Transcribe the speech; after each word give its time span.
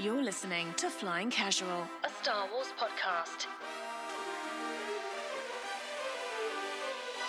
You're 0.00 0.22
listening 0.22 0.72
to 0.76 0.90
Flying 0.90 1.28
Casual, 1.28 1.84
a 2.04 2.10
Star 2.22 2.46
Wars 2.52 2.68
podcast. 2.78 3.48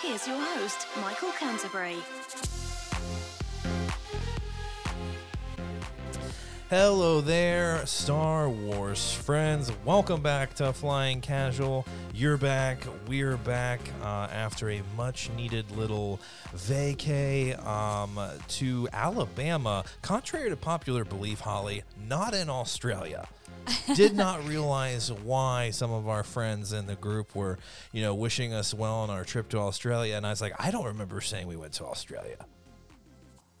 Here's 0.00 0.24
your 0.28 0.36
host, 0.36 0.86
Michael 1.00 1.32
Canterbury. 1.32 1.96
Hello 6.68 7.20
there, 7.20 7.84
Star 7.86 8.48
Wars 8.48 9.14
friends. 9.14 9.72
Welcome 9.84 10.22
back 10.22 10.54
to 10.54 10.72
Flying 10.72 11.20
Casual. 11.20 11.84
You're 12.20 12.36
back, 12.36 12.84
we're 13.08 13.38
back 13.38 13.80
uh, 14.02 14.28
after 14.30 14.68
a 14.68 14.82
much 14.94 15.30
needed 15.30 15.70
little 15.70 16.20
vacay 16.54 17.58
um, 17.66 18.20
to 18.46 18.86
Alabama. 18.92 19.84
Contrary 20.02 20.50
to 20.50 20.56
popular 20.58 21.06
belief, 21.06 21.40
Holly, 21.40 21.82
not 22.06 22.34
in 22.34 22.50
Australia. 22.50 23.26
Did 23.94 24.14
not 24.14 24.44
realize 24.46 25.10
why 25.10 25.70
some 25.70 25.90
of 25.90 26.08
our 26.08 26.22
friends 26.22 26.74
in 26.74 26.86
the 26.86 26.94
group 26.94 27.34
were, 27.34 27.58
you 27.90 28.02
know, 28.02 28.14
wishing 28.14 28.52
us 28.52 28.74
well 28.74 28.96
on 28.96 29.08
our 29.08 29.24
trip 29.24 29.48
to 29.48 29.58
Australia. 29.58 30.14
And 30.16 30.26
I 30.26 30.28
was 30.28 30.42
like, 30.42 30.52
I 30.58 30.70
don't 30.70 30.84
remember 30.84 31.22
saying 31.22 31.46
we 31.46 31.56
went 31.56 31.72
to 31.74 31.86
Australia. 31.86 32.44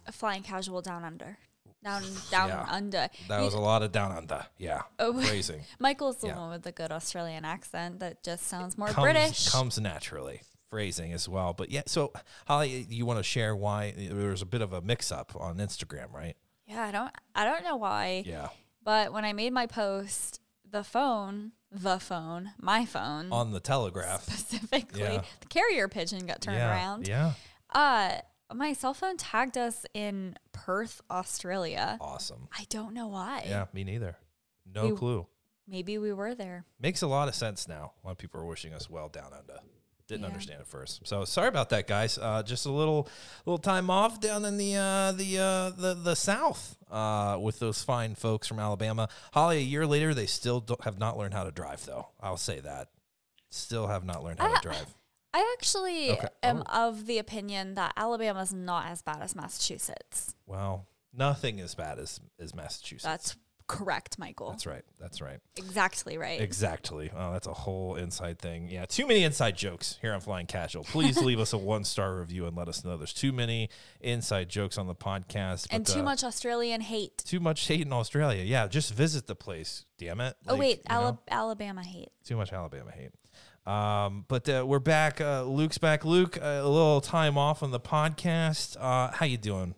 a 0.06 0.12
flying 0.12 0.42
casual 0.42 0.82
down 0.82 1.02
under. 1.02 1.38
Down 1.82 2.02
down 2.30 2.48
Yeah. 2.48 2.66
under. 2.68 3.08
That 3.28 3.38
You- 3.38 3.44
was 3.44 3.54
a 3.54 3.58
lot 3.60 3.82
of 3.82 3.92
down 3.92 4.12
under. 4.12 4.46
Yeah. 4.58 4.82
Oh. 4.98 5.20
Phrasing. 5.22 5.62
Michael's 5.78 6.18
the 6.18 6.28
yeah. 6.28 6.38
one 6.38 6.50
with 6.50 6.62
the 6.62 6.72
good 6.72 6.92
Australian 6.92 7.44
accent 7.44 8.00
that 8.00 8.22
just 8.22 8.46
sounds 8.46 8.76
more 8.78 8.88
comes, 8.88 9.04
British. 9.04 9.48
comes 9.50 9.78
naturally 9.80 10.42
phrasing 10.68 11.12
as 11.12 11.28
well 11.28 11.52
but 11.52 11.68
yeah 11.68 11.82
so 11.86 12.12
holly 12.46 12.86
you 12.88 13.04
want 13.04 13.18
to 13.18 13.24
share 13.24 13.56
why 13.56 13.90
there 13.90 14.28
was 14.30 14.40
a 14.40 14.46
bit 14.46 14.60
of 14.62 14.72
a 14.72 14.80
mix-up 14.80 15.34
on 15.34 15.56
instagram 15.56 16.12
right 16.12 16.36
yeah, 16.68 16.82
I 16.84 16.92
don't 16.92 17.10
I 17.34 17.44
don't 17.44 17.64
know 17.64 17.74
why. 17.74 18.22
yeah 18.24 18.50
But 18.84 19.12
when 19.12 19.24
I 19.24 19.32
made 19.32 19.52
my 19.52 19.66
post, 19.66 20.40
the 20.70 20.84
phone, 20.84 21.50
the 21.72 21.98
phone, 21.98 22.52
my 22.60 22.84
phone 22.86 23.32
on 23.32 23.50
the 23.50 23.58
telegraph 23.58 24.22
specifically, 24.30 25.00
Yeah. 25.00 25.22
the 25.40 25.46
carrier 25.48 25.88
pigeon 25.88 26.24
got 26.26 26.40
turned 26.40 26.58
yeah 26.58 26.70
around. 26.70 27.08
yeah 27.08 27.32
Uh 27.74 28.18
my 28.54 28.72
cell 28.72 28.94
phone 28.94 29.16
tagged 29.16 29.56
us 29.58 29.84
in 29.94 30.36
Perth, 30.52 31.00
Australia. 31.10 31.98
awesome. 32.00 32.48
I 32.56 32.64
don't 32.68 32.94
know 32.94 33.08
why. 33.08 33.44
yeah 33.48 33.66
me 33.72 33.84
neither. 33.84 34.16
No 34.72 34.88
We- 34.88 34.96
clue. 34.96 35.26
Maybe 35.68 35.98
we 35.98 36.12
were 36.12 36.34
there. 36.34 36.64
makes 36.80 37.00
a 37.02 37.06
lot 37.06 37.28
of 37.28 37.34
sense 37.36 37.68
now. 37.68 37.92
A 38.02 38.06
lot 38.08 38.12
of 38.12 38.18
people 38.18 38.40
are 38.40 38.44
wishing 38.44 38.74
us 38.74 38.90
well 38.90 39.08
down 39.08 39.32
under. 39.32 39.60
Didn't 40.08 40.22
Yeah. 40.22 40.26
understand 40.26 40.60
at 40.62 40.66
first. 40.66 41.06
So 41.06 41.24
sorry 41.24 41.46
about 41.46 41.68
that 41.70 41.86
guys. 41.86 42.18
Uh, 42.18 42.42
just 42.42 42.66
a 42.66 42.72
little 42.72 43.08
little 43.46 43.58
time 43.58 43.88
off 43.88 44.18
down 44.18 44.44
in 44.44 44.56
the 44.56 44.74
uh, 44.74 45.12
the, 45.12 45.38
uh, 45.38 45.70
the 45.70 45.94
the 45.94 46.16
south 46.16 46.76
uh, 46.90 47.38
with 47.40 47.60
those 47.60 47.84
fine 47.84 48.16
folks 48.16 48.48
from 48.48 48.58
alabama. 48.58 49.08
Holly 49.32 49.58
a 49.58 49.60
year 49.60 49.86
later 49.86 50.12
they 50.12 50.26
still 50.26 50.58
don't, 50.60 50.82
have 50.82 50.98
not 50.98 51.16
learned 51.16 51.34
how 51.34 51.44
to 51.44 51.52
drive 51.52 51.86
though. 51.86 52.08
I'll 52.20 52.36
say 52.36 52.58
that. 52.58 52.88
Still 53.50 53.86
have 53.86 54.02
not 54.04 54.24
learned 54.24 54.40
how 54.40 54.52
to 54.52 54.60
drive 54.60 54.92
I 55.32 55.54
actually 55.58 56.10
Okay. 56.12 56.28
am 56.42 56.62
Oh. 56.66 56.88
of 56.88 57.06
the 57.06 57.18
opinion 57.18 57.74
that 57.74 57.92
Alabama's 57.96 58.52
not 58.52 58.86
as 58.86 59.02
bad 59.02 59.22
as 59.22 59.34
Massachusetts. 59.36 60.34
well 60.46 60.86
nothing 61.12 61.60
as 61.60 61.74
bad 61.74 61.98
as 61.98 62.20
as 62.38 62.54
massachusetts 62.54 63.02
That's 63.04 63.36
correct, 63.66 64.18
Michael. 64.18 64.50
that's 64.50 64.64
right 64.66 64.84
that's 64.98 65.20
right 65.20 65.38
exactly 65.56 66.18
right. 66.18 66.40
Exactly. 66.40 67.10
Oh, 67.14 67.32
that's 67.32 67.46
a 67.46 67.52
whole 67.52 67.94
inside 67.96 68.38
thing. 68.40 68.68
Yeah, 68.68 68.86
too 68.86 69.06
many 69.06 69.22
inside 69.22 69.56
jokes 69.56 69.98
here 70.00 70.12
on 70.12 70.20
Flying 70.20 70.46
Casual. 70.46 70.82
Please 70.84 71.16
leave 71.22 71.38
us 71.38 71.52
a 71.52 71.58
one 71.58 71.84
star 71.84 72.16
review 72.16 72.46
and 72.46 72.56
let 72.56 72.66
us 72.68 72.84
know. 72.84 72.96
There's 72.96 73.12
too 73.12 73.32
many 73.32 73.68
inside 74.00 74.48
jokes 74.48 74.76
on 74.78 74.86
the 74.88 74.94
podcast. 74.94 75.68
and 75.70 75.86
too 75.86 76.00
uh, 76.00 76.04
much 76.04 76.24
Australian 76.24 76.80
hate. 76.80 77.18
too 77.18 77.38
much 77.40 77.66
hate 77.68 77.82
in 77.82 77.92
Australia. 77.92 78.42
Yeah, 78.42 78.66
just 78.66 78.92
visit 78.94 79.26
the 79.28 79.36
place. 79.36 79.84
Damn 79.98 80.20
it. 80.20 80.36
oh 80.48 80.56
wait, 80.56 80.78
you 80.90 80.96
Ala- 80.96 81.18
Alabama 81.28 81.82
hate. 81.84 82.10
too 82.24 82.36
much 82.36 82.52
Alabama 82.52 82.90
hate. 82.90 83.10
Um, 83.70 84.24
but 84.26 84.48
uh, 84.48 84.64
we're 84.66 84.80
back. 84.80 85.20
Uh, 85.20 85.44
Luke's 85.44 85.78
back. 85.78 86.04
Luke, 86.04 86.36
uh, 86.42 86.44
a 86.44 86.68
little 86.68 87.00
time 87.00 87.38
off 87.38 87.62
on 87.62 87.70
the 87.70 87.78
podcast. 87.78 88.76
Uh, 88.76 89.12
how 89.12 89.26
you 89.26 89.36
doing? 89.36 89.76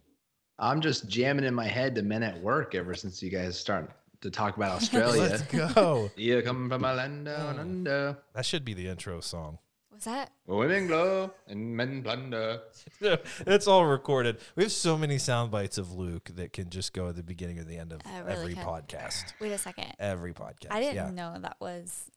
I'm 0.58 0.80
just 0.80 1.08
jamming 1.08 1.44
in 1.44 1.52
my 1.52 1.66
head 1.66 1.94
the 1.94 2.02
men 2.02 2.22
at 2.22 2.40
work 2.40 2.74
ever 2.74 2.94
since 2.94 3.22
you 3.22 3.28
guys 3.28 3.58
start 3.58 3.90
to 4.22 4.30
talk 4.30 4.56
about 4.56 4.70
Australia. 4.80 5.20
Let's 5.20 5.42
go. 5.42 6.10
yeah, 6.16 6.40
come 6.40 6.70
from 6.70 6.84
a 6.84 6.94
land 6.94 7.26
down 7.26 7.58
under, 7.58 8.16
that 8.34 8.46
should 8.46 8.64
be 8.64 8.72
the 8.72 8.88
intro 8.88 9.20
song. 9.20 9.58
Was 9.92 10.04
that? 10.04 10.30
where 10.46 10.58
women 10.58 10.86
glow 10.86 11.30
and 11.46 11.76
men 11.76 12.02
plunder. 12.02 12.62
it's 13.00 13.66
all 13.66 13.84
recorded. 13.84 14.38
We 14.56 14.62
have 14.62 14.72
so 14.72 14.96
many 14.96 15.18
sound 15.18 15.50
bites 15.50 15.76
of 15.76 15.92
Luke 15.92 16.30
that 16.34 16.54
can 16.54 16.70
just 16.70 16.94
go 16.94 17.08
at 17.08 17.16
the 17.16 17.22
beginning 17.22 17.58
or 17.58 17.64
the 17.64 17.76
end 17.76 17.92
of 17.92 18.00
really 18.06 18.32
every 18.32 18.54
can. 18.54 18.64
podcast. 18.64 19.34
Wait 19.38 19.52
a 19.52 19.58
second. 19.58 19.92
Every 20.00 20.32
podcast. 20.32 20.68
I 20.70 20.80
didn't 20.80 20.96
yeah. 20.96 21.10
know 21.10 21.38
that 21.38 21.56
was 21.60 22.10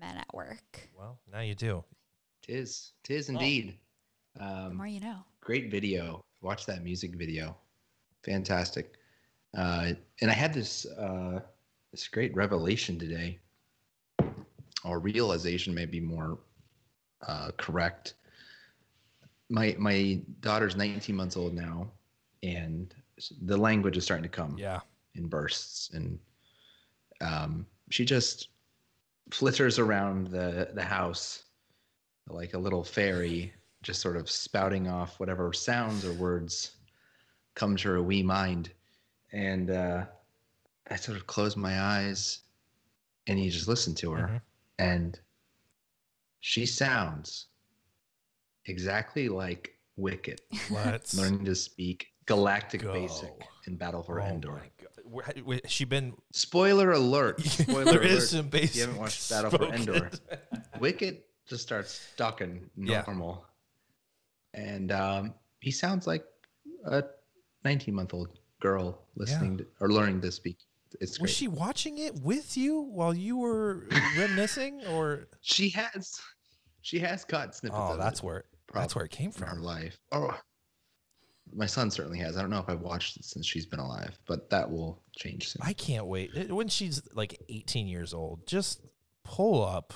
men 0.00 0.16
at 0.16 0.32
work. 0.34 0.88
Well, 0.98 1.18
now 1.30 1.40
you 1.40 1.54
do. 1.54 1.84
Tis, 2.42 2.92
tis 3.04 3.28
indeed. 3.28 3.76
Um, 4.40 4.70
the 4.70 4.74
more 4.74 4.86
you 4.86 5.00
know. 5.00 5.18
great 5.40 5.70
video. 5.70 6.24
Watch 6.40 6.64
that 6.66 6.82
music 6.82 7.14
video. 7.14 7.56
Fantastic. 8.24 8.94
Uh, 9.56 9.92
and 10.20 10.30
I 10.30 10.34
had 10.34 10.54
this 10.54 10.86
uh, 10.86 11.40
this 11.90 12.08
great 12.08 12.34
revelation 12.34 12.98
today, 12.98 13.38
or 14.84 14.98
realization, 15.00 15.74
maybe 15.74 16.00
more 16.00 16.38
uh, 17.26 17.50
correct. 17.56 18.14
My 19.48 19.74
my 19.78 20.20
daughter's 20.40 20.76
19 20.76 21.14
months 21.14 21.36
old 21.36 21.52
now, 21.54 21.90
and 22.42 22.94
the 23.42 23.56
language 23.56 23.96
is 23.96 24.04
starting 24.04 24.22
to 24.22 24.28
come 24.28 24.56
Yeah. 24.56 24.80
in 25.16 25.26
bursts, 25.26 25.90
and 25.92 26.18
um, 27.20 27.66
she 27.90 28.04
just 28.04 28.48
flitters 29.30 29.78
around 29.78 30.28
the 30.28 30.70
the 30.74 30.82
house 30.82 31.44
like 32.28 32.54
a 32.54 32.58
little 32.58 32.84
fairy, 32.84 33.52
just 33.82 34.00
sort 34.00 34.16
of 34.16 34.30
spouting 34.30 34.86
off 34.88 35.18
whatever 35.18 35.52
sounds 35.52 36.04
or 36.04 36.12
words 36.12 36.76
come 37.54 37.76
to 37.76 37.88
her 37.88 38.02
wee 38.02 38.22
mind. 38.22 38.70
And 39.32 39.70
uh, 39.70 40.04
I 40.90 40.96
sort 40.96 41.16
of 41.18 41.26
close 41.26 41.56
my 41.56 41.80
eyes, 41.80 42.40
and 43.26 43.38
you 43.42 43.50
just 43.50 43.68
listen 43.68 43.94
to 43.96 44.12
her, 44.12 44.26
Mhm. 44.28 44.40
and 44.78 45.20
she 46.40 46.66
sounds 46.66 47.46
exactly 48.66 49.28
like 49.28 49.76
Wicket 49.96 50.40
Let's 50.70 51.14
learning 51.14 51.44
to 51.46 51.54
speak 51.54 52.08
Galactic 52.26 52.82
go. 52.82 52.92
Basic 52.92 53.32
in 53.66 53.76
Battle 53.76 54.02
for 54.02 54.20
Oh 54.20 54.24
Endor. 54.26 54.62
My 55.10 55.22
God. 55.22 55.34
Where- 55.36 55.44
wait, 55.44 55.64
Has 55.64 55.72
she 55.72 55.84
been? 55.84 56.14
Spoiler 56.32 56.92
alert! 56.92 57.40
Spoiler 57.44 57.84
there 57.84 58.00
alert. 58.00 58.04
is 58.10 58.30
some 58.30 58.40
if 58.46 58.50
basic. 58.50 58.74
you 58.76 58.80
haven't 58.82 58.98
watched 58.98 59.28
Battle 59.30 59.50
for. 59.50 59.64
Endor, 59.74 60.10
Wicket 60.78 61.26
just 61.48 61.62
starts 61.62 62.00
ducking 62.16 62.70
Yeah. 62.76 63.02
normal, 63.06 63.44
and 64.54 64.92
um, 64.92 65.34
he 65.60 65.70
sounds 65.70 66.06
like 66.06 66.24
a 66.86 67.04
19 67.64 67.94
month 67.94 68.14
old 68.14 68.28
girl 68.60 69.02
listening 69.16 69.58
to, 69.58 69.66
or 69.80 69.88
learning 69.88 70.20
to 70.22 70.32
speak. 70.32 70.58
It's 71.00 71.18
great. 71.18 71.22
Was 71.22 71.30
she 71.30 71.48
watching 71.48 71.98
it 71.98 72.14
with 72.22 72.56
you 72.56 72.80
while 72.80 73.14
you 73.14 73.36
were 73.36 73.86
reminiscing, 74.16 74.84
or? 74.86 75.28
She 75.40 75.68
has, 75.70 76.20
she 76.82 76.98
has 76.98 77.24
caught 77.24 77.54
snippets. 77.54 77.78
Oh, 77.80 77.92
of 77.92 77.98
that's 77.98 78.20
it 78.20 78.26
where 78.26 78.44
that's 78.72 78.94
where 78.94 79.04
it 79.04 79.10
came 79.10 79.32
in 79.36 79.42
her 79.42 79.50
from. 79.54 79.62
life. 79.62 79.98
Oh, 80.12 80.36
my 81.54 81.66
son 81.66 81.90
certainly 81.90 82.18
has. 82.18 82.36
I 82.36 82.40
don't 82.40 82.50
know 82.50 82.58
if 82.60 82.68
I've 82.68 82.80
watched 82.80 83.16
it 83.16 83.24
since 83.24 83.46
she's 83.46 83.66
been 83.66 83.80
alive, 83.80 84.18
but 84.26 84.50
that 84.50 84.70
will 84.70 85.02
change 85.16 85.48
soon. 85.48 85.62
I 85.64 85.72
can't 85.72 86.06
wait 86.06 86.50
when 86.50 86.68
she's 86.68 87.02
like 87.14 87.40
18 87.48 87.86
years 87.86 88.12
old. 88.14 88.46
Just 88.46 88.80
pull 89.24 89.64
up, 89.64 89.92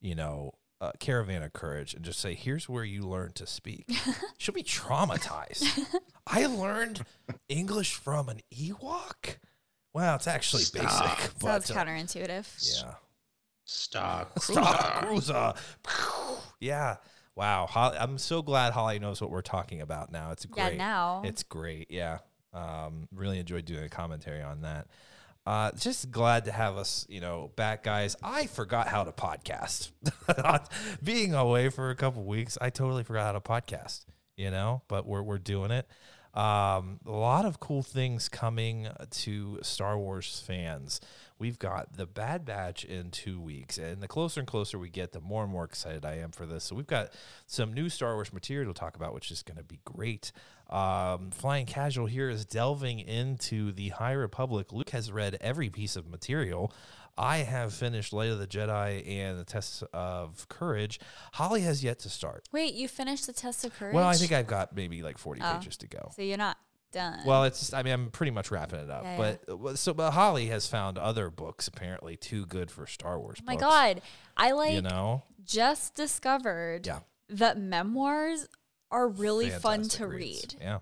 you 0.00 0.14
know, 0.14 0.52
a 0.80 0.92
caravan 0.98 1.42
of 1.42 1.52
courage 1.52 1.94
and 1.94 2.04
just 2.04 2.18
say, 2.20 2.34
"Here's 2.34 2.68
where 2.68 2.84
you 2.84 3.02
learn 3.02 3.32
to 3.34 3.46
speak." 3.46 3.84
She'll 4.38 4.54
be 4.54 4.62
traumatized. 4.64 5.78
I 6.26 6.46
learned 6.46 7.04
English 7.48 7.94
from 7.94 8.28
an 8.28 8.40
Ewok. 8.54 9.36
Well, 9.94 10.16
it's 10.16 10.26
actually 10.26 10.62
Stop. 10.62 10.82
basic, 10.82 11.18
Sounds 11.20 11.34
but 11.40 11.70
uh, 11.70 11.74
counterintuitive. 11.74 12.82
yeah. 12.82 12.94
Star 13.64 14.26
Star 14.38 15.02
Cruiser. 15.04 15.54
Cruiser. 15.82 16.40
Yeah. 16.60 16.96
Wow. 17.34 17.66
Holly, 17.66 17.96
I'm 17.98 18.18
so 18.18 18.42
glad 18.42 18.72
Holly 18.72 18.98
knows 18.98 19.20
what 19.20 19.30
we're 19.30 19.40
talking 19.40 19.80
about 19.80 20.12
now. 20.12 20.30
It's 20.32 20.44
great. 20.44 20.72
Yeah, 20.72 20.78
now. 20.78 21.22
It's 21.24 21.42
great. 21.42 21.90
Yeah. 21.90 22.18
Um, 22.52 23.08
really 23.12 23.38
enjoyed 23.38 23.64
doing 23.64 23.84
a 23.84 23.88
commentary 23.88 24.42
on 24.42 24.62
that. 24.62 24.86
Uh, 25.44 25.72
just 25.76 26.10
glad 26.10 26.44
to 26.44 26.52
have 26.52 26.76
us, 26.76 27.04
you 27.08 27.20
know, 27.20 27.50
back, 27.56 27.82
guys. 27.82 28.14
I 28.22 28.46
forgot 28.46 28.86
how 28.86 29.04
to 29.04 29.12
podcast. 29.12 29.90
Being 31.02 31.34
away 31.34 31.68
for 31.68 31.90
a 31.90 31.96
couple 31.96 32.22
weeks, 32.24 32.56
I 32.60 32.70
totally 32.70 33.02
forgot 33.02 33.26
how 33.26 33.32
to 33.32 33.40
podcast. 33.40 34.04
You 34.36 34.50
know, 34.50 34.82
but 34.88 35.06
we're 35.06 35.22
we're 35.22 35.38
doing 35.38 35.70
it. 35.70 35.86
Um, 36.34 37.00
a 37.04 37.10
lot 37.10 37.44
of 37.44 37.60
cool 37.60 37.82
things 37.82 38.28
coming 38.28 38.88
to 39.10 39.58
Star 39.62 39.98
Wars 39.98 40.42
fans. 40.46 41.00
We've 41.38 41.58
got 41.58 41.96
the 41.96 42.06
Bad 42.06 42.44
Batch 42.44 42.84
in 42.84 43.10
two 43.10 43.40
weeks, 43.40 43.78
and 43.78 44.00
the 44.02 44.08
closer 44.08 44.40
and 44.40 44.46
closer 44.46 44.78
we 44.78 44.88
get, 44.90 45.12
the 45.12 45.20
more 45.20 45.42
and 45.42 45.52
more 45.52 45.64
excited 45.64 46.04
I 46.04 46.16
am 46.18 46.30
for 46.30 46.46
this. 46.46 46.64
So 46.64 46.76
we've 46.76 46.86
got 46.86 47.12
some 47.46 47.72
new 47.72 47.88
Star 47.88 48.14
Wars 48.14 48.32
material 48.32 48.72
to 48.72 48.78
talk 48.78 48.96
about, 48.96 49.12
which 49.14 49.30
is 49.30 49.42
going 49.42 49.58
to 49.58 49.64
be 49.64 49.80
great. 49.84 50.30
Um, 50.70 51.30
Flying 51.32 51.66
Casual 51.66 52.06
here 52.06 52.30
is 52.30 52.44
delving 52.44 53.00
into 53.00 53.72
the 53.72 53.88
High 53.90 54.12
Republic. 54.12 54.72
Luke 54.72 54.90
has 54.90 55.10
read 55.12 55.36
every 55.40 55.68
piece 55.68 55.96
of 55.96 56.06
material. 56.08 56.72
I 57.18 57.38
have 57.38 57.74
finished 57.74 58.14
Light 58.14 58.30
of 58.30 58.38
the 58.38 58.46
Jedi 58.46 59.06
and 59.06 59.38
the 59.38 59.44
Test 59.44 59.82
of 59.92 60.48
Courage. 60.48 60.98
Holly 61.34 61.60
has 61.60 61.84
yet 61.84 61.98
to 62.00 62.08
start. 62.08 62.48
Wait, 62.52 62.72
you 62.72 62.88
finished 62.88 63.26
the 63.26 63.34
test 63.34 63.64
of 63.66 63.74
courage? 63.74 63.94
Well, 63.94 64.08
I 64.08 64.14
think 64.14 64.32
I've 64.32 64.46
got 64.46 64.74
maybe 64.74 65.02
like 65.02 65.18
40 65.18 65.42
Oh. 65.44 65.52
pages 65.58 65.76
to 65.78 65.86
go. 65.86 66.10
so. 66.16 66.22
You're 66.22 66.38
not 66.38 66.56
done. 66.92 67.20
Well, 67.26 67.44
it's 67.44 67.58
just, 67.60 67.74
I 67.74 67.82
mean, 67.82 67.92
I'm 67.92 68.10
pretty 68.10 68.30
much 68.30 68.50
wrapping 68.50 68.78
it 68.80 68.90
up. 68.90 69.02
Yeah, 69.04 69.16
but 69.16 69.60
but 69.60 69.78
so, 69.78 69.92
but 69.94 70.12
Holly 70.12 70.46
has 70.46 70.66
found 70.68 70.98
other 70.98 71.30
books 71.30 71.66
apparently 71.68 72.16
too 72.16 72.46
good 72.46 72.70
for 72.70 72.86
Star 72.86 73.18
Wars. 73.18 73.38
oh 73.40 73.44
my 73.46 73.54
books, 73.54 73.62
god, 73.64 74.02
I 74.36 74.52
like 74.52 74.74
you 74.74 74.82
know, 74.82 75.24
just 75.44 75.94
discovered 75.94 76.86
Yeah. 76.86 77.00
that 77.28 77.58
memoirs 77.58 78.46
are 78.90 79.08
really 79.08 79.50
fun 79.50 79.84
to 79.88 80.06
reads. 80.06 80.54
read. 80.54 80.56
Yeah, 80.60 80.78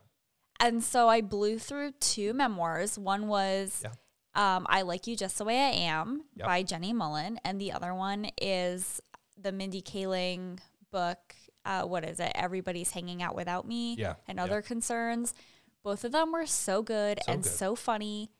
And 0.58 0.82
so 0.82 1.08
I 1.08 1.20
blew 1.20 1.58
through 1.58 1.92
two 2.00 2.34
memoirs. 2.34 2.98
One 2.98 3.28
was 3.28 3.82
Yeah. 3.84 4.56
um, 4.56 4.66
I 4.68 4.82
Like 4.82 5.06
You 5.06 5.14
Just 5.16 5.38
the 5.38 5.44
Way 5.44 5.58
I 5.60 5.70
Am 5.70 6.24
Yep. 6.34 6.46
by 6.46 6.62
Jenny 6.64 6.92
Mollen. 6.92 7.36
And 7.44 7.60
the 7.60 7.70
other 7.72 7.94
one 7.94 8.30
is 8.42 9.00
the 9.40 9.52
Mindy 9.52 9.80
Kaling 9.80 10.58
book. 10.90 11.36
Uh, 11.64 11.82
what 11.84 12.04
is 12.04 12.18
it? 12.18 12.32
Everybody's 12.34 12.90
Hanging 12.90 13.22
Out 13.22 13.34
Without 13.36 13.66
Me 13.68 13.94
Yeah, 13.94 14.14
and 14.26 14.38
yeah. 14.38 14.44
Other 14.44 14.60
Concerns. 14.62 15.34
Both 15.82 16.04
of 16.04 16.12
them 16.12 16.32
were 16.32 16.46
so 16.46 16.82
good 16.82 17.20
So 17.24 17.32
and 17.32 17.42
good. 17.42 17.50
so 17.52 17.74
funny. 17.74 18.30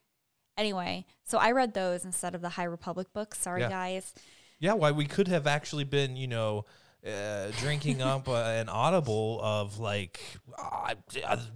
Anyway, 0.56 1.06
so 1.24 1.38
I 1.38 1.52
read 1.52 1.74
those 1.74 2.04
instead 2.04 2.34
of 2.34 2.42
the 2.42 2.50
High 2.50 2.64
Republic 2.64 3.08
books. 3.12 3.38
Sorry, 3.38 3.60
Yeah. 3.62 3.68
guys. 3.70 4.12
yeah. 4.58 4.74
Why 4.74 4.90
we 4.90 5.06
could 5.06 5.28
have 5.28 5.46
actually 5.46 5.84
been, 5.84 6.16
you 6.16 6.26
know. 6.28 6.64
Uh, 7.02 7.50
drinking 7.60 8.02
up 8.12 8.28
uh, 8.28 8.34
an 8.34 8.68
audible 8.68 9.40
of 9.42 9.78
like 9.78 10.20
uh, 10.58 10.94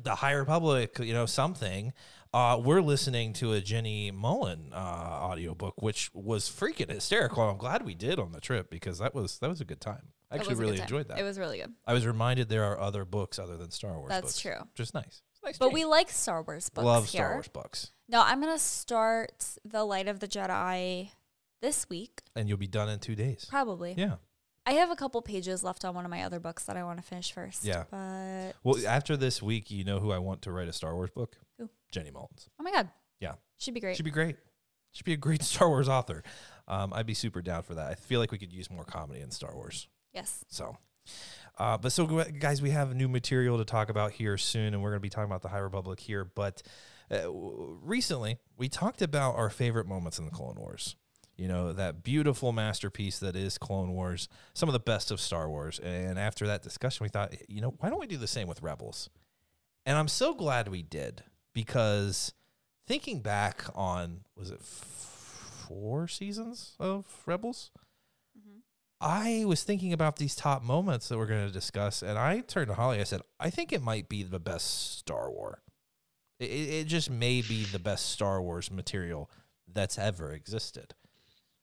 the 0.02 0.14
High 0.14 0.32
Republic, 0.32 0.96
you 1.00 1.12
know, 1.12 1.26
something. 1.26 1.92
Uh, 2.32 2.58
we're 2.64 2.80
listening 2.80 3.34
to 3.34 3.52
a 3.52 3.60
Jenny 3.60 4.10
Mollen 4.10 4.72
uh, 4.72 4.76
audiobook, 4.76 5.82
which 5.82 6.10
was 6.14 6.48
freaking 6.48 6.88
hysterical. 6.90 7.42
I'm 7.42 7.58
glad 7.58 7.84
we 7.84 7.94
did 7.94 8.18
on 8.18 8.32
the 8.32 8.40
trip 8.40 8.70
because 8.70 9.00
that 9.00 9.14
was 9.14 9.38
that 9.40 9.50
was 9.50 9.60
a 9.60 9.66
good 9.66 9.82
time. 9.82 10.08
I 10.30 10.36
actually 10.36 10.52
was 10.54 10.58
a 10.58 10.62
good 10.62 10.68
really 10.70 10.80
enjoyed 10.80 11.08
that. 11.08 11.18
It 11.18 11.22
was 11.24 11.38
really 11.38 11.58
good. 11.58 11.74
I 11.86 11.92
was 11.92 12.06
reminded 12.06 12.48
there 12.48 12.64
are 12.64 12.80
other 12.80 13.04
books 13.04 13.38
other 13.38 13.58
than 13.58 13.70
Star 13.70 13.98
Wars. 13.98 14.08
That's 14.08 14.22
books, 14.22 14.40
true. 14.40 14.66
Just 14.74 14.94
nice. 14.94 15.20
It's 15.46 15.58
nice. 15.58 15.58
But 15.58 15.66
change. 15.66 15.74
we 15.74 15.84
like 15.84 16.10
Star 16.10 16.42
Wars 16.42 16.68
books 16.70 16.84
love 16.84 17.04
here. 17.06 17.20
Star 17.20 17.32
Wars 17.34 17.48
books, 17.48 17.90
No, 18.08 18.22
I'm 18.22 18.40
gonna 18.40 18.58
start 18.58 19.32
the 19.64 19.84
Light 19.84 20.08
of 20.08 20.20
the 20.20 20.28
Jedi 20.28 21.10
this 21.62 21.88
week, 21.88 22.20
and 22.36 22.48
you'll 22.48 22.58
be 22.58 22.66
done 22.66 22.88
in 22.88 22.98
two 22.98 23.14
days. 23.14 23.46
probably. 23.48 23.94
Yeah. 23.96 24.16
I 24.66 24.72
have 24.72 24.90
a 24.90 24.96
couple 24.96 25.20
pages 25.20 25.62
left 25.62 25.84
on 25.84 25.94
one 25.94 26.06
of 26.06 26.10
my 26.10 26.22
other 26.22 26.40
books 26.40 26.64
that 26.64 26.76
I 26.76 26.84
want 26.84 26.98
to 26.98 27.02
finish 27.04 27.32
first. 27.32 27.64
Yeah. 27.66 27.84
But 27.90 28.52
Well, 28.62 28.86
after 28.86 29.14
this 29.14 29.42
week, 29.42 29.70
you 29.70 29.84
know 29.84 29.98
who 30.00 30.10
I 30.10 30.16
want 30.18 30.40
to 30.42 30.52
write 30.52 30.68
a 30.68 30.72
Star 30.72 30.94
Wars 30.94 31.10
book? 31.10 31.36
Who? 31.58 31.68
Jenny 31.92 32.10
Mullins. 32.10 32.48
oh 32.58 32.62
my 32.62 32.70
god, 32.72 32.88
Yeah. 33.20 33.34
should 33.58 33.74
be 33.74 33.80
great. 33.80 33.96
She'd 33.96 34.04
be 34.04 34.10
great. 34.10 34.36
She'd 34.92 35.04
be 35.04 35.12
a 35.12 35.18
great 35.18 35.42
Star 35.52 35.68
Wars 35.68 35.88
author. 35.88 36.22
Um, 36.66 36.92
I'd 36.94 37.04
be 37.06 37.12
super 37.14 37.42
down 37.42 37.62
for 37.62 37.74
that. 37.74 37.88
I 37.90 37.94
feel 37.94 38.20
like 38.20 38.32
we 38.32 38.38
could 38.38 38.52
use 38.52 38.70
more 38.70 38.84
comedy 38.84 39.20
in 39.20 39.30
Star 39.30 39.54
Wars. 39.54 39.86
yes. 40.14 40.44
So, 40.48 40.78
uh, 41.58 41.78
but 41.78 41.92
so 41.92 42.06
guys, 42.38 42.60
we 42.60 42.70
have 42.70 42.94
new 42.94 43.08
material 43.08 43.58
to 43.58 43.64
talk 43.64 43.88
about 43.88 44.12
here 44.12 44.36
soon, 44.36 44.74
and 44.74 44.82
we're 44.82 44.90
going 44.90 45.00
to 45.00 45.02
be 45.02 45.10
talking 45.10 45.30
about 45.30 45.42
the 45.42 45.48
High 45.48 45.58
Republic 45.58 46.00
here. 46.00 46.24
But 46.24 46.62
uh, 47.10 47.22
w- 47.22 47.78
recently, 47.82 48.38
we 48.56 48.68
talked 48.68 49.02
about 49.02 49.36
our 49.36 49.50
favorite 49.50 49.86
moments 49.86 50.18
in 50.18 50.24
the 50.24 50.30
Clone 50.30 50.56
Wars. 50.56 50.96
You 51.36 51.48
know 51.48 51.72
that 51.72 52.04
beautiful 52.04 52.52
masterpiece 52.52 53.18
that 53.18 53.34
is 53.34 53.58
Clone 53.58 53.92
Wars, 53.92 54.28
some 54.52 54.68
of 54.68 54.72
the 54.72 54.78
best 54.78 55.10
of 55.10 55.20
Star 55.20 55.48
Wars. 55.48 55.80
And 55.80 56.16
after 56.16 56.46
that 56.46 56.62
discussion, 56.62 57.04
we 57.04 57.08
thought, 57.08 57.34
you 57.48 57.60
know, 57.60 57.74
why 57.80 57.90
don't 57.90 57.98
we 57.98 58.06
do 58.06 58.16
the 58.16 58.28
same 58.28 58.46
with 58.46 58.62
Rebels? 58.62 59.10
And 59.84 59.98
I'm 59.98 60.08
so 60.08 60.34
glad 60.34 60.68
we 60.68 60.82
did 60.82 61.24
because 61.52 62.34
thinking 62.86 63.20
back 63.20 63.64
on 63.74 64.20
was 64.36 64.50
it 64.50 64.62
four 64.62 66.06
seasons 66.06 66.76
of 66.78 67.04
Rebels? 67.26 67.70
I 69.04 69.44
was 69.46 69.62
thinking 69.62 69.92
about 69.92 70.16
these 70.16 70.34
top 70.34 70.62
moments 70.62 71.08
that 71.08 71.18
we're 71.18 71.26
going 71.26 71.46
to 71.46 71.52
discuss, 71.52 72.02
and 72.02 72.18
I 72.18 72.40
turned 72.40 72.68
to 72.68 72.74
Holly. 72.74 73.00
I 73.00 73.04
said, 73.04 73.20
"I 73.38 73.50
think 73.50 73.72
it 73.72 73.82
might 73.82 74.08
be 74.08 74.22
the 74.22 74.40
best 74.40 74.96
Star 74.98 75.30
Wars. 75.30 75.58
It, 76.40 76.46
it 76.46 76.86
just 76.86 77.10
may 77.10 77.42
be 77.42 77.64
the 77.64 77.78
best 77.78 78.06
Star 78.10 78.40
Wars 78.40 78.70
material 78.70 79.30
that's 79.72 79.98
ever 79.98 80.32
existed." 80.32 80.94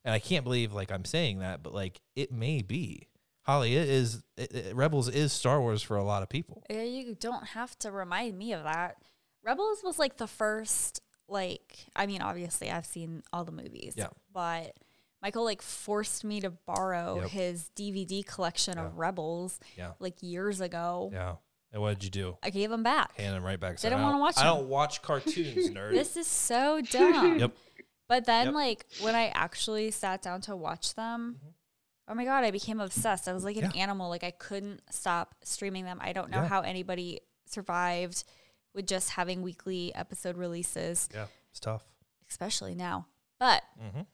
And 0.05 0.13
I 0.13 0.19
can't 0.19 0.43
believe 0.43 0.71
like 0.71 0.91
I'm 0.91 1.05
saying 1.05 1.39
that, 1.39 1.63
but 1.63 1.73
like 1.73 2.01
it 2.15 2.31
may 2.31 2.61
be. 2.61 3.07
Holly, 3.43 3.75
it 3.75 3.89
is 3.89 4.23
it, 4.37 4.53
it- 4.53 4.75
Rebels 4.75 5.09
is 5.09 5.33
Star 5.33 5.59
Wars 5.59 5.81
for 5.81 5.97
a 5.97 6.03
lot 6.03 6.21
of 6.21 6.29
people. 6.29 6.63
Yeah, 6.69 6.83
you 6.83 7.15
don't 7.15 7.47
have 7.47 7.77
to 7.79 7.91
remind 7.91 8.37
me 8.37 8.53
of 8.53 8.63
that. 8.63 8.97
Rebels 9.43 9.81
was 9.83 9.97
like 9.97 10.17
the 10.17 10.27
first, 10.27 11.01
like, 11.27 11.87
I 11.95 12.05
mean, 12.05 12.21
obviously 12.21 12.69
I've 12.69 12.85
seen 12.85 13.23
all 13.33 13.43
the 13.43 13.51
movies. 13.51 13.95
Yeah. 13.97 14.09
But 14.31 14.75
Michael 15.21 15.43
like 15.43 15.61
forced 15.61 16.23
me 16.23 16.41
to 16.41 16.49
borrow 16.49 17.21
Yep. 17.21 17.29
his 17.29 17.69
DVD 17.75 18.23
collection 18.25 18.77
of 18.77 18.97
Rebels 18.97 19.59
Yeah. 19.77 19.91
like 19.99 20.21
years 20.21 20.61
ago. 20.61 21.09
Yeah. 21.13 21.35
And 21.71 21.81
what 21.81 21.93
did 21.99 22.03
you 22.03 22.09
do? 22.09 22.37
I 22.43 22.49
gave 22.49 22.71
him 22.71 22.83
back. 22.83 23.15
Hand 23.17 23.35
them 23.35 23.43
right 23.43 23.59
back. 23.59 23.79
Didn't 23.79 23.99
"I 23.99 24.01
wanna 24.01 24.13
don't- 24.13 24.21
watch 24.21 24.37
I 24.37 24.43
them." 24.43 24.57
don't 24.57 24.67
watch 24.69 25.01
cartoons, 25.01 25.69
nerd. 25.75 25.91
This 25.91 26.17
is 26.17 26.27
so 26.27 26.81
dumb. 26.91 27.39
Yep. 27.39 27.51
But 28.09 28.25
then, 28.25 28.47
Yep. 28.47 28.55
like, 28.55 28.85
when 29.01 29.15
I 29.15 29.27
actually 29.27 29.89
sat 29.91 30.21
down 30.21 30.41
to 30.41 30.55
watch 30.55 30.95
them, 30.95 31.39
oh 32.09 32.13
my 32.13 32.25
God, 32.25 32.43
I 32.43 32.51
became 32.51 32.81
obsessed. 32.81 33.29
I 33.29 33.33
was 33.33 33.45
like 33.45 33.55
an 33.55 33.63
Mm-hmm. 33.69 33.77
Yeah. 33.77 33.83
animal. 33.83 34.09
Like, 34.09 34.23
I 34.25 34.31
couldn't 34.31 34.81
stop 34.91 35.35
streaming 35.43 35.85
them. 35.85 35.99
I 36.01 36.11
don't 36.11 36.29
know 36.29 36.41
Yeah. 36.41 36.47
how 36.47 36.59
anybody 36.61 37.21
survived 37.45 38.23
with 38.73 38.87
just 38.87 39.11
having 39.11 39.41
weekly 39.41 39.93
episode 39.95 40.35
releases, 40.37 41.07
yeah, 41.13 41.27
it's 41.51 41.59
tough. 41.59 41.83
especially 42.29 42.73
now. 42.75 43.07
But 43.39 43.63
Mhm. 43.81 44.07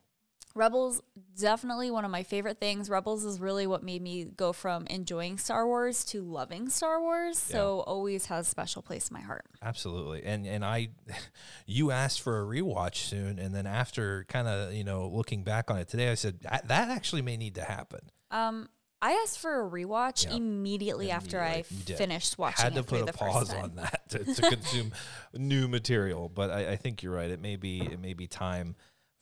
Rebels, 0.57 1.01
definitely 1.39 1.91
one 1.91 2.03
of 2.03 2.11
my 2.11 2.23
favorite 2.23 2.59
things. 2.59 2.89
Rebels 2.89 3.23
is 3.23 3.39
really 3.39 3.67
what 3.67 3.83
made 3.83 4.01
me 4.01 4.25
go 4.25 4.51
from 4.51 4.87
enjoying 4.87 5.37
Star 5.37 5.65
Wars 5.67 6.03
to 6.05 6.21
loving 6.23 6.67
Star 6.69 6.99
Wars. 6.99 7.37
So, 7.37 7.81
always 7.81 8.25
has 8.25 8.47
a 8.47 8.49
special 8.49 8.81
place 8.81 9.09
in 9.09 9.13
my 9.13 9.21
heart. 9.21 9.45
Absolutely. 9.61 10.23
And 10.23 10.45
and 10.45 10.65
I 10.65 10.89
you 11.65 11.91
asked 11.91 12.21
for 12.21 12.41
a 12.41 12.45
rewatch 12.45 12.95
soon 12.95 13.39
and 13.39 13.53
then 13.53 13.67
after 13.67 14.25
kind 14.27 14.47
of, 14.47 14.73
you 14.73 14.83
know, 14.83 15.07
looking 15.07 15.43
back 15.43 15.69
on 15.71 15.77
it 15.77 15.87
today 15.87 16.09
I 16.09 16.15
said 16.15 16.41
that, 16.41 16.65
actually 16.69 17.21
may 17.21 17.37
need 17.37 17.55
to 17.55 17.63
happen. 17.63 17.99
Um, 18.31 18.69
I 18.99 19.11
asked 19.23 19.37
for 19.37 19.63
a 19.65 19.69
rewatch 19.69 20.25
Yeah. 20.25 20.35
immediately 20.37 21.11
after 21.11 21.39
I 21.39 21.45
Immediately. 21.47 21.77
You 21.77 21.83
did. 21.85 21.97
finished 21.97 22.37
watching 22.39 22.63
Had 22.63 22.73
to 22.73 22.79
it 22.79 22.87
put 22.87 23.07
a 23.07 23.13
pause 23.13 23.53
on 23.53 23.75
that 23.75 24.09
to, 24.09 24.23
to 24.25 24.41
consume 24.49 24.91
new 25.35 25.67
material, 25.67 26.29
but 26.29 26.49
I, 26.49 26.71
I 26.71 26.75
think 26.77 27.03
you're 27.03 27.13
right. 27.13 27.29
It 27.29 27.39
may 27.39 27.57
be 27.57 27.81
it 27.81 27.99
may 27.99 28.13
be 28.13 28.25
time 28.25 28.75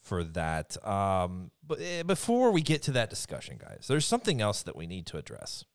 for 0.05 0.23
that. 0.23 0.77
Um, 0.87 1.51
but 1.65 1.79
eh, 1.81 2.03
before 2.03 2.51
we 2.51 2.61
get 2.61 2.83
to 2.83 2.91
that 2.91 3.09
discussion, 3.09 3.57
guys, 3.59 3.85
there's 3.89 4.05
something 4.05 4.39
else 4.39 4.61
that 4.61 4.75
we 4.75 4.85
need 4.85 5.07
to 5.07 5.17
address. 5.17 5.65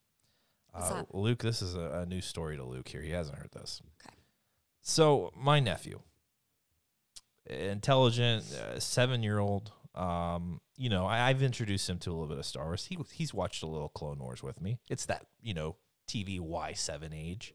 Uh? 0.73 1.03
Luke, 1.13 1.43
this 1.43 1.61
is 1.61 1.75
a, 1.75 2.03
a 2.03 2.07
new 2.07 2.21
story 2.21 2.57
to 2.57 2.65
Luke 2.65 2.89
here. 2.89 3.03
He 3.03 3.11
hasn't 3.11 3.37
heard 3.37 3.51
this. 3.53 3.83
Okay. 4.01 4.15
So 4.83 5.33
my 5.37 5.59
nephew, 5.59 6.01
intelligent, 7.47 8.45
uh, 8.55 8.79
seven 8.79 9.23
year 9.23 9.41
old. 9.41 9.73
Um, 9.97 10.61
you 10.77 10.89
know, 10.89 11.07
I, 11.07 11.29
I've 11.29 11.43
introduced 11.43 11.91
him 11.91 11.99
to 11.99 12.11
a 12.11 12.13
little 12.13 12.29
bit 12.29 12.39
of 12.39 12.47
Star 12.47 12.67
Wars. 12.67 12.87
He 12.87 12.97
he's 13.13 13.35
watched 13.35 13.65
a 13.65 13.67
little 13.67 13.89
Clone 13.89 14.21
Wars 14.21 14.45
with 14.45 14.61
me. 14.61 14.79
It's 14.89 15.07
that 15.07 15.27
you 15.43 15.55
know 15.55 15.75
TV 16.07 16.39
Y 16.39 16.73
seven 16.75 17.13
age. 17.13 17.53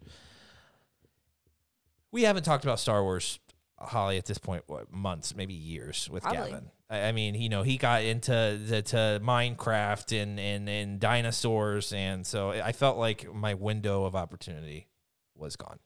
We 2.12 2.24
haven't 2.24 2.44
talked 2.44 2.66
about 2.66 2.82
Star 2.82 3.02
Wars, 3.02 3.40
Holly, 3.78 4.18
at 4.18 4.26
this 4.26 4.38
point. 4.38 4.64
What 4.68 4.92
months, 4.92 5.36
maybe 5.36 5.54
years 5.54 6.10
with 6.10 6.24
Probably. 6.24 6.52
Gavin. 6.52 6.72
I, 6.90 7.02
I 7.04 7.12
mean, 7.12 7.36
you 7.36 7.50
know, 7.50 7.64
he 7.64 7.78
got 7.78 8.04
into 8.04 8.60
the, 8.66 8.82
to 8.84 9.20
Minecraft 9.24 10.22
and 10.22 10.40
and 10.40 10.70
and 10.70 11.00
dinosaurs, 11.00 11.92
and 11.94 12.26
so 12.26 12.52
I 12.52 12.72
felt 12.72 12.98
like 12.98 13.34
my 13.34 13.54
window 13.54 14.06
of 14.06 14.16
opportunity 14.16 14.88
was 15.36 15.56
gone. 15.56 15.80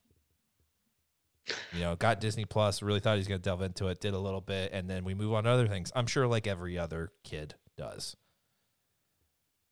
You 1.74 1.81
know, 1.81 1.96
got 1.96 2.19
Disney 2.19 2.46
Plus, 2.46 2.81
really 2.84 3.00
thought 3.00 3.13
he 3.13 3.19
was 3.19 3.27
going 3.27 3.41
to 3.41 3.43
delve 3.43 3.63
into 3.63 3.88
it, 3.88 4.00
did 4.00 4.13
a 4.13 4.19
little 4.19 4.41
bit, 4.41 4.72
and 4.72 4.88
then 4.88 5.03
we 5.03 5.15
move 5.15 5.34
on 5.34 5.46
to 5.46 5.50
other 5.50 5.67
things. 5.67 5.91
I'm 5.96 6.05
sure 6.05 6.27
like 6.27 6.46
every 6.46 6.77
other 6.77 7.12
kid 7.24 7.55
does. 7.75 8.15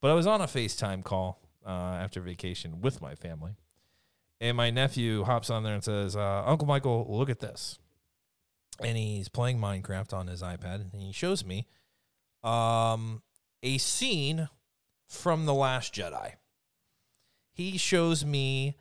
But 0.02 0.10
I 0.10 0.14
was 0.16 0.26
on 0.26 0.42
a 0.42 0.46
FaceTime 0.46 1.04
call 1.04 1.40
uh, 1.66 1.70
after 1.70 2.20
vacation 2.22 2.82
with 2.82 3.00
my 3.00 3.14
family, 3.14 3.58
and 4.42 4.58
my 4.58 4.72
nephew 4.72 5.24
hops 5.24 5.52
on 5.52 5.64
there 5.64 5.74
and 5.74 5.84
says, 5.84 6.16
uh, 6.16 6.44
Uncle 6.46 6.68
Michael, 6.68 7.06
look 7.10 7.30
at 7.30 7.40
this. 7.40 7.78
And 8.84 8.98
he's 8.98 9.30
playing 9.30 9.60
Minecraft 9.60 10.14
on 10.14 10.28
his 10.28 10.42
iPad, 10.42 10.94
and 10.94 11.02
he 11.02 11.12
shows 11.12 11.44
me 11.44 11.68
um, 12.44 13.24
a 13.64 13.78
scene 13.78 14.50
from 15.08 15.46
The 15.46 15.54
Last 15.54 15.94
Jedi. 15.94 16.34
He 17.54 17.78
shows 17.78 18.24
me 18.24 18.76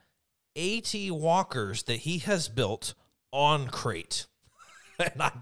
AT 0.57 0.95
walkers 1.11 1.85
that 1.85 2.01
he 2.01 2.19
has 2.19 2.49
built 2.49 2.95
on 3.33 3.69
crate. 3.69 4.27
and 4.99 5.23
I, 5.23 5.33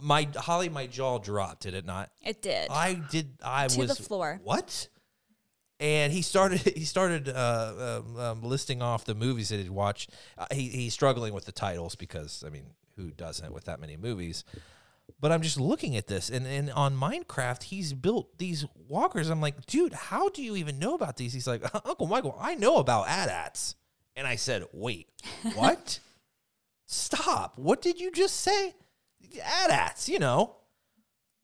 my 0.00 0.28
Holly, 0.36 0.68
my 0.68 0.86
jaw 0.86 1.18
dropped. 1.18 1.62
Did 1.62 1.74
it 1.74 1.84
not? 1.84 2.10
It 2.24 2.42
did. 2.42 2.70
I 2.70 2.94
did. 2.94 3.38
I 3.44 3.68
To 3.68 3.86
the 3.86 3.94
floor. 3.94 4.40
What? 4.42 4.88
And 5.80 6.12
he 6.12 6.22
started. 6.22 6.60
He 6.76 6.84
started 6.84 7.28
uh, 7.28 8.02
um, 8.04 8.16
um, 8.16 8.42
listing 8.42 8.82
off 8.82 9.04
the 9.04 9.14
movies 9.14 9.48
that 9.50 9.58
he'd 9.58 9.70
watched. 9.70 10.10
Uh, 10.38 10.46
he, 10.52 10.68
he's 10.68 10.94
struggling 10.94 11.34
with 11.34 11.44
the 11.44 11.52
titles 11.52 11.94
because 11.96 12.44
I 12.46 12.50
mean, 12.50 12.66
who 12.96 13.10
doesn't 13.10 13.52
with 13.52 13.64
that 13.64 13.80
many 13.80 13.96
movies? 13.96 14.44
But 15.20 15.32
I'm 15.32 15.42
just 15.42 15.60
looking 15.60 15.96
at 15.96 16.06
this, 16.06 16.30
and, 16.30 16.46
and 16.46 16.70
on 16.70 16.96
Minecraft, 16.96 17.64
he's 17.64 17.92
built 17.92 18.38
these 18.38 18.64
walkers. 18.88 19.28
I'm 19.28 19.40
like, 19.40 19.66
dude, 19.66 19.92
how 19.92 20.28
do 20.28 20.42
you 20.42 20.56
even 20.56 20.78
know 20.78 20.94
about 20.94 21.16
these? 21.16 21.32
He's 21.32 21.46
like, 21.46 21.62
Uncle 21.86 22.06
Michael, 22.06 22.36
I 22.40 22.54
know 22.54 22.76
about 22.76 23.08
AT-ATs. 23.08 23.76
And 24.16 24.26
I 24.26 24.36
said, 24.36 24.64
wait, 24.72 25.08
what? 25.54 25.98
Stop. 26.86 27.58
What 27.58 27.82
did 27.82 28.00
you 28.00 28.10
just 28.10 28.40
say? 28.40 28.74
AT-ATs, 29.42 30.08
you 30.08 30.18
know. 30.18 30.56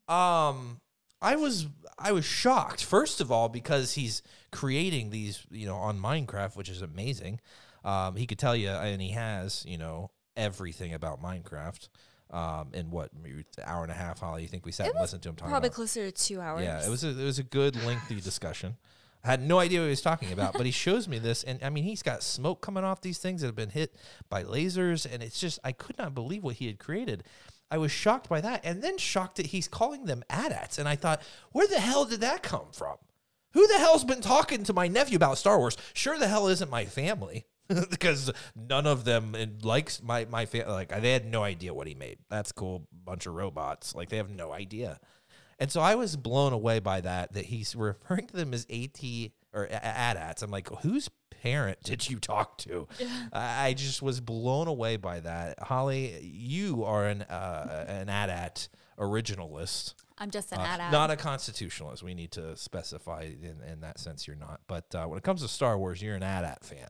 Um, 0.08 0.80
I 1.20 1.36
was 1.36 1.66
I 1.98 2.12
was 2.12 2.24
shocked. 2.24 2.84
First 2.84 3.20
of 3.20 3.32
all, 3.32 3.48
because 3.48 3.94
he's 3.94 4.22
creating 4.52 5.10
these, 5.10 5.44
you 5.50 5.66
know, 5.66 5.76
on 5.76 6.00
Minecraft, 6.00 6.56
which 6.56 6.68
is 6.68 6.80
amazing. 6.80 7.40
Um, 7.84 8.16
he 8.16 8.26
could 8.26 8.38
tell 8.38 8.56
you, 8.56 8.70
and 8.70 9.02
he 9.02 9.10
has, 9.10 9.64
you 9.66 9.78
know, 9.78 10.10
everything 10.38 10.94
about 10.94 11.22
Minecraft. 11.22 11.88
Um, 12.30 12.72
in 12.74 12.90
what 12.90 13.10
hour 13.64 13.82
and 13.84 13.90
a 13.90 13.94
half, 13.94 14.20
Holly? 14.20 14.42
You 14.42 14.48
think 14.48 14.66
we 14.66 14.72
sat 14.72 14.90
and 14.90 15.00
listened 15.00 15.22
to 15.22 15.30
him 15.30 15.36
talk 15.36 15.48
Probably 15.48 15.68
about? 15.68 15.76
closer 15.76 16.10
to 16.10 16.12
two 16.12 16.42
hours. 16.42 16.62
Yeah, 16.62 16.84
it 16.84 16.90
was 16.90 17.02
a, 17.02 17.08
it 17.08 17.24
was 17.24 17.38
a 17.38 17.42
good 17.42 17.74
lengthy 17.86 18.20
discussion. 18.20 18.76
I 19.24 19.28
had 19.28 19.42
no 19.42 19.58
idea 19.58 19.80
what 19.80 19.86
he 19.86 19.90
was 19.90 20.02
talking 20.02 20.32
about, 20.32 20.52
but 20.52 20.66
he 20.66 20.70
shows 20.72 21.08
me 21.08 21.18
this, 21.18 21.42
and 21.42 21.58
I 21.62 21.70
mean, 21.70 21.84
he's 21.84 22.02
got 22.02 22.22
smoke 22.22 22.60
coming 22.60 22.84
off 22.84 23.00
these 23.00 23.16
things 23.18 23.40
that 23.40 23.48
have 23.48 23.56
been 23.56 23.70
hit 23.70 23.94
by 24.28 24.44
lasers, 24.44 25.10
and 25.10 25.22
it's 25.22 25.40
just 25.40 25.58
I 25.64 25.72
could 25.72 25.96
not 25.98 26.14
believe 26.14 26.44
what 26.44 26.56
he 26.56 26.66
had 26.66 26.78
created. 26.78 27.24
I 27.70 27.78
was 27.78 27.90
shocked 27.90 28.28
by 28.28 28.40
that, 28.42 28.60
and 28.64 28.82
then 28.82 28.96
shocked 28.98 29.36
that 29.36 29.46
he's 29.46 29.66
calling 29.66 30.04
them 30.04 30.22
AT-ATs, 30.30 30.78
and 30.78 30.88
I 30.88 30.96
thought, 30.96 31.22
where 31.52 31.66
the 31.66 31.80
hell 31.80 32.04
did 32.04 32.20
that 32.20 32.42
come 32.42 32.66
from? 32.72 32.96
Who 33.52 33.66
the 33.66 33.78
hell's 33.78 34.04
been 34.04 34.20
talking 34.20 34.64
to 34.64 34.72
my 34.72 34.86
nephew 34.86 35.16
about 35.16 35.38
Star 35.38 35.58
Wars? 35.58 35.76
Sure, 35.94 36.18
the 36.18 36.28
hell 36.28 36.48
isn't 36.48 36.70
my 36.70 36.84
family. 36.84 37.46
because 37.90 38.30
none 38.54 38.86
of 38.86 39.04
them 39.04 39.34
likes 39.62 40.02
my 40.02 40.26
my 40.26 40.46
family. 40.46 40.72
Like 40.72 41.00
they 41.00 41.12
had 41.12 41.26
no 41.26 41.42
idea 41.42 41.74
what 41.74 41.86
he 41.86 41.94
made. 41.94 42.18
That's 42.28 42.52
cool, 42.52 42.86
bunch 43.04 43.26
of 43.26 43.34
robots. 43.34 43.94
Like 43.94 44.08
they 44.08 44.16
have 44.16 44.30
no 44.30 44.52
idea. 44.52 45.00
And 45.58 45.72
so 45.72 45.80
I 45.80 45.96
was 45.96 46.16
blown 46.16 46.52
away 46.52 46.78
by 46.78 47.00
that, 47.00 47.32
that 47.32 47.46
he's 47.46 47.74
referring 47.74 48.28
to 48.28 48.36
them 48.36 48.54
as 48.54 48.64
AT 48.70 49.02
or 49.52 49.64
a- 49.64 49.84
AT-ATs. 49.84 50.42
I'm 50.42 50.52
like, 50.52 50.68
whose 50.82 51.10
parent 51.42 51.82
did 51.82 52.08
you 52.08 52.20
talk 52.20 52.58
to? 52.58 52.86
I 53.32 53.74
just 53.74 54.00
was 54.00 54.20
blown 54.20 54.68
away 54.68 54.98
by 54.98 55.18
that. 55.18 55.58
Holly, 55.60 56.20
you 56.22 56.84
are 56.84 57.06
an 57.06 57.22
uh, 57.22 57.86
an 57.88 58.08
AT-AT 58.08 58.68
originalist, 58.98 59.94
I'm 60.20 60.30
just 60.30 60.52
an 60.52 60.58
uh, 60.58 60.64
ad 60.64 60.92
not 60.92 61.10
a 61.10 61.16
constitutionalist. 61.16 62.02
We 62.02 62.14
need 62.14 62.32
to 62.32 62.56
specify 62.56 63.22
in, 63.22 63.60
in 63.70 63.80
that 63.80 63.98
sense 63.98 64.26
you're 64.26 64.36
not. 64.36 64.60
But 64.66 64.92
uh, 64.94 65.06
when 65.06 65.16
it 65.16 65.22
comes 65.22 65.42
to 65.42 65.48
Star 65.48 65.78
Wars, 65.78 66.02
you're 66.02 66.16
an 66.16 66.22
AT-AT 66.22 66.64
fan. 66.64 66.88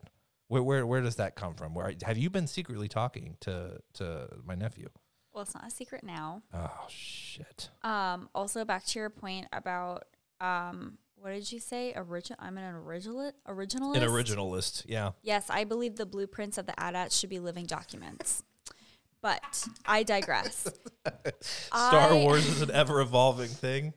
Where, 0.48 0.62
where 0.62 0.86
where 0.86 1.00
does 1.00 1.16
that 1.16 1.34
come 1.36 1.54
from? 1.54 1.74
Where 1.74 1.92
have 2.04 2.18
you 2.18 2.30
been 2.30 2.46
secretly 2.46 2.88
talking 2.88 3.36
to 3.40 3.78
to 3.94 4.28
my 4.44 4.54
nephew? 4.54 4.88
Well, 5.32 5.42
it's 5.42 5.54
not 5.54 5.66
a 5.66 5.70
secret 5.70 6.02
now. 6.04 6.42
Oh 6.52 6.86
shit! 6.88 7.70
Um, 7.82 8.28
also 8.34 8.64
back 8.64 8.84
to 8.86 8.98
your 8.98 9.10
point 9.10 9.46
about 9.52 10.04
um, 10.40 10.98
what 11.16 11.30
did 11.30 11.52
you 11.52 11.60
say? 11.60 11.92
Original. 11.94 12.38
I'm 12.42 12.56
an 12.58 12.64
original. 12.74 13.30
Originalist. 13.46 13.96
An 13.96 14.02
originalist, 14.08 14.84
yeah. 14.88 15.10
Yes, 15.22 15.46
I 15.50 15.64
believe 15.64 15.96
the 15.96 16.06
blueprints 16.06 16.58
of 16.58 16.66
the 16.66 16.80
AT-ATs 16.82 17.16
should 17.18 17.30
be 17.30 17.38
living 17.40 17.66
documents. 17.66 18.42
But 19.20 19.66
I 19.84 20.04
digress. 20.04 20.68
Star 21.40 22.10
I- 22.12 22.14
Wars 22.14 22.46
is 22.46 22.62
an 22.62 22.70
ever 22.70 23.00
evolving 23.00 23.48
thing, 23.48 23.92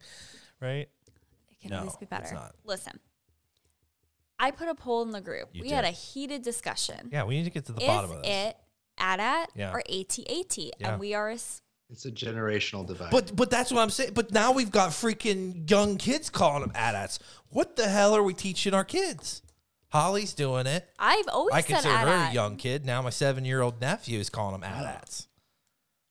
right? 0.60 0.90
It 1.52 1.60
can 1.62 1.70
No, 1.72 1.80
always 1.80 1.96
be 1.98 2.08
better. 2.08 2.34
not. 2.34 2.56
Listen, 2.66 3.00
I 4.42 4.52
put 4.52 4.68
a 4.68 4.76
poll 4.76 5.04
in 5.04 5.12
the 5.12 5.22
group. 5.22 5.50
You 5.54 5.62
we 5.64 5.70
had 5.70 5.86
a 5.86 5.92
heated 5.92 6.42
discussion. 6.42 7.10
Yeah, 7.12 7.24
we 7.24 7.36
need 7.38 7.44
to 7.46 7.50
get 7.52 7.66
to 7.68 7.72
the 7.74 7.82
Is 7.82 7.88
bottom 7.88 8.12
of 8.12 8.24
this. 8.24 8.30
it 8.50 8.58
AT-AT 8.98 9.50
Yeah. 9.56 9.72
or 9.72 9.80
AT-AT? 9.88 10.58
Yeah. 10.58 10.72
And 10.92 11.00
we 11.00 11.14
are. 11.14 11.30
s- 11.30 11.62
It's 11.90 12.06
a 12.06 12.12
generational 12.12 12.86
divide. 12.88 13.12
But 13.12 13.36
but 13.36 13.50
that's 13.50 13.72
what 13.72 13.82
I'm 13.82 13.90
saying. 13.90 14.14
But 14.14 14.32
now 14.32 14.52
we've 14.52 14.72
got 14.72 14.90
freaking 14.92 15.70
young 15.70 15.98
kids 15.98 16.30
calling 16.30 16.62
them 16.62 16.72
AT-ATs. 16.76 17.20
What 17.50 17.76
the 17.76 17.88
hell 17.88 18.16
are 18.16 18.24
we 18.24 18.34
teaching 18.34 18.74
our 18.74 18.84
kids? 18.86 19.42
Holly's 19.90 20.34
doing 20.34 20.68
it. 20.68 20.90
I've 20.98 21.28
always 21.28 21.54
I 21.54 21.62
said 21.62 21.68
consider 21.84 21.96
her 21.98 22.30
a 22.30 22.34
young 22.34 22.56
kid. 22.56 22.86
Now 22.86 23.02
my 23.02 23.10
seven 23.10 23.44
year 23.46 23.62
old 23.62 23.82
nephew 23.82 24.20
is 24.20 24.30
calling 24.30 24.54
them 24.60 24.64
AT-ATs. 24.64 25.28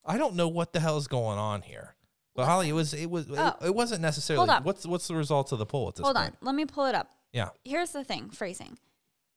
I 0.05 0.17
don't 0.17 0.35
know 0.35 0.47
what 0.47 0.71
the 0.73 0.79
hell 0.79 0.97
is 0.97 1.07
going 1.07 1.37
on 1.39 1.63
here. 1.63 1.95
But 2.35 2.45
Holly, 2.45 2.69
it 2.69 2.73
was 2.73 2.93
it 2.93 3.09
was 3.09 3.25
Oh. 3.29 3.47
it, 3.61 3.67
it 3.67 3.75
wasn't 3.75 4.01
necessarily. 4.01 4.39
Hold 4.47 4.49
on. 4.57 4.63
What's 4.63 4.85
what's 4.85 5.07
the 5.07 5.15
results 5.15 5.51
of 5.51 5.59
the 5.59 5.65
poll 5.65 5.87
at 5.89 5.95
this 5.95 6.03
Hold 6.03 6.15
point? 6.15 6.35
on, 6.41 6.45
let 6.45 6.55
me 6.55 6.65
pull 6.65 6.85
it 6.85 6.95
up. 6.95 7.09
Yeah, 7.33 7.49
Here's 7.63 7.91
the 7.91 8.03
thing: 8.03 8.29
phrasing. 8.29 8.77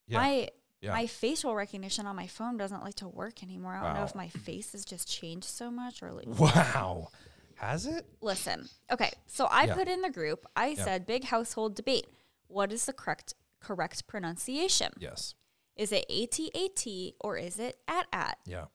yeah. 0.08 0.18
My 0.18 0.48
yeah. 0.80 0.92
my 0.92 1.06
facial 1.06 1.54
recognition 1.54 2.06
on 2.06 2.16
my 2.16 2.26
phone 2.26 2.56
doesn't 2.56 2.82
like 2.82 2.96
to 2.96 3.08
work 3.08 3.42
anymore. 3.42 3.74
I 3.74 3.82
don't 3.84 3.94
know 3.94 4.04
if 4.04 4.14
my 4.14 4.28
face 4.28 4.72
has 4.72 4.84
just 4.84 5.08
changed 5.08 5.46
so 5.46 5.70
much 5.70 6.02
or 6.02 6.12
like. 6.12 6.26
wow, 6.38 7.08
has 7.56 7.86
it? 7.86 8.04
Listen, 8.20 8.68
okay. 8.90 9.12
So 9.26 9.46
I 9.46 9.64
Yeah. 9.64 9.74
put 9.74 9.88
in 9.88 10.02
the 10.02 10.10
group. 10.10 10.44
I 10.56 10.74
said 10.74 11.06
big 11.06 11.24
household 11.24 11.74
debate. 11.76 12.06
What 12.48 12.72
is 12.72 12.84
the 12.86 12.92
correct 12.92 13.34
correct 13.60 14.06
pronunciation? 14.06 14.92
Yes. 14.98 15.34
Is 15.76 15.90
it 15.90 16.04
AT-AT 16.10 17.14
or 17.20 17.36
is 17.36 17.58
it 17.58 17.78
AT-AT? 17.88 18.38
Yeah. 18.46 18.66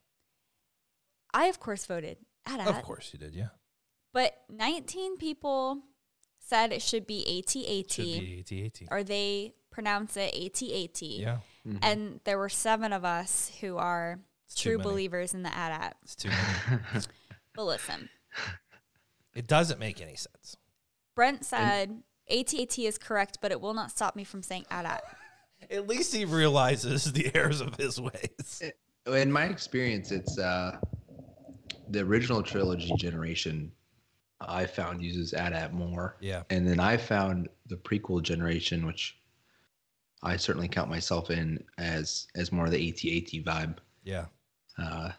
I 1.33 1.45
of 1.45 1.59
course 1.59 1.85
voted 1.85 2.17
AT-AT. 2.45 2.67
Of 2.67 2.81
course 2.83 3.11
you 3.13 3.19
did. 3.19 3.35
Yeah. 3.35 3.49
But 4.13 4.33
19 4.49 5.17
people 5.17 5.83
said 6.49 6.73
it 6.73 6.81
should 6.81 7.05
be 7.05 7.21
AT-AT 7.39 7.91
Should 7.91 8.03
be 8.03 8.39
AT-AT. 8.39 8.87
or 8.91 9.03
they 9.03 9.53
pronounce 9.71 10.17
it 10.17 10.33
AT-AT. 10.35 11.01
Yeah. 11.01 11.37
And 11.81 12.19
there 12.23 12.37
were 12.39 12.49
seven 12.49 12.91
of 12.91 13.05
us 13.05 13.51
who 13.61 13.77
are 13.77 14.19
too 14.55 14.71
true 14.71 14.79
believers 14.79 15.33
in 15.33 15.43
the 15.43 15.55
AT-AT. 15.55 15.95
It's 16.03 16.15
too 16.15 16.29
many. 16.29 16.81
But 17.55 17.65
listen, 17.65 18.09
it 19.35 19.45
doesn't 19.45 19.79
make 19.79 20.01
any 20.01 20.15
sense. 20.15 20.55
Brent 21.13 21.43
said 21.43 22.03
AT-AT 22.29 22.79
is 22.79 22.97
correct, 22.97 23.39
but 23.41 23.51
it 23.51 23.59
will 23.59 23.73
not 23.73 23.91
stop 23.91 24.15
me 24.15 24.23
from 24.23 24.41
saying 24.41 24.65
AT-AT. 24.71 25.03
At 25.71 25.87
least 25.87 26.15
he 26.15 26.23
realizes 26.23 27.11
the 27.11 27.35
errors 27.35 27.59
of 27.59 27.75
his 27.75 27.99
ways. 27.99 28.61
in 29.07 29.31
my 29.31 29.45
experience, 29.45 30.11
it's 30.11 30.39
uh, 30.39 30.77
the 31.89 31.99
original 31.99 32.41
trilogy 32.41 32.93
generation. 32.97 33.71
I 34.41 34.65
found 34.65 35.01
uses 35.01 35.33
AT-AT 35.33 35.73
more, 35.73 36.15
Yeah. 36.21 36.43
and 36.49 36.67
then 36.67 36.79
I 36.79 36.97
found 36.97 37.49
the 37.67 37.75
prequel 37.75 38.21
generation, 38.23 38.85
which 38.85 39.17
I 40.23 40.37
certainly 40.37 40.67
count 40.67 40.89
myself 40.89 41.29
in 41.29 41.63
as 41.77 42.27
as 42.35 42.51
more 42.51 42.65
of 42.65 42.71
the 42.71 42.89
AT-AT 42.89 43.43
vibe. 43.45 43.77
Yeah. 44.03 44.25
Uh, 44.77 45.11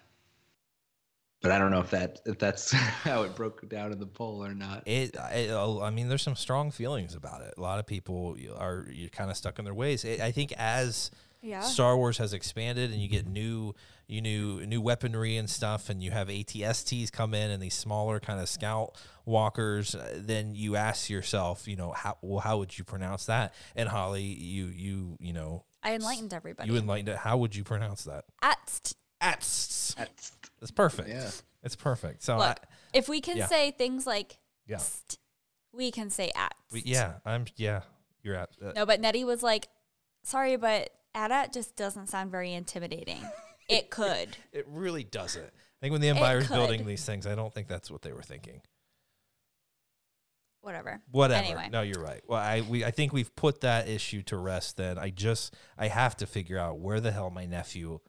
but 1.42 1.50
I 1.52 1.58
don't 1.58 1.70
know 1.70 1.80
if 1.80 1.90
that 1.90 2.20
if 2.26 2.38
that's 2.38 2.72
how 2.72 3.22
it 3.22 3.34
broke 3.34 3.66
down 3.68 3.92
in 3.92 3.98
the 3.98 4.06
poll 4.06 4.44
or 4.44 4.54
not. 4.54 4.86
It, 4.86 5.14
it, 5.14 5.50
I 5.52 5.90
mean, 5.90 6.08
there's 6.08 6.22
some 6.22 6.36
strong 6.36 6.70
feelings 6.70 7.14
about 7.14 7.42
it. 7.42 7.54
A 7.56 7.60
lot 7.60 7.78
of 7.78 7.86
people 7.86 8.36
are 8.56 8.86
you're 8.90 9.08
kind 9.10 9.30
of 9.30 9.36
stuck 9.36 9.58
in 9.58 9.64
their 9.64 9.74
ways. 9.74 10.04
It, 10.04 10.20
I 10.20 10.32
think 10.32 10.52
as 10.58 11.10
Yeah. 11.42 11.60
Star 11.62 11.96
Wars 11.96 12.18
has 12.18 12.32
expanded 12.32 12.90
and 12.92 13.00
you 13.00 13.08
get 13.08 13.26
new, 13.26 13.74
you 14.06 14.20
new 14.20 14.66
new 14.66 14.80
weaponry 14.80 15.36
and 15.36 15.48
stuff, 15.48 15.88
and 15.88 16.02
you 16.02 16.10
have 16.10 16.28
ATSTs 16.28 17.10
come 17.12 17.32
in 17.34 17.50
and 17.50 17.62
these 17.62 17.74
smaller 17.74 18.20
kind 18.20 18.40
of 18.40 18.48
scout 18.48 18.96
walkers, 19.24 19.94
uh, 19.94 20.18
then 20.18 20.54
you 20.54 20.76
ask 20.76 21.08
yourself, 21.08 21.66
you 21.68 21.76
know, 21.76 21.92
how 21.92 22.16
well 22.20 22.40
how 22.40 22.58
would 22.58 22.76
you 22.76 22.84
pronounce 22.84 23.26
that? 23.26 23.54
And 23.76 23.88
Holly, 23.88 24.22
you 24.24 24.66
you 24.66 25.16
you 25.20 25.32
know, 25.32 25.64
I 25.82 25.94
enlightened 25.94 26.34
everybody. 26.34 26.68
you 26.70 26.76
enlightened 26.76 27.08
it. 27.10 27.16
How 27.16 27.36
would 27.38 27.54
you 27.54 27.64
pronounce 27.64 28.04
that? 28.04 28.24
Atst. 28.42 28.94
Ats. 29.20 29.94
That's 29.96 30.32
It's 30.62 30.70
perfect. 30.70 31.08
Yeah. 31.08 31.30
It's 31.62 31.76
perfect. 31.76 32.22
So 32.22 32.38
Look, 32.38 32.46
I, 32.48 32.66
if 32.94 33.08
we 33.08 33.20
can 33.20 33.36
yeah. 33.36 33.46
say 33.46 33.70
things 33.70 34.06
like 34.06 34.38
Yeah. 34.66 34.78
st, 34.78 35.18
we 35.72 35.90
can 35.90 36.10
say 36.10 36.32
at. 36.34 36.54
we, 36.72 36.82
yeah, 36.84 37.14
I'm 37.24 37.44
yeah. 37.56 37.82
You're 38.22 38.34
at. 38.34 38.50
Uh, 38.62 38.72
No, 38.74 38.86
but 38.86 39.00
Nettie 39.00 39.24
was 39.24 39.42
like, 39.42 39.68
sorry, 40.22 40.56
but 40.56 40.90
at 41.14 41.52
just 41.52 41.76
doesn't 41.76 42.08
sound 42.08 42.30
very 42.30 42.52
intimidating. 42.52 43.20
it 43.68 43.90
could. 43.90 44.36
It 44.52 44.66
really 44.68 45.04
doesn't. 45.04 45.44
I 45.44 45.80
think 45.80 45.92
when 45.92 46.00
the 46.00 46.08
Empire's 46.08 46.48
building 46.48 46.84
these 46.84 47.04
things, 47.04 47.26
I 47.26 47.34
don't 47.34 47.52
think 47.52 47.68
that's 47.68 47.90
what 47.90 48.02
they 48.02 48.12
were 48.12 48.22
thinking. 48.22 48.60
Whatever. 50.62 51.00
Whatever. 51.10 51.42
Anyway. 51.42 51.68
No, 51.72 51.80
you're 51.80 52.02
right. 52.02 52.20
Well, 52.26 52.38
I 52.38 52.60
we 52.60 52.84
I 52.84 52.90
think 52.90 53.12
we've 53.12 53.34
put 53.34 53.62
that 53.62 53.88
issue 53.88 54.22
to 54.24 54.36
rest. 54.36 54.76
Then 54.76 54.98
I 54.98 55.08
just 55.08 55.54
I 55.78 55.88
have 55.88 56.16
to 56.18 56.26
figure 56.26 56.58
out 56.58 56.78
where 56.78 57.00
the 57.00 57.12
hell 57.12 57.30
my 57.30 57.46
nephew 57.46 58.00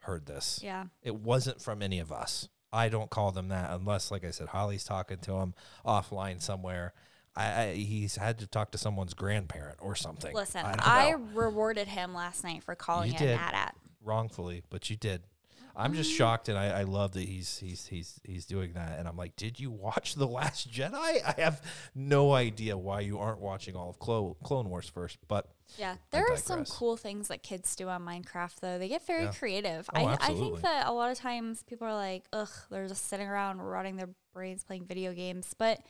heard 0.00 0.26
this. 0.26 0.58
Yeah. 0.62 0.86
It 1.02 1.14
wasn't 1.14 1.60
from 1.60 1.82
any 1.82 2.00
of 2.00 2.10
us. 2.10 2.48
I 2.72 2.88
don't 2.88 3.10
call 3.10 3.32
them 3.32 3.48
that 3.48 3.70
unless, 3.72 4.10
like 4.10 4.24
I 4.24 4.30
said, 4.30 4.48
Holly's 4.48 4.84
talking 4.84 5.18
to 5.18 5.34
him 5.34 5.54
offline 5.84 6.40
somewhere. 6.40 6.94
I, 7.36 7.62
I 7.62 7.74
he's 7.74 8.16
had 8.16 8.38
to 8.38 8.46
talk 8.46 8.72
to 8.72 8.78
someone's 8.78 9.14
grandparent 9.14 9.78
or 9.80 9.94
something. 9.94 10.34
Listen, 10.34 10.64
I, 10.64 10.76
I, 10.80 11.14
rewarded 11.34 11.88
him 11.88 12.14
last 12.14 12.42
night 12.42 12.62
for 12.64 12.74
calling 12.74 13.10
You 13.10 13.16
it 13.16 13.18
did. 13.18 13.30
an 13.30 13.38
at. 13.38 13.76
wrongfully, 14.02 14.62
but 14.68 14.90
you 14.90 14.96
did. 14.96 15.22
I'm 15.76 15.94
just 15.94 16.10
mm. 16.12 16.16
shocked, 16.16 16.48
and 16.48 16.58
I, 16.58 16.80
I 16.80 16.82
love 16.82 17.12
that 17.12 17.22
he's 17.22 17.58
he's 17.58 17.86
he's 17.86 18.20
he's 18.24 18.44
doing 18.44 18.72
that. 18.74 18.98
And 18.98 19.06
I'm 19.06 19.16
like, 19.16 19.36
did 19.36 19.60
you 19.60 19.70
watch 19.70 20.14
the 20.14 20.26
Last 20.26 20.70
Jedi? 20.70 20.92
I 20.94 21.34
have 21.38 21.62
no 21.94 22.32
idea 22.32 22.76
why 22.76 23.00
you 23.00 23.18
aren't 23.18 23.40
watching 23.40 23.76
all 23.76 23.90
of 23.90 23.98
Clo- 23.98 24.36
Clone 24.42 24.68
Wars 24.68 24.88
first, 24.88 25.18
but 25.28 25.46
Yeah, 25.78 25.96
there 26.10 26.30
are 26.30 26.36
some 26.36 26.64
cool 26.64 26.96
things 26.96 27.28
that 27.28 27.42
kids 27.42 27.74
do 27.76 27.88
on 27.88 28.04
Minecraft, 28.04 28.60
though. 28.60 28.78
They 28.78 28.88
get 28.88 29.06
very 29.06 29.24
Yeah. 29.24 29.32
creative. 29.32 29.88
Oh, 29.94 30.04
I, 30.04 30.12
I 30.20 30.34
think 30.34 30.60
that 30.62 30.86
a 30.86 30.92
lot 30.92 31.10
of 31.10 31.18
times 31.18 31.62
people 31.62 31.86
are 31.86 31.94
like, 31.94 32.24
ugh, 32.32 32.50
they're 32.70 32.88
just 32.88 33.06
sitting 33.06 33.28
around 33.28 33.60
rotting 33.60 33.96
their 33.96 34.10
brains 34.34 34.64
playing 34.64 34.86
video 34.86 35.12
games. 35.14 35.54
But 35.56 35.80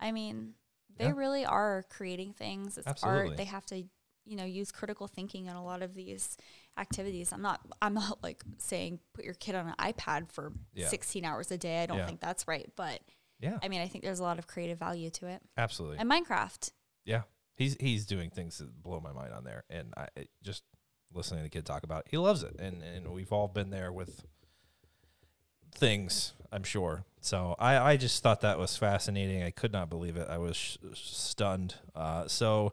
I 0.00 0.12
mean, 0.12 0.54
they 0.98 1.06
Yeah. 1.06 1.14
really 1.16 1.44
are 1.46 1.84
creating 1.88 2.32
things. 2.34 2.76
It's 2.78 2.86
Absolutely. 2.86 3.28
art. 3.30 3.36
They 3.36 3.44
have 3.44 3.64
to, 3.66 3.76
you 4.24 4.36
know, 4.36 4.44
use 4.44 4.70
critical 4.72 5.06
thinking 5.08 5.46
in 5.46 5.54
a 5.56 5.64
lot 5.64 5.82
of 5.82 5.94
these 5.94 6.36
activities. 6.76 7.32
I'm 7.32 7.42
not, 7.42 7.60
I'm 7.80 7.94
not 7.94 8.22
like 8.22 8.42
saying 8.58 9.00
put 9.14 9.24
your 9.24 9.34
kid 9.34 9.54
on 9.54 9.68
an 9.68 9.74
iPad 9.78 10.30
for 10.30 10.52
Yeah. 10.74 10.88
16 10.88 11.24
hours 11.24 11.50
a 11.50 11.58
day. 11.58 11.82
I 11.82 11.86
don't 11.86 11.98
Yeah. 11.98 12.06
think 12.06 12.20
that's 12.20 12.46
right. 12.46 12.70
But 12.76 13.00
yeah, 13.40 13.58
I 13.62 13.68
mean, 13.68 13.80
I 13.80 13.88
think 13.88 14.04
there's 14.04 14.20
a 14.20 14.24
lot 14.24 14.38
of 14.38 14.46
creative 14.46 14.78
value 14.78 15.10
to 15.10 15.26
it. 15.28 15.42
absolutely. 15.56 15.98
And 15.98 16.10
Minecraft. 16.10 16.72
Yeah, 17.04 17.22
he's 17.54 17.76
he's 17.80 18.04
doing 18.04 18.30
things 18.30 18.58
that 18.58 18.82
blow 18.82 19.00
my 19.00 19.12
mind 19.12 19.32
on 19.32 19.44
there, 19.44 19.64
and 19.70 19.94
I 19.96 20.08
just 20.42 20.62
listening 21.12 21.38
to 21.40 21.44
the 21.44 21.48
kid 21.50 21.64
talk 21.64 21.84
about, 21.84 22.00
it, 22.04 22.10
he 22.10 22.18
loves 22.18 22.42
it, 22.42 22.54
and 22.58 22.82
and 22.82 23.08
we've 23.12 23.32
all 23.32 23.48
been 23.48 23.70
there 23.70 23.90
with 23.92 24.26
things, 25.78 26.34
I'm 26.52 26.64
sure. 26.64 27.04
So 27.20 27.56
I 27.58 27.76
I 27.78 27.96
just 27.96 28.22
thought 28.22 28.42
that 28.42 28.58
was 28.58 28.76
fascinating. 28.76 29.42
I 29.42 29.50
could 29.50 29.72
not 29.72 29.88
believe 29.90 30.16
it. 30.16 30.28
I 30.28 30.38
was 30.38 30.56
sh- 30.56 30.76
stunned. 30.94 31.74
Uh, 31.94 32.26
so. 32.28 32.72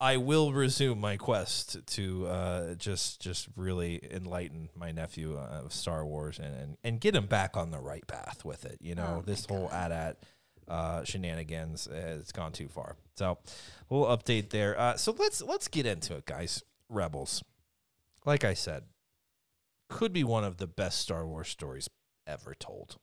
I 0.00 0.16
will 0.16 0.52
resume 0.52 1.00
my 1.00 1.16
quest 1.16 1.84
to 1.84 2.26
uh, 2.28 2.74
just 2.74 3.20
just 3.20 3.48
really 3.56 4.00
enlighten 4.12 4.68
my 4.76 4.92
nephew 4.92 5.36
uh, 5.36 5.64
of 5.64 5.72
Star 5.72 6.06
Wars 6.06 6.38
and, 6.38 6.54
and, 6.54 6.76
and 6.84 7.00
get 7.00 7.16
him 7.16 7.26
back 7.26 7.56
on 7.56 7.72
the 7.72 7.80
right 7.80 8.06
path 8.06 8.44
with 8.44 8.64
it. 8.64 8.78
You 8.80 8.94
know, 8.94 9.16
Oh 9.18 9.22
this 9.26 9.44
whole 9.44 9.66
God. 9.66 9.90
AT-AT 9.90 10.24
uh, 10.68 11.02
shenanigans 11.02 11.88
has 11.92 12.30
gone 12.30 12.52
too 12.52 12.68
far. 12.68 12.94
So 13.16 13.38
we'll 13.88 14.04
update 14.04 14.50
there. 14.50 14.78
Uh, 14.78 14.96
so 14.96 15.16
let's 15.18 15.42
let's 15.42 15.66
get 15.66 15.84
into 15.84 16.14
it, 16.14 16.26
guys. 16.26 16.62
Rebels, 16.88 17.42
like 18.24 18.44
I 18.44 18.54
said, 18.54 18.84
could 19.88 20.12
be 20.12 20.22
one 20.22 20.44
of 20.44 20.58
the 20.58 20.68
best 20.68 21.00
Star 21.00 21.26
Wars 21.26 21.48
stories 21.48 21.88
ever 22.28 22.54
told. 22.54 22.96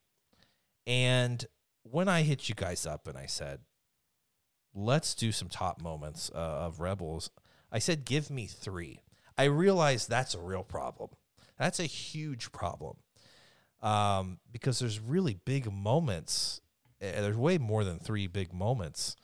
And 0.88 1.46
when 1.84 2.08
I 2.08 2.22
hit 2.22 2.48
you 2.48 2.56
guys 2.56 2.86
up 2.86 3.08
and 3.08 3.18
I 3.18 3.26
said, 3.26 3.60
let's 4.74 5.16
do 5.16 5.32
some 5.32 5.50
top 5.50 5.82
moments 5.82 6.32
uh, 6.34 6.38
of 6.38 6.80
Rebels, 6.80 7.32
I 7.72 7.80
said, 7.80 8.06
give 8.06 8.30
me 8.30 8.46
three. 8.46 9.02
I 9.38 9.46
realized 9.46 10.10
that's 10.10 10.36
a 10.36 10.40
real 10.40 10.64
problem. 10.64 11.10
That's 11.58 11.80
a 11.80 11.86
huge 11.86 12.52
problem 12.52 12.98
um, 13.82 14.40
because 14.52 14.80
there's 14.80 15.00
really 15.00 15.38
big 15.46 15.72
moments. 15.72 16.62
Uh, 17.02 17.22
there's 17.22 17.38
way 17.38 17.58
more 17.58 17.84
than 17.84 18.00
three 18.00 18.28
big 18.28 18.54
moments. 18.54 19.16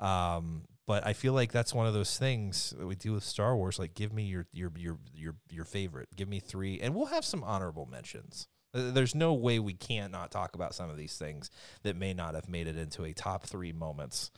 Um, 0.00 0.64
but 0.86 1.06
I 1.06 1.12
feel 1.12 1.34
like 1.34 1.52
that's 1.52 1.74
one 1.74 1.86
of 1.86 1.92
those 1.92 2.18
things 2.18 2.72
that 2.78 2.86
we 2.86 2.94
do 2.94 3.12
with 3.12 3.22
Star 3.24 3.54
Wars. 3.56 3.78
Like, 3.78 3.94
give 3.94 4.12
me 4.12 4.24
your 4.24 4.46
your 4.52 4.72
your 4.76 4.98
your 5.14 5.34
your 5.50 5.64
favorite. 5.64 6.08
Give 6.16 6.28
me 6.28 6.40
three, 6.40 6.80
and 6.80 6.94
we'll 6.94 7.06
have 7.06 7.26
some 7.26 7.44
honorable 7.44 7.86
mentions. 7.86 8.48
There's 8.78 9.14
no 9.14 9.34
way 9.34 9.58
we 9.58 9.74
can't 9.74 10.12
not 10.12 10.30
talk 10.30 10.54
about 10.54 10.74
some 10.74 10.90
of 10.90 10.96
these 10.96 11.16
things 11.16 11.50
that 11.82 11.96
may 11.96 12.14
not 12.14 12.34
have 12.34 12.48
made 12.48 12.66
it 12.66 12.76
into 12.76 13.04
a 13.04 13.12
top 13.12 13.44
three 13.44 13.72
moments. 13.72 14.30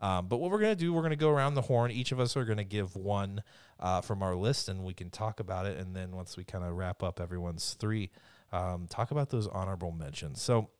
Um, 0.00 0.26
but 0.26 0.38
what 0.38 0.50
we're 0.50 0.60
gonna 0.60 0.74
do, 0.74 0.92
we're 0.92 1.02
gonna 1.02 1.16
go 1.16 1.30
around 1.30 1.54
the 1.54 1.62
horn. 1.62 1.90
Each 1.90 2.12
of 2.12 2.20
us 2.20 2.36
are 2.36 2.44
gonna 2.44 2.64
give 2.64 2.96
one 2.96 3.42
uh, 3.80 4.00
from 4.00 4.22
our 4.22 4.34
list, 4.34 4.68
and 4.68 4.84
we 4.84 4.92
can 4.92 5.10
talk 5.10 5.40
about 5.40 5.66
it. 5.66 5.78
And 5.78 5.94
then 5.94 6.12
once 6.12 6.36
we 6.36 6.44
kind 6.44 6.64
of 6.64 6.74
wrap 6.74 7.02
up 7.02 7.20
everyone's 7.20 7.74
three, 7.74 8.10
um, 8.52 8.86
talk 8.88 9.10
about 9.10 9.30
those 9.30 9.46
honorable 9.48 9.92
mentions. 9.92 10.42
So, 10.42 10.70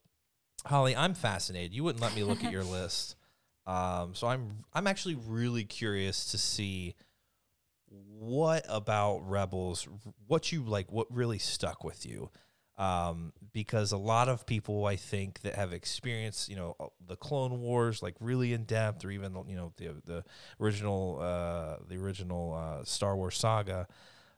Holly, 0.67 0.95
I'm 0.95 1.15
fascinated. 1.15 1.73
You 1.73 1.85
wouldn't 1.85 2.03
let 2.03 2.15
me 2.15 2.23
look 2.23 2.45
at 2.45 2.53
your 2.53 2.65
list, 2.65 3.17
um, 3.67 4.15
so 4.15 4.27
I'm 4.27 4.65
I'm 4.73 4.87
actually 4.87 5.15
really 5.15 5.65
curious 5.65 6.33
to 6.33 6.39
see 6.39 6.95
what 8.19 8.65
about 8.69 9.29
Rebels, 9.29 9.87
what 10.27 10.53
you 10.53 10.65
like, 10.65 10.91
what 10.91 11.07
really 11.15 11.39
stuck 11.39 11.85
with 11.85 12.05
you. 12.05 12.31
Um, 12.77 13.33
because 13.53 13.93
a 13.93 13.97
lot 13.97 14.29
of 14.29 14.47
people, 14.47 14.85
I 14.87 14.97
think, 14.97 15.43
that 15.43 15.55
have 15.55 15.73
experienced, 15.73 16.49
you 16.49 16.57
know, 16.57 16.75
uh, 16.81 16.87
the 17.07 17.15
Clone 17.15 17.61
Wars, 17.61 18.03
like 18.03 18.17
really 18.21 18.53
in 18.53 18.65
depth, 18.65 19.05
or 19.05 19.11
even 19.13 19.33
you 19.49 19.55
know 19.55 19.73
the 19.77 19.95
the 20.05 20.25
original 20.61 21.21
uh, 21.23 21.77
the 21.89 21.97
original 21.97 22.53
uh, 22.53 22.85
Star 22.85 23.17
Wars 23.17 23.37
saga, 23.37 23.87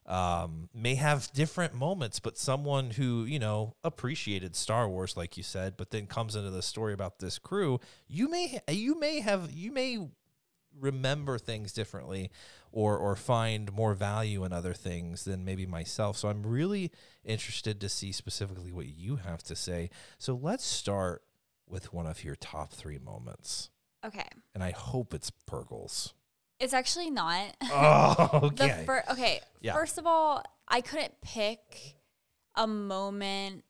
um, 0.05 0.69
may 0.75 0.97
have 0.97 1.33
different 1.33 1.73
moments. 1.73 2.21
But 2.21 2.37
someone 2.37 2.91
who 2.91 3.25
you 3.25 3.39
know 3.39 3.75
appreciated 3.83 4.55
Star 4.55 4.87
Wars, 4.87 5.17
like 5.17 5.39
you 5.39 5.43
said, 5.43 5.79
but 5.79 5.91
then 5.91 6.07
comes 6.07 6.37
into 6.37 6.51
the 6.51 6.63
story 6.63 6.93
about 6.93 7.19
this 7.21 7.39
crew, 7.39 7.81
you 8.07 8.29
may 8.29 8.61
you 8.69 9.01
may 9.01 9.21
have 9.21 9.51
you 9.51 9.73
may 9.73 10.09
remember 10.79 11.39
things 11.39 11.73
differently 11.73 12.31
or 12.73 12.97
or 12.99 13.17
find 13.17 13.73
more 13.73 13.95
value 13.95 14.45
in 14.45 14.53
other 14.53 14.75
things 14.75 15.25
than 15.25 15.45
maybe 15.45 15.67
myself. 15.67 16.17
So 16.17 16.29
I'm 16.29 16.43
really 16.45 16.91
interested 17.25 17.81
to 17.81 17.89
see 17.89 18.13
specifically 18.13 18.73
what 18.73 18.87
you 18.87 19.17
have 19.17 19.43
to 19.45 19.57
say. 19.57 19.91
So 20.19 20.35
let's 20.35 20.65
start 20.65 21.23
with 21.69 21.93
one 21.93 22.07
of 22.07 22.23
your 22.23 22.37
top 22.37 22.73
3 22.73 22.99
moments. 22.99 23.71
Okay. 24.05 24.29
And 24.55 24.63
I 24.63 24.71
hope 24.71 25.13
it's 25.15 25.31
Purrgils. 25.51 26.13
It's 26.61 26.73
actually 26.75 27.11
not. 27.11 27.57
Oh, 27.65 28.51
The 28.55 28.65
okay. 28.65 28.83
fir- 28.87 29.05
okay. 29.11 29.41
Yeah. 29.61 29.73
First 29.75 29.99
of 29.99 30.07
all, 30.07 30.43
I 30.69 30.81
couldn't 30.81 31.21
pick 31.23 31.97
a 32.55 32.67
moment 32.67 33.65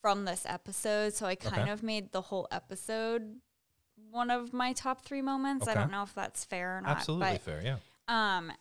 from 0.00 0.24
this 0.26 0.44
episode, 0.48 1.14
so 1.14 1.26
I 1.26 1.34
kind 1.34 1.62
Okay. 1.62 1.70
of 1.70 1.82
made 1.82 2.12
the 2.12 2.20
whole 2.20 2.46
episode 2.52 3.36
one 4.14 4.30
of 4.30 4.52
my 4.52 4.72
top 4.72 5.02
three 5.02 5.22
moments. 5.22 5.66
I 5.66 5.74
don't 5.74 5.90
know 5.90 6.04
if 6.04 6.14
that's 6.14 6.44
fair 6.44 6.78
or 6.78 6.80
not. 6.80 6.98
Absolutely 6.98 7.32
but 7.32 7.40
fair, 7.40 7.62
yeah. 7.62 7.76
um 8.08 8.52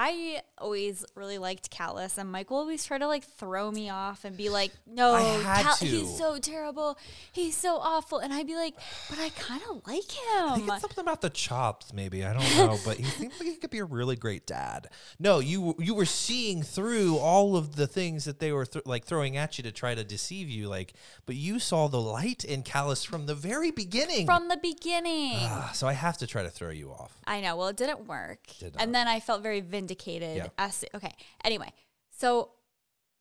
I 0.00 0.42
always 0.58 1.04
really 1.16 1.38
liked 1.38 1.72
Kallus, 1.72 2.18
and 2.18 2.30
Michael 2.30 2.58
always 2.58 2.84
tried 2.84 2.98
to 2.98 3.08
like 3.08 3.24
throw 3.24 3.68
me 3.72 3.90
off 3.90 4.24
and 4.24 4.36
be 4.36 4.48
like, 4.48 4.70
"No, 4.86 5.16
Cal- 5.42 5.74
he's 5.74 6.16
so 6.16 6.38
terrible, 6.38 6.96
he's 7.32 7.56
so 7.56 7.78
awful," 7.78 8.20
and 8.20 8.32
I'd 8.32 8.46
be 8.46 8.54
like, 8.54 8.74
"But 9.10 9.18
I 9.18 9.30
kind 9.30 9.60
of 9.68 9.82
like 9.88 10.08
him." 10.08 10.44
I 10.44 10.54
think 10.54 10.68
him." 10.68 10.70
it's 10.74 10.82
something 10.82 11.02
about 11.02 11.20
the 11.20 11.30
chops, 11.30 11.92
maybe. 11.92 12.24
I 12.24 12.32
don't 12.32 12.56
know, 12.56 12.78
but 12.84 12.98
he 12.98 13.04
seems 13.04 13.40
like 13.40 13.48
he 13.48 13.56
could 13.56 13.70
be 13.70 13.80
a 13.80 13.84
really 13.84 14.14
great 14.14 14.46
dad. 14.46 14.86
No, 15.18 15.40
you 15.40 15.74
you 15.80 15.94
were 15.94 16.06
seeing 16.06 16.62
through 16.62 17.16
all 17.16 17.56
of 17.56 17.74
the 17.74 17.88
things 17.88 18.24
that 18.24 18.38
they 18.38 18.52
were 18.52 18.66
th- 18.66 18.86
like 18.86 19.04
throwing 19.04 19.36
at 19.36 19.58
you 19.58 19.64
to 19.64 19.72
try 19.72 19.96
to 19.96 20.04
deceive 20.04 20.48
you, 20.48 20.68
like. 20.68 20.92
But 21.26 21.34
you 21.34 21.58
saw 21.58 21.88
the 21.88 22.00
light 22.00 22.44
in 22.44 22.62
Kallus 22.62 23.04
from 23.04 23.26
the 23.26 23.34
very 23.34 23.72
beginning. 23.72 24.26
From 24.26 24.46
the 24.46 24.58
beginning. 24.58 25.38
Ah, 25.40 25.72
so 25.74 25.88
I 25.88 25.94
have 25.94 26.18
to 26.18 26.26
try 26.28 26.44
to 26.44 26.50
throw 26.50 26.70
you 26.70 26.92
off. 26.92 27.18
I 27.26 27.40
know. 27.40 27.56
Well, 27.56 27.66
it 27.66 27.76
didn't 27.76 28.06
work. 28.06 28.46
Did. 28.60 28.76
And 28.78 28.94
then 28.94 29.08
I 29.08 29.18
felt 29.18 29.42
very 29.42 29.60
vindicated. 29.60 29.87
Yeah. 30.36 30.46
As 30.58 30.84
okay. 30.94 31.12
Anyway, 31.44 31.72
so 32.10 32.50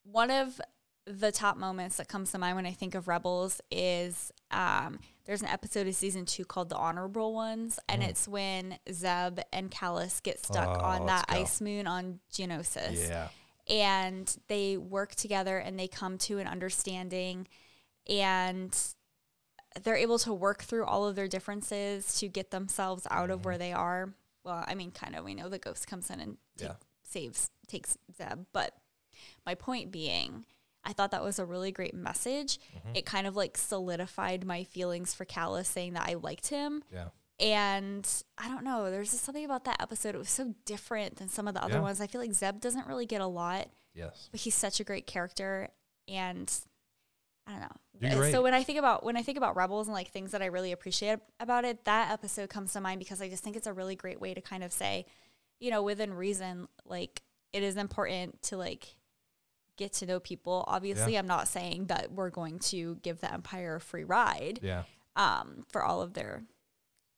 one 0.03 0.31
of 0.31 0.59
the 1.05 1.31
top 1.31 1.55
moments 1.57 1.97
that 1.97 2.07
comes 2.09 2.31
to 2.31 2.37
mind 2.37 2.55
when 2.57 2.65
I 2.65 2.71
think 2.73 2.93
of 2.95 3.07
Rebels 3.07 3.61
is 3.71 4.31
um, 4.51 4.99
there's 5.25 5.41
an 5.41 5.47
episode 5.47 5.87
of 5.87 5.95
season 5.95 6.25
two 6.25 6.43
called 6.43 6.67
The 6.69 6.75
Honorable 6.75 7.33
Ones, 7.33 7.79
and 7.87 8.03
it's 8.03 8.27
when 8.27 8.77
Zeb 8.91 9.39
and 9.53 9.71
Kallus 9.71 10.21
get 10.21 10.43
stuck 10.43 10.67
Mm. 10.67 10.81
Oh, 10.81 10.85
on 10.85 11.05
that 11.05 11.27
go. 11.27 11.35
ice 11.35 11.61
moon 11.61 11.87
on 11.87 12.19
Geonosis. 12.33 13.07
Yeah. 13.09 13.29
And 13.69 14.33
they 14.47 14.77
work 14.77 15.15
together 15.15 15.57
and 15.57 15.77
they 15.79 15.87
come 15.89 16.17
to 16.19 16.39
an 16.39 16.47
understanding 16.47 17.47
and 18.09 18.77
they're 19.83 19.95
able 19.97 20.19
to 20.19 20.33
work 20.33 20.63
through 20.63 20.85
all 20.85 21.05
of 21.07 21.15
their 21.15 21.27
differences 21.27 22.17
to 22.19 22.27
get 22.27 22.51
themselves 22.51 23.05
out 23.11 23.29
of 23.29 23.39
Mm-hmm. 23.39 23.45
where 23.49 23.57
they 23.57 23.73
are. 23.73 24.13
Well, 24.43 24.63
I 24.65 24.75
mean, 24.75 24.91
kind 24.91 25.15
of, 25.15 25.25
we 25.25 25.35
know 25.35 25.49
the 25.49 25.59
ghost 25.59 25.87
comes 25.87 26.09
in 26.09 26.19
and 26.21 26.37
take, 26.57 26.69
Yeah. 26.69 26.75
saves, 27.03 27.49
takes 27.67 27.97
Zeb. 28.17 28.45
But 28.53 28.73
my 29.45 29.55
point 29.55 29.91
being, 29.91 30.45
I 30.83 30.93
thought 30.93 31.11
that 31.11 31.23
was 31.23 31.39
a 31.39 31.45
really 31.45 31.71
great 31.71 31.93
message. 31.93 32.59
Mm-hmm. 32.77 32.95
It 32.95 33.05
kind 33.05 33.27
of 33.27 33.35
like 33.35 33.57
solidified 33.57 34.45
my 34.45 34.63
feelings 34.63 35.13
for 35.13 35.25
Kallus, 35.25 35.65
saying 35.65 35.93
that 35.93 36.07
I 36.09 36.13
liked 36.15 36.47
him. 36.47 36.83
Yeah. 36.91 37.09
And 37.39 38.07
I 38.37 38.47
don't 38.47 38.63
know, 38.63 38.89
there's 38.89 39.11
just 39.11 39.23
something 39.23 39.45
about 39.45 39.65
that 39.65 39.81
episode. 39.81 40.15
It 40.15 40.17
was 40.17 40.29
so 40.29 40.55
different 40.65 41.17
than 41.17 41.29
some 41.29 41.47
of 41.47 41.53
the 41.53 41.63
other 41.63 41.75
Yeah. 41.75 41.81
ones. 41.81 42.01
I 42.01 42.07
feel 42.07 42.19
like 42.21 42.33
Zeb 42.33 42.59
doesn't 42.59 42.87
really 42.87 43.05
get 43.05 43.21
a 43.21 43.27
lot 43.27 43.67
Yes. 43.93 44.29
but 44.31 44.41
he's 44.41 44.55
such 44.55 44.79
a 44.79 44.83
great 44.83 45.05
character 45.07 45.69
and 46.07 46.51
I 47.45 47.51
don't 47.51 47.61
know. 47.61 48.09
Uh, 48.17 48.19
right. 48.21 48.31
So 48.31 48.41
when 48.43 48.53
I 48.53 48.61
think 48.63 48.77
about 48.77 49.03
when 49.03 49.15
I 49.17 49.23
think 49.23 49.37
about 49.37 49.55
Rebels 49.55 49.87
and 49.87 49.93
like 49.93 50.09
things 50.09 50.31
that 50.31 50.41
I 50.41 50.47
really 50.47 50.71
appreciate 50.73 51.19
about 51.39 51.63
it, 51.63 51.85
that 51.85 52.11
episode 52.11 52.49
comes 52.49 52.73
to 52.73 52.81
mind 52.81 52.99
because 52.99 53.21
I 53.21 53.29
just 53.29 53.43
think 53.43 53.55
it's 53.55 53.67
a 53.67 53.73
really 53.73 53.95
great 53.95 54.19
way 54.19 54.33
to 54.33 54.41
kind 54.41 54.63
of 54.63 54.71
say, 54.73 55.05
you 55.59 55.71
know, 55.71 55.81
within 55.83 56.13
reason, 56.13 56.67
like 56.85 57.21
it 57.53 57.63
is 57.63 57.77
important 57.77 58.41
to 58.43 58.57
like 58.57 58.95
get 59.77 59.93
to 59.93 60.05
know 60.05 60.19
people. 60.19 60.63
Obviously, 60.67 61.17
I'm 61.17 61.27
not 61.27 61.47
saying 61.47 61.85
that 61.87 62.11
we're 62.11 62.29
going 62.29 62.59
to 62.59 62.95
give 63.03 63.21
the 63.21 63.31
Empire 63.33 63.75
a 63.75 63.81
free 63.81 64.03
ride 64.03 64.59
Yeah. 64.61 64.83
um, 65.15 65.65
for 65.69 65.83
all 65.83 66.01
of 66.01 66.13
their 66.13 66.43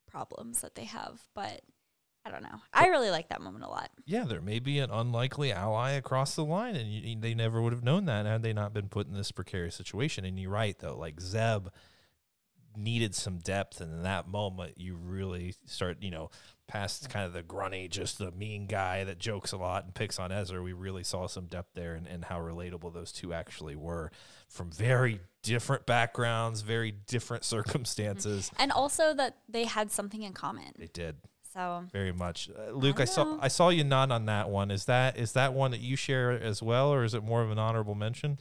problems 0.08 0.62
that 0.62 0.76
they 0.76 0.86
have. 0.86 1.22
But 1.34 1.62
I 2.26 2.32
don't 2.32 2.44
know. 2.44 2.60
I 2.74 2.88
really 2.88 3.10
like 3.12 3.30
that 3.30 3.42
moment 3.42 3.64
a 3.64 3.70
lot. 3.70 3.90
Yeah, 4.06 4.26
there 4.26 4.42
may 4.42 4.60
be 4.60 4.80
an 4.80 4.92
unlikely 4.92 5.52
ally 5.54 5.92
across 5.92 6.36
the 6.36 6.44
line, 6.44 6.76
and 6.76 6.92
you, 6.92 7.16
they 7.20 7.34
never 7.34 7.62
would 7.62 7.74
have 7.74 7.84
known 7.84 8.06
that 8.06 8.26
had 8.26 8.44
they 8.44 8.54
not 8.54 8.74
been 8.74 8.90
put 8.90 9.08
in 9.08 9.14
this 9.14 9.32
precarious 9.32 9.76
situation. 9.76 10.26
And 10.26 10.38
you're 10.40 10.52
right, 10.52 10.78
though. 10.78 10.98
Like 10.98 11.22
Zeb 11.22 11.68
needed 12.76 13.16
some 13.16 13.40
depth, 13.40 13.82
and 13.82 13.94
in 13.94 14.04
that 14.04 14.28
moment, 14.28 14.74
you 14.78 14.96
really 14.96 15.56
start, 15.66 15.98
you 16.02 16.12
know, 16.12 16.30
past 16.68 17.10
kind 17.10 17.26
of 17.26 17.34
the 17.34 17.42
grunny, 17.42 17.90
just 17.90 18.20
the 18.20 18.32
mean 18.32 18.68
guy 18.68 19.04
that 19.04 19.18
jokes 19.18 19.52
a 19.52 19.58
lot 19.58 19.84
and 19.86 19.94
picks 19.94 20.20
on 20.20 20.32
Ezra. 20.32 20.62
We 20.62 20.74
really 20.74 21.04
saw 21.04 21.28
some 21.28 21.48
depth 21.48 21.70
there, 21.74 21.96
and, 21.96 22.08
and 22.08 22.26
how 22.26 22.40
relatable 22.40 22.94
those 22.94 23.12
two 23.12 23.34
actually 23.34 23.76
were 23.76 24.12
from 24.48 24.72
very 24.72 25.20
different 25.42 25.86
backgrounds, 25.86 26.62
very 26.62 26.92
different 26.92 27.44
circumstances. 27.56 28.52
And 28.58 28.72
also 28.72 29.14
that 29.16 29.38
they 29.50 29.66
had 29.66 29.92
something 29.92 30.24
in 30.24 30.34
common. 30.34 30.74
They 30.78 30.88
did 30.88 31.18
So 31.54 31.86
very 31.92 32.14
much. 32.14 32.50
Uh, 32.50 32.72
Luke, 32.72 33.00
I, 33.00 33.06
don't 33.06 33.14
saw. 33.14 33.40
I 33.42 33.48
saw 33.48 33.70
you 33.70 33.84
nod 33.84 34.12
on 34.12 34.26
that 34.26 34.50
one. 34.50 34.72
Is 34.72 34.86
that 34.86 35.18
is 35.18 35.34
that 35.34 35.54
one 35.54 35.72
that 35.72 35.82
you 35.82 35.96
share 35.96 36.32
as 36.32 36.62
well, 36.62 36.94
or 36.94 37.04
is 37.04 37.14
it 37.14 37.24
more 37.24 37.42
of 37.42 37.52
an 37.52 37.60
honorable 37.60 37.96
mention? 37.96 38.40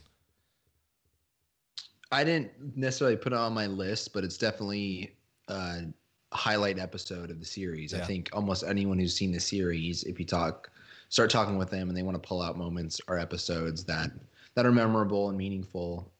I 2.11 2.23
didn't 2.23 2.51
necessarily 2.75 3.17
put 3.17 3.33
it 3.33 3.39
on 3.39 3.53
my 3.53 3.67
list, 3.67 4.13
but 4.13 4.23
it's 4.23 4.37
definitely 4.37 5.15
a 5.47 5.83
highlight 6.31 6.79
episode 6.79 7.29
of 7.29 7.39
the 7.39 7.45
series. 7.45 7.93
I 7.93 8.01
think 8.01 8.29
almost 8.33 8.63
anyone 8.63 8.97
who's 8.99 9.15
seen 9.15 9.31
the 9.31 9.39
series, 9.39 10.03
if 10.03 10.19
you 10.19 10.25
talk, 10.25 10.71
start 11.09 11.29
talking 11.29 11.57
with 11.57 11.69
them, 11.69 11.87
and 11.87 11.97
they 11.97 12.03
want 12.03 12.21
to 12.21 12.27
pull 12.27 12.41
out 12.41 12.57
moments 12.57 12.99
or 13.07 13.19
episodes 13.19 13.83
that 13.85 14.11
that 14.55 14.65
are 14.65 14.71
memorable 14.71 15.29
and 15.29 15.37
meaningful, 15.37 16.11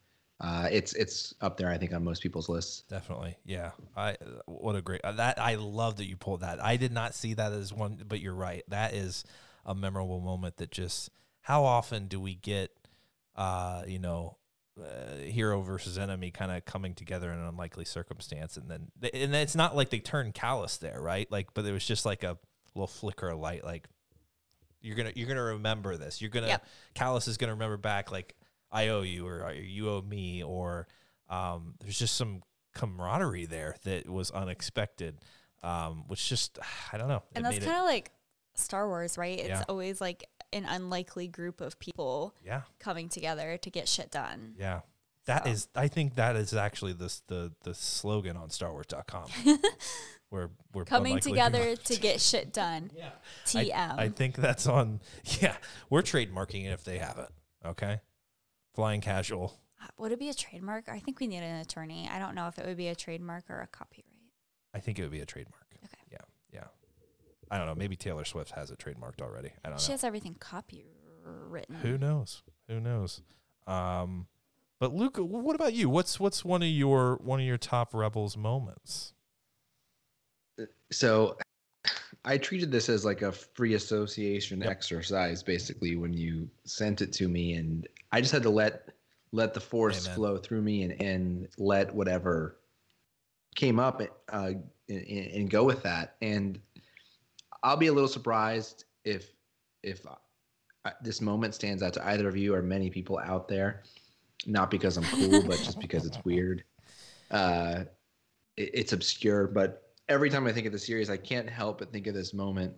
uh, 0.42 0.70
it's 0.72 0.94
it's 0.94 1.34
up 1.42 1.58
there. 1.58 1.70
I 1.70 1.78
think 1.78 1.94
on 1.94 2.04
most 2.04 2.22
people's 2.22 2.50
lists. 2.50 2.84
Definitely, 2.90 3.38
yeah. 3.46 3.72
I 3.98 4.18
what 4.46 4.76
a 4.76 4.82
great 4.82 5.02
that. 5.04 5.40
I 5.40 5.56
love 5.56 5.98
that 5.98 6.06
you 6.06 6.18
pulled 6.18 6.42
that. 6.42 6.64
I 6.64 6.78
did 6.78 6.92
not 6.92 7.16
see 7.16 7.34
that 7.34 7.52
as 7.52 7.74
one, 7.74 8.04
but 8.08 8.20
you're 8.20 8.36
right. 8.36 8.64
That 8.68 8.94
is 8.94 9.24
a 9.66 9.74
memorable 9.74 10.20
moment. 10.20 10.58
That 10.58 10.72
just 10.72 11.10
how 11.42 11.64
often 11.64 12.08
do 12.08 12.20
we 12.20 12.36
get, 12.36 12.72
uh, 13.36 13.84
you 13.88 14.00
know, 14.00 14.38
uh, 14.78 15.16
hero 15.18 15.62
versus 15.62 15.98
enemy 15.98 16.32
kind 16.32 16.52
of 16.52 16.66
coming 16.66 16.94
together 16.94 17.32
in 17.32 17.40
an 17.40 17.48
unlikely 17.48 17.86
circumstance, 17.86 18.58
and 18.58 18.70
then 18.70 18.92
and 19.14 19.36
it's 19.36 19.56
not 19.56 19.76
like 19.76 19.90
they 19.90 20.00
turn 20.00 20.32
callous 20.32 20.78
there, 20.78 21.02
right? 21.02 21.30
Like, 21.32 21.54
but 21.54 21.66
it 21.66 21.72
was 21.72 21.86
just 21.86 22.06
like 22.06 22.24
a 22.24 22.38
little 22.76 22.88
flicker 22.88 23.30
of 23.30 23.40
light, 23.40 23.64
like 23.64 23.88
you're 24.82 24.96
gonna 24.96 25.12
you're 25.16 25.28
gonna 25.28 25.44
remember 25.44 25.98
this. 25.98 26.22
You're 26.22 26.30
gonna 26.30 26.48
Yep. 26.48 26.66
Kallus 26.96 27.28
is 27.28 27.38
gonna 27.38 27.54
remember 27.54 27.78
back 27.78 28.12
like 28.12 28.36
I 28.72 28.90
owe 28.90 29.02
you 29.02 29.28
or 29.28 29.46
uh, 29.46 29.52
you 29.52 29.90
owe 29.90 30.02
me 30.02 30.44
or 30.44 30.88
um, 31.30 31.76
there's 31.82 32.00
just 32.00 32.16
some 32.16 32.42
camaraderie 32.76 33.46
there 33.46 33.76
that 33.84 34.08
was 34.10 34.32
unexpected, 34.32 35.18
um, 35.64 36.06
which 36.08 36.30
just 36.30 36.58
I 36.94 36.98
don't 36.98 37.10
know. 37.10 37.24
and 37.36 37.44
that's 37.44 37.60
kind 37.60 37.78
of 37.80 37.86
like 37.86 38.12
Star 38.56 38.88
Wars, 38.88 39.18
right? 39.18 39.38
It's 39.40 39.50
Yeah. 39.50 39.64
always 39.68 40.00
like 40.00 40.24
an 40.54 40.66
unlikely 40.66 41.28
group 41.28 41.62
of 41.62 41.80
people 41.80 42.34
yeah, 42.44 42.62
coming 42.80 43.10
together 43.10 43.58
to 43.58 43.70
get 43.70 43.88
shit 43.88 44.12
done. 44.12 44.56
yeah. 44.58 44.82
That 45.26 45.44
So. 45.46 45.52
is, 45.52 45.68
I 45.76 45.88
think 45.90 46.16
that 46.16 46.36
is 46.36 46.54
actually 46.56 46.94
the 46.94 47.14
the 47.28 47.52
the 47.64 47.76
slogan 47.76 48.36
on 48.36 48.50
StarWars.com. 48.50 49.28
where 50.30 50.50
we're 50.74 50.86
Coming 50.86 51.20
together 51.20 51.76
to 51.90 51.96
get 52.00 52.22
shit 52.22 52.54
done. 52.54 52.92
Yeah. 52.96 53.12
TM. 53.46 53.74
I, 54.00 54.04
I 54.04 54.10
think 54.10 54.36
that's 54.36 54.66
on. 54.66 55.02
Yeah, 55.42 55.56
we're 55.90 56.02
trademarking 56.02 56.66
it 56.66 56.70
if 56.70 56.84
they 56.84 56.98
have 56.98 57.18
it. 57.20 57.30
Okay, 57.68 58.00
flying 58.74 59.02
casual. 59.02 59.60
Uh, 59.84 59.88
would 59.98 60.12
it 60.12 60.20
be 60.20 60.30
a 60.30 60.34
trademark? 60.34 60.90
I 60.90 61.00
think 61.00 61.20
we 61.20 61.28
need 61.28 61.44
an 61.44 61.60
attorney. 61.60 62.10
I 62.12 62.18
don't 62.20 62.34
know 62.36 62.48
if 62.48 62.58
it 62.58 62.66
would 62.66 62.78
be 62.78 62.88
a 62.88 62.96
trademark 62.96 63.50
or 63.50 63.62
a 63.62 63.68
copyright. 63.68 64.06
I 64.74 64.80
think 64.80 64.98
it 65.00 65.02
would 65.04 65.12
be 65.12 65.22
a 65.22 65.26
trademark. 65.26 65.59
Okay. 67.52 67.56
Yeah, 67.56 67.58
yeah. 67.58 67.64
I 67.64 67.66
don't 67.66 67.68
know. 67.68 67.80
Maybe 67.80 67.96
Taylor 67.96 68.26
Swift 68.26 68.52
has 68.52 68.72
it 68.72 68.80
trademarked 68.80 69.22
already. 69.22 69.52
I 69.64 69.70
don't 69.70 69.80
She 69.80 69.84
know. 69.84 69.88
She 69.88 69.92
has 69.94 70.04
everything 70.04 70.36
copywritten. 70.36 71.78
Who 71.82 71.98
knows? 71.98 72.44
Who 72.68 72.80
knows? 72.80 73.22
Um, 73.68 74.28
but 74.80 74.94
Luke, 74.94 75.18
what 75.18 75.56
about 75.56 75.74
you? 75.74 75.90
What's 75.90 76.20
what's 76.20 76.46
one 76.46 76.62
of 76.64 76.70
your 76.70 77.18
one 77.18 77.40
of 77.40 77.46
your 77.46 77.58
top 77.58 77.94
Rebels 77.94 78.38
moments? 78.38 79.14
So 80.92 81.38
I 82.26 82.38
treated 82.38 82.72
this 82.72 82.90
as 82.90 83.06
like 83.06 83.22
a 83.22 83.32
free 83.32 83.76
association 83.76 84.62
Yep. 84.62 84.70
exercise 84.70 85.44
basically 85.44 85.96
when 85.96 86.14
you 86.14 86.50
sent 86.66 87.02
it 87.02 87.14
to 87.14 87.28
me 87.28 87.54
and 87.54 87.88
I 88.12 88.22
just 88.22 88.32
had 88.34 88.44
to 88.44 88.50
let 88.50 88.90
let 89.32 89.54
the 89.54 89.60
force 89.60 90.06
Amen. 90.06 90.16
flow 90.16 90.38
through 90.38 90.62
me 90.62 90.84
and 90.84 91.02
and 91.02 91.48
let 91.58 91.94
whatever 91.94 92.58
came 93.56 93.80
up 93.80 94.02
uh 94.30 94.52
and, 94.88 95.08
and 95.08 95.50
go 95.50 95.64
with 95.64 95.84
that 95.84 96.16
and 96.22 96.60
I'll 97.64 97.78
be 97.78 97.88
a 97.88 97.94
little 97.94 98.10
surprised 98.10 98.86
if 99.04 99.32
if 99.84 100.06
I, 100.86 100.92
this 101.02 101.22
moment 101.22 101.56
stands 101.56 101.84
out 101.84 101.94
to 101.94 102.08
either 102.08 102.28
of 102.28 102.38
you 102.38 102.54
or 102.54 102.62
many 102.62 102.90
people 102.90 103.20
out 103.20 103.48
there 103.48 103.84
not 104.46 104.72
because 104.72 104.98
I'm 104.98 105.04
cool 105.04 105.44
but 105.44 105.58
just 105.58 105.80
because 105.80 106.06
it's 106.06 106.24
weird 106.24 106.64
uh 107.32 107.84
it, 108.60 108.70
it's 108.74 108.94
obscure, 108.94 109.48
but 109.48 109.90
every 110.08 110.30
time 110.30 110.46
I 110.46 110.52
think 110.52 110.68
of 110.68 110.74
the 110.74 110.80
series, 110.80 111.10
I 111.10 111.18
can't 111.18 111.50
help 111.50 111.80
but 111.80 111.92
think 111.92 112.06
of 112.06 112.14
this 112.14 112.34
moment. 112.34 112.74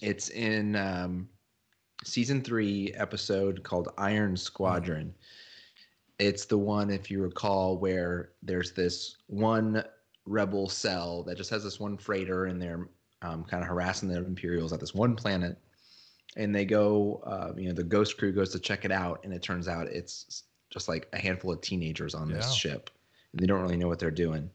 It's 0.00 0.28
in 0.28 0.76
um, 0.76 1.28
season 2.04 2.42
three 2.42 2.92
episode 2.96 3.62
called 3.62 3.88
Iron 3.98 4.36
Squadron. 4.36 5.14
It's 6.18 6.44
the 6.44 6.58
one, 6.58 6.90
if 6.90 7.10
you 7.10 7.20
recall, 7.20 7.78
where 7.78 8.32
there's 8.42 8.72
this 8.72 9.16
one 9.26 9.82
rebel 10.26 10.68
cell 10.68 11.24
that 11.24 11.36
just 11.36 11.50
has 11.50 11.64
this 11.64 11.80
one 11.80 11.96
freighter, 11.96 12.44
and 12.44 12.60
they're 12.62 12.88
um, 13.22 13.44
kind 13.44 13.62
of 13.62 13.68
harassing 13.68 14.08
the 14.08 14.18
Imperials 14.18 14.72
at 14.72 14.80
this 14.80 14.94
one 14.94 15.16
planet. 15.16 15.56
And 16.36 16.54
they 16.54 16.64
go, 16.64 17.22
uh, 17.26 17.52
you 17.56 17.68
know, 17.68 17.74
the 17.74 17.82
Ghost 17.82 18.16
crew 18.16 18.32
goes 18.32 18.50
to 18.52 18.58
check 18.58 18.84
it 18.86 18.92
out, 18.92 19.20
and 19.22 19.34
it 19.34 19.42
turns 19.42 19.68
out 19.68 19.86
it's 19.88 20.44
just 20.70 20.88
like 20.88 21.06
a 21.12 21.18
handful 21.18 21.52
of 21.52 21.60
teenagers 21.60 22.14
on 22.14 22.32
this 22.32 22.46
Yeah. 22.46 22.54
ship, 22.54 22.90
and 23.32 23.40
they 23.40 23.46
don't 23.46 23.60
really 23.60 23.76
know 23.76 23.88
what 23.88 23.98
they're 23.98 24.10
doing. 24.10 24.50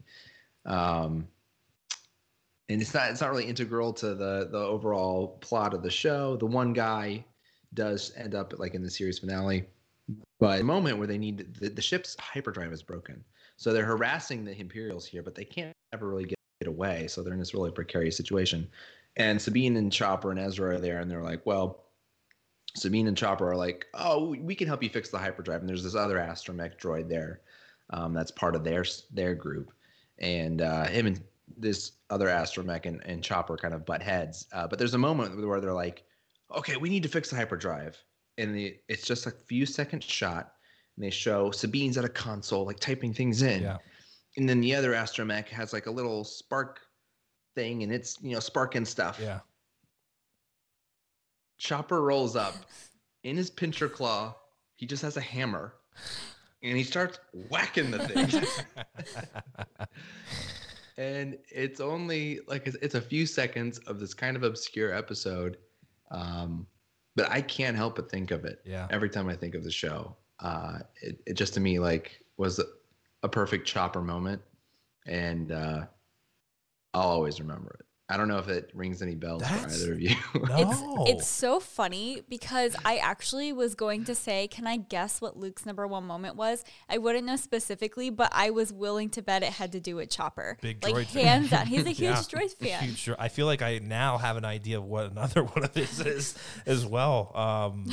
Um, 0.65 1.27
and 2.69 2.81
it's 2.81 2.93
not 2.93 3.11
it's 3.11 3.21
not 3.21 3.29
really 3.29 3.45
integral 3.45 3.93
to 3.93 4.15
the 4.15 4.49
the 4.51 4.57
overall 4.57 5.37
plot 5.39 5.73
of 5.73 5.83
the 5.83 5.91
show. 5.91 6.35
The 6.35 6.47
one 6.47 6.73
guy 6.73 7.23
does 7.73 8.11
end 8.15 8.33
up 8.33 8.57
like 8.57 8.73
in 8.73 8.81
the 8.81 8.89
series 8.89 9.19
finale, 9.19 9.65
but 10.39 10.57
the 10.57 10.63
moment 10.63 10.97
where 10.97 11.07
they 11.07 11.17
need 11.17 11.53
the, 11.59 11.69
the 11.69 11.81
ship's 11.81 12.15
hyperdrive 12.19 12.73
is 12.73 12.81
broken, 12.81 13.23
so 13.55 13.71
they're 13.71 13.85
harassing 13.85 14.43
the 14.43 14.59
Imperials 14.59 15.05
here, 15.05 15.21
but 15.21 15.35
they 15.35 15.45
can't 15.45 15.73
ever 15.93 16.07
really 16.07 16.25
get, 16.25 16.36
get 16.59 16.67
away. 16.67 17.07
So 17.07 17.21
they're 17.21 17.33
in 17.33 17.39
this 17.39 17.53
really 17.53 17.71
precarious 17.71 18.17
situation. 18.17 18.67
And 19.15 19.41
Sabine 19.41 19.77
and 19.77 19.91
Chopper 19.91 20.31
and 20.31 20.39
Ezra 20.39 20.75
are 20.75 20.79
there, 20.79 20.99
and 20.99 21.09
they're 21.09 21.23
like, 21.23 21.45
well. 21.45 21.83
Sabine 22.75 23.07
and 23.07 23.17
Chopper 23.17 23.49
are 23.49 23.55
like, 23.55 23.87
"Oh, 23.95 24.35
we 24.35 24.53
can 24.53 24.67
help 24.67 24.83
you 24.83 24.89
fix 24.89 25.09
the 25.09 25.17
hyperdrive." 25.17 25.61
And 25.61 25.69
there's 25.69 25.83
this 25.83 25.95
other 25.95 26.17
astromech 26.17 26.77
droid 26.77 27.09
there, 27.09 27.41
um, 27.89 28.13
that's 28.13 28.29
part 28.29 28.55
of 28.55 28.63
their 28.63 28.85
their 29.11 29.33
group, 29.33 29.71
and 30.19 30.61
uh, 30.61 30.85
him 30.85 31.07
and 31.07 31.23
this 31.57 31.93
other 32.11 32.27
astromech 32.27 32.85
and, 32.85 33.01
and 33.03 33.23
Chopper 33.23 33.57
kind 33.57 33.73
of 33.73 33.83
butt 33.83 34.03
heads. 34.03 34.45
Uh, 34.51 34.67
but 34.67 34.77
there's 34.77 34.93
a 34.93 34.97
moment 34.97 35.43
where 35.43 35.59
they're 35.59 35.73
like, 35.73 36.03
"Okay, 36.55 36.77
we 36.77 36.89
need 36.89 37.01
to 37.01 37.09
fix 37.09 37.31
the 37.31 37.35
hyperdrive," 37.35 37.97
and 38.37 38.53
the, 38.53 38.77
it's 38.89 39.07
just 39.07 39.25
a 39.25 39.31
few 39.31 39.65
second 39.65 40.03
shot, 40.03 40.53
and 40.95 41.03
they 41.03 41.09
show 41.09 41.49
Sabine's 41.49 41.97
at 41.97 42.05
a 42.05 42.09
console 42.09 42.63
like 42.63 42.79
typing 42.79 43.11
things 43.11 43.41
in, 43.41 43.63
Yeah. 43.63 43.77
And 44.37 44.47
then 44.47 44.61
the 44.61 44.73
other 44.75 44.93
astromech 44.93 45.47
has 45.49 45.73
like 45.73 45.87
a 45.87 45.91
little 45.91 46.23
spark 46.23 46.79
thing, 47.55 47.83
and 47.83 47.91
it's 47.91 48.17
you 48.21 48.33
know 48.33 48.39
sparking 48.39 48.85
stuff. 48.85 49.19
Yeah. 49.21 49.39
Chopper 51.57 52.01
rolls 52.03 52.35
up 52.35 52.55
in 53.23 53.35
his 53.35 53.49
pincher 53.49 53.89
claw. 53.89 54.35
He 54.75 54.85
just 54.85 55.01
has 55.01 55.17
a 55.17 55.21
hammer, 55.21 55.73
and 56.61 56.77
he 56.77 56.83
starts 56.83 57.19
whacking 57.49 57.89
the 57.89 57.99
thing. 58.07 58.43
and 60.97 61.37
it's 61.49 61.79
only 61.79 62.39
like 62.47 62.67
it's, 62.67 62.77
it's 62.81 62.95
a 62.95 63.01
few 63.01 63.25
seconds 63.25 63.79
of 63.79 63.99
this 63.99 64.13
kind 64.13 64.37
of 64.37 64.43
obscure 64.43 64.93
episode, 64.93 65.57
um, 66.11 66.67
but 67.15 67.29
I 67.31 67.41
can't 67.41 67.75
help 67.75 67.95
but 67.95 68.11
think 68.11 68.29
of 68.29 68.45
it 68.45 68.59
Yeah. 68.65 68.87
every 68.91 69.09
time 69.09 69.27
I 69.27 69.35
think 69.35 69.55
of 69.55 69.63
the 69.63 69.71
show. 69.71 70.15
Uh, 70.39 70.79
it, 71.01 71.19
it 71.25 71.33
just 71.33 71.55
to 71.55 71.59
me 71.59 71.79
like 71.79 72.21
was 72.37 72.63
a, 73.27 73.29
a 73.29 73.31
perfect 73.31 73.67
Chopper 73.67 74.01
moment, 74.01 74.41
and 75.05 75.51
uh, 75.51 75.85
I'll 76.93 77.09
always 77.09 77.39
remember 77.39 77.75
it. 77.79 77.85
I 78.09 78.15
don't 78.15 78.29
know 78.29 78.37
if 78.37 78.47
it 78.47 78.71
rings 78.73 79.01
any 79.01 79.15
bells 79.15 79.41
That's- 79.41 79.63
for 79.65 79.83
either 79.83 79.93
of 79.93 79.99
you. 80.01 80.15
No. 80.47 81.03
It's 81.05 81.11
it's 81.11 81.27
so 81.27 81.59
funny 81.59 82.21
because 82.29 82.73
I 82.85 82.97
actually 82.97 83.51
was 83.51 83.75
going 83.75 84.05
to 84.05 84.15
say, 84.15 84.47
can 84.47 84.65
I 84.65 84.77
guess 84.77 85.19
what 85.19 85.35
Luke's 85.35 85.65
number 85.65 85.85
one 85.85 86.05
moment 86.05 86.37
was? 86.37 86.63
I 86.87 86.99
wouldn't 86.99 87.25
know 87.25 87.35
specifically, 87.35 88.09
but 88.09 88.31
I 88.33 88.51
was 88.51 88.71
willing 88.71 89.09
to 89.09 89.21
bet 89.21 89.43
it 89.43 89.49
had 89.49 89.73
to 89.73 89.81
do 89.81 89.97
with 89.97 90.09
Chopper. 90.09 90.57
Big 90.61 90.81
like 90.85 90.93
droid 90.95 91.07
fan. 91.07 91.25
hands 91.25 91.49
down. 91.49 91.67
He's 91.67 91.85
a 91.85 91.89
huge 91.89 91.99
Yeah. 91.99 92.15
droid 92.15 92.53
fan. 92.53 92.83
Huge 92.85 93.09
I 93.19 93.27
feel 93.27 93.45
like 93.45 93.61
I 93.61 93.79
now 93.79 94.17
have 94.19 94.37
an 94.37 94.45
idea 94.45 94.77
of 94.77 94.85
what 94.85 95.11
another 95.11 95.43
one 95.55 95.65
of 95.65 95.73
his 95.75 95.99
is 95.99 96.37
as 96.65 96.85
well. 96.85 97.35
Um, 97.35 97.91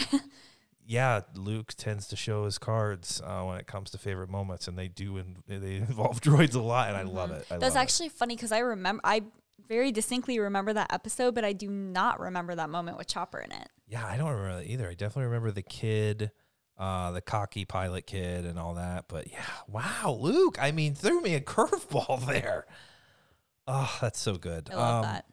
yeah, 0.87 1.21
Luke 1.35 1.73
tends 1.77 2.07
to 2.09 2.17
show 2.17 2.45
his 2.45 2.59
cards 2.59 3.23
uh, 3.25 3.43
when 3.43 3.59
it 3.59 3.67
comes 3.67 3.91
to 3.93 3.99
favorite 3.99 4.29
moments, 4.31 4.69
and 4.69 4.79
they 4.79 4.89
do 4.89 5.17
in, 5.17 5.37
they 5.47 5.77
involve 5.77 6.21
droids 6.21 6.55
a 6.55 6.61
lot, 6.61 6.89
and 6.89 6.97
I 6.97 7.03
love 7.03 7.31
it. 7.31 7.47
I 7.51 7.57
That's 7.59 7.75
love 7.75 7.81
it. 7.81 7.85
actually 7.85 8.09
funny 8.11 8.37
because 8.37 8.53
I 8.53 8.59
remember 8.59 9.01
I 9.05 9.23
very 9.67 9.93
distinctly 9.93 10.39
remember 10.39 10.73
that 10.75 10.93
episode, 10.93 11.35
but 11.35 11.45
I 11.45 11.53
do 11.55 11.71
not 11.71 12.21
remember 12.21 12.55
that 12.55 12.69
moment 12.69 12.99
with 12.99 13.07
Chopper 13.07 13.39
in 13.39 13.51
it. 13.53 13.69
Yeah, 13.89 14.05
I 14.07 14.17
don't 14.17 14.29
remember 14.31 14.57
that 14.63 14.71
either. 14.71 14.89
I 14.89 14.95
definitely 14.95 15.25
remember 15.25 15.51
the 15.53 15.63
kid, 15.63 16.31
uh, 16.77 17.13
the 17.13 17.21
cocky 17.23 17.65
pilot 17.65 18.07
kid, 18.07 18.45
and 18.45 18.59
all 18.59 18.75
that. 18.75 19.07
But 19.09 19.31
yeah, 19.31 19.45
wow, 19.69 20.19
Luke. 20.21 20.59
I 20.61 20.71
mean, 20.73 20.95
threw 20.95 21.21
me 21.23 21.35
a 21.35 21.41
curveball 21.43 22.27
there. 22.27 22.67
Oh, 23.67 23.97
that's 24.03 24.19
so 24.21 24.35
good. 24.37 24.69
I 24.71 24.75
love 24.77 24.95
Um, 24.97 25.03
that. 25.11 25.25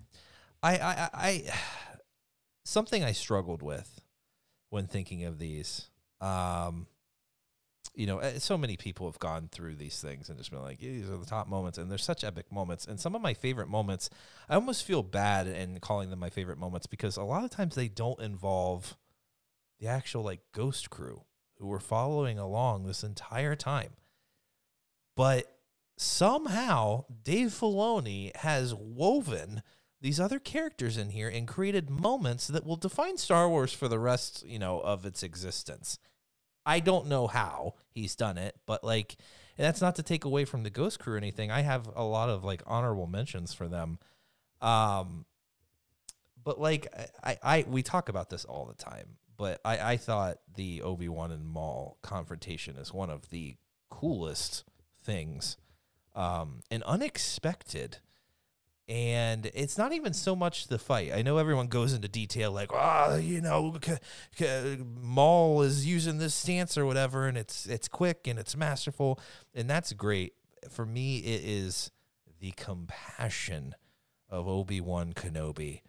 I, 0.64 0.78
I, 0.78 0.92
I, 0.92 1.10
I, 1.14 1.54
something 2.64 3.04
I 3.04 3.12
struggled 3.12 3.62
with 3.62 4.01
when 4.72 4.88
thinking 4.88 5.26
of 5.26 5.38
these. 5.38 5.90
Um, 6.20 6.88
you 7.94 8.08
know, 8.08 8.20
eh, 8.20 8.40
so 8.40 8.58
many 8.58 8.78
people 8.78 9.06
have 9.06 9.20
gone 9.20 9.50
through 9.52 9.76
these 9.76 10.00
things 10.00 10.30
and 10.30 10.38
just 10.38 10.50
been 10.50 10.62
like, 10.62 10.80
these 10.80 11.10
are 11.10 11.18
the 11.18 11.26
top 11.26 11.48
moments, 11.48 11.78
and 11.78 11.92
they're 11.92 11.98
such 11.98 12.24
epic 12.24 12.52
moments. 12.52 12.86
And 12.86 13.00
some 13.00 13.14
of 13.14 13.22
my 13.22 13.34
favorite 13.34 13.68
moments, 13.68 14.10
I 14.50 14.56
almost 14.56 14.86
feel 14.86 15.04
bad 15.04 15.48
in 15.48 15.80
calling 15.80 16.10
them 16.10 16.20
my 16.20 16.30
favorite 16.30 16.58
moments 16.58 16.88
because 16.88 17.18
a 17.18 17.24
lot 17.24 17.44
of 17.44 17.50
times 17.50 17.76
they 17.76 17.90
don't 17.90 18.20
involve 18.22 18.98
the 19.80 19.88
actual 19.88 20.24
like 20.24 20.40
ghost 20.54 20.90
crew 20.90 21.24
who 21.58 21.68
were 21.68 21.80
following 21.80 22.40
along 22.40 22.86
this 22.86 23.04
entire 23.04 23.56
time. 23.56 23.92
But 25.18 25.46
somehow 25.98 27.06
Dave 27.24 27.50
Filoni 27.50 28.34
has 28.38 28.74
woven 28.74 29.64
these 30.02 30.20
other 30.20 30.40
characters 30.40 30.98
in 30.98 31.10
here 31.10 31.30
and 31.30 31.48
created 31.48 31.90
moments 31.90 32.48
that 32.48 32.66
will 32.66 32.76
define 32.76 33.18
Star 33.18 33.48
Wars 33.48 33.72
for 33.72 33.88
the 33.88 34.00
rest, 34.00 34.44
you 34.46 34.60
know, 34.60 34.80
of 34.80 35.06
its 35.06 35.24
existence. 35.24 36.00
I 36.66 36.80
don't 36.80 37.08
know 37.08 37.28
how 37.28 37.76
he's 37.90 38.16
done 38.16 38.38
it, 38.38 38.56
but 38.66 38.84
like 38.84 39.16
that's 39.58 39.82
not 39.82 39.96
to 39.96 40.04
take 40.04 40.26
away 40.26 40.46
from 40.46 40.64
the 40.64 40.70
Ghost 40.70 41.00
Crew 41.00 41.14
or 41.14 41.18
anything. 41.18 41.52
I 41.52 41.62
have 41.62 41.90
a 41.96 42.04
lot 42.04 42.30
of 42.30 42.44
like 42.44 42.64
honorable 42.66 43.08
mentions 43.08 43.54
for 43.54 43.68
them. 43.68 44.00
Um 44.62 45.26
but 46.44 46.60
like 46.60 46.88
I, 47.24 47.38
I 47.44 47.66
we 47.68 47.84
talk 47.84 48.10
about 48.10 48.30
this 48.30 48.46
all 48.46 48.66
the 48.66 48.74
time, 48.74 49.18
but 49.38 49.60
I, 49.64 49.94
I 49.94 49.98
thought 49.98 50.40
the 50.56 50.82
Obi 50.82 51.08
Wan 51.08 51.32
and 51.32 51.46
Maul 51.46 51.98
confrontation 52.02 52.78
is 52.78 52.94
one 52.94 53.10
of 53.10 53.30
the 53.30 53.56
coolest 53.90 54.64
things, 55.04 55.58
um, 56.16 56.62
and 56.70 56.84
unexpected. 56.84 57.98
And 58.92 59.50
it's 59.54 59.78
not 59.78 59.94
even 59.94 60.12
so 60.12 60.36
much 60.36 60.68
the 60.68 60.78
fight. 60.78 61.14
I 61.14 61.22
know 61.22 61.38
everyone 61.38 61.68
goes 61.68 61.94
into 61.94 62.10
detail, 62.10 62.52
like, 62.52 62.74
ah, 62.74 63.16
you 63.16 63.40
know, 63.40 63.78
c- 63.82 63.94
c- 64.36 64.84
Maul 65.00 65.62
is 65.62 65.86
using 65.86 66.18
this 66.18 66.36
stance 66.36 66.78
or 66.78 66.86
whatever, 66.86 67.26
and 67.26 67.38
it's 67.38 67.66
it's 67.68 67.88
quick 67.88 68.28
and 68.28 68.38
it's 68.38 68.58
masterful, 68.58 69.18
and 69.56 69.70
that's 69.70 69.94
great. 69.94 70.34
For 70.70 70.86
me, 70.86 71.20
it 71.20 71.42
is 71.46 71.90
the 72.42 72.52
compassion 72.52 73.76
of 74.30 74.50
Obi 74.50 74.82
Wan 74.82 75.14
Kenobi 75.14 75.84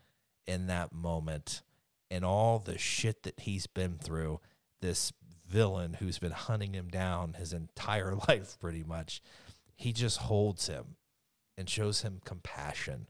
in 0.47 0.69
that 0.69 0.93
moment 0.93 1.63
and 2.09 2.25
all 2.25 2.61
the 2.61 2.79
shit 2.79 3.25
that 3.25 3.41
he's 3.41 3.67
been 3.67 3.99
through. 3.99 4.39
This 4.81 5.13
villain 5.49 5.95
who's 5.95 6.21
been 6.21 6.31
hunting 6.31 6.73
him 6.73 6.87
down 6.87 7.33
his 7.35 7.53
entire 7.53 8.15
life, 8.29 8.57
pretty 8.61 8.85
much. 8.85 9.21
He 9.75 9.93
just 9.93 10.19
holds 10.19 10.69
him 10.69 10.95
and 11.63 11.71
shows 11.71 12.03
him 12.03 12.21
compassion, 12.25 13.07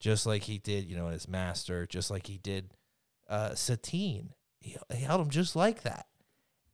just 0.00 0.26
like 0.26 0.42
he 0.42 0.58
did, 0.58 0.84
you 0.84 0.96
know, 0.96 1.10
his 1.10 1.28
master, 1.28 1.86
just 1.86 2.10
like 2.10 2.26
he 2.26 2.36
did 2.36 2.74
uh, 3.28 3.54
Satine. 3.54 4.30
He, 4.60 4.76
he 4.92 5.04
held 5.04 5.20
him 5.20 5.30
just 5.30 5.54
like 5.54 5.82
that. 5.82 6.06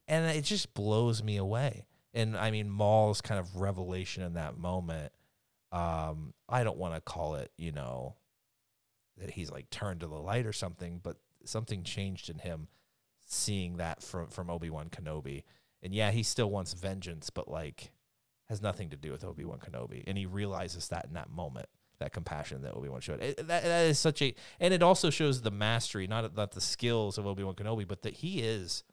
And 0.08 0.34
it 0.34 0.44
just 0.44 0.72
blows 0.72 1.22
me 1.22 1.36
away. 1.36 1.84
And 2.14 2.38
I 2.38 2.50
mean, 2.50 2.70
Maul's 2.70 3.20
kind 3.20 3.38
of 3.38 3.56
revelation 3.56 4.22
in 4.22 4.32
that 4.32 4.56
moment. 4.56 5.12
Um, 5.72 6.32
I 6.48 6.64
don't 6.64 6.78
want 6.78 6.94
to 6.94 7.02
call 7.02 7.34
it, 7.34 7.50
you 7.58 7.72
know, 7.72 8.14
that 9.18 9.32
he's 9.32 9.50
like 9.50 9.68
turned 9.68 10.00
to 10.00 10.06
the 10.06 10.14
light 10.14 10.46
or 10.46 10.54
something, 10.54 11.00
but 11.02 11.18
something 11.44 11.82
changed 11.82 12.30
in 12.30 12.38
him 12.38 12.68
seeing 13.26 13.76
that 13.76 14.02
from 14.02 14.28
from 14.28 14.48
Obi-Wan 14.48 14.88
Kenobi. 14.88 15.42
And 15.82 15.94
yeah, 15.94 16.12
he 16.12 16.22
still 16.22 16.48
wants 16.48 16.72
vengeance, 16.72 17.28
but 17.28 17.46
like 17.46 17.92
has 18.48 18.60
nothing 18.60 18.90
to 18.90 18.96
do 18.96 19.10
with 19.10 19.24
Obi-Wan 19.24 19.58
Kenobi. 19.58 20.04
And 20.06 20.18
he 20.18 20.26
realizes 20.26 20.88
that 20.88 21.06
in 21.06 21.14
that 21.14 21.30
moment, 21.30 21.66
that 21.98 22.12
compassion 22.12 22.62
that 22.62 22.74
Obi-Wan 22.74 23.00
showed. 23.00 23.22
It, 23.22 23.36
that, 23.36 23.62
that 23.62 23.86
is 23.86 23.98
such 23.98 24.20
a 24.22 24.34
and 24.60 24.74
it 24.74 24.82
also 24.82 25.10
shows 25.10 25.42
the 25.42 25.50
mastery, 25.50 26.06
not 26.06 26.36
not 26.36 26.52
the 26.52 26.60
skills 26.60 27.18
of 27.18 27.26
Obi-Wan 27.26 27.54
Kenobi, 27.54 27.86
but 27.86 28.02
that 28.02 28.14
he 28.14 28.40
is 28.40 28.84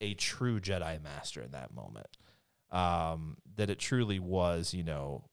a 0.00 0.14
true 0.14 0.60
Jedi 0.60 1.02
master 1.02 1.42
in 1.42 1.52
that 1.52 1.74
moment. 1.74 2.08
Um, 2.70 3.36
that 3.56 3.70
it 3.70 3.78
truly 3.78 4.18
was, 4.18 4.74
you 4.74 4.82
know, 4.82 5.24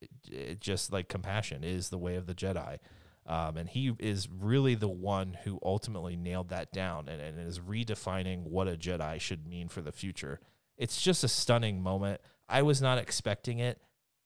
it, 0.00 0.10
it 0.30 0.60
just 0.60 0.92
like 0.92 1.08
compassion 1.08 1.64
is 1.64 1.88
the 1.88 1.98
way 1.98 2.16
of 2.16 2.26
the 2.26 2.34
Jedi. 2.34 2.78
Um, 3.26 3.56
and 3.56 3.68
he 3.68 3.92
is 3.98 4.28
really 4.30 4.76
the 4.76 4.88
one 4.88 5.36
who 5.42 5.58
ultimately 5.64 6.14
nailed 6.16 6.50
that 6.50 6.70
down 6.72 7.08
and, 7.08 7.20
and 7.20 7.40
is 7.40 7.58
redefining 7.58 8.44
what 8.44 8.68
a 8.68 8.76
Jedi 8.76 9.20
should 9.20 9.48
mean 9.48 9.68
for 9.68 9.80
the 9.80 9.90
future. 9.90 10.38
It's 10.76 11.02
just 11.02 11.24
a 11.24 11.28
stunning 11.28 11.82
moment. 11.82 12.20
I 12.48 12.62
was 12.62 12.80
not 12.80 12.98
expecting 12.98 13.58
it 13.58 13.80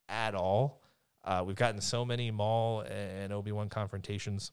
at 0.08 0.34
all. 0.34 0.82
Uh, 1.24 1.42
we've 1.46 1.56
gotten 1.56 1.80
so 1.80 2.04
many 2.04 2.30
Maul 2.30 2.80
and 2.80 3.32
Obi 3.32 3.52
Wan 3.52 3.68
confrontations, 3.68 4.52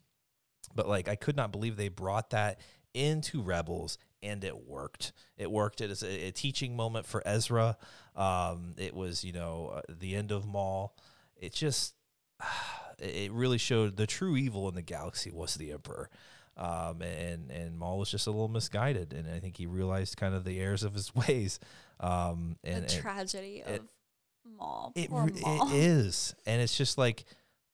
but 0.75 0.88
like 0.88 1.08
I 1.08 1.15
could 1.15 1.36
not 1.36 1.51
believe 1.51 1.77
they 1.77 1.89
brought 1.89 2.32
that 2.32 2.60
into 2.93 3.41
Rebels 3.41 3.97
and 4.21 4.43
it 4.43 4.67
worked. 4.67 5.13
It 5.38 5.51
worked. 5.51 5.82
It 5.82 5.91
is 5.91 6.03
a, 6.03 6.27
a 6.27 6.32
teaching 6.32 6.75
moment 6.75 7.06
for 7.06 7.21
Ezra. 7.25 7.77
Um, 8.15 8.73
it 8.77 8.95
was 8.95 9.23
you 9.23 9.34
know 9.34 9.73
uh, 9.75 9.82
the 9.88 10.15
end 10.15 10.32
of 10.32 10.45
Maul. 10.45 10.95
It 11.36 11.53
just 11.53 11.93
it 12.99 13.32
really 13.32 13.58
showed 13.58 13.97
the 13.97 14.08
true 14.08 14.36
evil 14.36 14.67
in 14.67 14.75
the 14.75 14.82
galaxy 14.82 15.32
was 15.32 15.56
the 15.56 15.71
Emperor. 15.71 16.10
Um, 16.58 17.03
and 17.03 17.51
and 17.51 17.77
Maul 17.77 17.99
was 17.99 18.10
just 18.10 18.25
a 18.27 18.32
little 18.32 18.47
misguided, 18.47 19.13
and 19.13 19.30
I 19.30 19.39
think 19.39 19.58
he 19.58 19.67
realized 19.67 20.17
kind 20.17 20.34
of 20.34 20.43
the 20.43 20.60
errors 20.60 20.84
of 20.84 20.93
his 20.93 21.13
ways. 21.27 21.60
Um, 21.99 22.57
and, 22.63 22.86
the 22.88 22.93
tragedy 22.93 23.63
it- 23.65 23.81
of 23.81 23.88
Maul. 24.57 24.91
it 24.95 25.10
Poor 25.10 25.25
re- 25.25 25.41
Maul. 25.41 25.67
it 25.71 25.75
is, 25.75 26.36
and 26.45 26.62
it's 26.62 26.77
just 26.77 26.97
like 26.97 27.25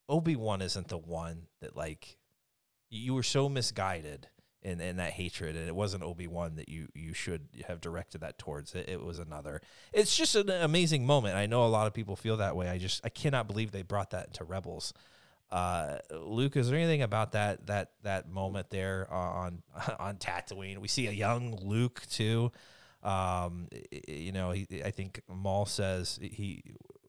Obi 0.09 0.35
Wan 0.35 0.61
isn't 0.61 0.87
the 0.87 0.97
one 0.97 1.47
that 1.61 1.75
like 1.75 2.17
you 2.89 3.13
were 3.13 3.23
so 3.23 3.49
misguided 3.49 4.27
in, 4.61 4.79
in 4.79 4.95
that 4.97 5.11
hatred, 5.11 5.55
and 5.55 5.67
it 5.67 5.75
wasn't 5.75 6.03
Obi 6.03 6.25
Wan 6.27 6.55
that 6.55 6.69
you 6.69 6.87
you 6.95 7.13
should 7.13 7.47
have 7.67 7.81
directed 7.81 8.21
that 8.21 8.37
towards. 8.37 8.73
It, 8.75 8.87
it 8.89 9.01
was 9.03 9.19
another. 9.19 9.61
It's 9.91 10.15
just 10.15 10.35
an 10.35 10.49
amazing 10.49 11.05
moment. 11.05 11.35
I 11.35 11.45
know 11.45 11.65
a 11.65 11.67
lot 11.67 11.85
of 11.87 11.93
people 11.93 12.15
feel 12.15 12.37
that 12.37 12.55
way. 12.55 12.69
I 12.69 12.77
just 12.77 13.01
I 13.05 13.09
cannot 13.09 13.47
believe 13.47 13.71
they 13.71 13.81
brought 13.83 14.11
that 14.11 14.27
into 14.27 14.43
Rebels. 14.43 14.93
Uh, 15.51 15.97
Luke, 16.11 16.55
is 16.57 16.69
there 16.69 16.79
anything 16.79 17.01
about 17.03 17.33
that 17.33 17.67
that 17.67 17.91
that 18.03 18.29
moment 18.29 18.69
there 18.69 19.07
on 19.11 19.61
on 19.99 20.15
Tatooine? 20.17 20.77
We 20.79 20.87
see 20.87 21.07
a 21.07 21.11
young 21.11 21.55
Luke 21.61 22.01
too. 22.09 22.51
Um, 23.03 23.67
i- 23.73 23.83
i- 24.07 24.11
you 24.11 24.31
know, 24.31 24.51
he, 24.51 24.65
I 24.83 24.91
think 24.91 25.21
Maul 25.27 25.65
says 25.65 26.19
he 26.21 26.63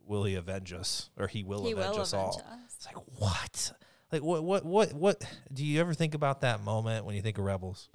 will 0.07 0.25
he 0.25 0.35
avenge 0.35 0.73
us 0.73 1.11
or 1.17 1.29
he 1.29 1.43
will 1.45 1.65
he 1.65 1.73
avenge 1.73 1.95
will 1.95 2.03
us 2.03 2.13
avenge 2.13 2.35
all. 2.35 2.41
us. 2.41 2.75
It's 2.77 2.87
like 2.87 2.97
what? 3.19 3.73
Like 4.13 4.23
what? 4.23 4.43
What? 4.45 4.65
What? 4.65 4.93
What? 4.93 5.25
Do 5.53 5.65
you 5.65 5.81
ever 5.81 5.95
think 5.95 6.15
about 6.15 6.41
that 6.43 6.63
moment 6.63 7.05
when 7.05 7.15
you 7.15 7.23
think 7.23 7.39
of 7.39 7.45
Rebels? 7.45 7.89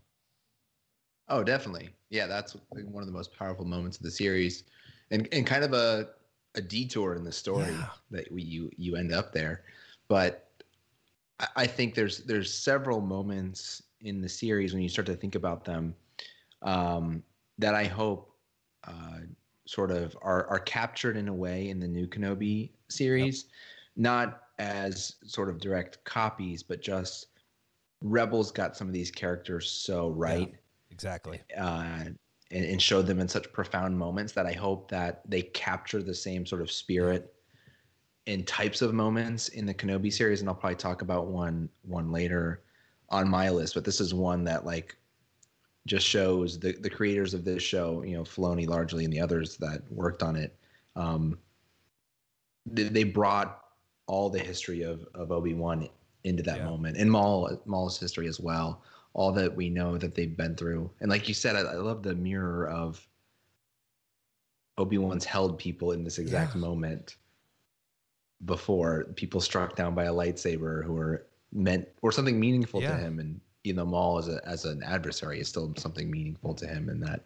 Oh, 1.28 1.44
definitely. 1.44 1.90
Yeah, 2.10 2.26
that's 2.26 2.56
like 2.74 2.86
one 2.86 3.04
of 3.04 3.08
the 3.08 3.14
most 3.14 3.38
powerful 3.38 3.66
moments 3.66 3.98
of 3.98 4.04
the 4.04 4.12
series, 4.12 4.64
and 5.12 5.28
and 5.32 5.46
kind 5.46 5.64
of 5.64 5.74
a 5.74 6.10
a 6.56 6.62
detour 6.62 7.16
in 7.16 7.24
the 7.24 7.32
story 7.32 7.72
Yeah. 7.72 7.90
that 8.12 8.32
we, 8.32 8.42
you 8.42 8.72
you 8.78 8.96
end 8.96 9.14
up 9.14 9.32
there. 9.34 9.64
But 10.08 10.50
I, 11.40 11.48
I 11.58 11.68
think 11.68 11.94
there's 11.96 12.20
there's 12.20 12.52
several 12.54 13.02
moments 13.02 13.84
in 14.02 14.22
the 14.22 14.30
series 14.30 14.74
when 14.74 14.82
you 14.82 14.90
start 14.90 15.06
to 15.08 15.16
think 15.16 15.36
about 15.36 15.64
them 15.66 15.94
um, 16.64 17.22
that 17.60 17.76
I 17.76 17.86
hope 17.86 18.34
uh, 18.88 19.20
sort 19.68 19.92
of 19.92 20.18
are 20.22 20.48
are 20.48 20.60
captured 20.60 21.16
in 21.16 21.28
a 21.28 21.34
way 21.34 21.70
in 21.70 21.80
the 21.80 21.88
new 21.88 22.08
Kenobi 22.08 22.72
series, 22.90 23.46
not 23.96 24.42
as 24.58 25.16
sort 25.24 25.50
of 25.50 25.60
direct 25.60 26.04
copies, 26.04 26.64
but 26.64 26.82
just 26.82 27.28
Rebels 28.02 28.52
got 28.52 28.76
some 28.76 28.88
of 28.88 28.94
these 28.94 29.12
characters 29.12 29.70
so 29.70 30.10
right 30.10 30.54
Exactly. 30.92 31.42
uh, 31.58 32.06
and, 32.52 32.66
and 32.66 32.82
showed 32.82 33.06
them 33.06 33.20
in 33.20 33.28
such 33.28 33.52
profound 33.54 33.98
moments 33.98 34.34
that 34.34 34.46
I 34.46 34.54
hope 34.54 34.90
that 34.90 35.22
they 35.30 35.44
capture 35.44 36.02
the 36.02 36.16
same 36.16 36.46
sort 36.46 36.62
of 36.62 36.72
spirit 36.72 37.34
in 38.26 38.44
types 38.44 38.82
of 38.82 38.94
moments 38.94 39.50
in 39.50 39.66
the 39.66 39.74
Kenobi 39.74 40.12
series. 40.12 40.42
And 40.42 40.50
I'll 40.50 40.56
probably 40.56 40.76
talk 40.76 41.02
about 41.02 41.28
one 41.28 41.70
one 41.84 42.12
later 42.12 42.64
on 43.10 43.30
my 43.30 43.50
list, 43.50 43.76
but 43.76 43.86
this 43.86 44.02
is 44.02 44.14
one 44.14 44.44
that 44.46 44.66
like 44.66 44.98
just 45.90 46.06
shows 46.08 46.60
the 46.60 46.72
the 46.74 46.90
creators 46.90 47.34
of 47.34 47.44
this 47.44 47.64
show, 47.64 48.04
you 48.04 48.16
know, 48.16 48.24
Filoni 48.24 48.68
largely 48.68 49.04
and 49.04 49.12
the 49.12 49.20
others 49.20 49.58
that 49.58 49.82
worked 49.92 50.22
on 50.24 50.36
it. 50.36 50.56
Um, 50.96 51.38
they, 52.66 52.84
they 52.84 53.04
brought 53.04 53.66
all 54.08 54.30
the 54.30 54.40
history 54.40 54.84
of 54.84 55.06
of 55.16 55.32
Obi 55.32 55.54
Wan 55.54 55.90
into 56.24 56.44
that 56.44 56.58
Yeah. 56.60 56.66
moment, 56.66 56.98
and 56.98 57.10
Maul 57.12 57.62
Maul's 57.66 58.00
history 58.00 58.28
as 58.28 58.40
well. 58.40 58.84
All 59.14 59.32
that 59.34 59.56
we 59.56 59.70
know 59.70 59.98
that 59.98 60.14
they've 60.16 60.38
been 60.38 60.56
through, 60.56 60.90
and 61.02 61.10
like 61.10 61.28
you 61.28 61.34
said, 61.34 61.56
I, 61.56 61.62
I 61.62 61.76
love 61.76 62.04
the 62.04 62.16
mirror 62.16 62.68
of 62.70 63.06
Obi 64.78 64.98
Wan's 65.00 65.26
held 65.26 65.58
people 65.58 65.92
in 65.94 66.04
this 66.04 66.20
exact 66.20 66.56
Yeah. 66.56 66.62
moment. 66.62 67.18
before 68.46 69.04
people 69.16 69.42
struck 69.42 69.76
down 69.76 69.94
by 69.94 70.06
a 70.06 70.14
lightsaber 70.14 70.82
who 70.86 70.94
were 70.94 71.28
meant 71.52 71.86
or 72.02 72.10
something 72.10 72.40
meaningful 72.40 72.82
Yeah. 72.82 72.96
to 72.96 72.98
him 72.98 73.20
and 73.20 73.42
you 73.64 73.74
know 73.74 73.86
Maul 73.86 74.18
as 74.20 74.28
a 74.30 74.40
as 74.48 74.66
an 74.66 74.82
adversary 74.84 75.40
is 75.40 75.48
still 75.48 75.74
something 75.78 76.10
meaningful 76.10 76.54
to 76.56 76.66
him 76.68 76.90
and 76.90 77.02
that 77.04 77.22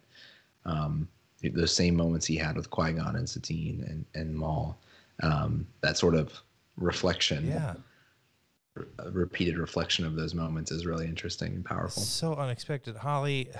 um 0.66 1.08
those 1.44 1.76
same 1.76 1.96
moments 1.96 2.26
he 2.26 2.36
had 2.38 2.56
with 2.56 2.70
Qui-Gon 2.70 3.16
and 3.16 3.30
Satine 3.30 3.84
and 3.88 4.06
and 4.16 4.36
Maul 4.36 4.78
um 5.22 5.68
that 5.82 5.98
sort 5.98 6.16
of 6.16 6.34
reflection 6.78 7.48
Yeah. 7.48 7.76
a 9.00 9.12
repeated 9.12 9.58
reflection 9.58 10.06
of 10.06 10.16
those 10.16 10.34
moments 10.34 10.72
is 10.72 10.86
really 10.86 11.06
interesting 11.06 11.54
and 11.54 11.64
powerful 11.66 12.02
So 12.02 12.34
unexpected. 12.36 12.96
Holly, 12.98 13.52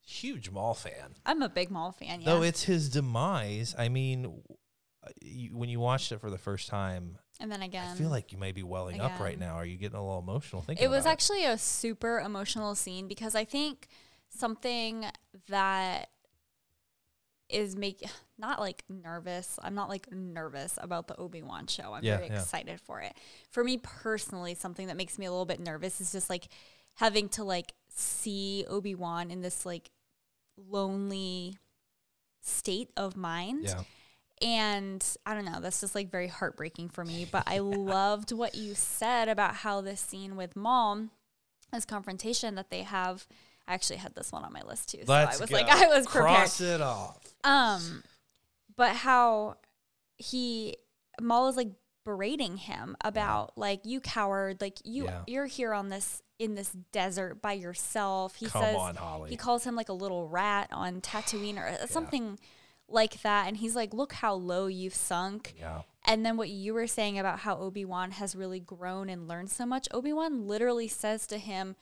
huge 0.00 0.50
Maul 0.50 0.72
fan. 0.74 1.14
I'm 1.26 1.42
a 1.42 1.48
big 1.50 1.70
Maul 1.70 1.92
fan. 1.92 2.22
Yeah. 2.22 2.26
Though 2.26 2.42
it's 2.42 2.62
his 2.64 2.88
demise, 2.88 3.74
I 3.78 3.90
mean, 3.90 4.40
you, 5.22 5.56
when 5.56 5.68
you 5.68 5.80
watched 5.80 6.12
it 6.12 6.20
for 6.20 6.30
the 6.30 6.38
first 6.38 6.68
time, 6.68 7.18
and 7.40 7.50
then 7.50 7.62
again, 7.62 7.92
I 7.92 7.94
feel 7.98 8.10
like 8.10 8.32
you 8.32 8.38
may 8.38 8.52
be 8.52 8.62
welling 8.62 9.00
up 9.00 9.18
right 9.18 9.38
now. 9.38 9.54
Are 9.54 9.64
you 9.64 9.76
getting 9.78 9.96
a 9.98 10.02
little 10.02 10.18
emotional 10.20 10.62
thinking 10.62 10.84
it 10.84 10.88
was 10.90 11.06
actually 11.06 11.44
a 11.44 11.56
super 11.56 12.20
emotional 12.20 12.74
scene 12.74 13.08
because 13.08 13.34
I 13.34 13.44
think 13.44 13.88
something 14.28 15.06
that 15.48 16.10
is 17.48 17.76
make 17.76 18.02
not 18.38 18.60
like 18.60 18.84
nervous. 18.88 19.58
I'm 19.62 19.74
not 19.74 19.88
like 19.88 20.10
nervous 20.12 20.78
about 20.80 21.08
the 21.08 21.16
Obi 21.16 21.42
Wan 21.42 21.66
show. 21.66 21.92
I'm 21.94 22.04
Yeah, 22.04 22.16
very 22.18 22.28
yeah. 22.28 22.40
excited 22.40 22.80
for 22.80 23.00
it. 23.00 23.14
For 23.50 23.64
me 23.64 23.78
personally, 23.78 24.54
something 24.54 24.86
that 24.86 24.96
makes 24.96 25.18
me 25.18 25.26
a 25.26 25.30
little 25.30 25.46
bit 25.46 25.60
nervous 25.60 26.00
is 26.00 26.12
just 26.12 26.30
like 26.30 26.48
having 26.94 27.28
to 27.30 27.44
like 27.44 27.72
see 27.88 28.64
Obi 28.68 28.94
Wan 28.94 29.30
in 29.30 29.40
this 29.42 29.64
like 29.66 29.90
lonely 30.56 31.56
state 32.42 32.90
of 32.96 33.16
mind. 33.16 33.64
Yeah. 33.64 33.82
And 34.42 35.04
I 35.26 35.34
don't 35.34 35.44
know, 35.44 35.60
that's 35.60 35.80
just 35.80 35.94
like 35.94 36.10
very 36.10 36.28
heartbreaking 36.28 36.88
for 36.88 37.04
me. 37.04 37.26
But 37.30 37.44
I 37.46 37.58
loved 37.60 38.32
what 38.32 38.54
you 38.54 38.74
said 38.74 39.28
about 39.28 39.56
how 39.56 39.80
this 39.80 40.00
scene 40.00 40.36
with 40.36 40.56
mom, 40.56 41.10
this 41.72 41.84
confrontation 41.84 42.54
that 42.54 42.70
they 42.70 42.82
have. 42.82 43.26
I 43.68 43.74
actually 43.74 43.98
had 43.98 44.14
this 44.14 44.32
one 44.32 44.42
on 44.42 44.52
my 44.52 44.62
list 44.62 44.90
too. 44.90 45.02
So 45.06 45.12
Let's 45.12 45.38
I 45.38 45.40
was 45.42 45.50
go. 45.50 45.56
like, 45.56 45.68
I 45.70 45.86
was 45.88 46.06
prepared. 46.06 46.36
Cross 46.36 46.60
it 46.62 46.80
off. 46.80 47.18
Um, 47.44 48.02
but 48.76 48.96
how 48.96 49.56
he 50.16 50.76
Maul 51.20 51.48
is 51.48 51.56
like 51.56 51.68
berating 52.04 52.56
him 52.56 52.96
about 53.04 53.56
like 53.58 53.80
you 53.84 54.00
coward, 54.00 54.60
like 54.60 54.78
you 54.84 55.04
Yeah. 55.04 55.22
you're 55.26 55.46
here 55.46 55.74
on 55.74 55.88
this 55.90 56.22
in 56.38 56.54
this 56.54 56.70
desert 56.92 57.42
by 57.42 57.52
yourself. 57.52 58.36
He 58.36 58.46
Come 58.46 58.62
says 58.62 58.76
on, 58.76 58.96
Holly. 58.96 59.28
he 59.30 59.36
calls 59.36 59.64
him 59.64 59.76
like 59.76 59.90
a 59.90 59.94
little 59.94 60.26
rat 60.26 60.70
on 60.72 61.02
Tatooine 61.02 61.58
or 61.58 61.66
uh, 61.66 61.86
something 61.86 62.38
like 62.90 63.22
that, 63.22 63.46
and 63.48 63.56
he's 63.56 63.74
like, 63.76 63.94
"Look 63.94 64.12
how 64.14 64.34
low 64.34 64.66
you've 64.66 64.94
sunk." 64.94 65.54
Yeah. 65.58 65.82
And 66.06 66.24
then 66.24 66.36
what 66.36 66.48
you 66.48 66.72
were 66.74 66.86
saying 66.86 67.18
about 67.18 67.40
how 67.40 67.56
Obi 67.58 67.84
Wan 67.84 68.12
has 68.12 68.34
really 68.34 68.60
grown 68.60 69.08
and 69.10 69.28
learned 69.28 69.50
so 69.50 69.66
much, 69.66 69.86
Obi 69.92 70.12
Wan 70.12 70.46
literally 70.46 70.88
says 70.88 71.26
to 71.28 71.38
him, 71.38 71.76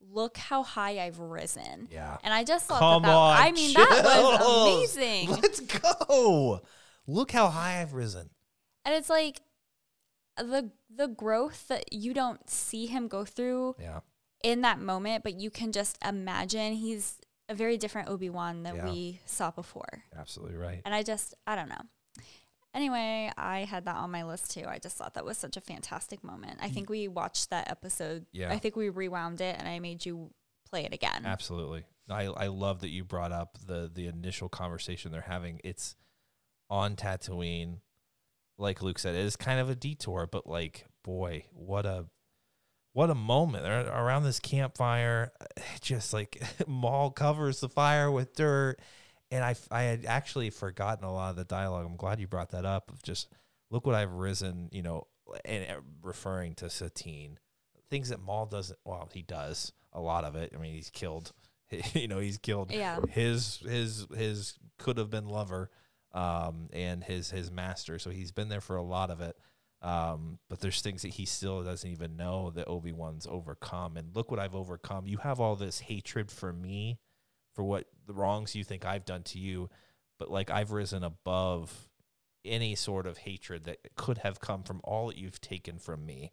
"Look 0.00 0.36
how 0.36 0.62
high 0.62 0.98
I've 1.04 1.18
risen." 1.20 1.88
Yeah. 1.90 2.16
And 2.24 2.34
I 2.34 2.44
just 2.44 2.66
thought 2.66 2.80
Come 2.80 3.02
that, 3.02 3.08
that 3.08 3.14
on. 3.14 3.36
I 3.36 3.52
mean 3.52 3.72
that 3.74 3.88
was 4.04 4.86
amazing. 4.96 5.30
Let's 5.30 5.60
go. 5.60 6.60
Look 7.06 7.30
how 7.32 7.48
high 7.48 7.80
I've 7.80 7.94
risen. 7.94 8.30
And 8.84 8.94
it's 8.94 9.10
like 9.10 9.40
the 10.36 10.70
the 10.94 11.08
growth 11.08 11.68
that 11.68 11.92
you 11.92 12.12
don't 12.14 12.48
see 12.50 12.86
him 12.86 13.08
go 13.08 13.24
through 13.24 13.76
Yeah. 13.78 14.00
in 14.42 14.60
that 14.62 14.78
moment, 14.80 15.22
but 15.24 15.34
you 15.34 15.50
can 15.50 15.72
just 15.72 15.96
imagine 16.04 16.74
he's 16.74 17.18
a 17.48 17.54
very 17.54 17.76
different 17.76 18.08
Obi 18.08 18.30
Wan 18.30 18.62
that 18.64 18.76
Yeah. 18.76 18.84
we 18.90 19.20
saw 19.26 19.50
before. 19.50 20.04
Absolutely 20.16 20.56
right. 20.56 20.82
And 20.84 20.94
I 20.94 21.02
just 21.02 21.34
I 21.46 21.56
don't 21.56 21.68
know. 21.68 21.82
Anyway, 22.74 23.30
I 23.36 23.64
had 23.64 23.84
that 23.84 23.96
on 23.96 24.10
my 24.10 24.22
list 24.24 24.52
too. 24.52 24.64
I 24.66 24.78
just 24.78 24.96
thought 24.96 25.14
that 25.14 25.24
was 25.26 25.36
such 25.36 25.58
a 25.58 25.60
fantastic 25.60 26.24
moment. 26.24 26.58
I 26.62 26.68
think 26.70 26.88
we 26.88 27.06
watched 27.06 27.50
that 27.50 27.70
episode. 27.70 28.24
Yeah. 28.32 28.50
I 28.50 28.58
think 28.58 28.76
we 28.76 28.88
rewound 28.88 29.42
it 29.42 29.56
and 29.58 29.68
I 29.68 29.78
made 29.78 30.06
you 30.06 30.30
play 30.70 30.84
it 30.86 30.94
again. 30.94 31.24
Absolutely. 31.26 31.84
I, 32.08 32.24
I 32.24 32.46
love 32.46 32.80
that 32.80 32.88
you 32.88 33.04
brought 33.04 33.30
up 33.32 33.58
the 33.66 33.90
the 33.92 34.06
initial 34.06 34.48
conversation 34.48 35.12
they're 35.12 35.20
having. 35.22 35.60
It's 35.62 35.96
on 36.70 36.96
Tatooine. 36.96 37.80
Like 38.58 38.82
Luke 38.82 38.98
said, 38.98 39.14
it 39.14 39.24
is 39.24 39.36
kind 39.36 39.60
of 39.60 39.68
a 39.68 39.74
detour, 39.74 40.26
but 40.30 40.46
like, 40.46 40.86
boy, 41.04 41.44
what 41.52 41.84
a 41.84 42.06
what 42.92 43.10
a 43.10 43.14
moment. 43.14 43.64
Around 43.66 44.24
this 44.24 44.40
campfire, 44.40 45.32
just 45.80 46.12
like 46.12 46.42
Maul 46.66 47.10
covers 47.10 47.60
the 47.60 47.68
fire 47.68 48.10
with 48.10 48.34
dirt. 48.34 48.76
And 49.30 49.42
I, 49.42 49.54
I 49.70 49.82
had 49.84 50.04
actually 50.04 50.50
forgotten 50.50 51.04
a 51.04 51.12
lot 51.12 51.30
of 51.30 51.36
the 51.36 51.44
dialogue. 51.44 51.86
I'm 51.86 51.96
glad 51.96 52.20
you 52.20 52.26
brought 52.26 52.50
that 52.50 52.66
up. 52.66 52.90
Of 52.90 53.02
just 53.02 53.28
look 53.70 53.86
what 53.86 53.94
I've 53.94 54.12
risen, 54.12 54.68
you 54.72 54.82
know, 54.82 55.06
and 55.46 55.64
uh, 55.70 55.80
referring 56.02 56.54
to 56.56 56.68
Satine, 56.68 57.38
things 57.88 58.10
that 58.10 58.20
Maul 58.20 58.44
doesn't. 58.44 58.78
Well, 58.84 59.08
he 59.12 59.22
does 59.22 59.72
a 59.94 60.00
lot 60.00 60.24
of 60.24 60.36
it. 60.36 60.52
I 60.54 60.58
mean, 60.60 60.74
he's 60.74 60.90
killed. 60.90 61.32
You 61.94 62.06
know, 62.06 62.18
he's 62.18 62.36
killed 62.36 62.70
Yeah. 62.70 62.98
his 63.08 63.62
his 63.66 64.06
his 64.14 64.58
could 64.78 64.98
have 64.98 65.08
been 65.08 65.26
lover, 65.26 65.70
um, 66.12 66.68
and 66.74 67.02
his 67.02 67.30
his 67.30 67.50
master. 67.50 67.98
So 67.98 68.10
he's 68.10 68.30
been 68.30 68.50
there 68.50 68.60
for 68.60 68.76
a 68.76 68.82
lot 68.82 69.10
of 69.10 69.22
it. 69.22 69.34
Um, 69.82 70.38
but 70.48 70.60
there's 70.60 70.80
things 70.80 71.02
that 71.02 71.08
he 71.08 71.26
still 71.26 71.64
doesn't 71.64 71.90
even 71.90 72.16
know 72.16 72.50
that 72.50 72.68
Obi 72.68 72.92
Wan's 72.92 73.26
overcome. 73.28 73.96
And 73.96 74.14
look 74.14 74.30
what 74.30 74.38
I've 74.38 74.54
overcome. 74.54 75.08
You 75.08 75.18
have 75.18 75.40
all 75.40 75.56
this 75.56 75.80
hatred 75.80 76.30
for 76.30 76.52
me, 76.52 77.00
for 77.54 77.64
what 77.64 77.86
the 78.06 78.14
wrongs 78.14 78.54
you 78.54 78.62
think 78.62 78.84
I've 78.84 79.04
done 79.04 79.24
to 79.24 79.38
you, 79.38 79.68
but 80.18 80.30
like 80.30 80.50
I've 80.50 80.70
risen 80.70 81.02
above 81.02 81.88
any 82.44 82.74
sort 82.74 83.06
of 83.06 83.18
hatred 83.18 83.64
that 83.64 83.78
could 83.96 84.18
have 84.18 84.40
come 84.40 84.62
from 84.62 84.80
all 84.84 85.08
that 85.08 85.18
you've 85.18 85.40
taken 85.40 85.78
from 85.78 86.06
me. 86.06 86.32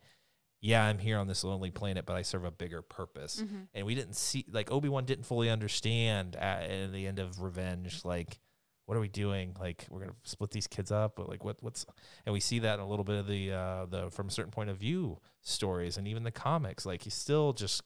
Yeah, 0.61 0.83
I'm 0.83 0.99
here 0.99 1.17
on 1.17 1.27
this 1.27 1.43
lonely 1.43 1.71
planet, 1.71 2.05
but 2.05 2.15
I 2.15 2.21
serve 2.21 2.43
a 2.43 2.51
bigger 2.51 2.81
purpose. 2.81 3.41
Mm-hmm. 3.41 3.61
And 3.73 3.85
we 3.85 3.95
didn't 3.95 4.15
see, 4.15 4.45
like, 4.51 4.71
Obi 4.71 4.89
Wan 4.89 5.05
didn't 5.05 5.25
fully 5.25 5.49
understand 5.49 6.35
at, 6.35 6.69
at 6.69 6.91
the 6.91 7.07
end 7.07 7.17
of 7.17 7.41
Revenge, 7.41 8.03
like, 8.03 8.39
what 8.89 8.97
are 8.97 9.01
we 9.01 9.07
doing? 9.07 9.55
Like, 9.59 9.85
we're 9.91 9.99
gonna 9.99 10.15
split 10.23 10.49
these 10.49 10.65
kids 10.65 10.91
up, 10.91 11.15
but 11.15 11.29
like, 11.29 11.43
what, 11.43 11.57
what's? 11.61 11.85
And 12.25 12.33
we 12.33 12.39
see 12.39 12.57
that 12.57 12.73
in 12.73 12.79
a 12.79 12.87
little 12.87 13.05
bit 13.05 13.17
of 13.17 13.27
the, 13.27 13.51
uh, 13.51 13.85
the 13.85 14.09
from 14.09 14.29
a 14.29 14.31
certain 14.31 14.49
point 14.49 14.71
of 14.71 14.77
view 14.77 15.19
stories, 15.43 15.95
and 15.95 16.07
even 16.07 16.23
the 16.23 16.31
comics. 16.31 16.87
Like, 16.87 17.03
he's 17.03 17.13
still 17.13 17.53
just, 17.53 17.83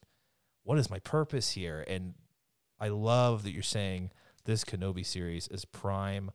what 0.62 0.78
is 0.78 0.88
my 0.88 1.00
purpose 1.00 1.50
here? 1.50 1.84
And 1.86 2.14
I 2.80 2.88
love 2.88 3.42
that 3.42 3.50
you're 3.50 3.62
saying 3.62 4.12
this 4.46 4.64
Kenobi 4.64 5.04
series 5.04 5.46
is 5.48 5.66
prime 5.66 6.30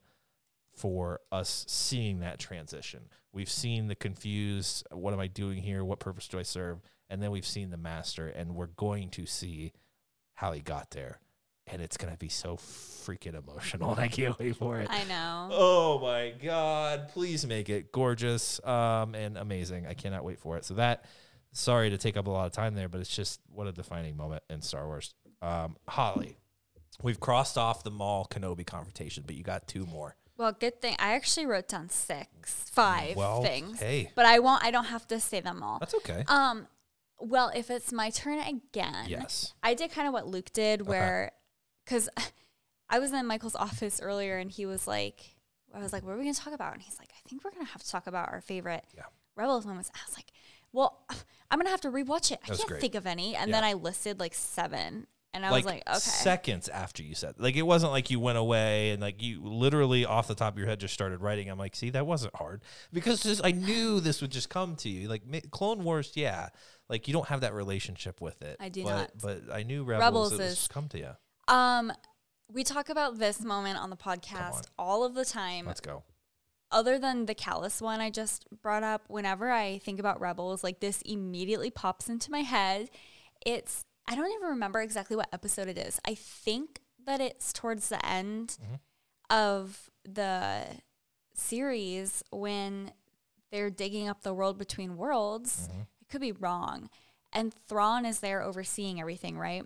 for 0.72 1.18
us 1.32 1.64
seeing 1.66 2.20
that 2.20 2.38
transition. 2.38 3.08
We've 3.32 3.50
seen 3.50 3.88
the 3.88 3.96
confused, 3.96 4.86
what 4.92 5.12
am 5.12 5.18
I 5.18 5.26
doing 5.26 5.62
here? 5.62 5.84
What 5.84 5.98
purpose 5.98 6.28
do 6.28 6.38
I 6.38 6.44
serve? 6.44 6.78
And 7.08 7.20
then 7.20 7.32
we've 7.32 7.44
seen 7.44 7.70
the 7.70 7.76
master, 7.76 8.28
and 8.28 8.54
we're 8.54 8.66
going 8.66 9.10
to 9.10 9.26
see 9.26 9.72
how 10.34 10.52
he 10.52 10.60
got 10.60 10.92
there. 10.92 11.18
And 11.66 11.80
it's 11.80 11.96
going 11.96 12.12
to 12.12 12.18
be 12.18 12.28
so 12.28 12.56
freaking 12.56 13.34
emotional. 13.38 13.94
I 13.98 14.08
can't 14.08 14.38
wait 14.38 14.56
for 14.56 14.80
it. 14.80 14.88
I 14.90 15.04
know. 15.04 15.48
Oh 15.52 15.98
my 16.00 16.32
God. 16.42 17.08
Please 17.12 17.46
make 17.46 17.68
it 17.68 17.92
gorgeous 17.92 18.64
um, 18.66 19.14
and 19.14 19.36
amazing. 19.36 19.86
I 19.86 19.94
cannot 19.94 20.24
wait 20.24 20.38
for 20.40 20.56
it. 20.56 20.64
So, 20.64 20.74
that, 20.74 21.04
sorry 21.52 21.90
to 21.90 21.98
take 21.98 22.16
up 22.16 22.26
a 22.26 22.30
lot 22.30 22.46
of 22.46 22.52
time 22.52 22.74
there, 22.74 22.88
but 22.88 23.00
it's 23.00 23.14
just 23.14 23.40
what 23.52 23.66
a 23.66 23.72
defining 23.72 24.16
moment 24.16 24.42
in 24.50 24.62
Star 24.62 24.86
Wars. 24.86 25.14
Um, 25.42 25.76
Holly, 25.88 26.36
we've 27.02 27.20
crossed 27.20 27.56
off 27.56 27.84
the 27.84 27.90
Maul 27.90 28.26
Kenobi 28.30 28.66
confrontation, 28.66 29.22
but 29.26 29.36
you 29.36 29.42
got 29.44 29.66
two 29.68 29.86
more. 29.86 30.16
Well, 30.36 30.52
good 30.52 30.80
thing 30.80 30.96
I 30.98 31.12
actually 31.14 31.46
wrote 31.46 31.68
down 31.68 31.90
six, 31.90 32.70
five 32.72 33.14
Well, 33.14 33.42
things. 33.42 33.78
hey. 33.78 34.10
But 34.14 34.24
I 34.24 34.38
won't. 34.38 34.64
I 34.64 34.70
don't 34.70 34.86
have 34.86 35.06
to 35.08 35.20
say 35.20 35.40
them 35.40 35.62
all. 35.62 35.78
That's 35.78 35.94
okay. 35.96 36.24
Um, 36.28 36.66
well, 37.18 37.52
if 37.54 37.70
it's 37.70 37.92
my 37.92 38.08
turn 38.08 38.38
again, 38.38 39.04
yes. 39.06 39.52
I 39.62 39.74
did 39.74 39.90
kind 39.92 40.08
of 40.08 40.14
what 40.14 40.26
Luke 40.26 40.50
did, 40.54 40.80
where 40.86 41.32
because 41.90 42.08
I 42.88 42.98
was 43.00 43.12
in 43.12 43.26
Michael's 43.26 43.56
office 43.56 44.00
earlier, 44.00 44.38
and 44.38 44.50
he 44.50 44.64
was 44.66 44.86
like, 44.86 45.34
I 45.74 45.80
was 45.80 45.92
like, 45.92 46.04
"What 46.04 46.12
are 46.12 46.16
we 46.16 46.22
going 46.24 46.34
to 46.34 46.40
talk 46.40 46.54
about?" 46.54 46.72
And 46.74 46.82
he's 46.82 46.98
like, 46.98 47.10
"I 47.12 47.28
think 47.28 47.44
we're 47.44 47.50
going 47.50 47.66
to 47.66 47.72
have 47.72 47.82
to 47.82 47.90
talk 47.90 48.06
about 48.06 48.28
our 48.30 48.40
favorite 48.40 48.84
Yeah. 48.96 49.04
Rebels 49.36 49.66
moments." 49.66 49.90
I 49.94 49.98
was 50.06 50.16
like, 50.16 50.32
"Well, 50.72 51.04
I'm 51.50 51.58
going 51.58 51.66
to 51.66 51.70
have 51.70 51.80
to 51.82 51.90
rewatch 51.90 52.30
it. 52.32 52.40
I 52.44 52.48
can't 52.54 52.66
great. 52.68 52.80
think 52.80 52.94
of 52.94 53.06
any." 53.06 53.34
And 53.36 53.50
Yeah. 53.50 53.56
then 53.56 53.64
I 53.64 53.72
listed 53.74 54.18
like 54.20 54.34
seven, 54.34 55.06
and 55.32 55.46
I 55.46 55.50
like, 55.50 55.64
was 55.64 55.72
like, 55.74 55.82
"Okay." 55.88 55.98
seconds 55.98 56.68
after 56.68 57.02
you 57.04 57.14
said 57.14 57.34
like 57.38 57.54
it 57.56 57.62
wasn't 57.62 57.92
like 57.92 58.10
you 58.10 58.18
went 58.18 58.38
away 58.38 58.90
and 58.90 59.00
like 59.00 59.22
you 59.22 59.40
literally 59.44 60.04
off 60.04 60.26
the 60.26 60.34
top 60.34 60.54
of 60.54 60.58
your 60.58 60.66
head 60.66 60.80
just 60.80 60.92
started 60.92 61.20
writing 61.20 61.48
i'm 61.48 61.58
like 61.58 61.76
see 61.76 61.90
that 61.90 62.04
wasn't 62.04 62.34
hard 62.34 62.62
because 62.92 63.22
just, 63.22 63.44
i 63.44 63.52
knew 63.52 64.00
this 64.00 64.20
would 64.20 64.32
just 64.32 64.50
come 64.50 64.74
to 64.74 64.88
you 64.88 65.08
like 65.08 65.24
ma- 65.24 65.38
clone 65.52 65.84
wars 65.84 66.12
yeah 66.16 66.48
like 66.88 67.06
you 67.06 67.14
don't 67.14 67.28
have 67.28 67.42
that 67.42 67.54
relationship 67.54 68.20
with 68.20 68.42
it 68.42 68.56
I 68.58 68.68
do 68.70 68.82
but, 68.82 68.90
not. 68.90 69.10
but 69.22 69.42
i 69.54 69.62
knew 69.62 69.84
rebels, 69.84 70.02
Rebels 70.02 70.32
it 70.32 70.38
was 70.38 70.46
is- 70.50 70.56
just 70.56 70.70
come 70.70 70.88
to 70.88 70.98
you 70.98 71.10
Um, 71.50 71.92
we 72.52 72.64
talk 72.64 72.88
about 72.88 73.18
this 73.18 73.40
moment 73.42 73.78
on 73.78 73.90
the 73.90 73.98
on. 74.06 74.16
podcast 74.18 74.66
all 74.78 75.04
of 75.04 75.14
the 75.14 75.24
time. 75.24 75.66
let's 75.66 75.80
go 75.80 76.02
other 76.72 76.98
than 77.00 77.26
the 77.26 77.34
Kallus 77.34 77.82
one 77.82 78.00
I 78.00 78.10
just 78.10 78.46
brought 78.62 78.84
up, 78.84 79.02
whenever 79.08 79.50
I 79.50 79.78
think 79.78 79.98
about 79.98 80.20
Rebels, 80.20 80.62
like 80.62 80.78
this 80.78 81.02
immediately 81.02 81.68
pops 81.68 82.08
into 82.08 82.30
my 82.30 82.42
head. 82.42 82.90
It's, 83.44 83.84
I 84.06 84.14
don't 84.14 84.30
even 84.32 84.50
remember 84.50 84.80
exactly 84.80 85.16
what 85.16 85.28
episode 85.32 85.66
it 85.66 85.76
is. 85.76 85.98
I 86.06 86.14
think 86.14 86.78
that 87.06 87.20
it's 87.20 87.52
towards 87.52 87.88
the 87.88 88.04
end 88.06 88.56
Mhm. 88.62 88.78
of 89.36 89.90
the 90.04 90.64
series 91.34 92.22
when 92.30 92.92
they're 93.50 93.70
digging 93.70 94.08
up 94.08 94.22
the 94.22 94.32
world 94.34 94.56
between 94.56 94.96
worlds. 94.96 95.68
It 96.00 96.08
could 96.08 96.20
be 96.20 96.30
wrong. 96.30 96.88
And 97.32 97.52
Thrawn 97.52 98.04
is 98.06 98.20
there 98.20 98.42
overseeing 98.42 99.00
everything, 99.00 99.36
right? 99.36 99.64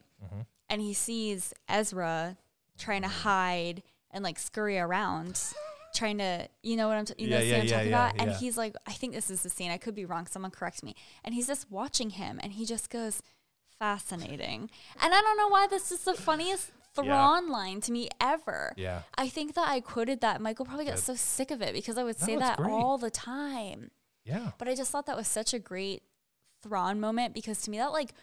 And 0.74 0.82
he 0.82 0.92
sees 0.92 1.54
Ezra 1.68 2.36
trying 2.76 3.02
to 3.02 3.08
hide 3.08 3.84
and 4.10 4.24
like 4.24 4.40
scurry 4.40 4.76
around, 4.76 5.40
trying 5.94 6.18
to, 6.18 6.48
you 6.64 6.74
know 6.76 6.88
what 6.88 6.96
I'm, 6.96 7.04
t- 7.04 7.14
you 7.16 7.28
know, 7.30 7.36
Yeah, 7.38 7.42
see 7.42 7.48
yeah, 7.48 7.54
what 7.54 7.62
I'm 7.62 7.68
talking 7.70 7.90
yeah, 7.90 8.08
about? 8.08 8.20
And 8.20 8.30
he's 8.32 8.56
like, 8.58 8.74
I 8.84 8.90
think 8.90 9.12
this 9.14 9.30
is 9.30 9.44
the 9.44 9.50
scene. 9.50 9.70
I 9.70 9.76
could 9.76 9.94
be 9.94 10.04
wrong. 10.04 10.26
Someone 10.26 10.50
correct 10.50 10.82
me. 10.82 10.96
And 11.22 11.32
he's 11.32 11.46
just 11.46 11.70
watching 11.70 12.10
him, 12.10 12.40
and 12.42 12.54
he 12.54 12.66
just 12.66 12.90
goes, 12.90 13.22
fascinating. 13.78 14.68
And 15.00 15.14
I 15.14 15.20
don't 15.20 15.36
know 15.36 15.46
why 15.48 15.68
this 15.68 15.92
is 15.92 16.00
the 16.00 16.14
funniest 16.14 16.72
Thrawn 16.94 17.48
line 17.50 17.80
to 17.82 17.92
me 17.92 18.08
ever. 18.20 18.72
Yeah. 18.76 19.02
I 19.16 19.28
think 19.28 19.54
that 19.54 19.68
I 19.68 19.78
quoted 19.80 20.20
that. 20.22 20.40
Michael 20.40 20.64
probably 20.64 20.86
got 20.86 20.98
so 20.98 21.14
sick 21.14 21.50
of 21.52 21.62
it 21.62 21.72
because 21.74 21.98
I 21.98 22.02
would 22.04 22.20
No, 22.20 22.26
say 22.26 22.36
that 22.36 22.56
great. 22.56 22.70
all 22.70 22.98
the 22.98 23.10
time. 23.10 23.90
Yeah. 24.24 24.50
But 24.58 24.68
I 24.68 24.74
just 24.74 24.90
thought 24.90 25.06
that 25.06 25.16
was 25.16 25.28
such 25.28 25.54
a 25.54 25.58
great 25.60 26.02
Thrawn 26.62 26.98
moment 26.98 27.34
because 27.34 27.60
to 27.62 27.70
me 27.70 27.78
that 27.78 27.92
like 27.92 28.14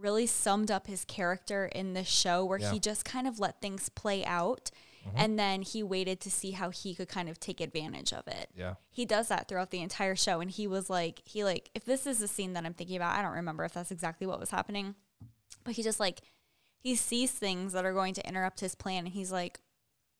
really 0.00 0.26
summed 0.26 0.70
up 0.70 0.86
his 0.86 1.04
character 1.04 1.66
in 1.66 1.94
this 1.94 2.08
show 2.08 2.44
where 2.44 2.58
Yeah. 2.58 2.72
he 2.72 2.80
just 2.80 3.04
kind 3.04 3.26
of 3.26 3.38
let 3.38 3.60
things 3.60 3.88
play 3.88 4.24
out 4.24 4.70
mm-hmm. 5.06 5.16
and 5.18 5.38
then 5.38 5.62
he 5.62 5.82
waited 5.82 6.20
to 6.20 6.30
see 6.30 6.52
how 6.52 6.70
he 6.70 6.94
could 6.94 7.08
kind 7.08 7.28
of 7.28 7.40
take 7.40 7.60
advantage 7.60 8.12
of 8.12 8.26
it. 8.28 8.48
Yeah. 8.54 8.74
He 8.90 9.04
does 9.04 9.28
that 9.28 9.48
throughout 9.48 9.70
the 9.70 9.80
entire 9.80 10.16
show 10.16 10.40
and 10.40 10.50
he 10.50 10.66
was 10.66 10.88
like 10.88 11.22
he 11.24 11.44
like 11.44 11.70
if 11.74 11.84
this 11.84 12.06
is 12.06 12.18
the 12.18 12.28
scene 12.28 12.52
that 12.54 12.64
I'm 12.64 12.74
thinking 12.74 12.96
about, 12.96 13.16
I 13.16 13.22
don't 13.22 13.34
remember 13.34 13.64
if 13.64 13.72
that's 13.72 13.90
exactly 13.90 14.26
what 14.26 14.40
was 14.40 14.50
happening. 14.50 14.94
But 15.64 15.74
he 15.74 15.82
just 15.82 16.00
like 16.00 16.20
he 16.78 16.94
sees 16.94 17.32
things 17.32 17.72
that 17.72 17.84
are 17.84 17.92
going 17.92 18.14
to 18.14 18.26
interrupt 18.28 18.60
his 18.60 18.74
plan 18.74 19.04
and 19.04 19.14
he's 19.14 19.32
like 19.32 19.60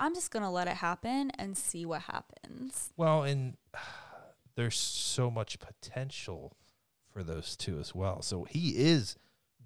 I'm 0.01 0.15
just 0.15 0.31
going 0.31 0.45
to 0.45 0.51
let 0.51 0.69
it 0.69 0.77
happen 0.77 1.33
and 1.39 1.59
see 1.59 1.85
what 1.85 2.03
happens. 2.03 2.93
Well, 2.97 3.25
and 3.25 3.57
there's 4.55 4.79
so 4.79 5.31
much 5.31 5.59
potential 5.59 6.57
for 7.13 7.23
those 7.23 7.57
two 7.57 7.79
as 7.79 7.95
well. 7.95 8.23
So 8.23 8.45
he 8.45 8.71
is 8.77 9.17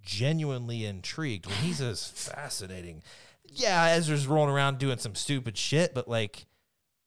genuinely 0.03 0.85
intrigued 0.85 1.47
when 1.47 1.57
he 1.57 1.73
says 1.73 2.07
fascinating. 2.09 3.03
Yeah, 3.45 3.87
Ezra's 3.91 4.27
rolling 4.27 4.55
around 4.55 4.79
doing 4.79 4.99
some 4.99 5.15
stupid 5.15 5.57
shit, 5.57 5.95
but 5.95 6.09
like 6.09 6.47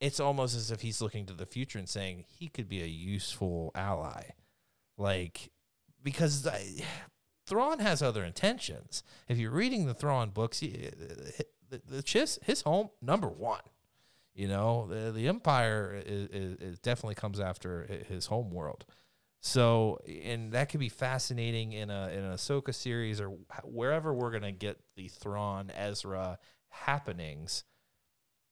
it's 0.00 0.20
almost 0.20 0.54
as 0.56 0.70
if 0.70 0.82
he's 0.82 1.00
looking 1.00 1.26
to 1.26 1.32
the 1.32 1.46
future 1.46 1.78
and 1.78 1.88
saying 1.88 2.24
he 2.28 2.48
could 2.48 2.68
be 2.68 2.82
a 2.82 2.86
useful 2.86 3.72
ally. 3.74 4.30
Like 4.96 5.50
because 6.02 6.46
I, 6.46 6.84
Thrawn 7.46 7.78
has 7.80 8.02
other 8.02 8.24
intentions. 8.24 9.02
If 9.28 9.38
you're 9.38 9.50
reading 9.50 9.86
the 9.86 9.94
Thrawn 9.94 10.30
books, 10.30 10.60
he, 10.60 10.88
uh, 10.88 11.42
the, 11.68 11.80
the 11.84 12.02
Chiss, 12.02 12.42
his 12.44 12.62
home 12.62 12.90
number 13.00 13.28
one. 13.28 13.62
You 14.34 14.48
know, 14.48 14.86
the, 14.88 15.12
the 15.12 15.28
Empire 15.28 16.02
is, 16.04 16.28
is, 16.28 16.56
is 16.60 16.78
definitely 16.78 17.14
comes 17.14 17.40
after 17.40 18.04
his 18.06 18.26
home 18.26 18.50
world. 18.50 18.84
So, 19.40 20.00
and 20.24 20.52
that 20.52 20.68
could 20.68 20.80
be 20.80 20.88
fascinating 20.88 21.72
in 21.72 21.90
a 21.90 22.08
in 22.08 22.24
an 22.24 22.32
Ahsoka 22.32 22.74
series 22.74 23.20
or 23.20 23.28
wherever 23.64 24.12
we're 24.12 24.32
gonna 24.32 24.52
get 24.52 24.78
the 24.96 25.08
Thrawn 25.08 25.70
Ezra 25.70 26.38
happenings. 26.68 27.64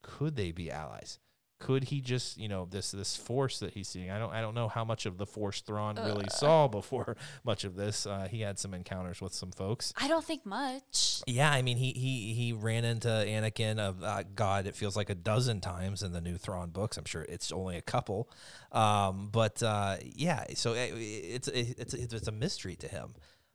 Could 0.02 0.36
they 0.36 0.52
be 0.52 0.70
allies? 0.70 1.18
Could 1.64 1.84
he 1.84 2.02
just, 2.02 2.36
you 2.36 2.46
know, 2.46 2.68
this 2.70 2.90
this 2.90 3.16
force 3.16 3.58
that 3.60 3.72
he's 3.72 3.88
seeing? 3.88 4.10
I 4.10 4.18
don't 4.18 4.30
I 4.30 4.42
don't 4.42 4.54
know 4.54 4.68
how 4.68 4.84
much 4.84 5.06
of 5.06 5.16
the 5.16 5.24
force 5.24 5.62
Thrawn 5.62 5.96
really 5.96 6.26
saw 6.28 6.68
before 6.80 7.16
much 7.42 7.64
of 7.64 7.74
this. 7.74 8.06
Uh, 8.06 8.28
he 8.30 8.42
had 8.42 8.58
some 8.58 8.74
encounters 8.74 9.22
with 9.22 9.32
some 9.32 9.50
folks. 9.50 9.94
I 9.96 10.06
don't 10.06 10.24
think 10.24 10.44
much. 10.44 11.22
Yeah, 11.26 11.50
I 11.50 11.62
mean, 11.62 11.78
he 11.78 11.92
he 11.92 12.34
he 12.34 12.52
ran 12.52 12.84
into 12.84 13.08
Anakin 13.08 13.78
of 13.78 14.04
uh, 14.04 14.24
God. 14.34 14.66
It 14.66 14.76
feels 14.76 14.94
like 14.94 15.08
a 15.08 15.14
dozen 15.14 15.62
times 15.62 16.02
in 16.02 16.12
the 16.12 16.20
new 16.20 16.36
Thrawn 16.36 16.68
books. 16.68 16.98
I'm 16.98 17.06
sure 17.06 17.22
it's 17.22 17.50
only 17.50 17.78
a 17.78 17.82
couple, 17.82 18.28
um, 18.70 19.30
but 19.32 19.62
uh, 19.62 19.96
yeah. 20.02 20.44
So 20.54 20.74
it, 20.74 20.92
it's 20.94 21.48
it's 21.48 21.94
it's 21.94 22.12
it's 22.12 22.28
a 22.28 22.32
mystery 22.32 22.76
to 22.76 22.88
him. 22.88 23.14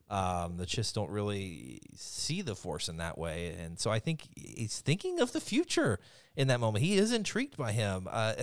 Um, 0.10 0.57
the 0.57 0.66
Chiss 0.66 0.93
don't 0.93 1.12
really 1.12 1.82
see 1.95 2.41
the 2.41 2.55
Force 2.55 2.89
in 2.89 2.97
that 2.97 3.18
way, 3.18 3.55
and 3.60 3.80
so 3.80 3.91
I 3.91 3.99
think 3.99 4.28
he's 4.36 4.80
thinking 4.80 5.20
of 5.20 5.34
the 5.34 5.39
future 5.39 5.99
in 6.36 6.47
that 6.47 6.60
moment. 6.60 6.84
He 6.84 6.97
is 6.97 7.14
intrigued 7.14 7.57
by 7.57 7.74
him. 7.74 8.07
Uh, 8.10 8.34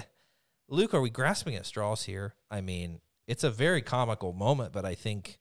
Luke, 0.68 0.94
are 0.94 1.00
we 1.00 1.10
grasping 1.10 1.56
at 1.56 1.66
straws 1.66 2.04
here? 2.04 2.34
I 2.50 2.60
mean, 2.60 3.00
it's 3.26 3.44
a 3.44 3.50
very 3.50 3.82
comical 3.82 4.32
moment, 4.32 4.72
but 4.72 4.84
I 4.84 4.94
think 4.94 5.38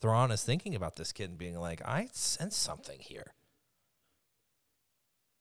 Thrawn 0.00 0.30
is 0.30 0.42
thinking 0.42 0.74
about 0.74 0.96
this 0.96 1.12
kid 1.12 1.30
and 1.30 1.38
being 1.38 1.58
like, 1.58 1.82
I 1.84 2.08
sense 2.12 2.56
something 2.56 2.98
here. 3.00 3.34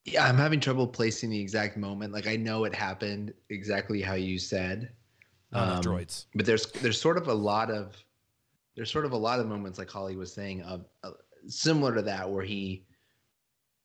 Yeah, 0.06 0.26
I'm 0.26 0.38
having 0.38 0.60
trouble 0.60 0.88
placing 0.88 1.32
the 1.32 1.40
exact 1.40 1.78
moment. 1.78 2.14
Like 2.14 2.28
I 2.28 2.36
know 2.36 2.64
it 2.66 2.76
happened 2.76 3.34
exactly 3.50 4.02
how 4.02 4.14
you 4.14 4.38
said. 4.38 4.92
Um, 5.52 5.82
droids. 5.82 6.26
But 6.36 6.46
there's 6.46 6.68
there's 6.74 7.00
sort 7.00 7.18
of 7.18 7.28
a 7.28 7.34
lot 7.34 7.72
of 7.72 7.96
there's 8.76 8.92
sort 8.92 9.06
of 9.06 9.12
a 9.14 9.18
lot 9.18 9.40
of 9.40 9.48
moments 9.48 9.78
like 9.80 9.90
Holly 9.90 10.16
was 10.16 10.34
saying 10.34 10.62
of 10.64 10.86
uh, 11.04 11.12
similar 11.48 11.96
to 11.96 12.02
that 12.04 12.30
where 12.30 12.44
he 12.44 12.86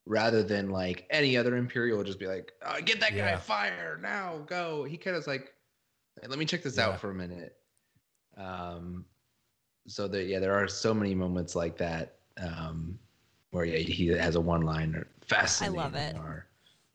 rather 0.05 0.43
than 0.43 0.69
like 0.69 1.05
any 1.09 1.37
other 1.37 1.55
imperial 1.55 1.97
would 1.97 2.07
just 2.07 2.19
be 2.19 2.27
like 2.27 2.53
uh, 2.65 2.79
get 2.81 2.99
that 2.99 3.15
guy 3.15 3.31
Yeah. 3.31 3.37
fire 3.37 3.97
now 4.01 4.39
go 4.47 4.83
he 4.83 4.97
kind 4.97 5.15
of 5.15 5.27
like 5.27 5.53
"Hey, 6.21 6.27
let 6.27 6.39
me 6.39 6.45
check 6.45 6.63
this 6.63 6.77
Yeah. 6.77 6.87
out 6.87 6.99
for 6.99 7.11
a 7.11 7.15
minute 7.15 7.57
um 8.37 9.05
so 9.87 10.07
that 10.07 10.25
yeah 10.25 10.39
there 10.39 10.53
are 10.53 10.67
so 10.67 10.93
many 10.93 11.13
moments 11.13 11.55
like 11.55 11.77
that 11.77 12.19
um 12.37 12.99
where 13.51 13.65
yeah, 13.65 13.77
he 13.77 14.07
has 14.07 14.35
a 14.35 14.41
one 14.41 14.61
liner 14.61 15.07
fascinating 15.21 15.79
I 15.79 15.83
love 15.83 15.95
it. 15.95 16.15
or 16.15 16.47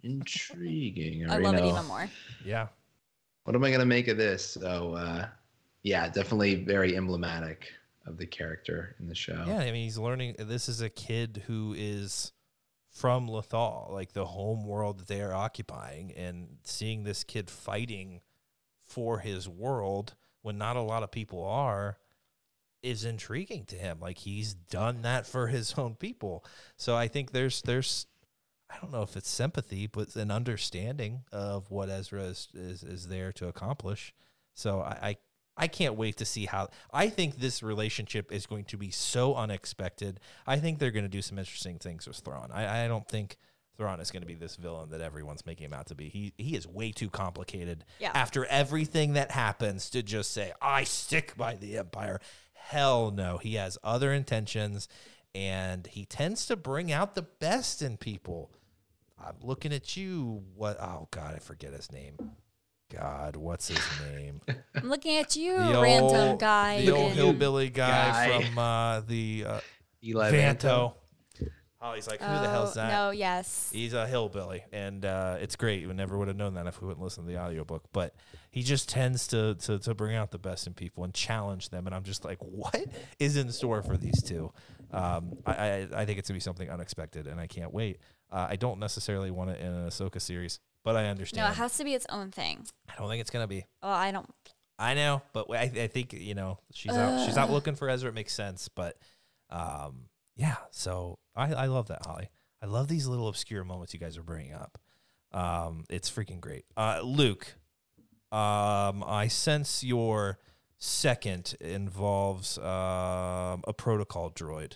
intriguing 0.02 1.24
or 1.24 1.28
I 1.28 1.36
you 1.36 1.42
love 1.44 1.56
it 1.58 1.64
even 1.64 1.84
more. 1.86 2.10
Yeah. 2.44 2.68
what 3.44 3.54
am 3.54 3.64
I 3.64 3.70
gonna 3.70 3.86
make 3.86 4.08
of 4.08 4.16
this? 4.16 4.44
So 4.52 4.94
uh, 4.94 5.28
yeah, 5.82 6.08
definitely 6.08 6.64
very 6.64 6.96
emblematic 6.96 7.72
of 8.06 8.18
the 8.18 8.26
character 8.26 8.94
in 8.98 9.08
the 9.08 9.14
show. 9.14 9.44
Yeah. 9.46 9.58
I 9.58 9.72
mean, 9.72 9.84
he's 9.84 9.98
learning. 9.98 10.36
This 10.38 10.68
is 10.68 10.80
a 10.80 10.88
kid 10.88 11.42
who 11.46 11.74
is 11.76 12.32
from 12.90 13.28
Lothal, 13.28 13.90
like 13.92 14.12
the 14.12 14.24
home 14.24 14.64
world 14.64 15.00
that 15.00 15.08
they 15.08 15.20
are 15.20 15.34
occupying, 15.34 16.12
and 16.12 16.58
seeing 16.64 17.04
this 17.04 17.24
kid 17.24 17.50
fighting 17.50 18.20
for 18.84 19.18
his 19.18 19.48
world 19.48 20.14
when 20.42 20.56
not 20.56 20.76
a 20.76 20.80
lot 20.80 21.02
of 21.02 21.10
people 21.10 21.44
are 21.44 21.98
is 22.82 23.04
intriguing 23.04 23.64
to 23.66 23.76
him. 23.76 23.98
Like 24.00 24.18
he's 24.18 24.54
done 24.54 25.02
that 25.02 25.26
for 25.26 25.48
his 25.48 25.74
own 25.76 25.96
people. 25.96 26.44
So 26.76 26.96
I 26.96 27.08
think 27.08 27.32
there's 27.32 27.62
there's 27.62 28.06
I 28.70 28.76
don't 28.80 28.92
know 28.92 29.02
if 29.02 29.16
it's 29.16 29.28
sympathy, 29.28 29.86
but 29.86 30.14
an 30.16 30.30
understanding 30.30 31.22
of 31.32 31.70
what 31.70 31.90
Ezra 31.90 32.22
is 32.22 32.48
is, 32.54 32.82
is 32.82 33.08
there 33.08 33.32
to 33.32 33.48
accomplish. 33.48 34.14
So 34.54 34.80
I, 34.80 34.98
I 35.02 35.16
I 35.56 35.68
can't 35.68 35.94
wait 35.94 36.16
to 36.18 36.24
see 36.24 36.46
how 36.46 36.68
I 36.92 37.08
think 37.08 37.36
this 37.38 37.62
relationship 37.62 38.30
is 38.30 38.46
going 38.46 38.64
to 38.66 38.76
be 38.76 38.90
so 38.90 39.34
unexpected. 39.34 40.20
I 40.46 40.58
think 40.58 40.78
they're 40.78 40.90
going 40.90 41.04
to 41.04 41.08
do 41.10 41.22
some 41.22 41.38
interesting 41.38 41.78
things 41.78 42.06
with 42.06 42.18
Thrawn. 42.18 42.50
I, 42.52 42.84
I 42.84 42.88
don't 42.88 43.08
think 43.08 43.38
Thrawn 43.76 44.00
is 44.00 44.10
going 44.10 44.22
to 44.22 44.26
be 44.26 44.34
this 44.34 44.56
villain 44.56 44.90
that 44.90 45.00
everyone's 45.00 45.44
making 45.46 45.66
him 45.66 45.72
out 45.72 45.86
to 45.86 45.94
be. 45.94 46.08
He 46.08 46.32
he 46.38 46.56
is 46.56 46.66
way 46.66 46.92
too 46.92 47.10
complicated 47.10 47.84
Yeah. 47.98 48.10
after 48.14 48.44
everything 48.46 49.14
that 49.14 49.30
happens 49.30 49.90
to 49.90 50.02
just 50.02 50.32
say 50.32 50.52
I 50.60 50.84
stick 50.84 51.36
by 51.36 51.54
the 51.56 51.78
Empire. 51.78 52.20
Hell 52.54 53.10
no, 53.10 53.38
he 53.38 53.54
has 53.54 53.78
other 53.84 54.12
intentions, 54.12 54.88
and 55.34 55.86
he 55.86 56.04
tends 56.04 56.46
to 56.46 56.56
bring 56.56 56.90
out 56.90 57.14
the 57.14 57.22
best 57.22 57.80
in 57.82 57.96
people. 57.96 58.50
I'm 59.18 59.36
looking 59.40 59.72
at 59.72 59.96
you. 59.96 60.42
What? 60.54 60.78
Oh 60.80 61.08
God, 61.10 61.34
I 61.34 61.38
forget 61.38 61.72
his 61.72 61.90
name. 61.92 62.16
God, 62.92 63.36
what's 63.36 63.68
his 63.68 63.80
name? 64.12 64.40
I'm 64.74 64.88
looking 64.88 65.16
at 65.16 65.34
you, 65.36 65.56
The 65.56 65.80
random 65.82 66.16
old- 66.30 66.40
guy. 66.40 66.84
the 66.84 66.92
old 66.92 67.12
hillbilly 67.12 67.68
guy, 67.70 68.28
guy. 68.28 68.42
from 68.44 68.58
uh, 68.58 69.00
the 69.00 69.44
uh, 69.46 69.60
Eli 70.04 70.30
Vanto. 70.32 70.94
Oh, 71.82 71.92
he's 71.92 72.08
like, 72.08 72.20
who 72.20 72.26
the 72.26 72.46
Oh, 72.48 72.50
hell's 72.50 72.74
that? 72.74 72.90
No, 72.90 73.10
yes. 73.10 73.70
He's 73.72 73.92
a 73.92 74.06
hillbilly, 74.06 74.64
and 74.72 75.04
uh, 75.04 75.36
it's 75.40 75.56
great. 75.56 75.86
We 75.86 75.92
never 75.94 76.16
would 76.16 76.26
have 76.28 76.36
known 76.36 76.54
that 76.54 76.66
if 76.66 76.80
we 76.80 76.86
wouldn't 76.88 77.04
listen 77.04 77.24
to 77.26 77.30
the 77.30 77.38
audiobook. 77.38 77.84
But 77.92 78.14
he 78.50 78.62
just 78.62 78.88
tends 78.88 79.26
to, 79.28 79.54
to 79.56 79.78
to 79.80 79.94
bring 79.94 80.16
out 80.16 80.30
the 80.30 80.38
best 80.38 80.66
in 80.66 80.72
people 80.74 81.04
and 81.04 81.12
challenge 81.12 81.68
them. 81.68 81.86
And 81.86 81.94
I'm 81.94 82.02
just 82.02 82.24
like, 82.24 82.38
what 82.40 82.82
is 83.20 83.36
in 83.36 83.52
store 83.52 83.82
for 83.82 83.96
these 83.96 84.22
two? 84.22 84.52
Um, 84.90 85.36
I, 85.44 85.52
I 85.52 85.88
I 85.98 86.04
think 86.06 86.18
it's 86.18 86.28
gonna 86.28 86.36
be 86.36 86.40
something 86.40 86.70
unexpected, 86.70 87.26
and 87.26 87.38
I 87.40 87.46
can't 87.46 87.72
wait. 87.74 87.98
Uh, 88.32 88.46
I 88.48 88.56
don't 88.56 88.80
necessarily 88.80 89.30
want 89.30 89.50
it 89.50 89.60
in 89.60 89.66
an 89.68 89.86
Ahsoka 89.86 90.20
series, 90.20 90.58
but 90.86 90.94
I 90.94 91.06
understand. 91.06 91.44
No, 91.44 91.50
it 91.50 91.56
has 91.56 91.76
to 91.78 91.84
be 91.84 91.94
its 91.94 92.06
own 92.10 92.30
thing. 92.30 92.64
I 92.88 92.94
don't 92.96 93.08
think 93.08 93.20
it's 93.20 93.30
gonna 93.30 93.48
be. 93.48 93.66
Oh, 93.82 93.90
I 93.90 94.12
don't. 94.12 94.32
I 94.78 94.94
know, 94.94 95.20
but 95.32 95.50
I, 95.50 95.62
I 95.62 95.86
think 95.88 96.12
you 96.12 96.36
know 96.36 96.60
she's 96.72 96.92
out. 96.92 97.26
She's 97.26 97.36
out 97.36 97.50
looking 97.50 97.74
for 97.74 97.90
Ezra. 97.90 98.10
It 98.10 98.14
makes 98.14 98.32
sense, 98.32 98.68
but 98.68 98.96
um, 99.50 100.04
yeah. 100.36 100.54
So 100.70 101.18
I, 101.34 101.52
I 101.52 101.66
love 101.66 101.88
that 101.88 102.06
Holly. 102.06 102.30
I 102.62 102.66
love 102.66 102.86
these 102.86 103.08
little 103.08 103.26
obscure 103.26 103.64
moments 103.64 103.94
you 103.94 104.00
guys 104.00 104.16
are 104.16 104.22
bringing 104.22 104.54
up. 104.54 104.78
Um, 105.32 105.84
it's 105.90 106.08
freaking 106.08 106.40
great. 106.40 106.66
Uh, 106.76 107.00
Luke, 107.02 107.56
um, 108.30 109.02
I 109.04 109.26
sense 109.28 109.82
your 109.82 110.38
second 110.78 111.56
involves 111.60 112.58
um, 112.58 113.64
a 113.66 113.74
protocol 113.76 114.30
droid. 114.30 114.74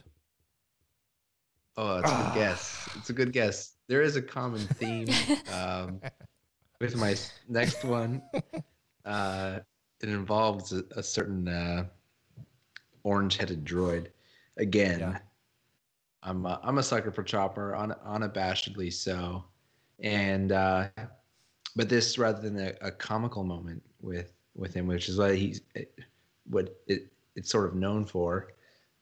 Oh, 1.76 1.98
it's 1.98 2.10
a 2.10 2.16
good 2.16 2.34
guess. 2.34 2.88
It's 2.96 3.10
a 3.10 3.12
good 3.12 3.32
guess. 3.32 3.74
There 3.90 4.02
is 4.02 4.14
a 4.14 4.22
common 4.22 4.60
theme 4.60 5.08
um, 5.52 6.00
with 6.80 6.94
my 6.94 7.16
next 7.48 7.84
one. 7.84 8.22
Uh, 9.04 9.58
it 10.00 10.08
involves 10.08 10.72
a, 10.72 10.84
a 10.94 11.02
certain 11.02 11.48
uh, 11.48 11.86
orange-headed 13.02 13.64
droid. 13.64 14.06
Again, 14.58 15.00
Yeah. 15.00 15.18
I'm 16.22 16.46
a, 16.46 16.60
I'm 16.62 16.78
a 16.78 16.84
sucker 16.84 17.10
for 17.10 17.24
Chopper, 17.24 17.74
un, 17.74 17.92
unabashedly 18.06 18.92
so, 18.92 19.42
and 19.98 20.52
uh, 20.52 20.86
but 21.74 21.88
this 21.88 22.16
rather 22.16 22.40
than 22.40 22.60
a, 22.60 22.74
a 22.80 22.92
comical 22.92 23.42
moment 23.42 23.82
with 24.00 24.32
with 24.54 24.72
him, 24.72 24.86
which 24.86 25.08
is 25.08 25.18
what 25.18 25.34
he's 25.34 25.62
what 26.48 26.76
it 26.86 27.10
it's 27.34 27.50
sort 27.50 27.66
of 27.66 27.74
known 27.74 28.04
for. 28.04 28.52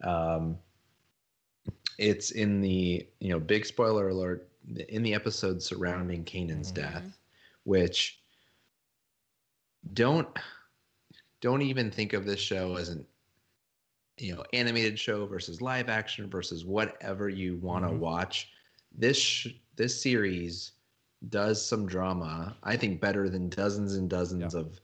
Um, 0.03 0.57
it's 1.99 2.31
in 2.31 2.63
the 2.63 3.07
you 3.21 3.29
know 3.29 3.39
big 3.39 3.67
spoiler 3.67 4.09
alert 4.09 4.48
in 4.89 5.03
the 5.03 5.15
episode 5.15 5.63
surrounding 5.63 6.25
Kanan's 6.25 6.71
Mhm. 6.73 6.77
death, 6.77 7.19
which 7.65 8.23
don't 9.93 10.29
don't 11.41 11.63
even 11.63 11.91
think 11.91 12.13
of 12.13 12.25
this 12.27 12.41
show 12.41 12.77
as 12.77 12.89
an 12.89 13.07
you 14.19 14.35
know 14.35 14.45
animated 14.53 14.99
show 14.99 15.27
versus 15.27 15.63
live 15.63 15.89
action 15.89 16.29
versus 16.29 16.65
whatever 16.65 17.29
you 17.29 17.57
want 17.59 17.85
to 17.85 17.91
Mhm. 17.91 17.99
watch. 17.99 18.51
This 18.93 19.17
sh- 19.19 19.55
this 19.77 20.01
series 20.01 20.73
does 21.29 21.65
some 21.65 21.87
drama. 21.87 22.57
I 22.63 22.77
think 22.77 23.01
better 23.01 23.29
than 23.29 23.49
dozens 23.49 23.95
and 23.95 24.11
dozens 24.11 24.55
of 24.55 24.81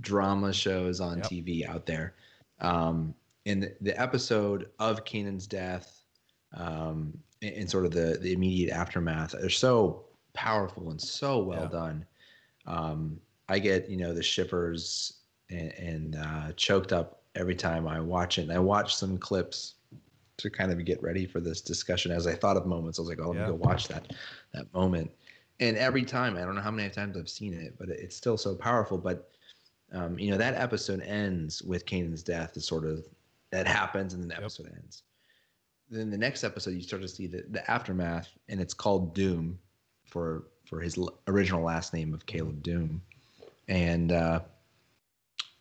drama 0.00 0.52
shows 0.52 1.00
on 1.00 1.18
Yep. 1.18 1.26
TV 1.28 1.64
out 1.66 1.86
there. 1.86 2.16
Um, 2.60 3.14
in 3.44 3.60
the, 3.60 3.76
the 3.80 4.00
episode 4.00 4.70
of 4.78 5.04
Kanan's 5.04 5.46
death, 5.46 6.04
um, 6.52 7.22
and, 7.44 7.70
sort 7.70 7.84
of 7.84 7.92
the 7.92 8.18
the 8.20 8.32
immediate 8.32 8.72
aftermath, 8.72 9.32
they're 9.32 9.50
so 9.50 10.04
powerful 10.32 10.90
and 10.90 11.00
so 11.00 11.38
well 11.38 11.62
Yeah. 11.62 11.68
done. 11.68 12.06
Um, 12.66 13.20
I 13.48 13.58
get 13.58 13.88
you 13.88 13.96
know 13.96 14.12
the 14.14 14.22
shippers 14.22 15.20
and, 15.50 15.72
and 15.72 16.16
uh, 16.16 16.52
choked 16.56 16.92
up 16.92 17.22
every 17.34 17.54
time 17.54 17.86
I 17.86 18.00
watch 18.00 18.38
it. 18.38 18.42
And 18.42 18.52
I 18.52 18.58
watch 18.58 18.94
some 18.96 19.18
clips 19.18 19.74
to 20.36 20.50
kind 20.50 20.72
of 20.72 20.84
get 20.84 21.02
ready 21.02 21.26
for 21.26 21.40
this 21.40 21.60
discussion. 21.60 22.10
As 22.10 22.26
I 22.26 22.34
thought 22.34 22.56
of 22.56 22.66
moments, 22.66 22.98
I 22.98 23.02
was 23.02 23.08
like, 23.08 23.20
"Oh, 23.20 23.28
let 23.28 23.36
Yeah. 23.36 23.42
me 23.42 23.48
go 23.48 23.54
watch 23.54 23.88
that 23.88 24.12
that 24.52 24.72
moment." 24.74 25.10
And 25.60 25.76
every 25.76 26.04
time, 26.04 26.36
I 26.36 26.40
don't 26.40 26.56
know 26.56 26.60
how 26.62 26.70
many 26.72 26.90
times 26.90 27.16
I've 27.16 27.28
seen 27.28 27.54
it, 27.54 27.76
but 27.78 27.88
it's 27.88 28.16
still 28.16 28.36
so 28.36 28.54
powerful. 28.56 28.98
But 28.98 29.30
um, 29.92 30.18
you 30.18 30.30
know, 30.30 30.38
that 30.38 30.54
episode 30.54 31.00
ends 31.02 31.62
with 31.62 31.86
Kanan's 31.86 32.22
death. 32.22 32.56
Is 32.56 32.66
sort 32.66 32.84
of 32.84 33.06
that 33.50 33.66
happens, 33.68 34.14
and 34.14 34.22
then 34.22 34.28
the 34.28 34.34
Yep. 34.34 34.42
episode 34.42 34.72
ends. 34.74 35.02
Then 35.94 36.10
the 36.10 36.18
next 36.18 36.42
episode, 36.42 36.74
you 36.74 36.82
start 36.82 37.02
to 37.02 37.08
see 37.08 37.28
the, 37.28 37.44
the 37.50 37.70
aftermath, 37.70 38.28
and 38.48 38.60
it's 38.60 38.74
called 38.74 39.14
Dume 39.14 39.56
for 40.04 40.48
for 40.64 40.80
his 40.80 40.98
l- 40.98 41.20
original 41.28 41.62
last 41.62 41.94
name 41.94 42.12
of 42.12 42.26
Caleb 42.26 42.64
Dume, 42.64 43.00
and 43.68 44.10
uh, 44.10 44.40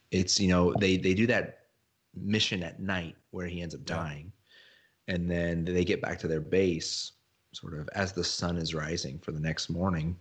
it's 0.09 0.39
you 0.39 0.47
know 0.47 0.73
they 0.79 0.97
they 0.97 1.13
do 1.13 1.27
that 1.27 1.67
mission 2.15 2.63
at 2.63 2.79
night 2.79 3.15
where 3.29 3.45
he 3.45 3.61
ends 3.61 3.75
up 3.75 3.86
dying, 3.86 4.31
and 5.07 5.29
then 5.29 5.65
they 5.65 5.86
get 5.86 6.01
back 6.01 6.17
to 6.19 6.27
their 6.27 6.41
base 6.41 7.11
sort 7.51 7.75
of 7.75 7.88
as 7.93 8.11
the 8.11 8.23
sun 8.23 8.57
is 8.57 8.73
rising 8.73 9.19
for 9.19 9.34
the 9.34 9.39
next 9.39 9.69
morning, 9.69 10.17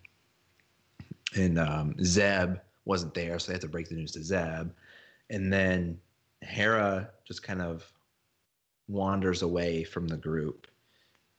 and 1.34 1.58
um, 1.58 1.94
Zeb 2.04 2.56
wasn't 2.84 3.14
there, 3.14 3.38
so 3.38 3.46
they 3.46 3.54
had 3.54 3.62
to 3.62 3.68
break 3.68 3.88
the 3.88 3.94
news 3.94 4.12
to 4.12 4.22
Zeb, 4.22 4.72
and 5.30 5.50
then 5.50 5.98
Hera 6.42 7.08
just 7.24 7.42
kind 7.42 7.62
of 7.62 7.90
wanders 8.92 9.42
away 9.42 9.84
from 9.84 10.06
the 10.08 10.16
group 10.16 10.66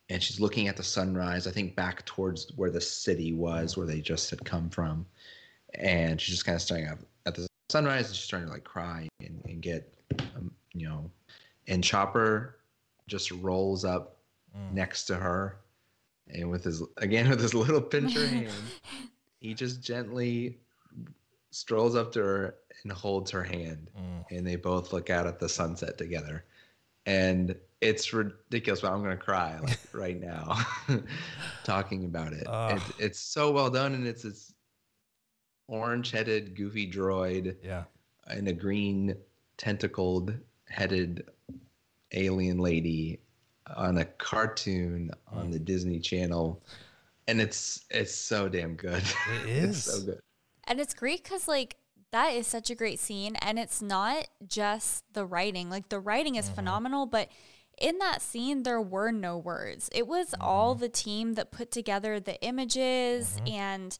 and 0.09 0.21
she's 0.21 0.39
looking 0.39 0.67
at 0.67 0.75
the 0.77 0.83
sunrise 0.83 1.47
i 1.47 1.51
think 1.51 1.75
back 1.75 2.05
towards 2.05 2.51
where 2.55 2.69
the 2.71 2.81
city 2.81 3.33
was 3.33 3.77
where 3.77 3.87
they 3.87 4.01
just 4.01 4.29
had 4.29 4.43
come 4.43 4.69
from 4.69 5.05
and 5.75 6.19
she's 6.19 6.35
just 6.35 6.45
kind 6.45 6.55
of 6.55 6.61
staring 6.61 6.85
at, 6.85 6.97
at 7.25 7.35
the 7.35 7.47
sunrise 7.69 8.07
and 8.07 8.15
she's 8.15 8.25
starting 8.25 8.47
to 8.47 8.53
like 8.53 8.63
cry 8.63 9.07
and, 9.21 9.41
and 9.45 9.61
get 9.61 9.93
um, 10.35 10.51
you 10.73 10.87
know 10.87 11.09
and 11.67 11.83
chopper 11.83 12.59
just 13.07 13.31
rolls 13.31 13.85
up 13.85 14.17
Mm. 14.55 14.71
next 14.73 15.05
to 15.05 15.15
her 15.15 15.57
and 16.27 16.47
with 16.47 16.63
his 16.63 16.83
again 16.97 17.27
with 17.31 17.39
his 17.41 17.55
little 17.55 17.81
pincher 17.81 18.27
hand 18.27 18.51
he 19.39 19.55
just 19.55 19.81
gently 19.81 20.59
strolls 21.49 21.95
up 21.95 22.11
to 22.11 22.19
her 22.19 22.55
and 22.83 22.91
holds 22.91 23.31
her 23.31 23.41
hand 23.43 23.89
Mm. 23.99 24.25
and 24.29 24.45
they 24.47 24.55
both 24.55 24.93
look 24.93 25.09
out 25.09 25.25
at 25.25 25.39
the 25.39 25.49
sunset 25.49 25.97
together 25.97 26.45
and 27.05 27.55
it's 27.81 28.13
ridiculous 28.13 28.81
but 28.81 28.91
i'm 28.91 29.01
gonna 29.03 29.17
cry 29.17 29.59
like 29.59 29.79
right 29.93 30.21
now 30.21 30.57
talking 31.63 32.05
about 32.05 32.33
it 32.33 32.45
Ugh. 32.47 32.77
it's, 32.77 32.99
it's 32.99 33.19
so 33.19 33.51
well 33.51 33.69
done 33.69 33.93
and 33.93 34.07
it's 34.07 34.23
this 34.23 34.53
orange-headed 35.67 36.55
goofy 36.55 36.89
droid 36.89 37.55
Yeah. 37.63 37.83
and 38.27 38.47
a 38.47 38.53
green 38.53 39.15
tentacled 39.57 40.33
headed 40.69 41.29
alien 42.11 42.57
lady 42.59 43.19
on 43.75 43.97
a 43.97 44.05
cartoon 44.05 45.11
on 45.31 45.47
Mm. 45.49 45.51
the 45.53 45.59
disney 45.59 45.99
channel 45.99 46.61
and 47.27 47.39
it's 47.41 47.85
it's 47.89 48.13
so 48.13 48.49
damn 48.49 48.75
good 48.75 49.01
It 49.45 49.49
it's 49.49 49.83
so 49.83 50.01
good 50.05 50.19
And 50.67 50.79
it's 50.79 50.93
great 50.93 51.23
because, 51.23 51.47
like, 51.47 51.75
that 52.13 52.29
is 52.33 52.47
such 52.47 52.69
a 52.69 52.75
great 52.75 52.99
scene. 52.99 53.35
And 53.37 53.59
it's 53.59 53.81
not 53.81 54.27
just 54.47 55.03
the 55.13 55.25
writing. 55.25 55.69
Like, 55.69 55.89
the 55.89 55.99
writing 55.99 56.35
is 56.35 56.47
phenomenal, 56.47 57.05
but 57.07 57.27
in 57.81 57.97
that 57.97 58.21
scene, 58.21 58.63
there 58.63 58.79
were 58.79 59.11
no 59.11 59.37
words. 59.37 59.89
It 59.93 60.07
was 60.07 60.35
all 60.39 60.75
the 60.75 60.89
team 60.89 61.33
that 61.33 61.51
put 61.51 61.71
together 61.71 62.19
the 62.19 62.41
images 62.43 63.41
and 63.47 63.97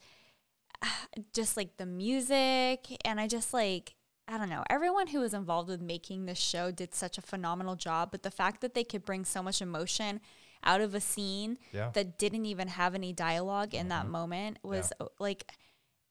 ah, 0.84 1.06
just 1.34 1.58
like 1.58 1.78
the 1.78 1.88
music. 1.88 2.86
And 3.04 3.20
I 3.20 3.28
just 3.28 3.52
like, 3.52 3.96
I 4.28 4.38
don't 4.38 4.50
know, 4.50 4.64
everyone 4.70 5.08
who 5.08 5.20
was 5.20 5.34
involved 5.34 5.70
with 5.70 5.82
making 5.82 6.28
this 6.28 6.38
show 6.40 6.70
did 6.72 6.94
such 6.94 7.18
a 7.18 7.22
phenomenal 7.22 7.76
job. 7.76 8.10
But 8.12 8.22
the 8.24 8.32
fact 8.32 8.62
that 8.62 8.76
they 8.76 8.84
could 8.84 9.04
bring 9.06 9.26
so 9.26 9.42
much 9.42 9.60
emotion 9.60 10.22
out 10.64 10.82
of 10.82 10.94
a 10.94 11.02
scene 11.02 11.58
Yeah. 11.74 11.90
that 11.94 12.20
didn't 12.20 12.46
even 12.46 12.68
have 12.70 12.94
any 12.96 13.12
dialogue 13.12 13.74
in 13.74 13.90
that 13.90 14.08
moment 14.08 14.60
was 14.64 14.94
uh, 15.00 15.08
like 15.20 15.52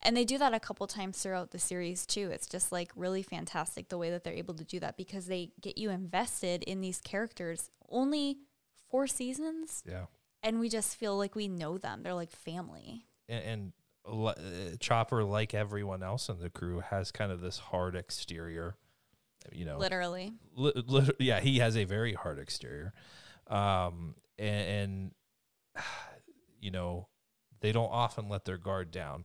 and 0.02 0.16
they 0.16 0.24
do 0.24 0.38
that 0.38 0.52
a 0.54 0.60
couple 0.60 0.86
times 0.86 1.22
throughout 1.22 1.50
the 1.50 1.58
series 1.58 2.04
too 2.06 2.30
it's 2.32 2.46
just 2.46 2.72
like 2.72 2.90
really 2.96 3.22
fantastic 3.22 3.88
the 3.88 3.98
way 3.98 4.10
that 4.10 4.24
they're 4.24 4.32
able 4.34 4.54
to 4.54 4.64
do 4.64 4.78
that 4.80 4.96
because 4.96 5.26
they 5.26 5.50
get 5.60 5.78
you 5.78 5.90
invested 5.90 6.62
in 6.64 6.80
these 6.80 7.00
characters 7.00 7.70
only 7.88 8.38
four 8.90 9.06
seasons 9.06 9.82
Yeah. 9.86 10.06
and 10.42 10.58
we 10.60 10.68
just 10.68 10.96
feel 10.96 11.16
like 11.16 11.34
we 11.34 11.48
know 11.48 11.78
them 11.78 12.02
they're 12.02 12.14
like 12.14 12.30
family 12.30 13.06
and, 13.28 13.44
and 13.44 13.72
uh, 14.04 14.32
Chopper, 14.80 15.22
like 15.22 15.54
everyone 15.54 16.02
else 16.02 16.28
in 16.28 16.40
the 16.40 16.50
crew, 16.50 16.80
has 16.80 17.12
kind 17.12 17.30
of 17.30 17.40
this 17.40 17.58
hard 17.58 17.94
exterior. 17.94 18.74
You 19.52 19.64
know, 19.64 19.78
literally 19.78 20.32
li- 20.56 21.08
yeah, 21.20 21.38
he 21.38 21.60
has 21.60 21.76
a 21.76 21.84
very 21.84 22.12
hard 22.12 22.40
exterior, 22.40 22.94
um, 23.46 24.16
and, 24.40 25.12
and 25.76 25.84
you 26.60 26.72
know, 26.72 27.06
they 27.60 27.70
don't 27.70 27.90
often 27.92 28.28
let 28.28 28.44
their 28.44 28.58
guard 28.58 28.90
down. 28.90 29.24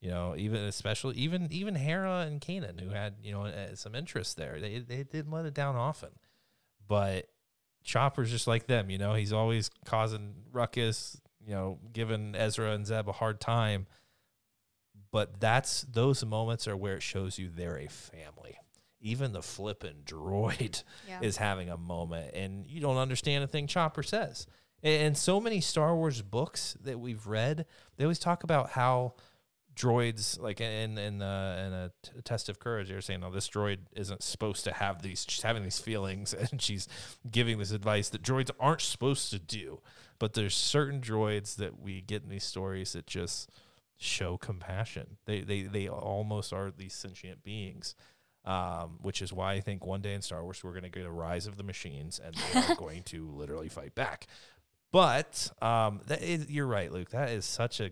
You 0.00 0.10
know, 0.10 0.34
even 0.36 0.62
especially 0.62 1.16
even 1.16 1.48
even 1.50 1.74
Hera 1.74 2.20
and 2.20 2.40
Kanan, 2.40 2.80
who 2.80 2.90
had 2.90 3.14
you 3.22 3.32
know 3.32 3.46
uh, 3.46 3.74
some 3.74 3.94
interest 3.94 4.36
there, 4.36 4.60
they 4.60 4.78
they 4.78 5.02
didn't 5.02 5.32
let 5.32 5.44
it 5.44 5.54
down 5.54 5.74
often. 5.74 6.10
But 6.86 7.28
Chopper's 7.82 8.30
just 8.30 8.46
like 8.46 8.66
them. 8.66 8.90
You 8.90 8.98
know, 8.98 9.14
he's 9.14 9.32
always 9.32 9.70
causing 9.84 10.34
ruckus. 10.52 11.20
You 11.44 11.54
know, 11.54 11.78
giving 11.92 12.34
Ezra 12.36 12.72
and 12.72 12.86
Zeb 12.86 13.08
a 13.08 13.12
hard 13.12 13.40
time. 13.40 13.86
But 15.10 15.40
that's 15.40 15.82
those 15.82 16.24
moments 16.24 16.68
are 16.68 16.76
where 16.76 16.96
it 16.96 17.02
shows 17.02 17.38
you 17.38 17.48
they're 17.48 17.78
a 17.78 17.88
family. 17.88 18.56
Even 19.00 19.32
the 19.32 19.42
flippin' 19.42 20.02
droid 20.04 20.82
yeah 21.08 21.20
is 21.22 21.36
having 21.36 21.70
a 21.70 21.76
moment 21.76 22.34
and 22.34 22.66
you 22.66 22.80
don't 22.80 22.96
understand 22.96 23.44
a 23.44 23.46
thing 23.46 23.66
Chopper 23.66 24.02
says. 24.02 24.46
And, 24.82 25.02
and 25.02 25.16
so 25.16 25.40
many 25.40 25.60
Star 25.60 25.94
Wars 25.96 26.20
books 26.20 26.76
that 26.82 27.00
we've 27.00 27.26
read, 27.26 27.64
they 27.96 28.04
always 28.04 28.18
talk 28.18 28.44
about 28.44 28.70
how 28.70 29.14
droids, 29.78 30.40
like 30.40 30.60
in 30.60 30.98
in, 30.98 31.22
uh, 31.22 31.64
in 31.66 31.72
a 31.72 31.92
t- 32.02 32.20
test 32.24 32.48
of 32.48 32.58
courage, 32.58 32.88
they're 32.88 33.00
saying, 33.00 33.20
"No, 33.20 33.30
this 33.30 33.48
droid 33.48 33.78
isn't 33.94 34.22
supposed 34.22 34.64
to 34.64 34.72
have 34.72 35.02
these. 35.02 35.24
She's 35.28 35.42
having 35.42 35.62
these 35.62 35.78
feelings, 35.78 36.34
and 36.50 36.60
she's 36.60 36.88
giving 37.30 37.58
this 37.58 37.70
advice 37.70 38.08
that 38.10 38.22
droids 38.22 38.50
aren't 38.58 38.80
supposed 38.80 39.30
to 39.30 39.38
do." 39.38 39.80
But 40.18 40.34
there's 40.34 40.56
certain 40.56 41.00
droids 41.00 41.56
that 41.56 41.80
we 41.80 42.00
get 42.00 42.24
in 42.24 42.28
these 42.28 42.44
stories 42.44 42.92
that 42.92 43.06
just 43.06 43.50
show 43.96 44.36
compassion. 44.36 45.18
They 45.26 45.40
they 45.40 45.62
they 45.62 45.88
almost 45.88 46.52
are 46.52 46.70
these 46.70 46.94
sentient 46.94 47.42
beings 47.42 47.94
um, 48.48 48.98
which 49.02 49.20
is 49.20 49.30
why 49.30 49.52
I 49.52 49.60
think 49.60 49.84
one 49.84 50.00
day 50.00 50.14
in 50.14 50.22
Star 50.22 50.42
Wars 50.42 50.64
we're 50.64 50.72
going 50.72 50.84
to 50.84 50.88
get 50.88 51.04
a 51.04 51.10
rise 51.10 51.46
of 51.46 51.58
the 51.58 51.62
machines 51.62 52.18
and 52.24 52.34
they 52.34 52.60
are 52.60 52.74
going 52.78 53.02
to 53.04 53.28
literally 53.30 53.68
fight 53.68 53.94
back. 53.94 54.26
But 54.90 55.50
um, 55.60 56.00
that 56.06 56.22
is, 56.22 56.50
you're 56.50 56.66
right, 56.66 56.90
Luke. 56.90 57.10
That 57.10 57.28
is 57.28 57.44
such 57.44 57.78
a 57.80 57.90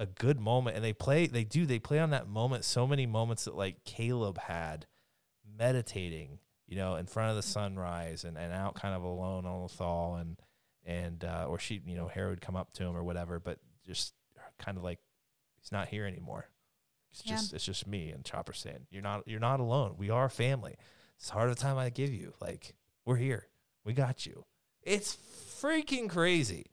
a 0.00 0.06
good 0.06 0.40
moment, 0.40 0.74
and 0.74 0.84
they 0.84 0.92
play. 0.92 1.26
They 1.28 1.44
do. 1.44 1.66
They 1.66 1.78
play 1.78 2.00
on 2.00 2.10
that 2.10 2.26
moment. 2.26 2.64
So 2.64 2.86
many 2.86 3.06
moments 3.06 3.44
that 3.44 3.54
like 3.54 3.84
Caleb 3.84 4.38
had 4.38 4.86
meditating, 5.58 6.38
you 6.66 6.76
know, 6.76 6.96
in 6.96 7.06
front 7.06 7.30
of 7.30 7.36
the 7.36 7.42
sunrise 7.42 8.24
and, 8.24 8.36
and 8.36 8.52
out 8.52 8.74
kind 8.74 8.94
of 8.94 9.02
alone 9.02 9.46
on 9.46 9.60
Lothal 9.68 10.20
and 10.20 10.36
and 10.84 11.24
uh, 11.24 11.44
or 11.48 11.58
she, 11.58 11.80
you 11.86 11.96
know, 11.96 12.08
Hera 12.08 12.30
would 12.30 12.40
come 12.40 12.56
up 12.56 12.72
to 12.74 12.84
him 12.84 12.96
or 12.96 13.04
whatever, 13.04 13.38
but 13.38 13.58
just 13.86 14.14
kind 14.58 14.76
of 14.78 14.82
like 14.84 14.98
he's 15.60 15.72
not 15.72 15.88
here 15.88 16.06
anymore. 16.06 16.48
It's 17.12 17.22
Yeah. 17.24 17.32
just 17.36 17.52
it's 17.52 17.64
just 17.64 17.86
me 17.86 18.10
and 18.10 18.24
Chopper 18.24 18.52
saying, 18.52 18.86
You're 18.90 19.02
not 19.02 19.26
you're 19.28 19.40
not 19.40 19.60
alone. 19.60 19.94
We 19.98 20.10
are 20.10 20.28
family. 20.28 20.76
It's 21.18 21.28
hard 21.30 21.50
of 21.50 21.56
the 21.56 21.62
time 21.62 21.76
I 21.76 21.90
give 21.90 22.12
you. 22.14 22.32
Like, 22.40 22.74
we're 23.04 23.16
here. 23.16 23.48
We 23.84 23.92
got 23.92 24.24
you. 24.24 24.46
It's 24.82 25.18
freaking 25.60 26.08
crazy. 26.08 26.69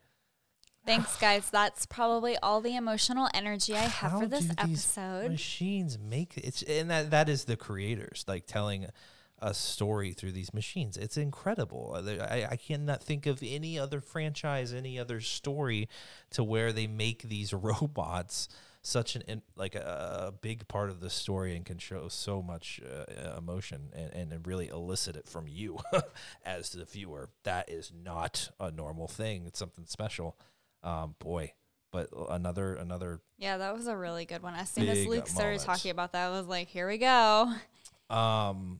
Thanks, 0.88 1.17
guys. 1.17 1.49
That's 1.49 1.85
probably 1.85 2.38
all 2.41 2.61
the 2.61 2.75
emotional 2.75 3.27
energy 3.33 3.75
I 3.75 3.79
have 3.79 4.11
How 4.11 4.19
for 4.21 4.25
this 4.25 4.45
do 4.45 4.47
these 4.65 4.88
episode. 4.97 5.31
Machines 5.31 5.99
make 5.99 6.38
it's 6.38 6.63
and 6.63 6.89
that 6.89 7.11
that 7.11 7.27
is 7.27 7.43
the 7.43 7.57
creators 7.57 8.23
like 8.25 8.47
telling 8.47 8.88
a 9.39 9.53
story 9.53 10.13
through 10.13 10.31
these 10.31 10.53
machines. 10.53 10.97
It's 10.97 11.17
incredible. 11.17 11.93
Uh, 11.95 12.23
I, 12.23 12.47
I 12.51 12.55
cannot 12.55 13.03
think 13.03 13.25
of 13.25 13.43
any 13.45 13.77
other 13.77 14.01
franchise, 14.01 14.73
any 14.73 14.97
other 14.97 15.19
story 15.21 15.89
to 16.31 16.43
where 16.43 16.71
they 16.71 16.88
make 16.88 17.23
these 17.23 17.53
robots 17.53 18.47
such 18.81 19.17
an 19.17 19.23
in, 19.27 19.41
like 19.57 19.75
a, 19.75 20.27
a 20.27 20.31
big 20.31 20.67
part 20.69 20.89
of 20.89 21.01
the 21.01 21.09
story 21.09 21.55
and 21.55 21.65
can 21.65 21.77
show 21.77 22.07
so 22.07 22.41
much 22.41 22.79
uh, 22.81 23.38
emotion 23.38 23.89
and, 23.93 24.31
and 24.31 24.47
really 24.47 24.69
elicit 24.69 25.17
it 25.17 25.27
from 25.27 25.47
you 25.47 25.77
as 26.45 26.69
the 26.69 26.85
viewer. 26.85 27.29
That 27.43 27.69
is 27.69 27.91
not 27.93 28.49
a 28.59 28.71
normal 28.71 29.09
thing. 29.09 29.43
It's 29.45 29.59
something 29.59 29.85
special. 29.85 30.38
Um, 30.84 31.15
boy, 31.19 31.53
but 31.91 32.09
another 32.30 32.75
another 32.75 33.21
Yeah, 33.38 33.57
that 33.57 33.75
was 33.75 33.88
a 33.88 33.97
really 33.97 34.25
good 34.25 34.43
one. 34.43 34.53
As 34.53 34.69
soon 34.69 34.88
as 34.88 35.05
Luke 35.05 35.28
started 35.28 35.59
moments. 35.59 35.65
talking 35.65 35.91
about 35.91 36.13
that, 36.13 36.28
I 36.28 36.30
was 36.30 36.47
like, 36.47 36.67
here 36.67 36.88
we 36.88 36.97
go. 36.97 37.53
Um, 38.09 38.80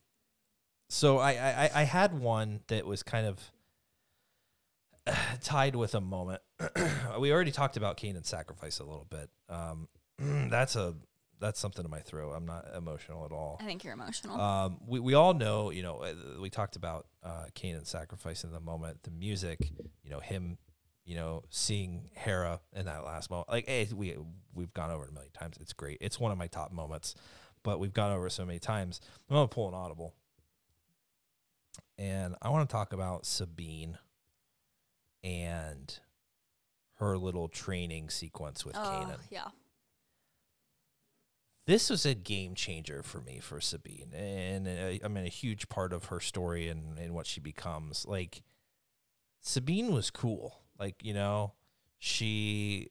so 0.90 1.18
I, 1.18 1.32
I 1.32 1.70
I 1.74 1.84
had 1.84 2.18
one 2.18 2.62
that 2.68 2.86
was 2.86 3.04
kind 3.04 3.28
of 3.28 3.52
tied 5.42 5.76
with 5.76 5.96
a 5.96 6.02
moment. 6.02 6.42
we 7.20 7.32
already 7.32 7.52
talked 7.52 7.78
about 7.78 7.98
Kanan's 7.98 8.30
sacrifice 8.30 8.80
a 8.80 8.84
little 8.84 9.08
bit. 9.10 9.30
Um, 9.50 9.88
that's 10.50 10.76
a 10.76 10.96
that's 11.40 11.60
something 11.60 11.84
to 11.84 11.90
my 11.90 12.00
throat. 12.00 12.34
I'm 12.36 12.46
not 12.46 12.66
emotional 12.76 13.26
at 13.26 13.32
all. 13.32 13.58
I 13.62 13.66
think 13.66 13.84
you're 13.84 13.94
emotional. 13.94 14.40
Um, 14.40 14.78
we, 14.88 15.00
we 15.00 15.14
all 15.14 15.34
know, 15.34 15.70
you 15.70 15.84
know, 15.84 15.98
uh, 15.98 16.42
we 16.42 16.50
talked 16.50 16.76
about 16.76 17.06
uh, 17.24 17.46
Kanan's 17.54 17.90
sacrifice 17.90 18.44
in 18.44 18.52
the 18.52 18.60
moment, 18.60 19.04
the 19.04 19.12
music, 19.12 19.60
you 20.04 20.10
know, 20.10 20.20
him, 20.20 20.58
you 21.08 21.16
know, 21.16 21.42
seeing 21.50 22.10
Hera 22.14 22.60
in 22.76 22.86
that 22.86 23.06
last 23.06 23.32
moment. 23.32 23.48
Like, 23.50 23.66
hey, 23.66 23.88
we 23.96 24.18
we've 24.54 24.74
gone 24.74 24.92
over 24.92 25.06
it 25.06 25.12
a 25.12 25.14
million 25.14 25.32
times. 25.32 25.56
It's 25.62 25.72
great. 25.72 25.98
It's 26.02 26.20
one 26.20 26.34
of 26.34 26.38
my 26.38 26.48
top 26.48 26.74
moments, 26.74 27.16
but 27.64 27.80
we've 27.80 27.94
gone 27.94 28.12
over 28.12 28.28
it 28.28 28.32
so 28.32 28.46
many 28.46 28.60
times. 28.60 29.00
I'm 29.30 29.38
gonna 29.38 29.48
pull 29.48 29.70
an 29.70 29.74
audible, 29.74 30.14
and 31.98 32.36
I 32.42 32.50
want 32.50 32.68
to 32.68 32.74
talk 32.74 32.92
about 32.92 33.26
Sabine 33.26 33.98
and 35.24 35.98
her 36.96 37.18
little 37.18 37.48
training 37.48 38.10
sequence 38.10 38.66
with 38.66 38.76
oh, 38.76 38.80
Kanan 38.80 39.20
yeah. 39.30 39.48
this 41.68 41.90
was 41.90 42.06
a 42.06 42.16
game 42.16 42.54
changer 42.54 43.02
for 43.02 43.22
me 43.22 43.40
for 43.40 43.62
Sabine, 43.62 44.14
and 44.14 44.68
uh, 44.68 45.06
I 45.06 45.08
mean 45.08 45.26
a 45.26 45.30
huge 45.30 45.70
part 45.70 45.94
of 45.94 46.06
her 46.06 46.20
story 46.20 46.68
and 46.68 47.00
and 47.00 47.14
what 47.14 47.28
she 47.28 47.40
becomes. 47.40 48.06
Like 48.06 48.44
Sabine 49.40 49.94
was 49.94 50.12
cool, 50.12 50.64
like 50.80 51.04
you 51.04 51.14
know, 51.14 51.54
she 52.00 52.90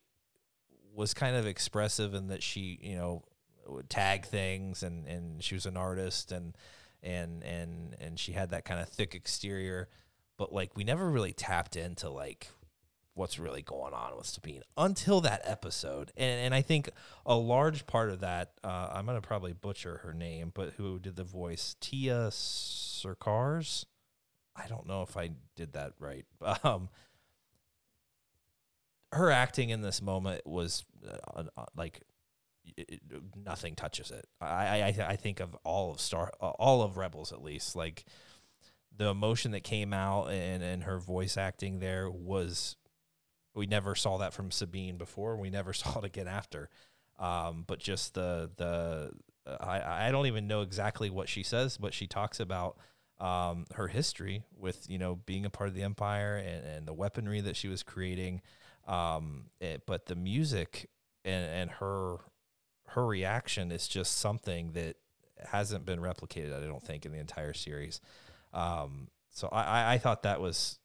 was 0.94 1.14
kind 1.14 1.36
of 1.36 1.46
expressive 1.46 2.14
in 2.14 2.28
that 2.28 2.42
she 2.42 2.78
you 2.82 2.96
know 2.96 3.22
would 3.66 3.90
tag 3.90 4.26
things, 4.26 4.82
and 4.82 5.06
and 5.06 5.42
she 5.42 5.54
was 5.54 5.66
an 5.66 5.76
artist, 5.76 6.32
and 6.32 6.56
and 7.02 7.42
and 7.42 7.96
and 8.00 8.18
she 8.18 8.32
had 8.32 8.50
that 8.50 8.64
kind 8.64 8.80
of 8.80 8.88
thick 8.88 9.14
exterior, 9.14 9.88
but 10.36 10.52
like 10.52 10.76
we 10.76 10.84
never 10.84 11.10
really 11.10 11.32
tapped 11.32 11.76
into 11.76 12.08
like 12.08 12.48
what's 13.14 13.38
really 13.38 13.62
going 13.62 13.94
on 13.94 14.14
with 14.16 14.26
Sabine 14.26 14.62
until 14.76 15.20
that 15.22 15.40
episode. 15.44 16.12
And 16.16 16.40
and 16.40 16.54
I 16.54 16.62
think 16.62 16.90
a 17.24 17.34
large 17.34 17.86
part 17.86 18.10
of 18.10 18.20
that, 18.20 18.52
uh, 18.62 18.90
I'm 18.92 19.06
gonna 19.06 19.20
probably 19.20 19.52
butcher 19.52 19.98
her 20.04 20.12
name, 20.12 20.52
but 20.54 20.74
who 20.76 20.98
did 20.98 21.16
the 21.16 21.24
voice? 21.24 21.76
Tia 21.80 22.28
Sarkars. 22.30 23.86
I 24.54 24.68
don't 24.68 24.86
know 24.86 25.02
if 25.02 25.16
I 25.16 25.30
did 25.54 25.72
that 25.72 25.92
right. 25.98 26.24
Um, 26.64 26.88
her 29.16 29.30
acting 29.30 29.70
in 29.70 29.82
this 29.82 30.00
moment 30.00 30.46
was 30.46 30.84
uh, 31.08 31.44
uh, 31.56 31.64
like 31.76 32.02
it, 32.76 32.88
it- 32.90 33.00
nothing 33.34 33.74
touches 33.74 34.10
it. 34.10 34.26
I, 34.40 34.82
I 34.98 35.06
I 35.10 35.16
think 35.16 35.40
of 35.40 35.56
all 35.64 35.90
of 35.90 36.00
Star, 36.00 36.32
uh, 36.40 36.50
all 36.50 36.82
of 36.82 36.96
Rebels 36.96 37.32
at 37.32 37.42
least. 37.42 37.76
Like 37.76 38.04
the 38.96 39.06
emotion 39.08 39.52
that 39.52 39.62
came 39.64 39.92
out 39.92 40.28
and 40.30 40.62
and 40.62 40.82
her 40.84 40.98
voice 40.98 41.36
acting 41.36 41.78
there 41.78 42.10
was 42.10 42.76
we 43.54 43.66
never 43.66 43.94
saw 43.94 44.18
that 44.18 44.32
from 44.34 44.50
Sabine 44.50 44.96
before. 44.98 45.36
We 45.36 45.50
never 45.50 45.72
saw 45.72 45.98
it 45.98 46.04
again 46.04 46.28
after. 46.28 46.68
Um, 47.18 47.64
but 47.66 47.78
just 47.78 48.14
the 48.14 48.50
the 48.56 49.12
uh, 49.46 49.56
I 49.60 50.08
I 50.08 50.10
don't 50.10 50.26
even 50.26 50.46
know 50.46 50.62
exactly 50.62 51.08
what 51.10 51.28
she 51.28 51.42
says, 51.42 51.78
but 51.78 51.94
she 51.94 52.06
talks 52.06 52.40
about 52.40 52.76
um, 53.18 53.64
her 53.74 53.88
history 53.88 54.44
with 54.58 54.84
you 54.90 54.98
know 54.98 55.16
being 55.24 55.46
a 55.46 55.50
part 55.50 55.68
of 55.68 55.74
the 55.74 55.82
empire 55.82 56.36
and, 56.36 56.66
and 56.66 56.86
the 56.88 56.92
weaponry 56.92 57.40
that 57.40 57.56
she 57.56 57.68
was 57.68 57.82
creating. 57.82 58.42
Um, 58.86 59.46
it, 59.60 59.82
but 59.86 60.06
the 60.06 60.14
music 60.16 60.88
and 61.24 61.44
and 61.44 61.70
her 61.72 62.16
her 62.88 63.06
reaction 63.06 63.72
is 63.72 63.88
just 63.88 64.18
something 64.18 64.72
that 64.72 64.96
hasn't 65.50 65.84
been 65.84 65.98
replicated. 66.00 66.56
I 66.56 66.66
don't 66.66 66.82
think 66.82 67.04
in 67.04 67.12
the 67.12 67.18
entire 67.18 67.52
series. 67.52 68.00
Um, 68.52 69.08
so 69.30 69.48
I, 69.48 69.62
I- 69.62 69.92
I 69.94 69.98
thought 69.98 70.22
that 70.22 70.40
was 70.40 70.78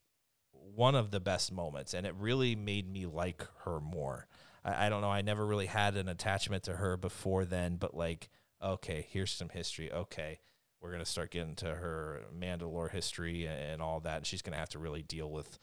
one 0.75 0.95
of 0.95 1.11
the 1.11 1.19
best 1.19 1.51
moments, 1.51 1.93
and 1.93 2.05
it 2.05 2.13
really 2.17 2.55
made 2.55 2.89
me 2.91 3.05
like 3.05 3.45
her 3.65 3.79
more. 3.79 4.27
I, 4.65 4.87
I 4.87 4.89
don't 4.89 5.01
know. 5.01 5.11
I 5.11 5.21
never 5.21 5.45
really 5.45 5.67
had 5.67 5.95
an 5.95 6.09
attachment 6.09 6.63
to 6.63 6.73
her 6.73 6.97
before 6.97 7.45
then, 7.45 7.75
but 7.75 7.93
like, 7.95 8.29
okay, 8.63 9.05
here's 9.11 9.31
some 9.31 9.49
history. 9.49 9.91
Okay, 9.91 10.39
we're 10.81 10.91
gonna 10.91 11.05
start 11.05 11.31
getting 11.31 11.55
to 11.57 11.67
her 11.75 12.21
Mandalore 12.37 12.89
history 12.91 13.45
and, 13.45 13.59
and 13.73 13.81
all 13.81 13.99
that. 14.01 14.17
And 14.17 14.25
she's 14.25 14.41
gonna 14.41 14.57
have 14.57 14.69
to 14.69 14.79
really 14.79 15.03
deal 15.03 15.29
with 15.29 15.59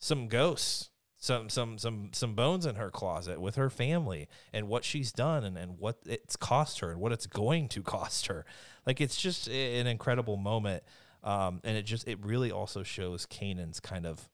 some 0.00 0.28
ghosts, 0.28 0.90
some 1.18 1.48
some 1.48 1.78
some 1.78 2.10
some 2.12 2.34
bones 2.34 2.64
in 2.64 2.76
her 2.76 2.90
closet 2.90 3.40
with 3.40 3.56
her 3.56 3.68
family 3.68 4.28
and 4.52 4.68
what 4.68 4.84
she's 4.84 5.12
done 5.12 5.42
and, 5.42 5.58
and 5.58 5.78
what 5.78 5.98
it's 6.06 6.36
cost 6.36 6.78
her 6.78 6.90
and 6.90 7.00
what 7.00 7.12
it's 7.12 7.26
going 7.26 7.68
to 7.68 7.82
cost 7.82 8.28
her. 8.28 8.46
Like 8.86 9.00
it's 9.00 9.20
just 9.20 9.48
an 9.48 9.86
incredible 9.86 10.36
moment. 10.36 10.84
Um, 11.24 11.60
and 11.64 11.76
it 11.76 11.82
just 11.82 12.06
it 12.06 12.24
really 12.24 12.52
also 12.52 12.84
shows 12.84 13.26
Kanan's 13.26 13.80
kind 13.80 14.06
of 14.06 14.28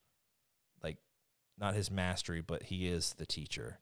like 0.83 0.99
not 1.59 1.75
his 1.75 1.91
mastery, 1.91 2.43
but 2.43 2.65
he 2.65 2.87
is 2.87 3.15
the 3.15 3.27
teacher. 3.27 3.81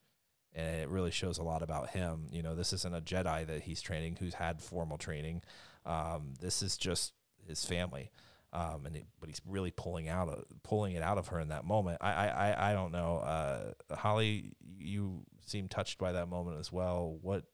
And 0.54 0.82
it 0.82 0.88
really 0.88 1.10
shows 1.10 1.38
a 1.38 1.42
lot 1.42 1.62
about 1.62 1.90
him. 1.90 2.28
You 2.30 2.42
know, 2.42 2.54
this 2.54 2.72
isn't 2.72 2.94
a 2.94 3.00
Jedi 3.00 3.46
that 3.46 3.62
he's 3.62 3.80
training 3.80 4.18
who's 4.20 4.34
had 4.34 4.60
formal 4.60 4.98
training. 4.98 5.42
Um, 5.84 6.34
this 6.40 6.62
is 6.62 6.76
just 6.76 7.14
his 7.48 7.64
family. 7.64 8.12
Um, 8.54 8.84
and 8.84 8.96
it, 8.96 9.06
but 9.18 9.30
he's 9.30 9.40
really 9.46 9.70
pulling 9.70 10.08
out 10.08 10.28
of, 10.28 10.44
pulling 10.62 10.94
it 10.94 11.02
out 11.02 11.16
of 11.16 11.28
her 11.28 11.40
in 11.40 11.48
that 11.48 11.64
moment. 11.64 11.98
I 12.00 12.12
I, 12.12 12.26
I, 12.28 12.70
I 12.70 12.72
don't 12.74 12.92
know. 12.92 13.18
Uh, 13.18 13.94
Holly, 13.94 14.52
you 14.78 15.22
seem 15.46 15.68
touched 15.68 15.98
by 15.98 16.12
that 16.12 16.28
moment 16.28 16.58
as 16.60 16.70
well. 16.70 17.18
What 17.22 17.44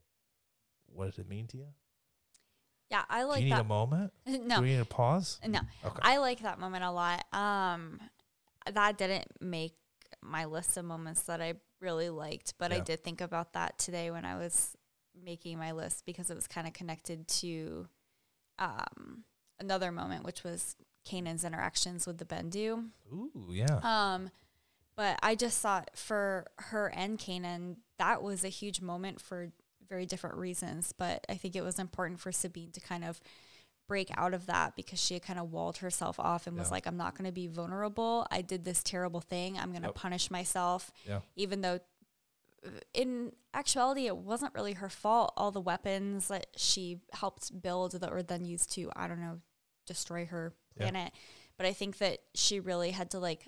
what 0.87 1.15
did 1.15 1.21
it 1.21 1.29
mean 1.29 1.47
to 1.49 1.59
you? 1.59 1.67
Yeah, 2.91 3.03
I 3.09 3.21
Do 3.21 3.29
like 3.29 3.43
you 3.43 3.51
need 3.51 3.61
a 3.61 3.65
moment? 3.65 4.13
no, 4.27 4.57
Do 4.57 4.63
we 4.63 4.69
need 4.71 4.81
a 4.81 4.85
pause? 4.85 5.39
no. 5.47 5.61
Okay. 5.85 6.01
I 6.03 6.17
like 6.19 6.41
that 6.41 6.59
moment 6.59 6.85
a 6.85 6.91
lot. 6.91 7.25
Um, 7.33 8.01
that 8.73 8.99
didn't 8.99 9.27
make 9.41 9.75
my 10.23 10.47
list 10.47 10.77
of 10.77 10.85
moments 10.85 11.23
that 11.23 11.41
I 11.41 11.55
really 11.81 12.11
liked, 12.11 12.55
but 12.59 12.73
I 12.73 12.81
did 12.81 13.05
think 13.05 13.21
about 13.21 13.53
that 13.53 13.79
today 13.79 14.11
when 14.11 14.25
I 14.25 14.37
was 14.37 14.75
making 15.25 15.59
my 15.59 15.73
list 15.73 16.05
because 16.07 16.31
it 16.31 16.35
was 16.35 16.47
kind 16.47 16.67
of 16.67 16.73
connected 16.73 17.29
to 17.29 17.87
um, 18.59 19.25
another 19.61 19.93
moment, 19.93 20.25
which 20.25 20.43
was 20.43 20.75
Kanan's 21.09 21.45
interactions 21.45 22.07
with 22.07 22.19
the 22.19 22.25
Bendu. 22.25 22.89
Ooh, 23.13 23.31
yeah. 23.51 23.81
Um, 23.83 24.31
but 24.97 25.19
I 25.23 25.35
just 25.35 25.61
thought 25.61 25.91
for 25.95 26.47
her 26.59 26.89
and 26.95 27.19
Kanan, 27.19 27.77
that 27.99 28.23
was 28.23 28.45
a 28.45 28.49
huge 28.49 28.81
moment 28.81 29.21
for 29.21 29.53
very 29.89 30.07
different 30.07 30.37
reasons. 30.37 30.93
But 30.97 31.25
I 31.29 31.35
think 31.35 31.57
it 31.57 31.63
was 31.63 31.79
important 31.79 32.21
for 32.21 32.33
Sabine 32.33 32.73
to 32.73 32.81
kind 32.81 33.05
of 33.05 33.21
break 33.87 34.11
out 34.19 34.35
of 34.35 34.45
that 34.47 34.77
because 34.77 35.01
she 35.03 35.15
had 35.15 35.23
kind 35.23 35.39
of 35.39 35.51
walled 35.51 35.79
herself 35.79 36.21
off 36.21 36.47
and 36.47 36.59
was 36.59 36.71
like, 36.71 36.87
I'm 36.87 36.99
not 36.99 37.17
going 37.17 37.25
to 37.27 37.33
be 37.33 37.47
vulnerable. 37.47 38.27
I 38.31 38.43
did 38.43 38.65
this 38.65 38.83
terrible 38.83 39.21
thing. 39.23 39.57
I'm 39.59 39.71
going 39.71 39.81
to 39.83 39.89
Yep. 39.89 39.95
punish 39.95 40.31
myself. 40.31 40.91
Yeah. 41.07 41.21
Even 41.37 41.63
though 41.63 41.79
in 42.93 43.33
actuality, 43.55 44.07
it 44.07 44.17
wasn't 44.17 44.55
really 44.55 44.75
her 44.75 44.89
fault. 44.89 45.33
All 45.37 45.51
the 45.51 45.61
weapons 45.61 46.29
that 46.29 46.49
she 46.57 47.01
helped 47.13 47.63
build 47.63 47.93
that 47.93 48.11
were 48.11 48.23
then 48.23 48.45
used 48.45 48.73
to, 48.73 48.91
I 48.97 49.07
don't 49.07 49.21
know, 49.21 49.39
destroy 49.87 50.27
her 50.27 50.53
Yeah. 50.79 50.91
planet. 50.91 51.13
But 51.57 51.67
I 51.67 51.73
think 51.73 51.99
that 51.99 52.19
she 52.35 52.61
really 52.61 52.91
had 52.93 53.11
to 53.13 53.19
like 53.19 53.47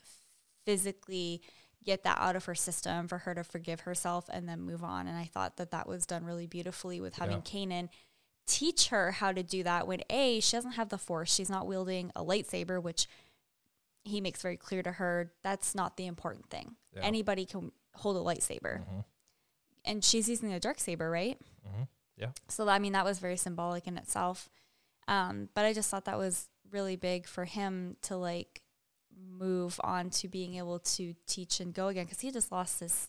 physically 0.64 1.42
get 1.84 2.04
that 2.04 2.18
out 2.18 2.36
of 2.36 2.44
her 2.44 2.54
system 2.54 3.08
for 3.08 3.18
her 3.18 3.34
to 3.34 3.42
forgive 3.42 3.80
herself 3.80 4.28
and 4.30 4.48
then 4.48 4.60
move 4.60 4.84
on. 4.84 5.06
And 5.06 5.16
I 5.16 5.24
thought 5.24 5.56
that 5.56 5.70
that 5.70 5.88
was 5.88 6.04
done 6.06 6.24
really 6.24 6.46
beautifully 6.46 7.00
with 7.00 7.14
having 7.16 7.38
Yeah. 7.38 7.42
Kanan 7.42 7.88
teach 8.46 8.88
her 8.88 9.12
how 9.12 9.32
to 9.32 9.42
do 9.42 9.62
that 9.62 9.86
when 9.86 10.02
A, 10.10 10.40
she 10.40 10.56
doesn't 10.56 10.72
have 10.72 10.88
the 10.90 10.98
force. 10.98 11.32
She's 11.32 11.48
not 11.48 11.66
wielding 11.66 12.10
a 12.16 12.22
lightsaber, 12.24 12.82
which 12.82 13.06
he 14.04 14.20
makes 14.20 14.42
very 14.42 14.56
clear 14.56 14.82
to 14.82 14.92
her 14.92 15.32
that's 15.42 15.74
not 15.74 15.96
the 15.96 16.06
important 16.06 16.50
thing. 16.50 16.76
Yeah. 16.94 17.02
Anybody 17.02 17.46
can 17.46 17.70
hold 17.94 18.16
a 18.16 18.20
lightsaber. 18.20 18.80
Mhm. 18.84 19.04
And 19.86 20.04
she's 20.04 20.28
using 20.28 20.52
a 20.52 20.60
dark 20.60 20.80
saber, 20.80 21.08
right? 21.10 21.40
Yeah. 22.16 22.32
So 22.48 22.68
I 22.68 22.78
mean 22.78 22.92
that 22.92 23.04
was 23.06 23.18
very 23.18 23.38
symbolic 23.38 23.86
in 23.86 23.96
itself. 23.96 24.50
Um, 25.08 25.48
but 25.54 25.64
I 25.64 25.72
just 25.72 25.88
thought 25.90 26.04
that 26.04 26.18
was 26.18 26.49
really 26.72 26.96
big 26.96 27.26
for 27.26 27.44
him 27.44 27.96
to 28.02 28.16
like 28.16 28.62
move 29.38 29.80
on 29.82 30.10
to 30.10 30.28
being 30.28 30.54
able 30.54 30.78
to 30.78 31.14
teach 31.26 31.60
and 31.60 31.74
go 31.74 31.88
again 31.88 32.04
because 32.04 32.20
he 32.20 32.30
just 32.30 32.52
lost 32.52 32.80
his 32.80 33.08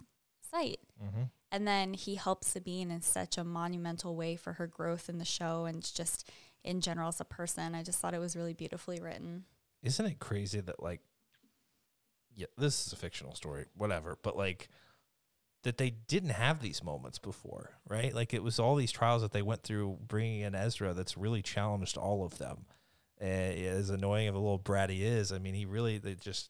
sight. 0.50 0.80
Mm-hmm. 1.04 1.24
And 1.52 1.68
then 1.68 1.94
he 1.94 2.16
helped 2.16 2.46
Sabine 2.46 2.92
in 2.92 3.02
such 3.02 3.38
a 3.38 3.44
monumental 3.44 4.16
way 4.16 4.36
for 4.36 4.54
her 4.54 4.68
growth 4.68 5.10
in 5.10 5.18
the 5.18 5.26
show 5.26 5.66
and 5.66 5.84
just 5.94 6.30
in 6.64 6.80
general 6.82 7.10
as 7.10 7.20
a 7.20 7.26
person. 7.26 7.76
I 7.76 7.84
just 7.84 8.00
thought 8.00 8.14
it 8.14 8.20
was 8.20 8.36
really 8.36 8.54
beautifully 8.54 9.00
written. 9.02 9.46
Isn't 9.84 10.06
it 10.06 10.20
crazy 10.20 10.62
that 10.62 10.82
like, 10.82 11.02
yeah, 12.36 12.48
this 12.58 12.88
is 12.88 12.94
a 12.94 12.96
fictional 12.96 13.36
story, 13.36 13.66
whatever, 13.76 14.18
but 14.22 14.38
like 14.38 14.70
that 15.64 15.78
they 15.78 15.90
didn't 15.90 16.30
have 16.30 16.62
these 16.62 16.84
moments 16.84 17.20
before, 17.20 17.72
right? 17.88 18.16
Like 18.16 18.34
it 18.34 18.44
was 18.44 18.60
all 18.60 18.76
these 18.76 18.92
trials 18.92 19.22
that 19.22 19.32
they 19.32 19.42
went 19.42 19.64
through 19.64 20.00
bringing 20.08 20.42
in 20.42 20.56
Ezra 20.56 20.94
that's 20.94 21.18
really 21.18 21.42
challenged 21.42 21.98
all 21.98 22.24
of 22.24 22.38
them. 22.38 22.66
Uh, 23.22 23.26
as 23.26 23.90
annoying 23.90 24.28
of 24.28 24.36
a 24.36 24.40
little 24.40 24.58
brat 24.58 24.90
he 24.90 25.04
is, 25.04 25.32
I 25.32 25.38
mean, 25.38 25.54
he 25.54 25.66
really 25.66 25.98
they 26.00 26.16
just 26.16 26.50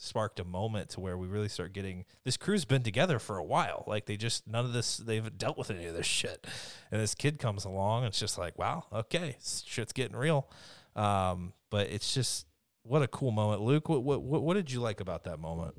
sparked 0.00 0.38
a 0.38 0.44
moment 0.44 0.90
to 0.90 1.00
where 1.00 1.18
we 1.18 1.26
really 1.26 1.48
start 1.48 1.72
getting 1.72 2.04
this 2.24 2.36
crew's 2.36 2.64
been 2.64 2.82
together 2.82 3.18
for 3.18 3.36
a 3.36 3.44
while. 3.44 3.84
Like 3.86 4.06
they 4.06 4.16
just 4.16 4.46
none 4.46 4.64
of 4.64 4.72
this 4.72 4.96
they've 4.96 5.36
dealt 5.36 5.58
with 5.58 5.70
any 5.70 5.86
of 5.86 5.94
this 5.94 6.06
shit. 6.06 6.46
And 6.90 7.00
this 7.00 7.14
kid 7.14 7.38
comes 7.38 7.64
along 7.64 8.04
and 8.04 8.08
it's 8.08 8.20
just 8.20 8.38
like, 8.38 8.58
wow, 8.58 8.84
okay, 8.92 9.36
shit's 9.40 9.92
getting 9.92 10.16
real. 10.16 10.48
Um, 10.94 11.52
but 11.70 11.88
it's 11.88 12.14
just 12.14 12.46
what 12.82 13.02
a 13.02 13.08
cool 13.08 13.32
moment. 13.32 13.60
Luke, 13.60 13.88
what 13.88 14.02
what 14.02 14.22
what 14.22 14.54
did 14.54 14.70
you 14.70 14.80
like 14.80 15.00
about 15.00 15.24
that 15.24 15.40
moment? 15.40 15.74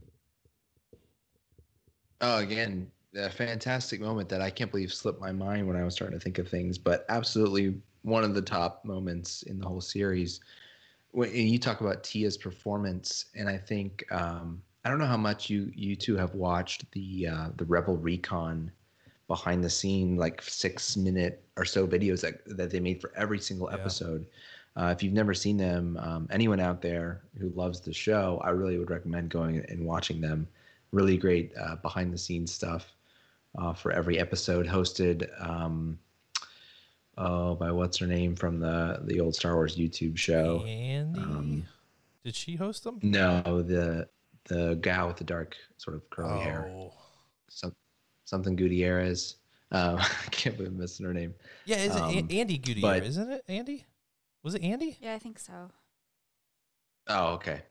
Oh, 2.21 2.39
again, 2.39 2.91
a 3.15 3.29
fantastic 3.29 4.01
moment 4.01 4.27
that 4.29 4.41
I 4.41 4.49
can't 4.49 4.69
believe 4.69 4.93
slipped 4.93 5.21
my 5.21 5.31
mind 5.31 5.67
when 5.67 5.77
I 5.77 5.83
was 5.83 5.93
starting 5.93 6.19
to 6.19 6.23
think 6.23 6.37
of 6.37 6.49
things, 6.49 6.77
but 6.77 7.05
absolutely 7.09 7.75
one 8.03 8.23
of 8.23 8.33
the 8.33 8.41
top 8.41 8.85
moments 8.85 9.43
in 9.43 9.59
the 9.59 9.67
whole 9.67 9.81
series. 9.81 10.39
When 11.11 11.29
and 11.29 11.49
you 11.49 11.59
talk 11.59 11.81
about 11.81 12.03
Tia's 12.03 12.37
performance, 12.37 13.25
and 13.35 13.49
I 13.49 13.57
think 13.57 14.03
um, 14.11 14.61
I 14.85 14.89
don't 14.89 14.99
know 14.99 15.05
how 15.05 15.17
much 15.17 15.49
you 15.49 15.71
you 15.75 15.95
two 15.95 16.15
have 16.17 16.35
watched 16.35 16.91
the 16.91 17.27
uh, 17.27 17.49
the 17.57 17.65
Rebel 17.65 17.97
Recon 17.97 18.71
behind 19.27 19.63
the 19.63 19.69
scene 19.69 20.17
like 20.17 20.41
six 20.41 20.95
minute 20.97 21.43
or 21.57 21.65
so 21.65 21.87
videos 21.87 22.21
that 22.21 22.41
that 22.57 22.69
they 22.71 22.79
made 22.79 23.01
for 23.01 23.11
every 23.15 23.39
single 23.39 23.69
Yeah. 23.69 23.75
episode. 23.75 24.25
Uh, 24.75 24.93
if 24.95 25.03
you've 25.03 25.13
never 25.13 25.33
seen 25.33 25.57
them, 25.57 25.97
um, 25.97 26.27
anyone 26.31 26.59
out 26.59 26.81
there 26.81 27.21
who 27.39 27.49
loves 27.49 27.81
the 27.81 27.93
show, 27.93 28.39
I 28.43 28.51
really 28.51 28.77
would 28.77 28.89
recommend 28.89 29.29
going 29.29 29.57
and 29.67 29.85
watching 29.85 30.21
them. 30.21 30.47
Really 30.91 31.17
great 31.17 31.51
uh, 31.59 31.75
behind 31.77 32.13
the 32.13 32.17
scenes 32.17 32.51
stuff 32.51 32.93
uh, 33.57 33.73
for 33.73 33.91
every 33.91 34.19
episode, 34.19 34.65
hosted 34.67 35.27
um, 35.45 35.99
oh 37.19 37.53
by 37.55 37.71
what's 37.71 37.97
her 37.99 38.07
name 38.07 38.35
from 38.35 38.59
the 38.59 39.01
the 39.05 39.19
old 39.19 39.35
Star 39.35 39.53
Wars 39.55 39.75
YouTube 39.77 40.17
show. 40.17 40.59
Andi, 40.65 41.17
Um, 41.17 41.65
did 42.23 42.35
she 42.35 42.55
host 42.55 42.83
them? 42.83 42.99
No, 43.03 43.61
the 43.61 44.07
the 44.45 44.75
gal 44.81 45.07
with 45.07 45.17
the 45.17 45.23
dark 45.23 45.55
sort 45.77 45.95
of 45.95 46.09
curly 46.09 46.39
hair, 46.41 46.65
Oh. 46.73 46.93
some 47.49 47.75
something 48.25 48.55
Gutierrez. 48.55 49.35
Uh, 49.71 49.97
I 50.25 50.29
can't 50.31 50.57
believe 50.57 50.71
I'm 50.71 50.79
missing 50.79 51.05
her 51.05 51.13
name. 51.13 51.35
Yeah, 51.65 51.77
is 51.77 51.95
it 51.95 52.01
Um, 52.01 52.17
An- 52.17 52.27
Andi 52.27 52.59
Gutierrez? 52.61 52.81
but- 52.81 53.03
isn't 53.03 53.31
it? 53.31 53.43
Andi? 53.47 53.83
Was 54.41 54.55
it 54.55 54.61
Andi? 54.63 54.95
Yeah, 54.99 55.13
I 55.13 55.19
think 55.19 55.37
so. 55.37 55.69
Oh, 57.07 57.33
okay. 57.33 57.61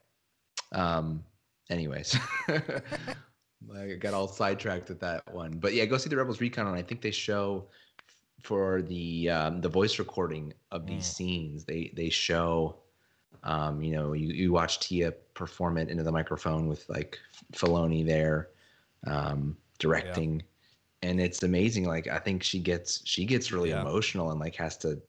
Um. 0.72 1.24
Anyways, 1.70 2.16
I 2.48 3.94
got 4.00 4.14
all 4.14 4.26
sidetracked 4.28 4.88
with 4.88 5.00
that 5.00 5.22
one, 5.34 5.52
but 5.58 5.74
yeah, 5.74 5.84
go 5.84 5.98
see 5.98 6.08
the 6.08 6.16
Rebels 6.16 6.40
Recon, 6.40 6.66
and 6.66 6.74
I 6.76 6.82
think 6.82 7.02
they 7.02 7.10
show 7.10 7.66
for 8.42 8.82
the 8.82 9.28
um, 9.30 9.60
the 9.60 9.68
voice 9.68 9.98
recording 9.98 10.54
of 10.70 10.86
these 10.86 11.04
Mm. 11.04 11.14
scenes. 11.14 11.64
They 11.64 11.92
they 11.94 12.08
show, 12.10 12.76
um, 13.42 13.82
you 13.82 13.92
know, 13.92 14.12
you 14.12 14.28
you 14.28 14.52
watch 14.52 14.80
Tia 14.80 15.12
perform 15.34 15.78
it 15.78 15.88
into 15.88 16.02
the 16.02 16.12
microphone 16.12 16.66
with 16.68 16.88
like 16.88 17.18
Filoni 17.52 18.04
there, 18.06 18.50
um, 19.06 19.56
directing, 19.78 20.42
and 21.02 21.20
it's 21.20 21.42
amazing. 21.42 21.84
Like 21.84 22.06
I 22.06 22.18
think 22.18 22.42
she 22.42 22.58
gets 22.60 23.02
she 23.04 23.24
gets 23.24 23.50
really 23.52 23.70
Yeah. 23.70 23.80
emotional 23.80 24.30
and 24.30 24.40
like 24.40 24.54
has 24.56 24.76
to 24.78 25.00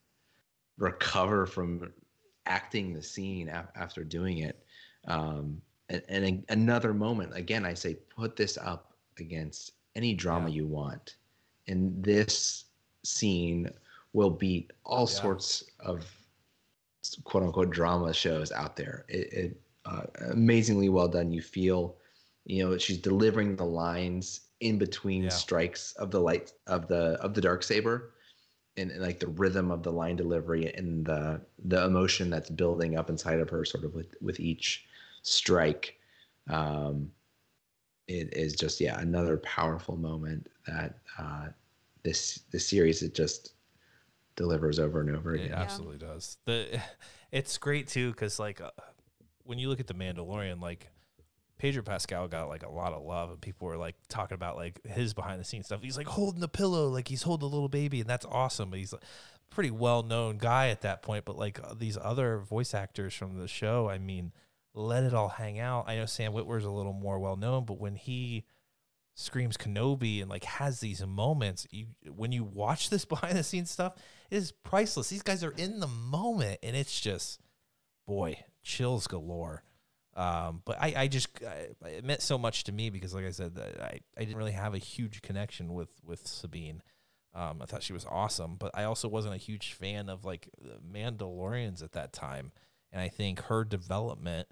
recover 0.77 1.45
from 1.45 1.91
acting 2.45 2.93
the 2.93 3.01
scene 3.01 3.49
af- 3.49 3.71
after 3.75 4.03
doing 4.03 4.39
it. 4.39 4.63
Um, 5.07 5.61
and, 5.89 6.01
and 6.09 6.25
a- 6.25 6.53
another 6.53 6.93
moment, 6.93 7.35
again, 7.35 7.65
I 7.65 7.73
say, 7.73 7.95
put 7.95 8.35
this 8.35 8.57
up 8.57 8.93
against 9.19 9.73
any 9.95 10.13
drama 10.13 10.49
Yeah. 10.49 10.55
you 10.55 10.67
want. 10.67 11.17
And 11.67 12.01
this 12.03 12.65
scene 13.03 13.69
will 14.13 14.29
beat 14.29 14.71
all 14.85 15.07
Yeah. 15.07 15.13
sorts 15.21 15.63
of 15.79 16.05
quote 17.23 17.43
unquote 17.43 17.69
drama 17.71 18.13
shows 18.13 18.51
out 18.51 18.75
there. 18.75 19.05
It, 19.09 19.33
it 19.33 19.61
uh, 19.85 20.03
amazingly 20.31 20.89
well 20.89 21.07
done. 21.07 21.31
You 21.31 21.41
feel, 21.41 21.97
you 22.45 22.63
know, 22.63 22.77
she's 22.77 22.97
delivering 22.97 23.55
the 23.55 23.65
lines 23.65 24.41
in 24.59 24.77
between 24.77 25.23
Yeah. 25.23 25.29
strikes 25.29 25.93
of 25.93 26.11
the 26.11 26.19
light 26.19 26.53
of 26.67 26.87
the 26.87 27.17
of 27.21 27.33
the 27.33 27.41
dark 27.41 27.63
saber 27.63 28.13
and, 28.77 28.91
and, 28.91 29.01
like 29.01 29.19
the 29.19 29.27
rhythm 29.27 29.71
of 29.71 29.83
the 29.83 29.91
line 29.91 30.15
delivery 30.15 30.73
and 30.73 31.05
the 31.05 31.41
the 31.65 31.83
emotion 31.85 32.29
that's 32.29 32.49
building 32.49 32.97
up 32.97 33.09
inside 33.09 33.39
of 33.39 33.49
her 33.49 33.65
sort 33.65 33.83
of 33.85 33.93
with 33.93 34.15
with 34.21 34.39
each 34.39 34.85
strike 35.23 35.97
um 36.49 37.11
it 38.07 38.33
is 38.33 38.53
just 38.53 38.81
yeah 38.81 38.99
another 38.99 39.37
powerful 39.37 39.95
moment 39.97 40.47
that 40.67 40.97
uh 41.17 41.47
this 42.03 42.39
this 42.51 42.67
series 42.67 43.01
it 43.01 43.13
just 43.13 43.53
delivers 44.35 44.79
over 44.79 45.01
and 45.01 45.15
over 45.15 45.35
It 45.35 45.45
again 45.45 45.53
absolutely 45.53 45.97
does. 45.97 46.37
The 46.45 46.81
it's 47.31 47.57
great 47.57 47.87
too 47.87 48.11
because 48.11 48.39
like 48.39 48.61
uh, 48.61 48.71
when 49.43 49.59
you 49.59 49.69
look 49.69 49.79
at 49.79 49.87
the 49.87 49.93
Mandalorian, 49.93 50.61
like 50.61 50.89
Pedro 51.57 51.83
Pascal 51.83 52.27
got 52.27 52.47
like 52.47 52.63
a 52.63 52.71
lot 52.71 52.93
of 52.93 53.03
love, 53.03 53.31
and 53.31 53.41
people 53.41 53.67
were 53.67 53.77
like 53.77 53.95
talking 54.07 54.35
about 54.35 54.55
like 54.55 54.79
his 54.85 55.13
behind 55.13 55.39
the 55.39 55.43
scenes 55.43 55.65
stuff. 55.65 55.81
He's 55.81 55.97
like 55.97 56.07
holding 56.07 56.39
the 56.39 56.47
pillow, 56.47 56.87
like 56.87 57.07
he's 57.07 57.23
holding 57.23 57.47
a 57.47 57.51
little 57.51 57.69
baby, 57.69 57.99
and 57.99 58.09
that's 58.09 58.25
awesome. 58.25 58.69
But 58.69 58.79
he's 58.79 58.93
a 58.93 58.99
pretty 59.49 59.71
well 59.71 60.01
known 60.01 60.37
guy 60.37 60.69
at 60.69 60.81
that 60.81 61.01
point. 61.01 61.25
But 61.25 61.37
like 61.37 61.59
uh, 61.61 61.73
these 61.77 61.97
other 62.01 62.39
voice 62.39 62.73
actors 62.73 63.13
from 63.13 63.37
the 63.37 63.47
show, 63.47 63.89
I 63.89 63.97
mean, 63.97 64.31
let 64.73 65.03
it 65.03 65.13
all 65.13 65.29
hang 65.29 65.59
out. 65.59 65.85
I 65.87 65.97
know 65.97 66.05
Sam 66.05 66.31
Witwer's 66.31 66.63
a 66.63 66.71
little 66.71 66.93
more 66.93 67.19
well 67.19 67.35
known, 67.35 67.65
but 67.65 67.77
when 67.77 67.95
he 67.95 68.45
screams 69.19 69.57
Kenobi 69.57 70.21
and 70.21 70.29
like 70.29 70.45
has 70.45 70.79
these 70.79 71.05
moments, 71.05 71.67
you 71.71 71.87
when 72.15 72.31
you 72.31 72.43
watch 72.43 72.89
this 72.89 73.05
behind 73.13 73.37
the 73.37 73.43
scenes 73.43 73.69
stuff, 73.69 73.93
it 74.29 74.37
is 74.37 74.51
priceless. 74.51 75.09
These 75.09 75.23
guys 75.23 75.43
are 75.43 75.53
in 75.57 75.79
the 75.79 75.87
moment, 75.87 76.59
and 76.63 76.75
it's 76.75 76.99
just 76.99 77.41
boy 78.07 78.43
chills 78.63 79.07
galore. 79.07 79.63
Um, 80.15 80.61
but 80.65 80.77
I, 80.81 80.93
I 80.97 81.07
just 81.07 81.29
I, 81.43 81.87
it 81.87 82.03
meant 82.03 82.21
so 82.21 82.37
much 82.37 82.63
to 82.65 82.71
me 82.71 82.89
because, 82.89 83.13
like 83.13 83.25
I 83.25 83.31
said, 83.31 83.57
I, 83.81 83.99
I 84.17 84.19
didn't 84.19 84.37
really 84.37 84.51
have 84.53 84.73
a 84.73 84.79
huge 84.79 85.21
connection 85.21 85.73
with 85.73 85.89
with 86.03 86.25
Sabine. 86.25 86.81
Um, 87.35 87.61
I 87.61 87.65
thought 87.65 87.83
she 87.83 87.93
was 87.93 88.05
awesome, 88.09 88.55
but 88.57 88.71
I 88.73 88.85
also 88.85 89.07
wasn't 89.07 89.35
a 89.35 89.37
huge 89.37 89.73
fan 89.73 90.09
of 90.09 90.25
like 90.25 90.49
Mandalorians 90.91 91.83
at 91.83 91.91
that 91.91 92.11
time. 92.11 92.51
And 92.91 93.01
I 93.01 93.07
think 93.07 93.41
her 93.43 93.63
development 93.63 94.47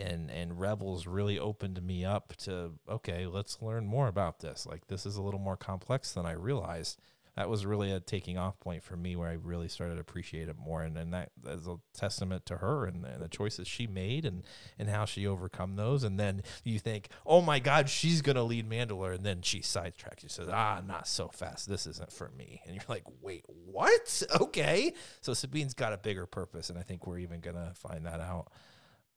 and 0.00 0.30
and 0.30 0.58
Rebels 0.58 1.06
really 1.06 1.38
opened 1.38 1.82
me 1.82 2.04
up 2.04 2.34
to 2.38 2.72
okay, 2.88 3.26
let's 3.26 3.60
learn 3.62 3.86
more 3.86 4.08
about 4.08 4.40
this. 4.40 4.66
Like 4.66 4.86
this 4.88 5.06
is 5.06 5.16
a 5.16 5.22
little 5.22 5.40
more 5.40 5.56
complex 5.56 6.12
than 6.12 6.26
I 6.26 6.32
realized. 6.32 6.98
That 7.36 7.48
was 7.48 7.64
really 7.64 7.92
a 7.92 8.00
taking 8.00 8.36
off 8.36 8.58
point 8.60 8.82
for 8.82 8.96
me 8.96 9.14
where 9.16 9.28
I 9.28 9.34
really 9.34 9.68
started 9.68 9.94
to 9.94 10.00
appreciate 10.00 10.48
it 10.48 10.56
more, 10.58 10.82
and, 10.82 10.98
and 10.98 11.14
that 11.14 11.30
is 11.46 11.66
a 11.66 11.76
testament 11.94 12.44
to 12.46 12.56
her 12.56 12.86
and, 12.86 13.04
and 13.06 13.22
the 13.22 13.28
choices 13.28 13.68
she 13.68 13.86
made 13.86 14.24
and 14.24 14.42
and 14.78 14.90
how 14.90 15.04
she 15.04 15.26
overcome 15.26 15.76
those. 15.76 16.02
And 16.02 16.18
then 16.18 16.42
you 16.64 16.78
think, 16.78 17.08
oh 17.24 17.40
my 17.40 17.58
God, 17.58 17.88
she's 17.88 18.20
gonna 18.20 18.42
lead 18.42 18.68
Mandalore, 18.68 19.14
and 19.14 19.24
then 19.24 19.42
she 19.42 19.60
sidetracks. 19.60 20.20
She 20.20 20.28
says, 20.28 20.48
ah, 20.50 20.82
not 20.86 21.06
so 21.06 21.28
fast. 21.28 21.68
This 21.68 21.86
isn't 21.86 22.12
for 22.12 22.30
me. 22.36 22.60
And 22.66 22.74
you're 22.74 22.84
like, 22.88 23.04
wait, 23.20 23.44
what? 23.46 24.22
Okay, 24.40 24.94
so 25.20 25.34
Sabine's 25.34 25.74
got 25.74 25.92
a 25.92 25.98
bigger 25.98 26.26
purpose, 26.26 26.70
and 26.70 26.78
I 26.78 26.82
think 26.82 27.06
we're 27.06 27.18
even 27.18 27.40
gonna 27.40 27.72
find 27.74 28.04
that 28.06 28.20
out 28.20 28.50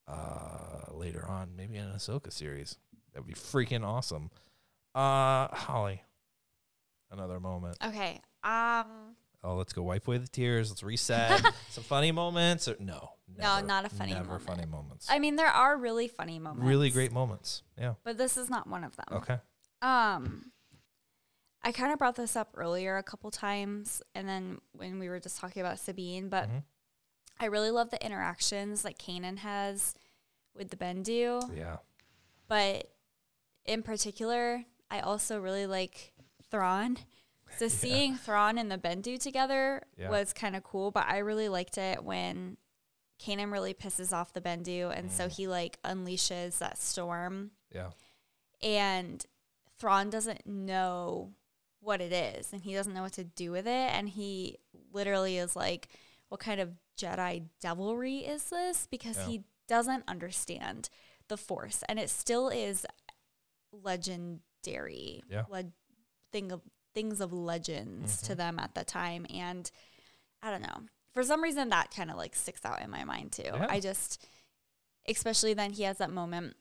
uh, 0.07 0.91
later 0.93 1.25
on, 1.27 1.55
maybe 1.55 1.77
in 1.77 1.85
an 1.85 1.95
Ahsoka 1.95 2.31
series. 2.31 2.77
That'd 3.13 3.27
be 3.27 3.33
freaking 3.33 3.85
awesome. 3.85 4.29
Uh, 4.95 5.47
Holly, 5.55 6.01
another 7.11 7.39
moment. 7.39 7.77
Okay. 7.83 8.19
Um 8.43 9.15
Oh, 9.45 9.55
let's 9.55 9.73
go 9.73 9.83
wipe 9.83 10.07
away 10.07 10.19
the 10.19 10.27
tears. 10.27 10.69
Let's 10.69 10.83
reset. 10.83 11.41
Some 11.69 11.83
funny 11.83 12.13
moments. 12.13 12.69
Or 12.69 12.77
no, 12.79 13.09
No, 13.37 13.59
not 13.59 13.83
a 13.83 13.89
funny 13.89 14.13
Never 14.13 14.25
moment. 14.25 14.43
funny 14.45 14.65
moments. 14.65 15.07
I 15.09 15.19
mean 15.19 15.35
there 15.35 15.47
are 15.49 15.75
really 15.77 16.07
funny 16.07 16.39
moments. 16.39 16.65
really 16.65 16.89
great 16.89 17.11
moments. 17.11 17.61
Yeah. 17.77 17.95
But 18.05 18.17
this 18.17 18.37
is 18.37 18.49
not 18.49 18.67
one 18.67 18.83
of 18.85 18.95
them. 18.95 19.05
Okay. 19.11 19.37
Um, 19.81 20.51
I 21.61 21.71
kind 21.73 21.91
of 21.91 21.99
brought 21.99 22.15
this 22.15 22.35
up 22.37 22.51
earlier 22.55 22.95
a 22.97 23.03
couple 23.03 23.31
times, 23.31 24.01
and 24.15 24.27
then 24.29 24.59
when 24.73 24.97
we 24.99 25.09
were 25.09 25.19
just 25.19 25.37
talking 25.39 25.61
about 25.61 25.77
Sabine, 25.79 26.29
but 26.29 26.49
Mhm. 26.49 26.63
I 27.39 27.45
really 27.45 27.71
love 27.71 27.89
the 27.89 28.03
interactions 28.03 28.83
that 28.83 28.97
Kanan 28.97 29.39
has 29.39 29.95
with 30.55 30.69
the 30.69 30.77
Bendu. 30.77 31.55
Yeah. 31.57 31.77
But 32.47 32.91
in 33.65 33.83
particular, 33.83 34.65
I 34.91 34.99
also 34.99 35.39
really 35.39 35.65
like 35.65 36.13
Thrawn 36.51 36.97
So 37.57 37.67
seeing 37.69 38.15
Thrawn 38.15 38.57
and 38.57 38.71
the 38.71 38.77
Bendu 38.77 39.19
together 39.19 39.81
Yeah. 39.97 40.09
was 40.09 40.33
kind 40.33 40.55
of 40.55 40.63
cool, 40.63 40.91
but 40.91 41.07
I 41.07 41.19
really 41.19 41.49
liked 41.49 41.77
it 41.77 42.03
when 42.03 42.57
Kanan 43.19 43.51
really 43.51 43.73
pisses 43.73 44.11
off 44.11 44.33
the 44.33 44.41
Bendu, 44.41 44.95
and 44.95 45.11
so 45.11 45.27
mm. 45.27 45.31
he 45.31 45.47
like 45.47 45.81
unleashes 45.83 46.57
that 46.57 46.77
storm, 46.77 47.51
Yeah. 47.71 47.91
and 48.61 49.25
Thrawn 49.77 50.09
doesn't 50.09 50.45
know 50.45 51.33
what 51.79 52.01
it 52.01 52.11
is, 52.11 52.51
and 52.51 52.63
he 52.63 52.73
doesn't 52.73 52.93
know 52.93 53.03
what 53.03 53.13
to 53.13 53.23
do 53.23 53.51
with 53.51 53.65
it, 53.65 53.91
and 53.91 54.09
he 54.09 54.57
literally 54.91 55.37
is 55.37 55.55
like, 55.55 55.87
"What 56.29 56.39
kind 56.39 56.59
of 56.59 56.71
Jedi 56.97 57.49
devilry 57.59 58.19
is 58.19 58.49
this?" 58.49 58.87
Because 58.87 59.17
Yeah. 59.17 59.25
he 59.27 59.43
doesn't 59.67 60.03
understand 60.07 60.89
the 61.27 61.37
Force, 61.37 61.83
and 61.87 61.99
it 61.99 62.09
still 62.09 62.49
is 62.49 62.85
legendary. 63.71 65.23
Yeah. 65.29 65.45
Le- 65.49 65.71
thing 66.31 66.51
of 66.51 66.61
things 66.93 67.21
of 67.21 67.33
legends 67.33 68.17
Mm-hmm. 68.17 68.25
to 68.27 68.35
them 68.35 68.59
at 68.59 68.75
the 68.75 68.83
time, 68.83 69.25
and 69.29 69.69
I 70.41 70.51
don't 70.51 70.61
know. 70.61 70.87
For 71.13 71.23
some 71.23 71.41
reason, 71.41 71.69
that 71.69 71.91
kind 71.95 72.11
of 72.11 72.17
like 72.17 72.35
sticks 72.35 72.63
out 72.65 72.81
in 72.81 72.89
my 72.89 73.03
mind 73.03 73.31
too. 73.33 73.43
Yeah. 73.45 73.67
I 73.69 73.79
just, 73.79 74.25
especially 75.07 75.53
then 75.53 75.71
he 75.73 75.83
has 75.83 75.97
that 75.99 76.11
moment 76.11 76.55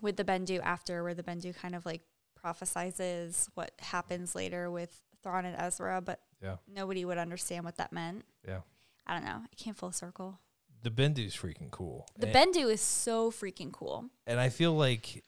with 0.00 0.16
the 0.16 0.24
Bendu 0.24 0.60
after 0.62 1.02
where 1.02 1.14
the 1.14 1.22
Bendu 1.22 1.54
kind 1.54 1.74
of 1.74 1.84
like 1.86 2.02
prophesizes 2.42 3.48
what 3.54 3.72
happens 3.80 4.34
later 4.34 4.70
with 4.70 5.00
Thrawn 5.22 5.44
and 5.46 5.56
Ezra, 5.58 6.00
but 6.00 6.20
Yeah. 6.42 6.56
nobody 6.66 7.04
would 7.04 7.18
understand 7.18 7.64
what 7.64 7.76
that 7.76 7.92
meant. 7.92 8.24
Yeah. 8.46 8.60
I 9.06 9.14
don't 9.14 9.24
know. 9.24 9.42
It 9.52 9.56
came 9.56 9.74
full 9.74 9.92
circle. 9.92 10.40
The 10.82 10.90
Bendu's 10.90 11.34
freaking 11.34 11.70
cool. 11.70 12.06
The 12.18 12.26
And- 12.26 12.54
Bendu 12.54 12.70
is 12.70 12.80
so 12.80 13.30
freaking 13.30 13.72
cool. 13.72 14.10
and 14.26 14.38
I 14.38 14.48
feel 14.50 14.74
like 14.74 15.24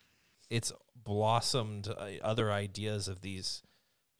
it's 0.50 0.72
blossomed 0.94 1.88
uh, 1.88 2.08
other 2.22 2.52
ideas 2.52 3.08
of 3.08 3.20
these 3.20 3.62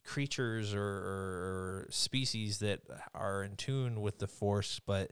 creatures 0.03 0.73
or, 0.73 0.81
or, 0.81 1.87
species 1.89 2.59
that 2.59 2.81
are 3.13 3.43
in 3.43 3.55
tune 3.55 4.01
with 4.01 4.19
the 4.19 4.27
Force, 4.27 4.79
but 4.85 5.11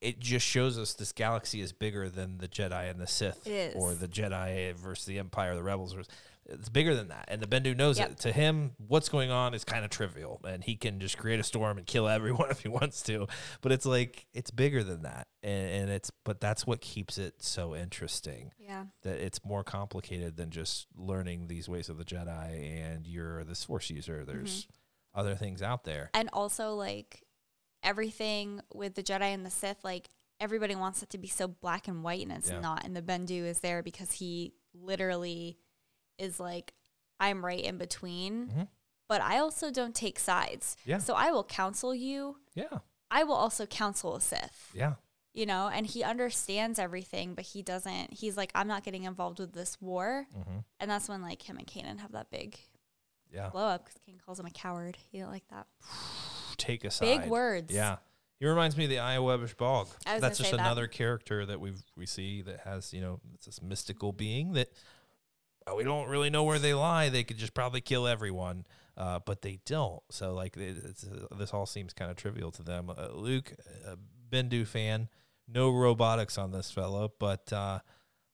it 0.00 0.20
just 0.20 0.46
shows 0.46 0.78
us 0.78 0.94
this 0.94 1.12
galaxy 1.12 1.60
is 1.60 1.72
bigger 1.72 2.08
than 2.08 2.38
the 2.38 2.48
Jedi 2.48 2.88
and 2.90 3.00
the 3.00 3.06
Sith, 3.06 3.46
It 3.46 3.74
or 3.76 3.94
the 3.94 4.08
Jedi 4.08 4.74
versus 4.74 5.04
the 5.06 5.18
Empire, 5.18 5.54
the 5.54 5.62
Rebels. 5.62 5.92
Versus, 5.92 6.10
it's 6.50 6.68
bigger 6.68 6.94
than 6.94 7.08
that, 7.08 7.26
and 7.28 7.40
the 7.40 7.46
Bendu 7.46 7.76
knows 7.76 7.98
Yep. 7.98 8.10
it. 8.12 8.18
To 8.20 8.32
him, 8.32 8.72
what's 8.78 9.08
going 9.08 9.30
on 9.30 9.54
is 9.54 9.64
kind 9.64 9.84
of 9.84 9.90
trivial, 9.90 10.40
and 10.46 10.62
he 10.64 10.76
can 10.76 11.00
just 11.00 11.16
create 11.18 11.40
a 11.40 11.42
storm 11.42 11.78
and 11.78 11.86
kill 11.86 12.08
everyone 12.08 12.50
if 12.50 12.60
he 12.62 12.68
wants 12.68 13.02
to. 13.04 13.26
But 13.60 13.72
it's 13.72 13.86
like 13.86 14.26
it's 14.34 14.50
bigger 14.50 14.82
than 14.84 15.02
that, 15.02 15.28
and, 15.42 15.70
and 15.70 15.90
it's 15.90 16.10
but 16.24 16.40
that's 16.40 16.66
what 16.66 16.80
keeps 16.80 17.18
it 17.18 17.42
so 17.42 17.74
interesting 17.74 18.52
Yeah. 18.58 18.86
that 19.02 19.18
it's 19.18 19.44
more 19.44 19.64
complicated 19.64 20.36
than 20.36 20.50
just 20.50 20.86
learning 20.96 21.48
these 21.48 21.68
ways 21.68 21.88
of 21.88 21.98
the 21.98 22.04
Jedi 22.04 22.80
and 22.82 23.06
you're 23.06 23.44
this 23.44 23.64
force 23.64 23.90
user. 23.90 24.18
Mm-hmm. 24.22 24.32
There's 24.36 24.66
other 25.14 25.34
things 25.34 25.62
out 25.62 25.84
there. 25.84 26.10
And 26.14 26.28
also 26.32 26.74
like 26.74 27.24
everything 27.82 28.60
with 28.74 28.94
the 28.94 29.02
Jedi 29.02 29.22
and 29.34 29.44
the 29.44 29.50
Sith, 29.50 29.82
like 29.84 30.08
everybody 30.40 30.74
wants 30.74 31.02
it 31.02 31.10
to 31.10 31.18
be 31.18 31.28
so 31.28 31.48
black 31.48 31.88
and 31.88 32.02
white 32.02 32.22
and 32.22 32.32
it's 32.32 32.50
Yeah. 32.50 32.60
not. 32.60 32.84
And 32.84 32.94
the 32.96 33.02
Bendu 33.02 33.44
is 33.44 33.60
there 33.60 33.82
because 33.82 34.12
he 34.12 34.52
literally 34.74 35.58
is 36.20 36.38
like, 36.38 36.74
I'm 37.18 37.44
right 37.44 37.62
in 37.62 37.78
between. 37.78 38.48
Mhm. 38.48 38.68
But 39.08 39.20
I 39.22 39.38
also 39.38 39.70
don't 39.72 39.94
take 39.94 40.18
sides. 40.20 40.76
Yeah. 40.84 40.98
So 40.98 41.14
I 41.14 41.32
will 41.32 41.42
counsel 41.42 41.94
you. 41.94 42.36
Yeah. 42.54 42.78
I 43.10 43.24
will 43.24 43.34
also 43.34 43.66
counsel 43.66 44.14
a 44.14 44.20
Sith. 44.20 44.70
Yeah. 44.72 44.94
You 45.34 45.46
know, 45.46 45.68
and 45.68 45.84
he 45.86 46.04
understands 46.04 46.78
everything, 46.78 47.34
but 47.34 47.44
he 47.44 47.62
doesn't. 47.62 48.12
He's 48.14 48.36
like, 48.36 48.52
I'm 48.54 48.68
not 48.68 48.84
getting 48.84 49.04
involved 49.04 49.38
with 49.40 49.52
this 49.52 49.80
war, 49.80 50.26
hmm 50.32 50.58
and 50.78 50.90
that's 50.90 51.08
when 51.08 51.22
like 51.22 51.42
him 51.48 51.56
and 51.58 51.66
Kanan 51.66 51.98
have 51.98 52.12
that 52.12 52.30
big 52.30 52.58
Yeah. 53.32 53.48
blow 53.50 53.66
up 53.66 53.84
because 53.84 54.00
Kanan 54.00 54.24
calls 54.24 54.38
him 54.40 54.46
a 54.46 54.50
coward. 54.50 54.96
He 55.10 55.18
didn't 55.18 55.30
like 55.32 55.46
that. 55.48 55.66
Take 56.56 56.84
a 56.84 56.90
side. 56.90 57.22
Big 57.22 57.30
words. 57.30 57.72
Yeah. 57.72 57.96
He 58.38 58.46
reminds 58.46 58.76
me 58.76 58.84
of 58.84 58.90
the 58.90 58.96
Iowebish 58.96 59.56
Bog. 59.56 59.88
That's 60.04 60.38
just 60.38 60.50
say 60.50 60.56
that. 60.56 60.60
another 60.60 60.86
character 60.86 61.44
that 61.46 61.60
we 61.60 61.74
we 61.96 62.06
see 62.06 62.42
that 62.42 62.60
has, 62.60 62.92
you 62.94 63.00
know, 63.00 63.20
it's 63.34 63.46
this 63.46 63.60
mystical 63.60 64.12
being 64.12 64.52
that 64.54 64.70
we 65.76 65.84
don't 65.84 66.08
really 66.08 66.30
know 66.30 66.44
where 66.44 66.58
they 66.58 66.74
lie. 66.74 67.08
They 67.08 67.24
could 67.24 67.38
just 67.38 67.54
probably 67.54 67.80
kill 67.80 68.06
everyone, 68.06 68.64
uh, 68.96 69.20
but 69.24 69.42
they 69.42 69.60
don't. 69.66 70.02
So 70.10 70.34
like 70.34 70.56
it's, 70.56 71.04
uh, 71.04 71.34
this 71.36 71.52
all 71.52 71.66
seems 71.66 71.92
kind 71.92 72.10
of 72.10 72.16
trivial 72.16 72.50
to 72.52 72.62
them. 72.62 72.90
Uh, 72.90 73.08
Luke, 73.12 73.52
a 73.86 73.96
Bendu 74.34 74.66
fan, 74.66 75.08
no 75.48 75.70
robotics 75.70 76.38
on 76.38 76.52
this 76.52 76.70
fellow, 76.70 77.12
but 77.18 77.52
uh, 77.52 77.80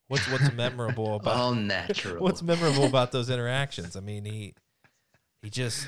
what's 0.07 0.29
what's 0.31 0.51
memorable 0.53 1.15
about 1.21 1.35
All 1.35 1.53
natural. 1.55 2.23
What's 2.23 2.41
memorable 2.43 2.85
about 2.85 3.11
those 3.11 3.29
interactions? 3.29 3.95
I 3.95 3.99
mean, 4.01 4.25
he 4.25 4.53
he 5.41 5.49
just 5.49 5.87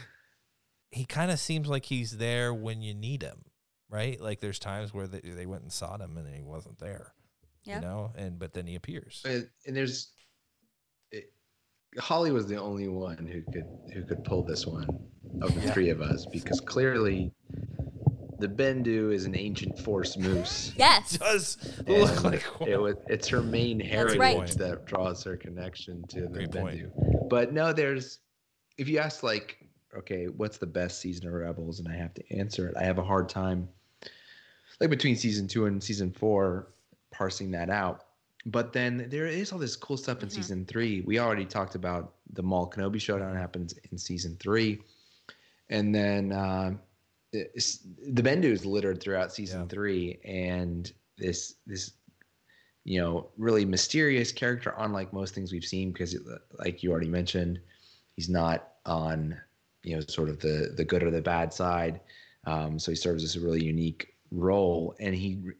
he 0.91 1.05
kind 1.05 1.29
of 1.31 1.39
seems 1.39 1.67
like 1.67 1.85
he's 1.85 2.17
there 2.17 2.53
when 2.53 2.81
you 2.81 2.93
need 2.95 3.21
him, 3.21 3.45
right? 3.89 4.19
Like 4.19 4.39
there's 4.39 4.57
times 4.59 4.93
where 4.93 5.07
they, 5.07 5.19
they 5.19 5.45
went 5.45 5.61
and 5.61 5.71
sought 5.71 6.01
him 6.01 6.17
and 6.17 6.33
he 6.33 6.41
wasn't 6.41 6.79
there, 6.79 7.13
Yeah. 7.63 7.75
you 7.75 7.81
know, 7.81 8.11
and 8.17 8.39
but 8.39 8.53
then 8.53 8.65
he 8.65 8.73
appears. 8.75 9.21
and, 9.23 9.47
and 9.67 9.75
there's 9.75 10.07
it, 10.17 10.18
Holly 11.99 12.31
was 12.31 12.47
the 12.47 12.57
only 12.57 12.87
one 12.87 13.25
who 13.25 13.41
could 13.51 13.67
who 13.93 14.03
could 14.03 14.23
pull 14.23 14.43
this 14.43 14.65
one 14.65 14.87
of 15.41 15.53
the 15.53 15.61
Yeah. 15.61 15.73
three 15.73 15.89
of 15.89 16.01
us 16.01 16.25
because 16.25 16.59
clearly 16.59 17.31
the 18.39 18.47
Bendu 18.47 19.13
is 19.13 19.25
an 19.25 19.35
ancient 19.35 19.77
force 19.79 20.17
moose. 20.17 20.73
Yes. 20.77 21.17
Does 21.17 21.57
look 21.87 22.11
and 22.11 22.23
like 22.23 22.43
it 22.67 22.77
was 22.77 22.95
it's 23.07 23.27
her 23.27 23.41
main 23.41 23.79
heritage 23.79 24.19
right. 24.19 24.47
that 24.57 24.85
draws 24.85 25.23
her 25.23 25.35
connection 25.35 26.03
to 26.09 26.21
the 26.21 26.27
Great 26.27 26.51
point. 26.51 26.77
Bendu. 26.77 27.29
But 27.29 27.53
no, 27.53 27.73
there's 27.73 28.19
if 28.77 28.87
you 28.87 28.99
ask 28.99 29.23
like, 29.23 29.57
okay, 29.97 30.27
what's 30.27 30.57
the 30.57 30.67
best 30.67 31.01
season 31.01 31.27
of 31.27 31.33
Rebels, 31.33 31.79
and 31.79 31.87
I 31.87 31.95
have 31.95 32.13
to 32.13 32.23
answer 32.33 32.69
it, 32.69 32.77
I 32.77 32.83
have 32.83 32.97
a 32.97 33.03
hard 33.03 33.27
time 33.27 33.67
like 34.79 34.89
between 34.89 35.15
season 35.15 35.47
two 35.47 35.65
and 35.65 35.83
season 35.83 36.11
four 36.11 36.69
parsing 37.11 37.51
that 37.51 37.69
out. 37.69 38.05
But 38.51 38.73
then 38.73 39.07
there 39.09 39.27
is 39.27 39.51
all 39.51 39.59
this 39.59 39.75
cool 39.75 39.97
stuff 39.97 40.23
in 40.23 40.29
Mhm. 40.29 40.33
season 40.33 40.65
three. 40.65 41.01
We 41.01 41.19
already 41.19 41.45
talked 41.45 41.75
about 41.75 42.15
the 42.33 42.43
Maul 42.43 42.69
Kenobi 42.69 42.99
showdown 42.99 43.35
happens 43.35 43.73
in 43.91 43.97
season 43.97 44.37
three, 44.37 44.81
and 45.69 45.93
then 45.93 46.31
uh, 46.31 46.77
the 47.31 48.23
Bendu 48.23 48.45
is 48.51 48.65
littered 48.65 48.99
throughout 49.01 49.33
season 49.33 49.61
Yeah. 49.61 49.67
three, 49.67 50.19
and 50.23 50.91
this 51.17 51.55
this 51.67 51.93
you 52.85 52.99
know 52.99 53.29
really 53.37 53.65
mysterious 53.65 54.31
character, 54.31 54.73
unlike 54.77 55.13
most 55.13 55.35
things 55.35 55.51
we've 55.51 55.65
seen, 55.65 55.91
because 55.91 56.17
like 56.57 56.81
you 56.81 56.91
already 56.91 57.09
mentioned, 57.09 57.59
he's 58.15 58.29
not 58.29 58.75
on 58.85 59.39
you 59.83 59.95
know 59.95 60.01
sort 60.07 60.29
of 60.29 60.39
the 60.39 60.73
the 60.75 60.85
good 60.85 61.03
or 61.03 61.11
the 61.11 61.21
bad 61.21 61.53
side. 61.53 62.01
Um, 62.45 62.79
so 62.79 62.91
he 62.91 62.95
serves 62.95 63.23
as 63.23 63.35
a 63.35 63.41
really 63.41 63.63
unique 63.63 64.15
role, 64.31 64.95
and 64.99 65.13
he 65.13 65.35
re- 65.43 65.53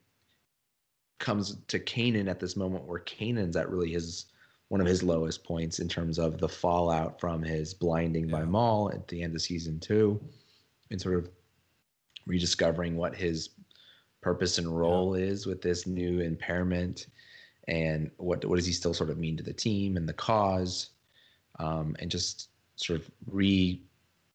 comes 1.20 1.58
to 1.68 1.80
Kanan 1.80 2.30
at 2.30 2.40
this 2.40 2.56
moment 2.56 2.86
where 2.86 3.00
Kanan's 3.02 3.56
at 3.56 3.70
really 3.70 3.92
his 3.92 4.26
one 4.70 4.82
of 4.82 4.88
his 4.88 5.02
lowest 5.02 5.44
points 5.44 5.80
in 5.80 5.88
terms 5.88 6.20
of 6.20 6.38
the 6.38 6.48
fallout 6.48 7.20
from 7.20 7.42
his 7.42 7.74
blinding 7.74 8.28
by 8.28 8.42
Yeah. 8.42 8.46
Maul 8.46 8.92
at 8.92 9.08
the 9.08 9.24
end 9.24 9.36
of 9.36 9.42
season 9.42 9.80
two, 9.80 10.22
and 10.92 11.02
sort 11.02 11.16
of 11.16 11.30
rediscovering 12.28 12.96
what 12.96 13.16
his 13.16 13.50
purpose 14.22 14.60
and 14.60 14.78
role 14.78 15.16
is 15.16 15.48
with 15.48 15.62
this 15.62 15.88
new 15.88 16.20
impairment, 16.20 17.08
and 17.68 18.12
what 18.18 18.46
what 18.46 18.58
does 18.58 18.66
he 18.66 18.74
still 18.74 18.94
sort 18.94 19.10
of 19.10 19.18
mean 19.18 19.38
to 19.38 19.44
the 19.44 19.54
team 19.54 19.98
and 19.98 20.08
the 20.08 20.14
cause, 20.14 20.92
um, 21.60 21.96
and 22.00 22.12
just 22.12 22.50
sort 22.76 23.00
of 23.00 23.10
re 23.28 23.82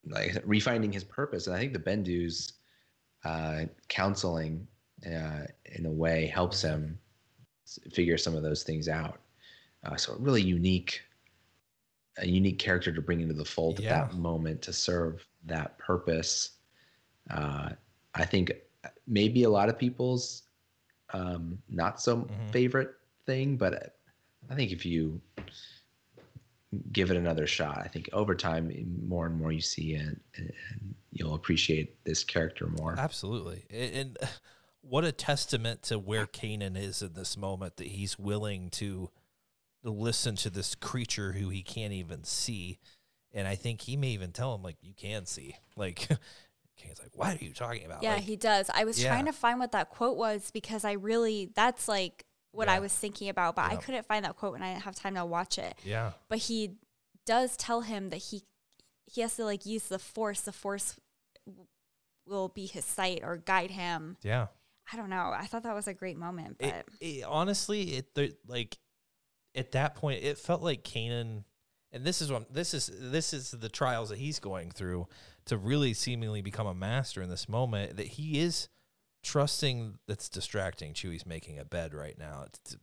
like 0.07 0.33
refinding 0.45 0.93
his 0.93 1.05
purpose. 1.05 1.47
And 1.47 1.57
I 1.57 1.61
think 1.61 1.73
the 1.73 1.79
Bendu's 1.79 2.55
uh, 3.25 3.65
counseling 3.89 4.67
uh, 5.07 5.47
in 5.67 5.87
a 5.87 5.91
way 5.91 6.27
helps 6.27 6.63
him 6.63 6.99
figure 7.93 8.19
some 8.19 8.35
of 8.35 8.43
those 8.43 8.63
things 8.63 8.89
out. 8.89 9.21
Uh, 9.85 9.97
so 9.97 10.15
a 10.15 10.17
really 10.19 10.43
unique, 10.43 11.03
a 12.19 12.27
unique 12.27 12.59
character 12.59 12.93
to 12.93 13.01
bring 13.03 13.21
into 13.21 13.35
the 13.35 13.45
fold 13.45 13.81
Yeah. 13.81 14.03
at 14.03 14.11
that 14.11 14.17
moment 14.17 14.63
to 14.63 14.73
serve 14.73 15.27
that 15.47 15.77
purpose. 15.79 16.53
Uh, 17.31 17.71
I 18.15 18.25
think 18.25 18.53
maybe 19.07 19.45
a 19.45 19.51
lot 19.51 19.69
of 19.69 19.79
people's 19.79 20.43
um, 21.13 21.59
not 21.69 22.01
so 22.01 22.23
Mhm. 22.23 22.53
favorite 22.53 22.95
thing, 23.27 23.57
but 23.57 23.97
I 24.51 24.55
think 24.55 24.73
if 24.73 24.85
you 24.85 25.21
give 26.93 27.11
it 27.11 27.17
another 27.17 27.47
shot, 27.47 27.79
I 27.79 27.87
think 27.89 28.09
over 28.13 28.35
time, 28.35 28.73
more 29.07 29.27
and 29.27 29.37
more 29.37 29.53
you 29.53 29.61
see 29.61 29.95
it, 29.95 30.19
and 30.37 30.53
you'll 31.13 31.35
appreciate 31.35 32.03
this 32.05 32.25
character 32.25 32.67
more. 32.67 32.97
Absolutely. 32.99 33.65
A- 33.71 34.01
And 34.01 34.19
what 34.89 35.05
a 35.05 35.13
testament 35.13 35.83
to 35.85 35.99
where 35.99 36.27
Kanan 36.27 36.77
is 36.77 37.03
in 37.03 37.15
this 37.15 37.37
moment 37.37 37.77
that 37.77 37.87
he's 37.87 38.19
willing 38.19 38.71
to 38.71 39.11
listen 39.83 40.37
to 40.37 40.51
this 40.51 40.75
creature 40.75 41.33
who 41.33 41.49
he 41.49 41.63
can't 41.63 41.93
even 41.93 42.25
see. 42.25 42.79
And 43.33 43.49
I 43.49 43.55
think 43.55 43.81
he 43.83 43.97
may 43.97 44.09
even 44.09 44.33
tell 44.33 44.55
him, 44.55 44.63
like, 44.63 44.77
you 44.83 44.95
can 44.95 45.27
see. 45.27 45.57
Like, 45.77 46.01
Kanan's 46.81 47.01
like, 47.01 47.11
what 47.15 47.41
are 47.41 47.45
you 47.45 47.53
talking 47.53 47.85
about? 47.85 48.03
Yeah, 48.03 48.15
Like, 48.15 48.23
he 48.25 48.37
does. 48.37 48.71
I 48.73 48.85
was 48.85 49.03
trying 49.03 49.27
to 49.27 49.33
find 49.33 49.59
what 49.59 49.73
that 49.73 49.91
quote 49.91 50.17
was 50.17 50.51
because 50.53 50.85
I 50.85 50.93
really 50.93 51.51
that's 51.55 51.89
like 51.89 52.25
what 52.53 52.69
I 52.69 52.79
was 52.81 52.93
thinking 52.93 53.29
about, 53.29 53.57
but 53.57 53.65
I 53.71 53.77
couldn't 53.77 54.07
find 54.07 54.25
that 54.25 54.37
quote 54.37 54.55
and 54.55 54.65
I 54.65 54.73
didn't 54.73 54.85
have 54.85 54.95
time 54.95 55.15
to 55.17 55.25
watch 55.25 55.59
it. 55.59 55.75
yeah. 55.85 56.13
But 56.29 56.39
he 56.39 56.77
does 57.27 57.57
tell 57.57 57.81
him 57.81 58.11
that 58.11 58.19
he 58.19 58.43
he 59.07 59.21
has 59.21 59.37
to 59.37 59.45
like 59.45 59.67
use 59.67 59.85
the 59.89 59.99
force. 59.99 60.41
The 60.43 60.53
force 60.53 60.97
will 62.27 62.49
be 62.49 62.67
his 62.67 62.85
sight 62.85 63.21
or 63.23 63.37
guide 63.37 63.71
him. 63.71 64.17
Yeah. 64.23 64.47
I 64.93 64.97
don't 64.97 65.11
know. 65.11 65.33
I 65.35 65.47
thought 65.47 65.63
that 65.63 65.75
was 65.75 65.89
a 65.89 65.95
great 65.95 66.17
moment, 66.17 66.57
but 66.59 66.69
It, 66.69 66.87
it, 67.01 67.25
honestly, 67.25 67.83
it 67.97 68.15
the, 68.15 68.35
like 68.47 68.79
at 69.55 69.73
that 69.73 69.95
point, 69.95 70.23
it 70.23 70.39
felt 70.39 70.63
like 70.63 70.85
Kanan, 70.85 71.45
and 71.93 72.05
this 72.05 72.21
is 72.21 72.31
what 72.31 72.53
this 72.53 72.75
is 72.75 72.91
this 72.93 73.33
is 73.33 73.51
the 73.53 73.69
trials 73.69 74.09
that 74.11 74.19
he's 74.19 74.39
going 74.39 74.71
through 74.71 75.07
to 75.47 75.57
really 75.57 75.95
seemingly 75.95 76.43
become 76.43 76.67
a 76.67 76.75
master 76.75 77.23
in 77.23 77.31
this 77.31 77.49
moment. 77.49 77.97
That 77.97 78.07
he 78.07 78.41
is 78.41 78.69
trusting. 79.23 79.99
That's 80.07 80.29
distracting. 80.29 80.93
Chewie's 80.93 81.27
making 81.27 81.59
a 81.59 81.65
bed 81.65 81.95
right 81.95 82.19
now. 82.19 82.45
It, 82.47 82.59
it 82.73 82.79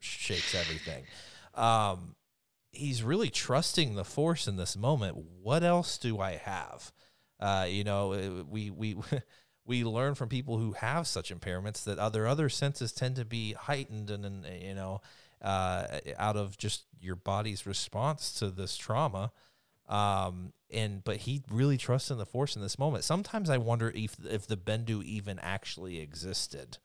shakes 0.00 0.54
everything. 0.54 1.04
Um, 1.54 2.16
he's 2.72 3.02
really 3.02 3.30
trusting 3.30 3.94
the 3.94 4.04
force 4.04 4.46
in 4.46 4.56
this 4.56 4.76
moment. 4.76 5.16
What 5.16 5.62
else 5.62 5.98
do 5.98 6.20
I 6.20 6.32
have? 6.36 6.92
Uh, 7.38 7.66
you 7.68 7.84
know, 7.84 8.12
uh, 8.12 8.44
we 8.48 8.70
we 8.70 8.96
we 9.66 9.84
learn 9.84 10.14
from 10.14 10.28
people 10.28 10.58
who 10.58 10.72
have 10.72 11.06
such 11.06 11.34
impairments 11.34 11.84
that 11.84 11.98
other 11.98 12.26
other 12.26 12.48
senses 12.48 12.92
tend 12.92 13.16
to 13.16 13.24
be 13.24 13.52
heightened 13.52 14.10
and, 14.10 14.24
and 14.24 14.44
you 14.62 14.74
know 14.74 15.00
uh, 15.42 15.86
out 16.18 16.36
of 16.36 16.56
just 16.56 16.84
your 17.00 17.16
body's 17.16 17.66
response 17.66 18.32
to 18.32 18.48
this 18.50 18.76
trauma. 18.76 19.32
Um, 19.88 20.52
and 20.72 21.04
but 21.04 21.18
he 21.18 21.42
really 21.50 21.76
trusts 21.76 22.10
in 22.10 22.18
the 22.18 22.26
force 22.26 22.56
in 22.56 22.62
this 22.62 22.78
moment. 22.78 23.04
Sometimes 23.04 23.50
I 23.50 23.58
wonder 23.58 23.92
if 23.94 24.16
if 24.28 24.46
the 24.46 24.56
Bendu 24.56 25.02
even 25.04 25.38
actually 25.40 26.00
existed. 26.00 26.78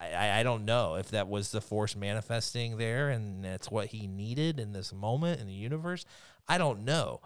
I, 0.00 0.12
I- 0.12 0.38
I 0.40 0.42
don't 0.42 0.64
know 0.64 0.94
if 0.96 1.10
that 1.10 1.28
was 1.28 1.50
the 1.50 1.60
force 1.60 1.96
manifesting 1.96 2.76
there 2.76 3.08
and 3.10 3.44
that's 3.44 3.70
what 3.70 3.88
he 3.88 4.06
needed 4.06 4.60
in 4.60 4.72
this 4.72 4.92
moment 4.92 5.40
in 5.40 5.46
the 5.46 5.52
universe. 5.52 6.04
I 6.48 6.58
don't 6.58 6.84
know. 6.84 7.20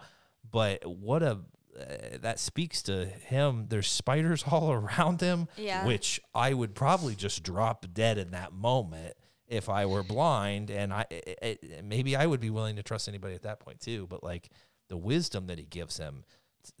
But 0.49 0.85
what 0.85 1.21
a 1.23 1.39
uh, 1.79 2.17
that 2.21 2.39
speaks 2.39 2.81
to 2.83 3.05
him. 3.05 3.65
There's 3.69 3.87
spiders 3.89 4.43
all 4.51 4.71
around 4.71 5.21
him, 5.21 5.47
Yeah. 5.57 5.85
which 5.85 6.19
I 6.33 6.53
would 6.53 6.75
probably 6.75 7.15
just 7.15 7.43
drop 7.43 7.85
dead 7.93 8.17
in 8.17 8.31
that 8.31 8.53
moment 8.53 9.13
if 9.47 9.69
I 9.69 9.85
were 9.85 10.03
blind. 10.03 10.69
And 10.69 10.93
I 10.93 11.05
it, 11.09 11.39
it, 11.41 11.85
maybe 11.85 12.15
I 12.15 12.25
would 12.25 12.39
be 12.41 12.49
willing 12.49 12.75
to 12.77 12.83
trust 12.83 13.07
anybody 13.07 13.35
at 13.35 13.43
that 13.43 13.59
point 13.59 13.79
too. 13.79 14.07
But 14.07 14.23
like 14.23 14.49
the 14.89 14.97
wisdom 14.97 15.47
that 15.47 15.57
he 15.59 15.65
gives 15.65 15.97
him, 15.97 16.23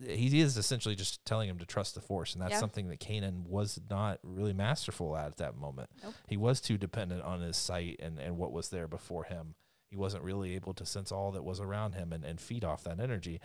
he 0.05 0.39
is 0.41 0.57
essentially 0.57 0.95
just 0.95 1.23
telling 1.25 1.47
him 1.47 1.59
to 1.59 1.65
trust 1.65 1.95
the 1.95 2.01
force, 2.01 2.33
and 2.33 2.41
that's 2.41 2.51
Yeah. 2.53 2.59
something 2.59 2.89
that 2.89 2.99
Kanan 2.99 3.45
was 3.47 3.79
not 3.89 4.19
really 4.23 4.51
masterful 4.53 5.15
at 5.15 5.27
at 5.27 5.37
that 5.37 5.55
moment. 5.55 5.89
Nope. 6.03 6.13
He 6.27 6.35
was 6.35 6.59
too 6.59 6.77
dependent 6.77 7.21
on 7.23 7.39
his 7.41 7.55
sight 7.55 7.97
and, 8.01 8.19
and 8.19 8.37
what 8.37 8.51
was 8.51 8.67
there 8.69 8.87
before 8.87 9.23
him. 9.25 9.55
He 9.89 9.95
wasn't 9.95 10.23
really 10.25 10.55
able 10.55 10.73
to 10.73 10.85
sense 10.85 11.13
all 11.13 11.31
that 11.31 11.45
was 11.45 11.61
around 11.61 11.93
him 11.93 12.11
and, 12.11 12.25
and 12.25 12.41
feed 12.41 12.65
off 12.65 12.83
that 12.83 12.99
energy. 12.99 13.39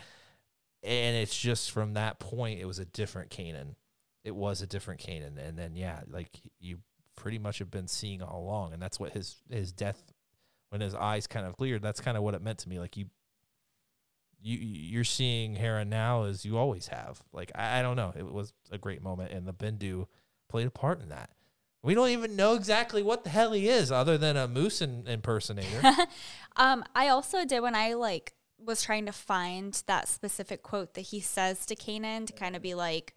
And 0.83 1.16
it's 1.16 1.39
just 1.39 1.70
from 1.70 1.95
that 1.95 2.18
point, 2.18 2.61
it 2.61 2.64
was 2.64 2.78
a 2.78 2.85
different 2.85 3.30
Kanan. 3.30 3.76
It 4.24 4.35
was 4.35 4.62
a 4.62 4.66
different 4.66 5.01
Kanan. 5.01 5.39
And 5.39 5.59
then, 5.59 5.76
yeah, 5.76 6.01
like 6.09 6.41
you 6.59 6.78
pretty 7.16 7.39
much 7.39 7.59
have 7.59 7.70
been 7.70 7.89
seeing 7.89 8.22
all 8.22 8.43
along. 8.43 8.72
And 8.72 8.83
that's 8.83 8.99
what 8.99 9.12
his, 9.12 9.37
his 9.49 9.72
death, 9.72 10.12
when 10.70 10.80
his 10.80 10.95
eyes 10.95 11.26
kind 11.26 11.47
of 11.47 11.57
cleared, 11.57 11.83
that's 11.83 12.01
kind 12.01 12.16
of 12.16 12.22
what 12.22 12.35
it 12.35 12.43
meant 12.43 12.59
to 12.61 12.68
me. 12.68 12.80
Like 12.80 12.97
you, 12.97 13.07
you, 14.41 14.59
you're 14.59 15.05
seeing 15.05 15.55
Hera 15.55 15.85
now 15.85 16.24
as 16.24 16.45
you 16.45 16.59
always 16.59 16.89
have. 16.89 17.22
Like, 17.33 17.53
I, 17.55 17.78
I 17.78 17.83
don't 17.83 17.97
know. 17.97 18.12
It 18.16 18.26
was 18.26 18.53
a 18.72 18.78
great 18.78 19.03
moment. 19.03 19.33
And 19.33 19.47
the 19.47 19.53
Bendu 19.53 20.07
played 20.49 20.66
a 20.66 20.70
part 20.70 21.01
in 21.01 21.11
that. 21.11 21.30
We 21.85 21.95
don't 21.95 22.11
even 22.11 22.37
know 22.37 22.55
exactly 22.55 23.03
what 23.03 23.24
the 23.24 23.30
hell 23.30 23.53
he 23.53 23.68
is 23.68 23.91
other 23.91 24.16
than 24.16 24.37
a 24.37 24.47
moose 24.47 24.80
in, 24.80 25.05
impersonator. 25.07 25.97
um, 26.57 26.85
I 26.95 27.09
also 27.09 27.45
did 27.45 27.61
when 27.61 27.74
I 27.74 27.95
like 27.95 28.35
was 28.64 28.82
trying 28.82 29.06
to 29.06 29.12
find 29.12 29.82
that 29.86 30.08
specific 30.08 30.62
quote 30.62 30.94
that 30.94 31.02
he 31.02 31.20
says 31.20 31.66
to 31.66 31.76
Kanan 31.76 32.26
to 32.26 32.32
kind 32.32 32.54
of 32.56 32.62
be 32.62 32.74
like, 32.74 33.14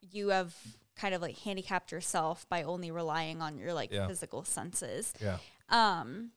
you 0.00 0.28
have 0.28 0.54
kind 0.96 1.14
of 1.14 1.22
like 1.22 1.38
handicapped 1.38 1.90
yourself 1.92 2.46
by 2.48 2.62
only 2.62 2.90
relying 2.90 3.40
on 3.40 3.56
your 3.58 3.72
like 3.72 3.90
Yeah. 3.92 4.06
physical 4.06 4.44
senses. 4.44 5.12
yeah. 5.20 5.38
Um, 5.68 6.32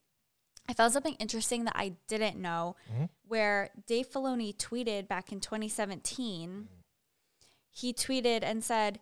I 0.68 0.74
found 0.74 0.94
something 0.94 1.16
interesting 1.16 1.66
that 1.66 1.76
I 1.76 1.90
didn't 2.08 2.38
know, 2.42 2.76
Mhm. 2.92 3.10
where 3.28 3.70
Dave 3.86 4.10
Filoni 4.10 4.56
tweeted 4.56 5.08
back 5.08 5.32
in 5.32 5.40
2017. 5.40 6.70
He 7.70 7.94
tweeted 7.94 8.42
and 8.44 8.64
said, 8.64 9.00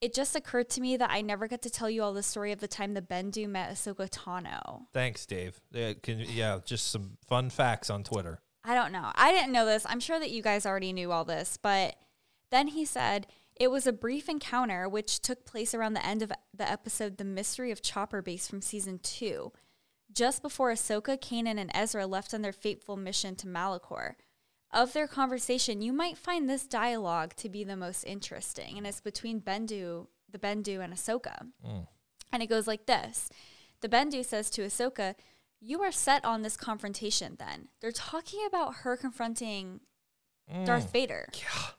"It 0.00 0.12
just 0.12 0.34
occurred 0.36 0.68
to 0.70 0.80
me 0.80 0.96
that 0.98 1.10
I 1.10 1.22
never 1.22 1.46
got 1.48 1.62
to 1.62 1.70
tell 1.70 1.88
you 1.88 2.02
all 2.02 2.12
the 2.12 2.22
story 2.22 2.52
of 2.52 2.60
the 2.60 2.68
time 2.68 2.92
the 2.94 3.00
Bendu 3.00 3.48
met 3.48 3.70
Ahsoka 3.72 4.10
Tano." 4.10 4.88
Thanks, 4.92 5.24
Dave. 5.24 5.60
Yeah, 5.70 5.94
can, 5.94 6.18
yeah, 6.18 6.60
just 6.64 6.88
some 6.88 7.16
fun 7.26 7.48
facts 7.48 7.88
on 7.88 8.02
Twitter. 8.04 8.40
I 8.66 8.74
don't 8.74 8.90
know. 8.90 9.12
I 9.14 9.32
didn't 9.32 9.52
know 9.52 9.64
this. 9.64 9.86
I'm 9.88 10.00
sure 10.00 10.18
that 10.18 10.30
you 10.30 10.42
guys 10.42 10.66
already 10.66 10.92
knew 10.92 11.12
all 11.12 11.24
this, 11.24 11.56
but 11.56 11.94
then 12.50 12.68
he 12.68 12.84
said 12.84 13.28
it 13.54 13.70
was 13.70 13.86
a 13.86 13.92
brief 13.92 14.28
encounter 14.28 14.88
which 14.88 15.20
took 15.20 15.46
place 15.46 15.72
around 15.72 15.94
the 15.94 16.04
end 16.04 16.20
of 16.20 16.32
the 16.52 16.68
episode 16.68 17.16
The 17.16 17.24
Mystery 17.24 17.70
of 17.70 17.80
Chopper 17.80 18.22
Base 18.22 18.48
from 18.48 18.60
season 18.60 18.98
2, 19.02 19.52
just 20.12 20.42
before 20.42 20.72
Ahsoka, 20.72 21.16
Kanan, 21.16 21.58
and 21.58 21.70
Ezra 21.74 22.06
left 22.06 22.34
on 22.34 22.42
their 22.42 22.52
fateful 22.52 22.96
mission 22.96 23.36
to 23.36 23.46
Malachor. 23.46 24.14
Of 24.72 24.92
their 24.92 25.06
conversation, 25.06 25.80
you 25.80 25.92
might 25.92 26.18
find 26.18 26.50
this 26.50 26.66
dialogue 26.66 27.34
to 27.36 27.48
be 27.48 27.62
the 27.62 27.76
most 27.76 28.02
interesting, 28.02 28.76
and 28.76 28.86
it's 28.86 29.00
between 29.00 29.40
Bendu, 29.40 30.08
the 30.28 30.38
Bendu, 30.38 30.82
and 30.82 30.92
Ahsoka. 30.92 31.46
Mm. 31.64 31.86
And 32.32 32.42
it 32.42 32.48
goes 32.48 32.66
like 32.66 32.86
this 32.86 33.30
The 33.80 33.88
Bendu 33.88 34.24
says 34.24 34.50
to 34.50 34.62
Ahsoka, 34.62 35.14
You 35.66 35.82
are 35.82 35.90
set 35.90 36.24
on 36.24 36.42
this 36.42 36.56
confrontation 36.56 37.36
then. 37.40 37.68
They're 37.80 37.90
talking 37.90 38.38
about 38.46 38.76
her 38.76 38.96
confronting 38.96 39.80
mm. 40.52 40.64
Darth 40.64 40.92
Vader. 40.92 41.28
Yeah. 41.34 41.70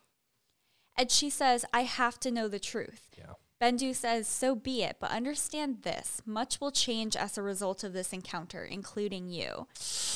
And 0.98 1.10
she 1.10 1.30
says, 1.30 1.64
I 1.72 1.84
have 1.84 2.20
to 2.20 2.32
know 2.32 2.50
the 2.50 2.60
truth. 2.60 3.12
Yeah. 3.18 3.36
Bendu 3.62 3.96
says, 3.96 4.28
So 4.28 4.56
be 4.56 4.84
it, 4.84 4.98
but 5.00 5.12
understand 5.12 5.84
this 5.84 6.22
much 6.26 6.60
will 6.60 6.72
change 6.72 7.16
as 7.16 7.38
a 7.38 7.42
result 7.42 7.86
of 7.86 7.94
this 7.94 8.12
encounter, 8.12 8.66
including 8.66 9.30
you. 9.30 9.68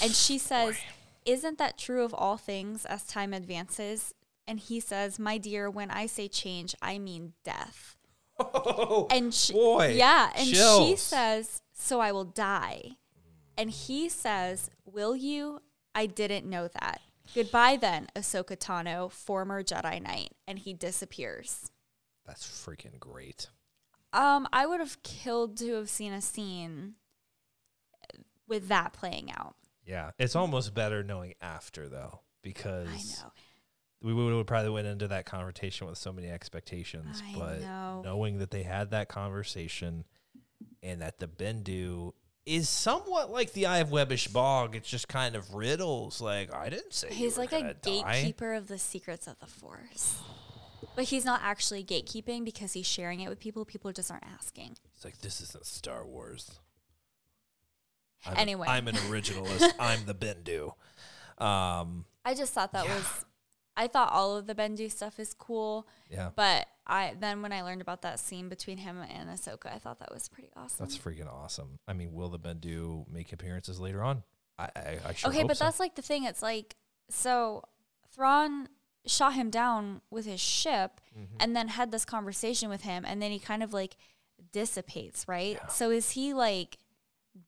And 0.01 0.11
she 0.11 0.37
says, 0.37 0.77
Isn't 1.25 1.57
that 1.57 1.77
true 1.77 2.03
of 2.03 2.13
all 2.13 2.35
things 2.35 2.83
as 2.85 3.05
time 3.05 3.31
advances? 3.33 4.13
And 4.45 4.59
he 4.59 4.81
says, 4.81 5.17
My 5.17 5.37
dear, 5.37 5.69
when 5.69 5.91
I 5.91 6.07
say 6.07 6.27
change, 6.27 6.75
I 6.81 6.99
mean 6.99 7.33
death. 7.45 7.95
and 9.11 9.33
she, 9.33 9.53
boy, 9.53 9.93
yeah, 9.95 10.31
and 10.35 10.47
she 10.47 10.95
says, 10.97 11.61
"So 11.73 11.99
I 11.99 12.11
will 12.11 12.25
die," 12.25 12.97
and 13.57 13.69
he 13.69 14.09
says, 14.09 14.69
"Will 14.85 15.15
you?" 15.15 15.61
I 15.93 16.05
didn't 16.05 16.49
know 16.49 16.67
that. 16.67 17.01
Goodbye, 17.33 17.77
then, 17.79 18.07
Ahsoka 18.15 18.57
Tano, 18.57 19.11
former 19.11 19.63
Jedi 19.63 20.01
Knight, 20.01 20.31
and 20.47 20.59
he 20.59 20.73
disappears. 20.73 21.71
That's 22.25 22.45
freaking 22.45 22.99
great. 22.99 23.49
Um, 24.13 24.47
I 24.51 24.65
would 24.65 24.79
have 24.79 25.01
killed 25.03 25.57
to 25.57 25.73
have 25.75 25.89
seen 25.89 26.11
a 26.11 26.21
scene 26.21 26.95
with 28.47 28.67
that 28.67 28.91
playing 28.93 29.31
out. 29.31 29.55
Yeah. 29.85 30.11
It's 30.19 30.35
almost 30.35 30.73
better 30.73 31.03
knowing 31.03 31.33
after, 31.41 31.87
though, 31.87 32.19
because 32.41 32.89
I 32.89 33.23
know. 33.23 33.31
we 34.01 34.13
would, 34.13 34.47
probably 34.47 34.71
went 34.71 34.87
into 34.87 35.07
that 35.07 35.25
confrontation 35.25 35.87
with 35.87 35.97
so 35.97 36.11
many 36.11 36.29
expectations. 36.29 37.23
I 37.25 37.39
but 37.39 37.61
know. 37.61 38.01
knowing 38.03 38.39
that 38.39 38.51
they 38.51 38.63
had 38.63 38.91
that 38.91 39.07
conversation 39.07 40.03
and 40.83 41.01
that 41.01 41.19
the 41.19 41.27
Bendu 41.27 42.13
is 42.45 42.67
somewhat 42.69 43.29
like 43.31 43.53
the 43.53 43.65
Eye 43.67 43.79
of 43.79 43.89
Webbish 43.89 44.31
Bog, 44.31 44.75
it's 44.75 44.89
just 44.89 45.07
kind 45.07 45.35
of 45.35 45.53
riddles. 45.53 46.19
Like, 46.21 46.53
I 46.53 46.69
didn't 46.69 46.93
say 46.93 47.09
He's 47.11 47.37
like 47.37 47.51
a 47.53 47.73
die. 47.73 47.75
gatekeeper 47.81 48.53
of 48.53 48.67
the 48.67 48.77
secrets 48.77 49.27
of 49.27 49.39
the 49.39 49.45
Force. 49.47 50.17
But 50.95 51.05
he's 51.05 51.23
not 51.23 51.41
actually 51.43 51.83
gatekeeping 51.83 52.43
because 52.43 52.73
he's 52.73 52.87
sharing 52.87 53.19
it 53.21 53.29
with 53.29 53.39
people. 53.39 53.63
People 53.63 53.91
just 53.93 54.11
aren't 54.11 54.25
asking. 54.25 54.75
It's 54.95 55.05
like, 55.05 55.19
this 55.21 55.39
isn't 55.41 55.65
Star 55.65 56.05
Wars. 56.05 56.59
I'm 58.25 58.37
Anyway. 58.37 58.67
i 58.67 58.77
I'm 58.77 58.87
an 58.87 58.95
originalist. 59.09 59.71
I'm 59.79 60.05
the 60.05 60.13
Bendu. 60.15 60.73
Um, 61.43 62.05
I 62.25 62.33
just 62.35 62.53
thought 62.53 62.73
that 62.73 62.85
Yeah. 62.85 62.95
was. 62.95 63.25
I 63.77 63.87
thought 63.87 64.11
all 64.11 64.35
of 64.35 64.47
the 64.47 64.53
Bendu 64.55 64.91
stuff 64.91 65.17
is 65.17 65.33
cool, 65.33 65.87
yeah. 66.09 66.31
but 66.35 66.67
I 66.87 67.15
then 67.19 67.41
when 67.41 67.51
I 67.53 67.61
learned 67.61 67.81
about 67.81 68.01
that 68.01 68.19
scene 68.19 68.49
between 68.49 68.77
him 68.77 68.97
and 68.99 69.29
Ahsoka, 69.29 69.67
I 69.73 69.77
thought 69.77 69.99
that 69.99 70.11
was 70.13 70.27
pretty 70.27 70.49
awesome. 70.55 70.77
That's 70.85 70.97
freaking 70.97 71.31
awesome. 71.31 71.79
I 71.87 71.93
mean, 71.93 72.13
will 72.13 72.29
the 72.29 72.39
Bendu 72.39 73.07
make 73.09 73.31
appearances 73.31 73.79
later 73.79 74.03
on? 74.03 74.23
I, 74.57 74.69
I, 74.75 74.97
I 75.09 75.13
sure 75.13 75.29
okay, 75.29 75.43
but 75.43 75.57
so. 75.57 75.65
that's 75.65 75.79
like 75.79 75.95
the 75.95 76.01
thing. 76.01 76.23
It's 76.25 76.41
like 76.41 76.75
so 77.09 77.63
Thrawn 78.13 78.67
shot 79.05 79.33
him 79.33 79.49
down 79.49 80.01
with 80.09 80.25
his 80.25 80.39
ship, 80.39 80.99
Mm-hmm. 81.17 81.35
and 81.39 81.55
then 81.55 81.67
had 81.69 81.91
this 81.91 82.05
conversation 82.05 82.69
with 82.69 82.81
him, 82.81 83.03
and 83.05 83.21
then 83.21 83.31
he 83.31 83.39
kind 83.39 83.63
of 83.63 83.73
like 83.73 83.97
dissipates, 84.51 85.27
right? 85.27 85.59
So 85.71 85.91
is 85.91 86.11
he 86.11 86.33
like 86.33 86.77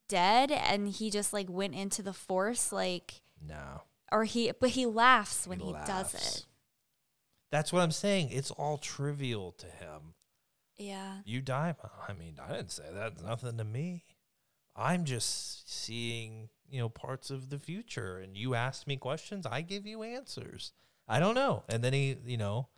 dead, 0.07 0.51
and 0.51 0.87
he 0.87 1.09
just 1.09 1.33
like 1.33 1.47
went 1.49 1.73
into 1.75 2.01
the 2.01 2.13
Force, 2.13 2.71
like, 2.71 3.21
no. 3.45 3.81
or 4.11 4.23
he? 4.25 4.51
But 4.59 4.71
he 4.71 4.85
laughs 4.85 5.47
when 5.47 5.59
He 5.59 5.67
he, 5.67 5.73
does 5.85 6.13
it. 6.13 6.45
That's 7.53 7.71
what 7.71 7.83
I'm 7.83 7.91
saying. 7.91 8.29
It's 8.31 8.49
all 8.49 8.79
trivial 8.79 9.51
to 9.59 9.67
him. 9.67 10.15
Yeah. 10.75 11.17
You 11.23 11.39
die. 11.39 11.75
I 12.09 12.13
mean, 12.13 12.39
I 12.43 12.51
didn't 12.51 12.71
say 12.71 12.85
that. 12.91 13.11
It's 13.11 13.21
nothing 13.21 13.59
to 13.59 13.63
me. 13.63 14.05
I'm 14.75 15.05
just 15.05 15.71
seeing, 15.71 16.49
you 16.67 16.79
know, 16.79 16.89
parts 16.89 17.29
of 17.29 17.51
the 17.51 17.59
future. 17.59 18.17
And 18.17 18.35
you 18.35 18.55
asked 18.55 18.87
me 18.87 18.97
questions. 18.97 19.45
I 19.45 19.61
give 19.61 19.85
you 19.85 20.01
answers. 20.01 20.71
I 21.07 21.19
don't 21.19 21.35
know. 21.35 21.63
And 21.69 21.83
then 21.83 21.93
he, 21.93 22.17
you 22.25 22.37
know, 22.37 22.69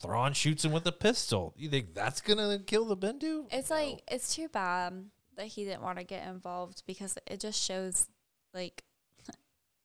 Thrawn 0.00 0.32
shoots 0.32 0.64
him 0.64 0.70
with 0.70 0.86
a 0.86 0.92
pistol. 0.92 1.52
You 1.56 1.68
think 1.68 1.92
that's 1.92 2.20
gonna 2.20 2.60
kill 2.60 2.84
the 2.84 2.96
Bendu? 2.96 3.46
It's 3.50 3.68
like 3.68 4.00
it's 4.08 4.32
too 4.36 4.46
bad 4.46 5.06
that 5.38 5.46
he 5.46 5.64
didn't 5.64 5.82
want 5.82 5.98
to 5.98 6.04
get 6.04 6.28
involved 6.28 6.84
because 6.86 7.18
it 7.26 7.40
just 7.40 7.60
shows 7.60 8.06
like 8.54 8.84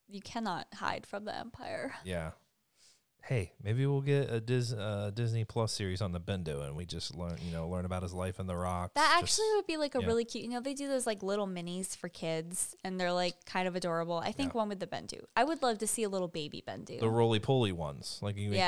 you 0.08 0.22
cannot 0.22 0.68
hide 0.76 1.08
from 1.08 1.26
the 1.26 1.36
Empire. 1.36 1.96
Yeah. 2.06 2.34
Hey, 3.28 3.54
maybe 3.64 3.88
we'll 3.88 4.02
get 4.02 4.30
a 4.32 4.40
Dis, 4.40 4.72
uh, 4.72 5.10
Disney 5.12 5.46
Plus 5.46 5.74
series 5.74 6.00
on 6.00 6.12
the 6.12 6.20
Bendu, 6.20 6.64
and 6.64 6.76
we 6.76 6.86
just 6.86 7.16
learn, 7.16 7.38
you 7.44 7.52
know, 7.52 7.68
learn 7.68 7.84
about 7.84 8.04
his 8.04 8.14
life 8.14 8.40
in 8.40 8.46
the 8.46 8.56
rocks. 8.56 8.92
That 8.94 9.18
Just- 9.22 9.40
actually 9.40 9.56
would 9.56 9.66
be 9.66 9.78
like 9.78 9.96
a 9.96 10.00
yeah. 10.02 10.06
really 10.06 10.26
cute. 10.26 10.44
You 10.44 10.52
know, 10.52 10.62
they 10.62 10.76
do 10.76 10.88
those 10.88 11.08
like 11.08 11.24
little 11.24 11.48
minis 11.48 11.98
for 11.98 12.08
kids, 12.08 12.76
and 12.84 13.00
they're 13.00 13.12
like 13.12 13.44
kind 13.46 13.68
of 13.68 13.76
adorable. 13.76 14.18
I 14.20 14.32
think 14.32 14.54
Yeah. 14.54 14.60
one 14.60 14.70
with 14.70 14.80
the 14.80 14.86
Bendu. 14.86 15.24
I 15.36 15.44
would 15.44 15.64
love 15.64 15.80
to 15.80 15.88
see 15.88 16.04
a 16.04 16.10
little 16.10 16.28
baby 16.28 16.64
Bendu. 16.68 17.00
the 17.00 17.10
roly 17.10 17.40
poly 17.40 17.72
ones, 17.72 18.20
like 18.22 18.38
you 18.38 18.52
make 18.52 18.60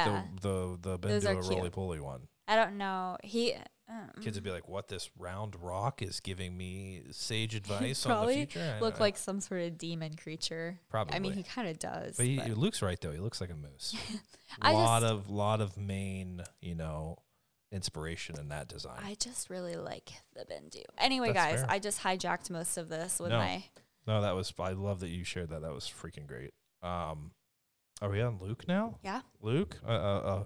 the 0.42 0.78
the 0.82 0.98
the 0.98 0.98
Bendu 1.00 1.26
a 1.26 1.36
roly 1.56 1.70
poly 1.70 2.00
one. 2.00 2.28
I 2.48 2.56
don't 2.56 2.80
know. 2.80 3.18
He 3.24 3.54
um, 3.90 4.22
Kids 4.22 4.36
would 4.36 4.44
be 4.44 4.52
like, 4.52 4.68
"What? 4.68 4.88
This 4.90 5.10
round 5.18 5.56
rock 5.62 6.02
is 6.02 6.20
giving 6.20 6.58
me 6.58 7.04
sage 7.12 7.56
advice 7.62 8.06
on 8.06 8.10
the 8.10 8.16
probably 8.16 8.36
future." 8.36 8.76
I- 8.78 8.82
look 8.82 9.00
like 9.00 9.18
some 9.18 9.40
sort 9.40 9.62
of 9.62 9.78
demon 9.78 10.16
creature. 10.16 10.80
Probably. 10.90 11.16
I 11.16 11.20
mean, 11.20 11.34
he 11.34 11.44
kind 11.44 11.68
of 11.70 11.80
does. 11.80 12.18
But 12.18 12.26
he, 12.26 12.38
but- 12.38 12.58
Luke's 12.58 12.82
right 12.82 13.00
though. 13.00 13.12
He 13.12 13.20
looks 13.20 13.40
like 13.40 13.50
a 13.50 13.56
moose. 13.56 13.96
I 14.62 14.74
lot 14.74 15.02
just- 15.02 15.14
of 15.14 15.30
lot 15.30 15.62
of 15.62 15.78
main, 15.78 16.42
you 16.62 16.76
know, 16.76 17.18
inspiration 17.72 18.38
in 18.40 18.50
that 18.50 18.68
design. 18.68 19.00
I 19.04 19.16
just 19.16 19.50
really 19.50 19.76
like 19.76 20.12
the 20.34 20.42
Bendu. 20.42 20.84
Anyway, 20.98 21.32
That's 21.34 21.52
guys, 21.54 21.60
fair. 21.62 21.72
I 21.72 21.80
just 21.80 22.02
hijacked 22.04 22.50
most 22.50 22.78
of 22.78 22.90
this 22.90 23.20
with 23.20 23.30
No. 23.32 23.38
my. 23.40 23.64
no, 24.06 24.22
that 24.22 24.36
was. 24.36 24.54
I 24.60 24.72
love 24.72 25.00
that 25.02 25.10
you 25.10 25.24
shared 25.24 25.50
that. 25.50 25.62
That 25.62 25.74
was 25.74 25.86
freaking 25.86 26.28
great. 26.28 26.52
Um, 26.84 27.32
are 28.02 28.10
we 28.10 28.22
on 28.22 28.38
Luke 28.42 28.68
now? 28.68 29.00
Yeah. 29.04 29.22
Luke, 29.42 29.78
uh, 29.86 29.90
uh, 29.92 30.20
uh, 30.20 30.44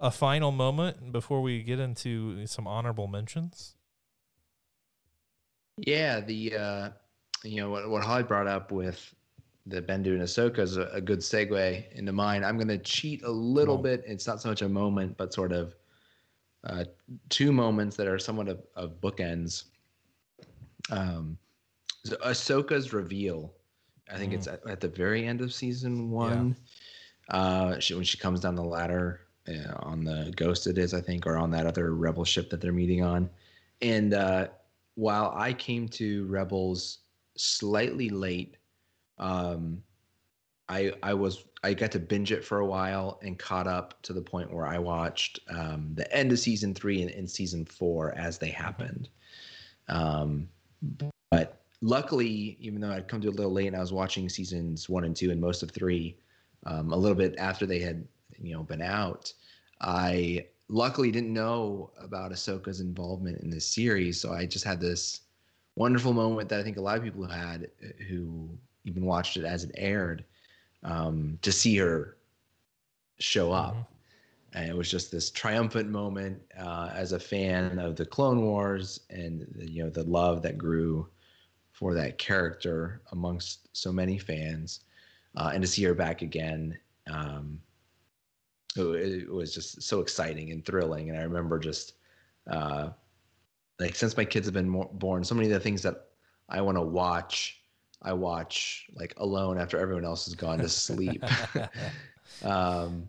a 0.00 0.10
final 0.10 0.50
moment 0.50 1.12
before 1.12 1.42
we 1.42 1.62
get 1.62 1.78
into 1.78 2.46
some 2.46 2.66
honorable 2.66 3.06
mentions. 3.06 3.74
Yeah, 5.76 6.20
the 6.20 6.56
uh, 6.56 6.88
you 7.44 7.60
know 7.60 7.70
what 7.70 7.88
what 7.88 8.02
Holly 8.04 8.22
brought 8.22 8.46
up 8.46 8.72
with 8.72 9.14
the 9.66 9.80
Bendu 9.82 10.06
and 10.08 10.22
Ahsoka 10.22 10.58
is 10.60 10.76
a, 10.76 10.84
a 10.86 11.00
good 11.00 11.20
segue 11.20 11.92
into 11.92 12.12
mine. 12.12 12.44
I'm 12.44 12.56
going 12.56 12.68
to 12.68 12.78
cheat 12.78 13.22
a 13.22 13.30
little 13.30 13.76
Oh. 13.76 13.82
bit. 13.82 14.02
It's 14.06 14.26
not 14.26 14.40
so 14.40 14.48
much 14.48 14.62
a 14.62 14.68
moment, 14.68 15.16
but 15.16 15.32
sort 15.32 15.52
of 15.52 15.74
uh, 16.64 16.84
two 17.28 17.52
moments 17.52 17.96
that 17.96 18.06
are 18.06 18.18
somewhat 18.18 18.48
of, 18.48 18.62
of 18.74 19.00
bookends. 19.00 19.64
Um, 20.90 21.36
so 22.04 22.16
Ahsoka's 22.16 22.92
reveal. 22.92 23.52
I 24.12 24.16
think 24.16 24.32
it's 24.32 24.48
at, 24.48 24.66
at 24.66 24.80
the 24.80 24.88
very 24.88 25.24
end 25.26 25.40
of 25.40 25.52
season 25.54 26.10
one. 26.10 26.56
Uh, 27.28 27.78
she, 27.78 27.94
when 27.94 28.02
she 28.02 28.18
comes 28.18 28.40
down 28.40 28.56
the 28.56 28.64
ladder 28.64 29.20
uh, 29.50 29.74
on 29.80 30.04
the 30.04 30.32
Ghost, 30.36 30.66
it 30.66 30.78
is 30.78 30.94
I 30.94 31.00
think, 31.00 31.26
or 31.26 31.36
on 31.36 31.50
that 31.50 31.66
other 31.66 31.94
Rebel 31.94 32.24
ship 32.24 32.50
that 32.50 32.60
they're 32.60 32.72
meeting 32.72 33.02
on. 33.02 33.28
And 33.82 34.14
uh, 34.14 34.48
while 34.94 35.32
I 35.36 35.52
came 35.52 35.88
to 35.88 36.26
Rebels 36.26 36.98
slightly 37.36 38.08
late, 38.10 38.56
um, 39.18 39.82
I 40.68 40.92
I 41.02 41.14
was 41.14 41.44
I 41.62 41.74
got 41.74 41.92
to 41.92 41.98
binge 41.98 42.32
it 42.32 42.44
for 42.44 42.60
a 42.60 42.66
while 42.66 43.18
and 43.22 43.38
caught 43.38 43.66
up 43.66 44.00
to 44.02 44.12
the 44.12 44.22
point 44.22 44.52
where 44.52 44.66
I 44.66 44.78
watched 44.78 45.40
um, 45.48 45.92
the 45.94 46.10
end 46.14 46.32
of 46.32 46.38
season 46.38 46.74
three 46.74 47.02
and, 47.02 47.10
and 47.10 47.28
season 47.28 47.64
four 47.64 48.14
as 48.16 48.38
they 48.38 48.50
happened. 48.50 49.08
Um, 49.88 50.48
but 51.30 51.60
luckily, 51.82 52.56
even 52.60 52.80
though 52.80 52.90
I'd 52.90 53.08
come 53.08 53.20
to 53.20 53.28
it 53.28 53.34
a 53.34 53.36
little 53.36 53.52
late 53.52 53.66
and 53.66 53.76
I 53.76 53.80
was 53.80 53.92
watching 53.92 54.28
seasons 54.28 54.88
one 54.88 55.04
and 55.04 55.14
two 55.14 55.30
and 55.30 55.40
most 55.40 55.62
of 55.62 55.70
three, 55.70 56.16
um, 56.64 56.92
a 56.92 56.96
little 56.96 57.16
bit 57.16 57.34
after 57.38 57.66
they 57.66 57.80
had 57.80 58.06
you 58.40 58.54
know 58.54 58.62
been 58.64 58.82
out, 58.82 59.32
I 59.80 60.46
luckily 60.68 61.10
didn't 61.10 61.32
know 61.32 61.92
about 61.98 62.32
Ahsoka's 62.32 62.80
involvement 62.80 63.40
in 63.40 63.50
this 63.50 63.66
series, 63.66 64.20
so 64.20 64.32
I 64.32 64.46
just 64.46 64.64
had 64.64 64.80
this 64.80 65.22
wonderful 65.76 66.12
moment 66.12 66.48
that 66.50 66.60
I 66.60 66.62
think 66.62 66.76
a 66.76 66.80
lot 66.82 66.98
of 66.98 67.04
people 67.04 67.26
had 67.26 67.70
uh, 67.84 68.04
who 68.08 68.58
even 68.84 69.04
watched 69.04 69.36
it 69.36 69.44
as 69.44 69.64
it 69.64 69.72
aired 69.76 70.24
um, 70.82 71.38
to 71.42 71.52
see 71.52 71.76
her 71.78 72.16
show 73.18 73.52
up. 73.52 73.74
Mhm. 73.74 73.86
And 74.54 74.68
it 74.70 74.76
was 74.76 74.90
just 74.90 75.12
this 75.12 75.30
triumphant 75.30 75.90
moment 75.90 76.42
uh, 76.58 76.90
as 76.94 77.12
a 77.12 77.20
fan 77.20 77.78
of 77.78 77.96
the 77.96 78.06
Clone 78.06 78.42
Wars 78.42 79.00
and 79.10 79.46
you 79.58 79.82
know 79.84 79.90
the 79.90 80.04
love 80.04 80.42
that 80.42 80.58
grew 80.58 81.08
for 81.72 81.94
that 81.94 82.18
character 82.18 83.02
amongst 83.12 83.68
so 83.76 83.92
many 83.92 84.18
fans, 84.18 84.80
uh, 85.36 85.50
and 85.54 85.62
to 85.62 85.68
see 85.68 85.82
her 85.84 85.94
back 85.94 86.22
again. 86.22 86.78
Um, 87.08 87.60
it, 88.76 89.22
it 89.22 89.32
was 89.32 89.54
just 89.54 89.82
so 89.82 90.00
exciting 90.00 90.50
and 90.52 90.64
thrilling. 90.64 91.10
And 91.10 91.18
I 91.18 91.22
remember 91.22 91.58
just 91.58 91.94
uh, 92.48 92.90
like 93.78 93.94
since 93.94 94.16
my 94.16 94.24
kids 94.24 94.46
have 94.46 94.54
been 94.54 94.68
more, 94.68 94.90
born, 94.92 95.24
so 95.24 95.34
many 95.34 95.48
of 95.48 95.52
the 95.52 95.60
things 95.60 95.82
that 95.82 96.06
I 96.48 96.60
want 96.60 96.76
to 96.76 96.82
watch, 96.82 97.60
I 98.02 98.12
watch 98.12 98.88
like 98.94 99.14
alone 99.16 99.58
after 99.58 99.78
everyone 99.78 100.04
else 100.04 100.24
has 100.26 100.34
gone 100.34 100.58
to 100.58 100.68
sleep. 100.68 101.24
um, 102.44 103.08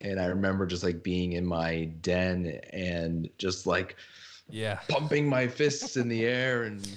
and 0.00 0.20
I 0.20 0.26
remember 0.26 0.66
just 0.66 0.84
like 0.84 1.02
being 1.02 1.32
in 1.32 1.44
my 1.44 1.86
den 2.00 2.60
and 2.72 3.28
just 3.38 3.66
like 3.66 3.96
yeah. 4.48 4.80
pumping 4.88 5.28
my 5.28 5.48
fists 5.48 5.96
in 5.96 6.08
the 6.08 6.24
air 6.26 6.64
and 6.64 6.88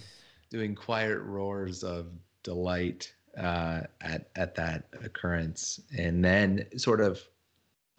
doing 0.49 0.75
quiet 0.75 1.19
roars 1.19 1.83
of 1.83 2.07
delight 2.43 3.13
uh, 3.37 3.81
at 4.01 4.29
at 4.35 4.55
that 4.55 4.85
occurrence, 5.03 5.79
and 5.97 6.23
then 6.23 6.65
sort 6.77 6.99
of 6.99 7.21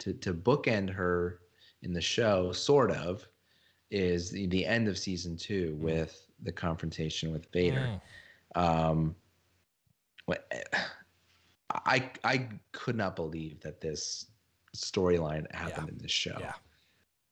to 0.01 0.13
to 0.13 0.33
bookend 0.33 0.89
her 0.89 1.39
in 1.81 1.93
the 1.93 2.01
show, 2.01 2.51
sort 2.51 2.91
of, 2.91 3.27
is 3.89 4.29
the, 4.31 4.45
the 4.47 4.65
end 4.65 4.87
of 4.87 4.97
season 4.97 5.35
two 5.37 5.75
with 5.79 6.27
the 6.43 6.51
confrontation 6.51 7.31
with 7.31 7.51
Vader. 7.51 7.99
Mm. 8.55 8.61
Um, 8.61 9.15
I 11.85 12.09
I 12.23 12.49
could 12.71 12.95
not 12.95 13.15
believe 13.15 13.61
that 13.61 13.81
this 13.81 14.27
storyline 14.75 15.51
happened 15.53 15.89
in 15.89 15.97
this 15.97 16.11
show. 16.11 16.37
Yeah. 16.39 16.53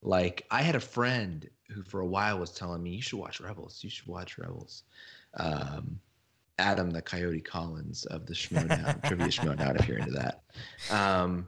Like 0.01 0.45
I 0.51 0.61
had 0.61 0.76
a 0.76 0.80
friend 0.80 1.49
who 1.70 1.84
for 1.84 1.99
a 2.01 2.05
while 2.05 2.39
was 2.39 2.51
telling 2.51 2.82
me 2.82 2.91
you 2.91 3.01
should 3.01 3.20
watch 3.20 3.41
Rebels. 3.41 3.80
You 3.84 3.89
should 3.89 4.07
watch 4.07 4.38
Rebels. 4.38 4.84
Um, 5.36 5.99
Adam 6.57 6.89
the 6.91 7.01
Coyote 7.01 7.41
Collins 7.41 8.05
of 8.05 8.26
the 8.26 8.34
Schmoedown 8.34 9.03
Trivia 9.03 9.28
Schmoedown 9.28 9.80
if 9.80 9.88
you're 9.88 9.97
into 9.97 10.11
that. 10.11 10.43
Um, 10.91 11.47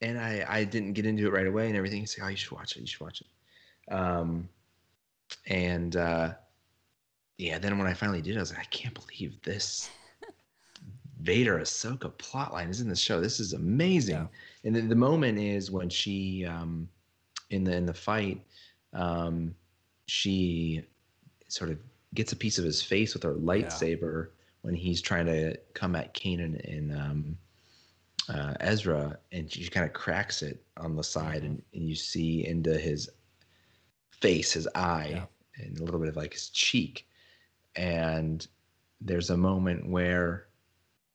and 0.00 0.18
I 0.18 0.44
I 0.48 0.64
didn't 0.64 0.92
get 0.92 1.06
into 1.06 1.26
it 1.26 1.32
right 1.32 1.46
away 1.46 1.68
and 1.68 1.76
everything. 1.76 2.00
He's 2.00 2.18
like, 2.18 2.26
oh, 2.26 2.30
you 2.30 2.36
should 2.36 2.52
watch 2.52 2.76
it. 2.76 2.80
You 2.80 2.86
should 2.86 3.00
watch 3.00 3.20
it. 3.20 3.92
Um, 3.92 4.48
and 5.46 5.96
uh, 5.96 6.34
yeah, 7.38 7.58
then 7.58 7.78
when 7.78 7.86
I 7.86 7.94
finally 7.94 8.22
did, 8.22 8.36
I 8.36 8.40
was 8.40 8.50
like, 8.50 8.60
I 8.60 8.64
can't 8.70 8.94
believe 8.94 9.40
this 9.42 9.90
Vader 11.20 11.58
Ahsoka 11.58 12.12
plotline 12.12 12.70
is 12.70 12.80
in 12.80 12.88
this 12.88 13.00
show. 13.00 13.20
This 13.20 13.40
is 13.40 13.52
amazing. 13.52 14.16
Yeah. 14.16 14.26
And 14.64 14.74
then 14.74 14.88
the 14.88 14.96
moment 14.96 15.38
is 15.38 15.70
when 15.70 15.88
she 15.88 16.44
um 16.44 16.88
in 17.50 17.64
the 17.64 17.76
in 17.76 17.86
the 17.86 17.94
fight, 17.94 18.40
um 18.92 19.54
she 20.06 20.82
sort 21.48 21.70
of 21.70 21.78
gets 22.14 22.32
a 22.32 22.36
piece 22.36 22.58
of 22.58 22.64
his 22.64 22.82
face 22.82 23.14
with 23.14 23.22
her 23.22 23.34
lightsaber 23.34 24.28
when 24.62 24.74
he's 24.74 25.00
trying 25.00 25.26
to 25.26 25.56
come 25.74 25.94
at 25.94 26.14
Kanan 26.14 26.58
and 26.72 26.92
um 26.92 27.38
uh, 28.28 28.54
Ezra, 28.60 29.18
and 29.32 29.50
she 29.50 29.68
kind 29.68 29.86
of 29.86 29.92
cracks 29.92 30.42
it 30.42 30.62
on 30.76 30.96
the 30.96 31.04
side, 31.04 31.42
and, 31.42 31.62
and 31.74 31.88
you 31.88 31.94
see 31.94 32.46
into 32.46 32.76
his 32.76 33.08
face, 34.10 34.52
his 34.52 34.68
eye, 34.74 35.10
Yeah. 35.12 35.64
and 35.64 35.78
a 35.78 35.84
little 35.84 36.00
bit 36.00 36.08
of 36.08 36.16
like 36.16 36.32
his 36.34 36.48
cheek. 36.50 37.06
And 37.76 38.46
there's 39.00 39.30
a 39.30 39.36
moment 39.36 39.88
where 39.88 40.46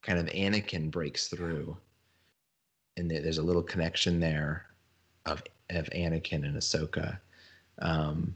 kind 0.01 0.19
of 0.19 0.25
Anakin 0.27 0.89
breaks 0.91 1.27
through, 1.27 1.77
and 2.97 3.09
there's 3.09 3.37
a 3.39 3.43
little 3.43 3.63
connection 3.63 4.19
there 4.19 4.67
of 5.25 5.43
of 5.69 5.85
Anakin 5.91 6.43
and 6.45 6.55
Ahsoka. 6.57 7.19
Um, 7.79 8.35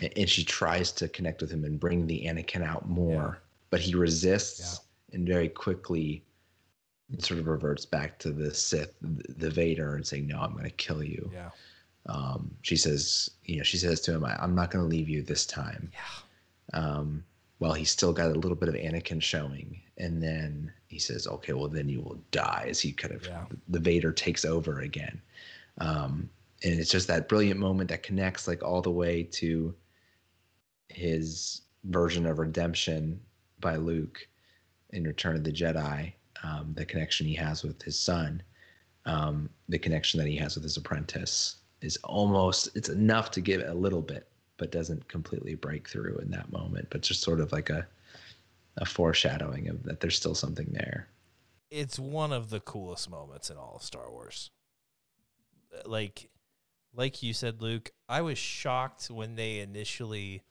a- 0.00 0.16
and 0.18 0.28
she 0.28 0.44
tries 0.44 0.92
to 0.92 1.08
connect 1.08 1.40
with 1.40 1.50
him 1.50 1.64
and 1.64 1.80
bring 1.80 2.06
the 2.06 2.24
Anakin 2.26 2.62
out 2.62 2.88
more, 2.88 3.40
but 3.70 3.80
he 3.80 3.94
resists 3.94 4.80
and 5.12 5.26
very 5.26 5.48
quickly 5.48 6.22
sort 7.18 7.40
of 7.40 7.46
reverts 7.46 7.86
back 7.86 8.18
to 8.18 8.30
the 8.30 8.52
Sith, 8.52 8.94
the 9.00 9.50
Vader, 9.50 9.94
and 9.96 10.06
saying, 10.06 10.26
"No, 10.26 10.40
I'm 10.40 10.52
going 10.52 10.64
to 10.64 10.70
kill 10.70 11.02
you." 11.02 11.30
Yeah. 11.32 11.50
Um, 12.06 12.54
she 12.62 12.76
says, 12.76 13.30
you 13.44 13.56
know, 13.58 13.62
she 13.62 13.76
says 13.76 14.00
to 14.02 14.14
him, 14.14 14.24
I, 14.24 14.36
"I'm 14.42 14.54
not 14.54 14.70
going 14.70 14.84
to 14.84 14.88
leave 14.88 15.08
you 15.08 15.22
this 15.22 15.46
time." 15.46 15.90
Yeah. 15.92 16.80
Um, 16.80 17.24
well, 17.60 17.72
he's 17.72 17.90
still 17.90 18.12
got 18.12 18.30
a 18.30 18.38
little 18.38 18.56
bit 18.56 18.68
of 18.68 18.74
Anakin 18.74 19.22
showing, 19.22 19.80
and 19.96 20.22
then 20.22 20.72
he 20.86 20.98
says, 20.98 21.26
"Okay, 21.26 21.54
well, 21.54 21.68
then 21.68 21.88
you 21.88 22.00
will 22.00 22.20
die." 22.30 22.66
As 22.68 22.80
he 22.80 22.92
kind 22.92 23.14
of 23.14 23.26
Yeah. 23.26 23.44
the 23.68 23.80
Vader 23.80 24.12
takes 24.12 24.44
over 24.44 24.80
again, 24.80 25.20
um, 25.78 26.28
and 26.62 26.78
it's 26.78 26.90
just 26.90 27.08
that 27.08 27.28
brilliant 27.28 27.58
moment 27.58 27.88
that 27.88 28.02
connects 28.02 28.46
like 28.46 28.62
all 28.62 28.82
the 28.82 28.90
way 28.90 29.22
to 29.22 29.74
his 30.88 31.62
version 31.84 32.26
of 32.26 32.38
redemption 32.38 33.20
by 33.60 33.76
Luke 33.76 34.26
in 34.90 35.04
Return 35.04 35.36
of 35.36 35.44
the 35.44 35.52
Jedi, 35.52 36.12
um, 36.42 36.72
the 36.76 36.84
connection 36.84 37.26
he 37.26 37.34
has 37.34 37.62
with 37.62 37.82
his 37.82 37.98
son. 37.98 38.42
um, 39.06 39.48
the 39.68 39.78
connection 39.78 40.18
that 40.18 40.28
he 40.28 40.36
has 40.36 40.54
with 40.54 40.64
his 40.64 40.76
apprentice 40.76 41.56
is 41.80 41.96
almost 42.04 42.68
it's 42.76 42.88
enough 42.88 43.30
to 43.32 43.40
give 43.40 43.62
a 43.66 43.72
little 43.74 44.02
bit, 44.02 44.28
but 44.56 44.72
doesn't 44.72 45.06
completely 45.08 45.54
break 45.54 45.88
through 45.88 46.18
in 46.18 46.30
that 46.30 46.50
moment. 46.52 46.88
But 46.90 47.02
just 47.02 47.22
sort 47.22 47.40
of 47.40 47.52
like 47.52 47.70
a 47.70 47.86
a 48.76 48.84
foreshadowing 48.84 49.68
of 49.68 49.82
that 49.84 50.00
there's 50.00 50.16
still 50.16 50.34
something 50.34 50.68
there. 50.72 51.08
It's 51.70 51.98
one 51.98 52.32
of 52.32 52.50
the 52.50 52.60
coolest 52.60 53.10
moments 53.10 53.50
in 53.50 53.56
all 53.56 53.74
of 53.76 53.82
Star 53.82 54.10
Wars. 54.10 54.50
Like, 55.84 56.30
like 56.94 57.22
you 57.22 57.32
said, 57.32 57.60
Luke, 57.60 57.90
I 58.08 58.20
was 58.22 58.38
shocked 58.38 59.10
when 59.10 59.34
they 59.34 59.58
initially 59.58 60.42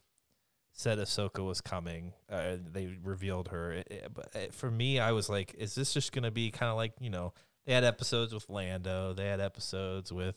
said 0.79 0.99
Ahsoka 0.99 1.43
was 1.43 1.59
coming. 1.59 2.13
Uh, 2.29 2.55
they 2.71 2.97
revealed 3.03 3.47
her, 3.49 3.71
It- 3.73 3.87
it- 3.89 4.13
but 4.13 4.33
uh, 4.35 4.39
for 4.51 4.69
me, 4.71 4.99
I 4.99 5.11
was 5.11 5.27
like, 5.27 5.53
is 5.55 5.73
this 5.75 5.91
just 5.93 6.11
gonna 6.11 6.31
be 6.31 6.51
kind 6.51 6.69
of 6.69 6.77
like 6.77 6.93
you 7.01 7.09
know 7.09 7.33
they 7.65 7.73
had 7.73 7.83
episodes 7.83 8.33
with 8.33 8.47
Lando, 8.49 9.13
they 9.13 9.25
had 9.27 9.41
episodes 9.41 10.13
with 10.13 10.35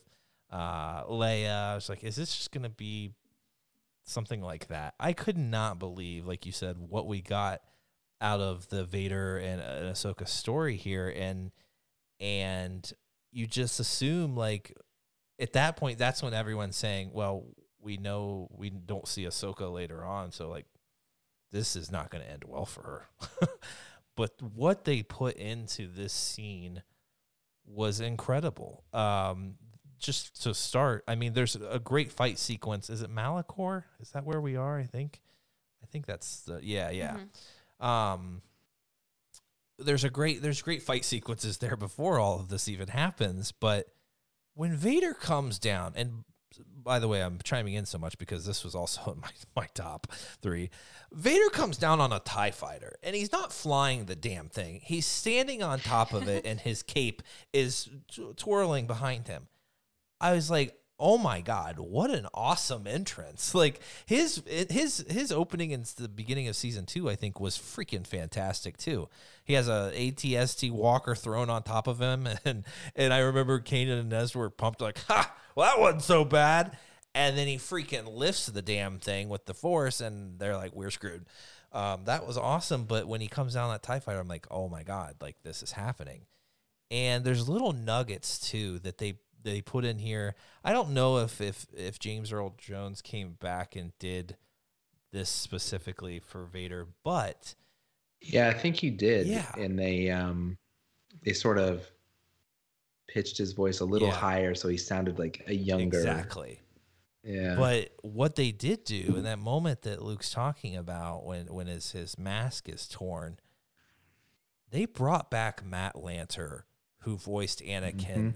uh, 0.49 1.03
Leia. 1.05 1.71
I 1.71 1.75
was 1.75 1.87
like, 1.87 2.03
is 2.03 2.15
this 2.17 2.35
just 2.35 2.51
gonna 2.51 2.69
be 2.69 3.11
something 4.03 4.41
like 4.41 4.67
that? 4.67 4.95
I 4.99 5.13
could 5.13 5.37
not 5.37 5.79
believe, 5.79 6.25
like 6.25 6.45
you 6.45 6.51
said, 6.51 6.77
what 6.77 7.05
we 7.07 7.21
got 7.21 7.61
out 8.19 8.39
of 8.39 8.67
the 8.69 8.83
Vader 8.83 9.37
and, 9.37 9.61
uh, 9.61 9.65
and 9.65 9.95
Ahsoka 9.95 10.27
story 10.27 10.75
here, 10.75 11.07
and 11.15 11.51
and 12.19 12.91
you 13.31 13.47
just 13.47 13.79
assume 13.79 14.35
like 14.35 14.75
at 15.39 15.53
that 15.53 15.75
point, 15.77 15.97
that's 15.97 16.21
when 16.21 16.33
everyone's 16.33 16.75
saying, 16.75 17.11
well, 17.13 17.45
we 17.81 17.97
know 17.97 18.49
we 18.51 18.69
don't 18.69 19.07
see 19.07 19.23
Ahsoka 19.23 19.71
later 19.71 20.03
on, 20.03 20.31
so 20.31 20.49
like 20.49 20.65
this 21.51 21.75
is 21.75 21.91
not 21.91 22.09
going 22.09 22.23
to 22.23 22.29
end 22.29 22.43
well 22.45 22.65
for 22.65 22.81
her. 22.81 23.47
but 24.15 24.31
what 24.41 24.85
they 24.85 25.03
put 25.03 25.35
into 25.35 25.87
this 25.87 26.13
scene 26.13 26.83
was 27.65 27.99
incredible. 27.99 28.83
Um, 28.93 29.55
just 29.99 30.41
to 30.43 30.53
start, 30.53 31.03
I 31.07 31.15
mean, 31.15 31.33
there's 31.33 31.55
a 31.55 31.79
great 31.79 32.11
fight 32.11 32.39
sequence. 32.39 32.89
Is 32.89 33.01
it 33.01 33.13
Malachor? 33.13 33.83
Is 33.99 34.11
that 34.11 34.25
where 34.25 34.41
we 34.41 34.55
are? 34.55 34.79
I 34.79 34.85
think. 34.85 35.21
I 35.83 35.87
think 35.87 36.05
that's 36.05 36.41
the 36.41 36.59
yeah 36.61 36.89
yeah. 36.89 37.17
Um, 37.79 38.41
there's 39.77 40.03
a 40.03 40.09
great 40.09 40.41
there's 40.41 40.61
great 40.61 40.83
fight 40.83 41.05
sequences 41.05 41.57
there 41.57 41.75
before 41.75 42.19
all 42.19 42.39
of 42.39 42.49
this 42.49 42.67
even 42.67 42.87
happens, 42.87 43.51
but 43.51 43.87
when 44.53 44.75
Vader 44.75 45.13
comes 45.13 45.59
down, 45.59 45.93
and 45.95 46.23
by 46.83 46.99
the 46.99 47.07
way, 47.07 47.21
I'm 47.21 47.39
chiming 47.43 47.73
in 47.73 47.85
so 47.85 47.97
much 47.97 48.17
because 48.17 48.45
this 48.45 48.63
was 48.63 48.75
also 48.75 49.13
in 49.13 49.19
my, 49.21 49.29
my 49.55 49.67
top 49.73 50.07
three. 50.41 50.69
Vader 51.11 51.49
comes 51.49 51.77
down 51.77 51.99
on 51.99 52.11
a 52.11 52.19
TIE 52.19 52.51
fighter, 52.51 52.95
and 53.03 53.15
he's 53.15 53.31
not 53.31 53.51
flying 53.51 54.05
the 54.05 54.15
damn 54.15 54.49
thing. 54.49 54.81
He's 54.83 55.05
standing 55.05 55.61
on 55.61 55.79
top 55.79 56.13
of 56.13 56.27
it, 56.27 56.45
and 56.45 56.59
his 56.59 56.83
cape 56.83 57.21
is 57.53 57.89
t- 58.09 58.33
twirling 58.35 58.87
behind 58.87 59.27
him. 59.27 59.47
I 60.19 60.33
was 60.33 60.51
like, 60.51 60.75
oh 61.01 61.17
my 61.17 61.41
god, 61.41 61.79
what 61.79 62.11
an 62.11 62.27
awesome 62.33 62.87
entrance! 62.87 63.53
Like 63.61 63.81
his 64.05 64.41
his 64.47 65.05
his 65.09 65.31
opening 65.31 65.71
in 65.71 65.83
the 65.97 66.07
beginning 66.07 66.47
of 66.47 66.55
season 66.55 66.85
two, 66.85 67.09
I 67.09 67.15
think, 67.15 67.39
was 67.39 67.57
freaking 67.57 68.07
fantastic 68.07 68.77
too. 68.77 69.09
He 69.43 69.53
has 69.53 69.67
a 69.67 69.91
ATST 69.95 70.71
walker 70.71 71.13
thrown 71.13 71.49
on 71.49 71.63
top 71.63 71.87
of 71.87 71.99
him, 71.99 72.27
and 72.45 72.63
and 72.95 73.13
I 73.13 73.19
remember 73.19 73.59
Kanan 73.59 73.99
and 73.99 74.09
Nez 74.09 74.35
were 74.35 74.49
pumped 74.49 74.81
like, 74.81 74.99
ha, 75.07 75.33
well 75.55 75.69
that 75.69 75.81
wasn't 75.81 76.03
so 76.03 76.23
bad. 76.23 76.77
And 77.13 77.37
then 77.37 77.47
he 77.47 77.57
freaking 77.57 78.07
lifts 78.07 78.45
the 78.45 78.61
damn 78.61 78.99
thing 78.99 79.27
with 79.27 79.45
the 79.45 79.53
force, 79.53 79.99
and 79.99 80.39
they're 80.39 80.55
like, 80.55 80.73
we're 80.73 80.91
screwed. 80.91 81.25
Um, 81.73 82.05
that 82.05 82.25
was 82.25 82.37
awesome. 82.37 82.85
But 82.85 83.07
when 83.07 83.21
he 83.21 83.27
comes 83.27 83.53
down 83.53 83.69
that 83.71 83.83
TIE 83.83 83.99
fighter, 83.99 84.19
I'm 84.19 84.27
like, 84.27 84.47
oh 84.49 84.69
my 84.69 84.83
God, 84.83 85.15
like 85.21 85.35
this 85.43 85.61
is 85.63 85.73
happening. 85.73 86.21
And 86.89 87.23
there's 87.23 87.47
little 87.47 87.71
nuggets 87.71 88.39
too 88.39 88.79
that 88.79 88.97
they 88.97 89.19
they 89.43 89.61
put 89.61 89.85
in 89.85 89.99
here. 89.99 90.35
I 90.63 90.73
don't 90.73 90.91
know 90.91 91.17
if 91.19 91.41
if 91.41 91.67
if 91.75 91.99
James 91.99 92.31
Earl 92.31 92.55
Jones 92.57 93.01
came 93.01 93.33
back 93.33 93.75
and 93.75 93.91
did 93.99 94.37
this 95.11 95.29
specifically 95.29 96.19
for 96.19 96.45
Vader, 96.45 96.87
but 97.03 97.55
Yeah, 98.21 98.47
I 98.49 98.53
think 98.53 98.75
he 98.77 98.89
did. 98.89 99.27
Yeah. 99.27 99.51
And 99.57 99.77
they 99.77 100.09
um 100.09 100.57
they 101.23 101.33
sort 101.33 101.57
of 101.57 101.85
pitched 103.07 103.37
his 103.37 103.51
voice 103.53 103.81
a 103.81 103.85
little 103.85 104.07
Yeah. 104.07 104.13
higher 104.15 104.55
so 104.55 104.69
he 104.69 104.77
sounded 104.77 105.19
like 105.19 105.43
a 105.47 105.53
younger 105.53 105.97
exactly. 105.97 106.61
Yeah. 107.23 107.55
But 107.55 107.91
what 108.01 108.35
they 108.35 108.51
did 108.51 108.83
do 108.83 109.15
in 109.17 109.23
that 109.23 109.37
moment 109.37 109.83
that 109.83 110.01
Luke's 110.01 110.31
talking 110.31 110.75
about 110.75 111.25
when 111.25 111.47
when 111.47 111.67
his 111.67 111.91
his 111.91 112.17
mask 112.17 112.67
is 112.69 112.87
torn, 112.87 113.37
they 114.71 114.85
brought 114.85 115.29
back 115.29 115.63
Matt 115.65 115.95
Lanter, 115.95 116.63
who 116.99 117.17
voiced 117.17 117.61
Anakin 117.61 118.35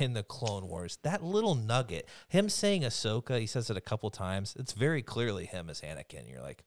in 0.00 0.14
the 0.14 0.22
Clone 0.22 0.68
Wars. 0.68 0.98
That 1.02 1.22
little 1.22 1.54
nugget, 1.54 2.08
him 2.28 2.48
saying 2.48 2.82
Ahsoka, 2.82 3.38
he 3.38 3.46
says 3.46 3.70
it 3.70 3.76
a 3.76 3.82
couple 3.82 4.10
times. 4.10 4.54
It's 4.58 4.72
very 4.72 5.02
clearly 5.02 5.46
him 5.46 5.68
as 5.70 5.80
Anakin. 5.80 6.30
You're 6.30 6.42
like, 6.42 6.64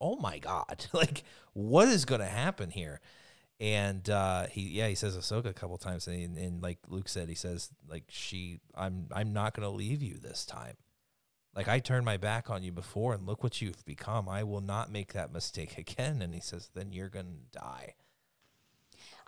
oh 0.00 0.16
my 0.16 0.38
god, 0.38 0.86
like 0.92 1.24
what 1.52 1.88
is 1.88 2.04
going 2.04 2.20
to 2.20 2.26
happen 2.26 2.70
here? 2.70 3.00
And 3.58 4.08
uh, 4.08 4.46
he, 4.46 4.62
yeah, 4.62 4.88
he 4.88 4.94
says 4.94 5.16
Ahsoka 5.16 5.46
a 5.46 5.52
couple 5.52 5.76
times, 5.76 6.06
and, 6.06 6.38
and 6.38 6.62
like 6.62 6.78
Luke 6.88 7.08
said, 7.08 7.28
he 7.28 7.34
says 7.34 7.70
like 7.88 8.04
she, 8.08 8.60
I'm, 8.74 9.08
I'm 9.12 9.34
not 9.34 9.54
going 9.54 9.68
to 9.68 9.74
leave 9.74 10.02
you 10.02 10.14
this 10.14 10.46
time. 10.46 10.76
Like 11.54 11.68
I 11.68 11.78
turned 11.80 12.06
my 12.06 12.16
back 12.16 12.48
on 12.48 12.62
you 12.62 12.72
before, 12.72 13.12
and 13.12 13.26
look 13.26 13.42
what 13.42 13.60
you've 13.60 13.84
become. 13.84 14.28
I 14.28 14.44
will 14.44 14.60
not 14.60 14.90
make 14.90 15.12
that 15.12 15.32
mistake 15.32 15.76
again. 15.78 16.22
And 16.22 16.34
he 16.34 16.40
says, 16.40 16.70
then 16.74 16.92
you're 16.92 17.08
gonna 17.08 17.28
die. 17.52 17.94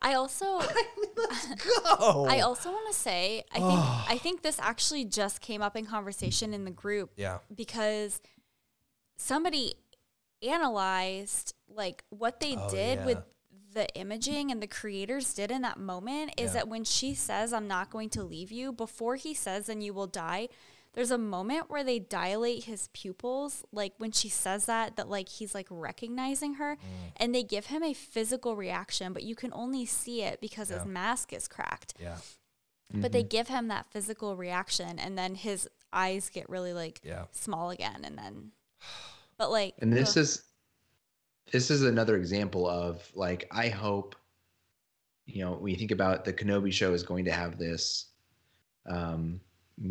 I 0.03 0.15
also 0.15 0.61
Go. 1.89 2.27
I 2.29 2.41
also 2.41 2.70
want 2.70 2.93
to 2.93 2.99
say 2.99 3.45
I 3.53 3.59
think 3.59 3.81
I 4.15 4.19
think 4.23 4.43
this 4.43 4.59
actually 4.61 5.05
just 5.05 5.41
came 5.41 5.62
up 5.62 5.77
in 5.77 5.87
conversation 5.87 6.53
in 6.53 6.65
the 6.65 6.70
group 6.70 7.12
yeah, 7.16 7.39
because 7.55 8.20
somebody 9.16 9.74
analyzed 10.43 11.55
like 11.69 12.05
what 12.11 12.41
they 12.41 12.57
Oh, 12.57 12.70
did 12.70 12.99
yeah. 12.99 13.07
with 13.07 13.19
the 13.74 13.89
imaging 13.97 14.51
and 14.51 14.62
the 14.62 14.66
creators 14.66 15.33
did 15.33 15.51
in 15.51 15.62
that 15.62 15.79
moment 15.79 16.33
is 16.37 16.49
Yeah. 16.51 16.53
that 16.55 16.69
when 16.69 16.85
she 16.85 17.15
says 17.15 17.53
I'm 17.53 17.69
not 17.69 17.91
going 17.91 18.11
to 18.11 18.23
leave 18.23 18.53
you 18.53 18.73
before 18.73 19.16
he 19.16 19.33
says 19.35 19.69
and 19.69 19.83
you 19.83 19.95
will 19.95 20.07
die 20.09 20.49
there's 20.94 21.10
a 21.10 21.19
moment 21.19 21.70
where 21.70 21.82
they 21.85 21.98
dilate 21.98 22.64
his 22.64 22.89
pupils 22.93 23.64
like 23.73 23.94
when 23.98 24.12
she 24.12 24.28
says 24.28 24.66
that 24.66 24.97
that 24.97 25.09
like 25.09 25.28
he's 25.28 25.55
like 25.55 25.66
recognizing 25.70 26.55
her 26.55 26.77
Mm. 26.77 27.12
and 27.16 27.35
they 27.35 27.43
give 27.43 27.66
him 27.66 27.82
a 27.82 27.94
physical 27.94 28.56
reaction 28.56 29.12
but 29.12 29.23
you 29.23 29.35
can 29.35 29.52
only 29.55 29.86
see 29.86 30.23
it 30.23 30.40
because 30.40 30.70
Yeah. 30.70 30.78
his 30.78 30.86
mask 30.86 31.32
is 31.32 31.48
cracked 31.48 31.94
yeah, 32.01 32.19
but 32.94 33.12
they 33.12 33.23
give 33.23 33.48
him 33.48 33.69
that 33.69 33.86
physical 33.86 34.36
reaction 34.36 34.98
and 34.98 35.16
then 35.16 35.35
his 35.35 35.69
eyes 35.93 36.28
get 36.28 36.48
really 36.51 36.73
like 36.74 37.01
yeah. 37.02 37.24
small 37.32 37.70
again 37.70 38.02
and 38.05 38.19
then 38.19 38.52
but 39.39 39.51
like 39.51 39.74
and 39.81 39.93
this 39.93 40.16
ugh. 40.16 40.23
is 40.23 40.43
this 41.52 41.70
is 41.70 41.82
another 41.82 42.16
example 42.16 42.69
of 42.69 43.02
like 43.14 43.47
I 43.51 43.69
hope 43.69 44.14
you 45.27 45.44
know 45.44 45.52
when 45.52 45.70
you 45.73 45.78
think 45.78 45.90
about 45.90 46.24
the 46.24 46.32
Kenobi 46.32 46.73
show 46.73 46.93
is 46.93 47.02
going 47.02 47.24
to 47.27 47.32
have 47.32 47.59
this 47.59 48.06
um 48.86 49.40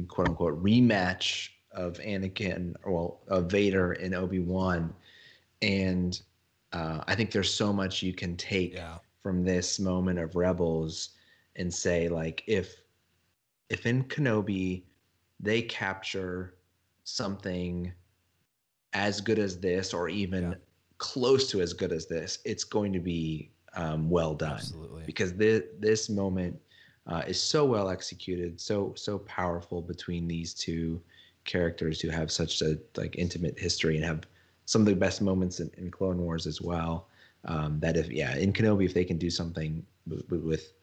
quote 0.08 0.30
unquote 0.30 0.62
rematch 0.64 1.50
of 1.72 1.98
Anakin 2.00 2.76
well 2.86 3.22
of 3.28 3.50
Vader 3.52 3.94
and 3.94 4.14
Obi-Wan 4.14 4.94
and 5.62 6.22
uh, 6.74 7.04
I 7.08 7.16
think 7.16 7.32
there's 7.32 7.54
so 7.54 7.74
much 7.74 8.02
you 8.02 8.14
can 8.14 8.36
take 8.38 8.74
Yeah. 8.74 8.98
from 9.22 9.44
this 9.44 9.80
moment 9.80 10.20
of 10.20 10.36
Rebels 10.36 11.10
and 11.56 11.74
say 11.74 12.08
like 12.08 12.44
if 12.48 12.82
if 13.70 13.86
in 13.86 14.04
Kenobi 14.06 14.84
they 15.40 15.62
capture 15.62 16.56
something 17.04 17.92
as 18.94 19.22
good 19.22 19.40
as 19.40 19.60
this 19.60 19.94
or 19.94 20.10
even 20.10 20.52
Yeah. 20.52 20.56
close 20.98 21.50
to 21.52 21.62
as 21.62 21.74
good 21.74 21.92
as 21.92 22.08
this, 22.08 22.40
it's 22.46 22.64
going 22.64 22.94
to 22.94 23.00
be 23.00 23.52
um, 23.76 24.10
well 24.10 24.34
done 24.36 24.54
Absolutely. 24.54 25.04
because 25.06 25.34
this 25.34 25.64
this 25.80 26.10
moment 26.10 26.60
uh, 27.08 27.24
is 27.28 27.42
so 27.42 27.66
well 27.66 27.90
executed, 27.90 28.60
so 28.60 28.94
so 28.96 29.20
powerful 29.20 29.82
between 29.82 30.28
these 30.28 30.54
two 30.54 31.02
characters 31.46 32.00
who 32.00 32.10
have 32.10 32.32
such 32.32 32.62
a 32.62 32.78
like 32.96 33.16
intimate 33.18 33.58
history 33.58 33.96
and 33.96 34.06
have 34.06 34.26
some 34.66 34.82
of 34.82 34.86
the 34.86 34.96
best 34.96 35.22
moments 35.22 35.60
in, 35.60 35.72
in 35.78 35.90
Clone 35.90 36.20
Wars 36.20 36.46
as 36.46 36.62
well. 36.62 37.08
Um, 37.46 37.80
that 37.80 37.98
if 37.98 38.10
yeah, 38.12 38.36
in 38.38 38.54
Kenobi, 38.54 38.86
if 38.86 38.94
they 38.94 39.04
can 39.04 39.18
do 39.18 39.32
something 39.32 39.84
with, 40.08 40.44
with 40.44 40.74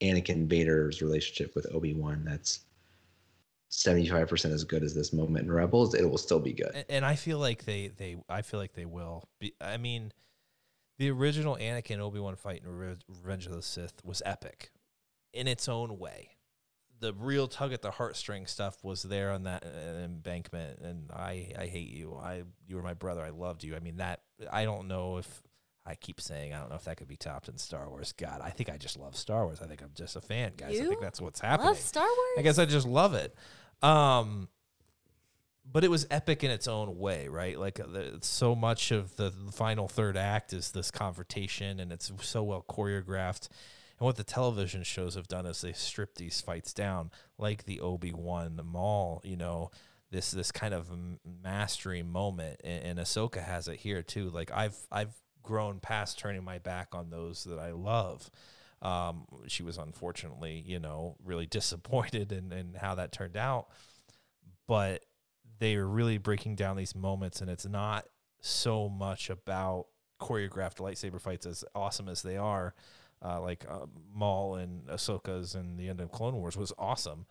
Anakin 0.00 0.46
Vader's 0.46 1.02
relationship 1.02 1.54
with 1.56 1.66
Obi 1.74 1.94
Wan, 1.94 2.22
that's 2.24 2.60
seventy 3.68 4.08
five 4.08 4.28
percent 4.28 4.54
as 4.54 4.62
good 4.62 4.84
as 4.84 4.94
this 4.94 5.12
moment 5.12 5.46
in 5.46 5.52
Rebels. 5.52 5.94
It 5.94 6.08
will 6.08 6.18
still 6.18 6.38
be 6.38 6.52
good. 6.52 6.70
And, 6.74 6.84
and 6.88 7.04
I 7.04 7.16
feel 7.16 7.40
like 7.40 7.64
they 7.64 7.88
they 7.88 8.18
I 8.28 8.42
feel 8.42 8.60
like 8.60 8.74
they 8.74 8.84
will. 8.84 9.28
Be, 9.40 9.54
I 9.60 9.78
mean, 9.78 10.12
the 10.98 11.10
original 11.10 11.56
Anakin 11.56 11.98
Obi 11.98 12.20
Wan 12.20 12.36
fight 12.36 12.62
in 12.64 12.70
Revenge 12.70 13.46
of 13.46 13.52
the 13.52 13.62
Sith 13.62 14.04
was 14.04 14.22
epic 14.24 14.70
in 15.36 15.48
its 15.48 15.68
own 15.68 15.98
way. 15.98 16.30
The 16.98 17.12
real 17.12 17.46
tug 17.46 17.72
at 17.74 17.82
the 17.82 17.90
heartstring 17.90 18.48
stuff 18.48 18.82
was 18.82 19.02
there 19.02 19.30
on 19.30 19.42
that 19.42 19.64
uh, 19.64 19.98
embankment, 19.98 20.80
and 20.80 21.10
I 21.12 21.52
I 21.58 21.66
hate 21.66 21.90
you. 21.90 22.14
I 22.14 22.44
you 22.66 22.76
were 22.76 22.82
my 22.82 22.94
brother. 22.94 23.22
I 23.22 23.30
loved 23.30 23.64
you. 23.64 23.76
I 23.76 23.80
mean 23.80 23.98
that 23.98 24.22
I 24.50 24.64
don't 24.64 24.88
know 24.88 25.18
if 25.18 25.42
I 25.84 25.94
keep 25.94 26.20
saying 26.20 26.54
I 26.54 26.58
don't 26.58 26.70
know 26.70 26.76
if 26.76 26.84
that 26.84 26.96
could 26.96 27.08
be 27.08 27.16
topped 27.16 27.48
in 27.48 27.58
Star 27.58 27.88
Wars. 27.88 28.12
God, 28.12 28.40
I 28.42 28.50
think 28.50 28.70
I 28.70 28.78
just 28.78 28.98
love 28.98 29.14
Star 29.14 29.44
Wars. 29.44 29.60
I 29.60 29.66
think 29.66 29.82
I'm 29.82 29.92
just 29.94 30.16
a 30.16 30.20
fan, 30.22 30.52
guys. 30.56 30.80
I 30.80 30.84
think 30.84 31.00
that's 31.00 31.20
what's 31.20 31.40
happening. 31.40 31.68
Love 31.68 31.78
Star 31.78 32.02
Wars. 32.02 32.38
I 32.38 32.42
guess 32.42 32.58
I 32.58 32.64
just 32.64 32.86
love 32.86 33.14
it. 33.14 33.34
Um, 33.82 34.48
but 35.70 35.84
it 35.84 35.90
was 35.90 36.06
epic 36.10 36.44
in 36.44 36.50
its 36.50 36.68
own 36.68 36.96
way, 36.98 37.28
right? 37.28 37.58
Like 37.58 37.80
uh, 37.80 37.86
the, 37.86 38.18
so 38.22 38.54
much 38.54 38.90
of 38.90 39.16
the 39.16 39.32
final 39.52 39.88
third 39.88 40.16
act 40.16 40.52
is 40.52 40.70
this 40.70 40.90
confrontation, 40.90 41.80
and 41.80 41.92
it's 41.92 42.10
so 42.22 42.42
well 42.42 42.64
choreographed. 42.68 43.48
And 43.98 44.04
what 44.06 44.16
the 44.16 44.24
television 44.24 44.82
shows 44.82 45.14
have 45.14 45.28
done 45.28 45.46
is 45.46 45.60
they 45.60 45.72
strip 45.72 46.16
these 46.16 46.40
fights 46.40 46.72
down, 46.72 47.10
like 47.38 47.64
the 47.64 47.80
Obi 47.80 48.12
Wan 48.12 48.60
Maul. 48.64 49.22
You 49.24 49.36
know, 49.36 49.70
this 50.10 50.30
this 50.30 50.52
kind 50.52 50.74
of 50.74 50.90
mastery 51.42 52.02
moment, 52.02 52.60
and, 52.62 52.84
and 52.84 52.98
Ahsoka 52.98 53.42
has 53.42 53.68
it 53.68 53.78
here 53.80 54.02
too. 54.02 54.28
Like 54.30 54.50
I've 54.52 54.76
I've 54.92 55.14
grown 55.42 55.80
past 55.80 56.18
turning 56.18 56.44
my 56.44 56.58
back 56.58 56.88
on 56.92 57.10
those 57.10 57.44
that 57.44 57.58
I 57.58 57.70
love. 57.72 58.30
Um, 58.82 59.24
she 59.46 59.62
was 59.62 59.78
unfortunately, 59.78 60.62
you 60.66 60.78
know, 60.78 61.16
really 61.24 61.46
disappointed 61.50 62.32
in, 62.32 62.52
in 62.52 62.74
how 62.74 62.96
that 62.96 63.12
turned 63.12 63.36
out. 63.36 63.68
But 64.68 65.04
they 65.58 65.76
are 65.76 65.86
really 65.86 66.18
breaking 66.18 66.56
down 66.56 66.76
these 66.76 66.94
moments, 66.94 67.40
and 67.40 67.48
it's 67.48 67.66
not 67.66 68.06
so 68.42 68.88
much 68.88 69.30
about 69.30 69.86
choreographed 70.20 70.78
lightsaber 70.78 71.20
fights 71.20 71.46
as 71.46 71.64
awesome 71.74 72.08
as 72.08 72.22
they 72.22 72.36
are. 72.36 72.74
Uh, 73.24 73.40
like 73.40 73.64
uh, 73.68 73.86
Maul 74.14 74.56
and 74.56 74.86
Ahsoka's 74.86 75.54
and 75.54 75.78
the 75.78 75.88
end 75.88 76.00
of 76.00 76.12
Clone 76.12 76.36
Wars 76.36 76.56
was 76.56 76.72
awesome. 76.78 77.26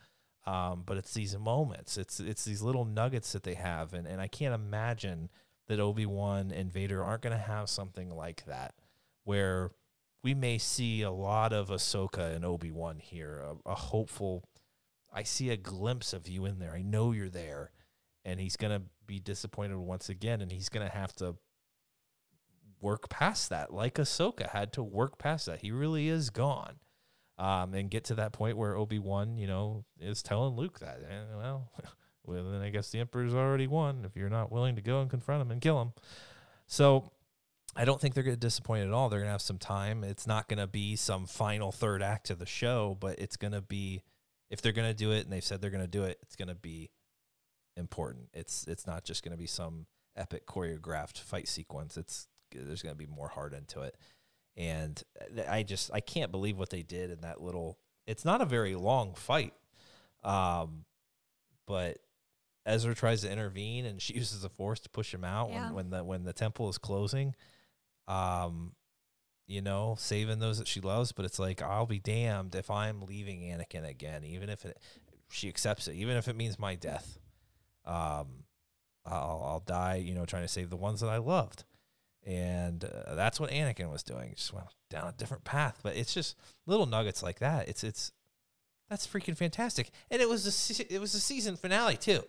Um, 0.48 0.84
but 0.86 0.98
it's 0.98 1.14
these 1.14 1.36
moments, 1.38 1.98
it's 1.98 2.20
it's 2.20 2.46
these 2.46 2.62
little 2.62 2.86
nuggets 2.86 3.32
that 3.32 3.42
they 3.42 3.56
have, 3.56 3.96
and, 3.96 4.06
and 4.06 4.22
I 4.22 4.28
can't 4.28 4.54
imagine 4.54 5.30
that 5.68 5.80
Obi 5.80 6.06
Wan 6.06 6.52
and 6.52 6.72
Vader 6.72 7.04
aren't 7.04 7.24
going 7.24 7.36
to 7.36 7.44
have 7.44 7.68
something 7.68 8.16
like 8.16 8.46
that, 8.46 8.76
where 9.24 9.72
we 10.22 10.36
may 10.36 10.60
see 10.60 11.02
a 11.02 11.10
lot 11.10 11.52
of 11.52 11.70
Ahsoka 11.70 12.36
and 12.36 12.46
Obi 12.46 12.70
Wan 12.70 13.00
here, 13.00 13.42
a, 13.44 13.72
a 13.72 13.74
hopeful. 13.76 14.44
I 15.12 15.24
see 15.24 15.50
a 15.50 15.58
glimpse 15.58 16.14
of 16.14 16.28
you 16.28 16.46
in 16.46 16.60
there. 16.60 16.74
I 16.74 16.84
know 16.84 17.12
you're 17.12 17.28
there, 17.30 17.72
and 18.24 18.40
he's 18.40 18.56
going 18.56 18.80
to 18.80 18.86
be 19.08 19.20
disappointed 19.20 19.78
once 19.78 20.10
again, 20.10 20.42
and 20.42 20.52
he's 20.52 20.70
going 20.70 20.86
to 20.88 20.94
have 20.94 21.14
to 21.16 21.38
work 22.82 23.10
past 23.10 23.50
that, 23.50 23.74
like 23.74 23.96
Ahsoka 23.96 24.50
had 24.50 24.74
to 24.74 24.84
work 24.84 25.18
past 25.18 25.46
that. 25.48 25.62
He 25.62 25.72
really 25.72 26.08
is 26.08 26.30
gone, 26.30 26.76
um, 27.38 27.74
and 27.74 27.90
get 27.90 28.04
to 28.06 28.16
that 28.16 28.34
point 28.34 28.58
where 28.58 28.76
Obi 28.76 29.00
Wan, 29.00 29.38
you 29.38 29.48
know, 29.48 29.86
is 30.00 30.22
telling 30.22 30.56
Luke 30.56 30.80
that, 30.80 31.00
eh, 31.10 31.36
well, 31.38 31.72
well, 32.26 32.52
then 32.52 32.62
I 32.62 32.70
guess 32.70 32.90
the 32.90 33.00
Emperor's 33.00 33.34
already 33.34 33.68
won 33.68 34.04
if 34.06 34.16
you're 34.16 34.30
not 34.30 34.52
willing 34.52 34.76
to 34.76 34.82
go 34.82 35.02
and 35.02 35.10
confront 35.10 35.42
him 35.42 35.52
and 35.52 35.62
kill 35.62 35.82
him. 35.82 35.94
So 36.68 37.12
I 37.76 37.86
don't 37.86 38.00
think 38.00 38.14
they're 38.14 38.24
going 38.24 38.36
to 38.36 38.40
disappoint 38.40 38.86
at 38.86 38.94
all. 38.94 39.10
They're 39.10 39.20
going 39.20 39.28
to 39.28 39.34
have 39.34 39.42
some 39.42 39.58
time. 39.58 40.04
It's 40.04 40.26
not 40.26 40.48
going 40.48 40.60
to 40.60 40.68
be 40.68 40.96
some 40.96 41.26
final 41.26 41.72
third 41.72 42.02
act 42.02 42.30
of 42.30 42.40
the 42.40 42.46
show, 42.46 42.98
but 43.00 43.20
it's 43.20 43.36
going 43.36 43.54
to 43.54 43.62
be 43.62 44.04
if 44.50 44.62
they're 44.62 44.72
going 44.72 44.88
to 44.88 44.94
do 44.94 45.12
it 45.12 45.24
and 45.24 45.34
they've 45.34 45.44
said 45.44 45.62
they're 45.62 45.70
going 45.70 45.84
to 45.84 45.88
do 45.88 46.04
it, 46.04 46.18
it's 46.22 46.36
going 46.36 46.48
to 46.48 46.56
be 46.56 46.92
important. 47.76 48.30
It's 48.34 48.66
it's 48.68 48.88
not 48.88 49.04
just 49.04 49.24
going 49.24 49.34
to 49.34 49.38
be 49.38 49.48
some 49.48 49.88
epic 50.16 50.48
choreographed 50.48 51.20
fight 51.20 51.48
sequence. 51.48 51.98
It's 51.98 52.28
there's 52.64 52.82
going 52.82 52.94
to 52.96 52.98
be 52.98 53.06
more 53.12 53.28
heart 53.30 53.54
into 53.54 53.82
it. 53.82 53.96
And 54.58 55.02
I 55.50 55.64
just 55.64 55.92
I 55.94 56.00
can't 56.00 56.32
believe 56.32 56.58
what 56.58 56.70
they 56.70 56.82
did 56.84 57.12
in 57.12 57.22
that 57.22 57.42
little. 57.42 57.78
It's 58.08 58.24
not 58.26 58.42
a 58.42 58.46
very 58.46 58.76
long 58.76 59.14
fight, 59.16 59.54
um, 60.24 60.86
but 61.68 61.98
Ezra 62.66 62.96
tries 62.96 63.22
to 63.22 63.32
intervene 63.32 63.86
and 63.86 64.02
she 64.02 64.14
uses 64.16 64.42
the 64.42 64.50
force 64.50 64.80
to 64.82 64.90
push 64.90 65.14
him 65.14 65.24
out 65.24 65.50
Yeah. 65.50 65.66
when, 65.66 65.74
when 65.74 65.90
the 65.90 66.04
when 66.04 66.24
the 66.24 66.34
temple 66.34 66.70
is 66.70 66.78
closing. 66.78 67.36
Um, 68.08 68.74
you 69.48 69.62
know, 69.62 69.96
saving 70.00 70.40
those 70.40 70.58
that 70.58 70.68
she 70.68 70.82
loves, 70.82 71.12
but 71.12 71.24
it's 71.26 71.38
like 71.38 71.62
I'll 71.62 71.86
be 71.86 72.00
damned 72.00 72.56
if 72.56 72.72
I'm 72.72 73.02
leaving 73.02 73.42
Anakin 73.42 73.88
again, 73.88 74.24
even 74.24 74.50
if 74.50 74.66
it 74.66 74.80
she 75.30 75.48
accepts 75.50 75.88
it, 75.88 75.96
even 75.96 76.18
if 76.18 76.28
it 76.28 76.36
means 76.36 76.58
my 76.58 76.76
death. 76.76 77.20
Um, 77.86 78.46
I'll 79.06 79.44
I'll 79.46 79.64
die, 79.66 79.96
you 79.98 80.16
know, 80.16 80.26
trying 80.26 80.42
to 80.44 80.48
save 80.48 80.70
the 80.72 80.76
ones 80.78 81.02
that 81.02 81.10
I 81.10 81.18
loved, 81.18 81.64
and 82.26 82.84
uh, 82.84 83.16
that's 83.16 83.40
what 83.40 83.52
Anakin 83.52 83.92
was 83.92 84.04
doing. 84.04 84.34
Just 84.36 84.54
went 84.54 84.66
down 84.90 85.08
a 85.08 85.12
different 85.12 85.44
path, 85.44 85.80
but 85.84 85.96
it's 85.96 86.14
just 86.14 86.36
little 86.66 86.86
nuggets 86.86 87.22
like 87.24 87.40
that. 87.40 87.68
It's 87.70 87.84
it's 87.84 88.12
that's 88.90 89.08
freaking 89.08 89.38
fantastic, 89.38 89.92
and 90.12 90.22
it 90.22 90.30
was 90.30 90.46
a 90.80 90.94
it 90.94 91.00
was 91.00 91.14
a 91.14 91.20
season 91.20 91.56
finale 91.56 91.98
too. 91.98 92.22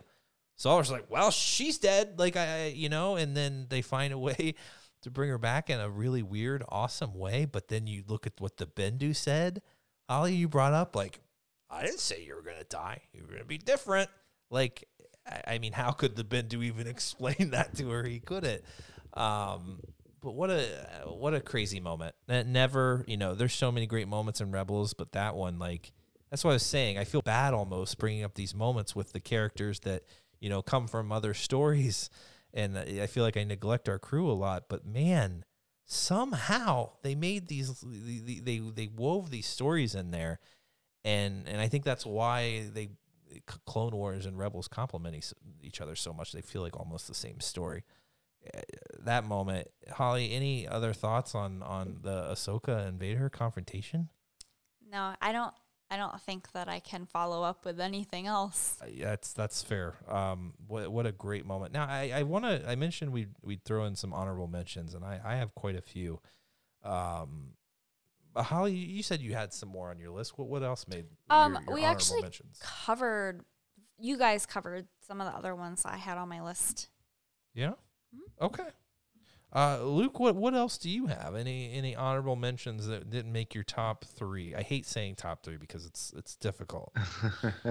So 0.59 0.71
I 0.71 0.77
was 0.77 0.91
like, 0.91 1.11
well, 1.11 1.31
she's 1.31 1.77
dead, 1.79 2.19
like 2.19 2.37
I, 2.37 2.65
I- 2.65 2.73
you 2.75 2.89
know, 2.89 3.17
and 3.17 3.37
then 3.37 3.67
they 3.69 3.83
find 3.83 4.13
a 4.13 4.19
way 4.29 4.55
to 5.03 5.11
bring 5.11 5.29
her 5.31 5.39
back 5.39 5.69
in 5.71 5.79
a 5.81 5.89
really 5.91 6.23
weird, 6.23 6.65
awesome 6.71 7.15
way. 7.15 7.45
But 7.45 7.69
then 7.69 7.87
you 7.87 8.03
look 8.09 8.27
at 8.27 8.33
what 8.41 8.57
the 8.57 8.67
Bendu 8.67 9.15
said. 9.15 9.61
Holly, 10.09 10.35
you 10.35 10.49
brought 10.49 10.73
up 10.73 10.97
like, 10.97 11.21
I 11.69 11.83
didn't 11.85 12.01
say 12.01 12.25
you 12.25 12.35
were 12.37 12.43
gonna 12.43 12.65
die. 12.65 13.03
You 13.13 13.23
were 13.27 13.33
gonna 13.33 13.45
be 13.45 13.59
different. 13.59 14.09
Like, 14.51 14.89
I, 15.27 15.55
I 15.55 15.59
mean, 15.59 15.73
how 15.75 15.91
could 15.91 16.17
the 16.17 16.25
Bendu 16.25 16.63
even 16.65 16.87
explain 16.97 17.51
that 17.51 17.77
to 17.77 17.91
her? 17.91 18.05
He 18.05 18.21
couldn't. 18.21 18.63
Um, 19.17 19.81
but 20.21 20.33
what 20.33 20.51
a 20.51 20.63
what 21.07 21.35
a 21.35 21.41
crazy 21.41 21.81
moment. 21.81 22.15
That 22.27 22.47
never, 22.47 23.05
you 23.07 23.17
know, 23.17 23.35
there's 23.35 23.53
so 23.53 23.73
many 23.73 23.87
great 23.87 24.09
moments 24.09 24.41
in 24.41 24.51
Rebels, 24.51 24.93
but 24.95 25.13
that 25.13 25.35
one, 25.35 25.59
like, 25.59 25.93
that's 26.31 26.45
what 26.45 26.51
I 26.51 26.55
was 26.55 26.65
saying. 26.65 26.99
I 26.99 27.05
feel 27.05 27.23
bad 27.23 27.55
almost 27.55 27.99
bringing 27.99 28.25
up 28.25 28.35
these 28.35 28.55
moments 28.55 28.95
with 28.95 29.13
the 29.13 29.21
characters 29.21 29.81
that 29.81 30.03
you 30.41 30.49
know 30.49 30.63
come 30.63 30.87
from 30.87 31.13
other 31.13 31.35
stories, 31.49 32.11
and 32.53 32.77
I 32.77 33.07
feel 33.07 33.25
like 33.25 33.37
I 33.37 33.45
neglect 33.45 33.89
our 33.89 33.99
crew 33.99 34.31
a 34.31 34.35
lot. 34.35 34.65
But 34.69 34.87
man, 34.87 35.45
somehow 35.85 36.91
they 37.03 37.15
made 37.15 37.49
these 37.49 37.83
they 37.83 38.59
they, 38.59 38.89
wove 38.89 39.31
these 39.31 39.47
stories 39.47 39.95
in 39.95 40.11
there, 40.11 40.41
and 41.05 41.47
and 41.49 41.61
I 41.61 41.69
think 41.69 41.85
that's 41.85 42.05
why 42.05 42.67
they 42.73 42.91
Clone 43.65 43.93
Wars 43.93 44.27
and 44.27 44.39
Rebels 44.39 44.69
complement 44.69 45.33
each 45.63 45.81
other 45.81 45.95
so 45.95 46.13
much. 46.13 46.33
They 46.33 46.41
feel 46.41 46.63
like 46.63 46.77
almost 46.77 47.07
the 47.09 47.15
same 47.15 47.41
story. 47.41 47.85
That 49.01 49.25
moment, 49.25 49.69
Holly. 49.93 50.33
Any 50.33 50.67
other 50.67 50.93
thoughts 50.93 51.35
on 51.35 51.63
on 51.63 51.99
the 52.03 52.29
Ahsoka 52.31 52.87
and 52.87 52.99
Vader 52.99 53.29
confrontation? 53.29 54.09
No, 54.91 55.15
I 55.21 55.33
don't. 55.33 55.55
I 55.89 55.97
don't 55.97 56.21
think 56.21 56.51
that 56.51 56.69
I 56.69 56.81
can 56.81 57.07
follow 57.07 57.45
up 57.45 57.65
with 57.65 57.79
anything 57.79 58.27
else. 58.27 58.77
Uh, 58.83 58.87
yeah, 58.93 59.11
that's 59.11 59.33
that's 59.33 59.63
fair. 59.63 59.95
Um, 60.09 60.55
what 60.67 60.91
what 60.91 61.07
a 61.07 61.13
great 61.13 61.47
moment. 61.47 61.73
Now 61.73 61.87
I 61.89 62.11
I 62.13 62.23
want 62.25 62.45
to 62.45 62.69
I 62.69 62.75
mentioned 62.75 63.13
we 63.13 63.29
we'd 63.43 63.63
throw 63.65 63.85
in 63.85 63.95
some 63.95 64.13
honorable 64.13 64.49
mentions, 64.49 64.95
and 64.95 65.05
I 65.05 65.21
I 65.25 65.37
have 65.37 65.55
quite 65.55 65.77
a 65.77 65.81
few. 65.83 66.21
Um, 66.83 67.53
Holly, 68.35 68.75
you 68.75 69.03
said 69.03 69.21
you 69.21 69.35
had 69.35 69.53
some 69.53 69.69
more 69.69 69.91
on 69.91 69.99
your 70.01 70.11
list. 70.11 70.37
What 70.37 70.49
what 70.49 70.63
else 70.65 70.87
made 70.89 71.07
Um, 71.31 71.53
your, 71.55 71.63
your 71.63 71.75
we 71.75 71.85
actually 71.85 72.23
mentions? 72.23 72.59
covered. 72.61 73.43
You 73.99 74.19
guys 74.19 74.45
covered 74.45 74.89
some 75.07 75.21
of 75.21 75.27
the 75.33 75.39
other 75.39 75.55
ones 75.55 75.83
I 75.87 75.97
had 75.97 76.19
on 76.19 76.29
my 76.29 76.43
list. 76.43 76.89
Yeah. 77.55 77.75
Okay. 78.41 78.69
Uh, 79.55 79.83
Luke, 79.83 80.19
what 80.21 80.37
what 80.37 80.55
else 80.55 80.77
do 80.77 80.91
you 80.91 81.07
have? 81.07 81.35
Any 81.35 81.73
any 81.73 81.97
honorable 81.97 82.37
mentions 82.37 82.87
that 82.89 83.09
didn't 83.11 83.33
make 83.33 83.55
your 83.55 83.65
top 83.65 84.05
three? 84.05 84.55
I 84.55 84.63
hate 84.63 84.85
saying 84.85 85.15
top 85.15 85.43
three 85.43 85.57
because 85.57 85.87
it's 85.87 86.13
it's 86.17 86.37
difficult. 86.37 86.93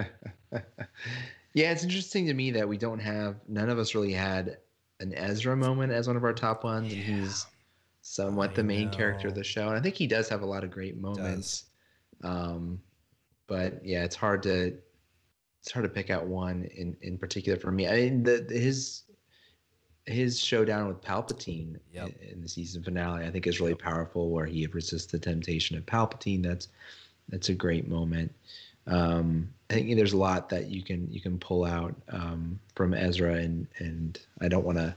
yeah, 1.53 1.71
it's 1.71 1.83
interesting 1.83 2.25
to 2.27 2.33
me 2.33 2.51
that 2.51 2.67
we 2.67 2.77
don't 2.77 2.99
have 2.99 3.35
none 3.47 3.69
of 3.69 3.77
us 3.77 3.93
really 3.93 4.13
had 4.13 4.57
an 4.99 5.13
Ezra 5.13 5.55
moment 5.55 5.91
as 5.91 6.07
one 6.07 6.15
of 6.17 6.23
our 6.23 6.33
top 6.33 6.63
ones, 6.63 6.91
and 6.91 7.01
he's 7.03 7.45
somewhat 8.01 8.51
I 8.51 8.53
the 8.53 8.63
main 8.63 8.89
character 8.89 9.27
of 9.27 9.35
the 9.35 9.43
show. 9.43 9.67
And 9.67 9.77
I 9.77 9.81
think 9.81 9.95
he 9.95 10.07
does 10.07 10.29
have 10.29 10.41
a 10.41 10.45
lot 10.45 10.63
of 10.63 10.71
great 10.71 10.97
moments. 10.97 11.65
Um, 12.23 12.81
but 13.47 13.85
yeah, 13.85 14.03
it's 14.03 14.15
hard 14.15 14.41
to 14.43 14.77
it's 15.61 15.71
hard 15.71 15.83
to 15.83 15.89
pick 15.89 16.09
out 16.09 16.25
one 16.27 16.63
in 16.75 16.95
in 17.01 17.17
particular 17.17 17.59
for 17.59 17.71
me. 17.71 17.87
I 17.87 17.95
mean, 17.95 18.23
the- 18.23 18.47
his 18.49 19.03
his 20.05 20.39
showdown 20.39 20.87
with 20.87 21.01
Palpatine 21.01 21.77
Yep. 21.93 22.11
in, 22.21 22.41
the 22.41 22.47
season 22.49 22.83
finale, 22.83 23.25
I 23.25 23.31
think, 23.31 23.47
is 23.47 23.59
really 23.59 23.75
powerful. 23.75 24.29
Where 24.29 24.45
he 24.45 24.67
resists 24.67 25.11
the 25.11 25.19
temptation 25.19 25.77
of 25.77 25.85
Palpatine. 25.85 26.43
That's 26.43 26.67
that's 27.29 27.49
a 27.49 27.53
great 27.55 27.87
moment. 27.87 28.31
Um, 28.87 29.49
I 29.71 29.73
think 29.73 29.95
there's 29.95 30.13
a 30.13 30.17
lot 30.17 30.47
that 30.49 30.67
you 30.69 30.83
can 30.83 31.11
you 31.11 31.21
can 31.21 31.39
pull 31.39 31.65
out 31.65 31.95
um, 32.09 32.59
from 32.75 32.93
Ezra, 32.93 33.33
and 33.35 33.67
and 33.79 34.19
I 34.41 34.47
don't 34.47 34.65
want 34.65 34.77
to 34.77 34.95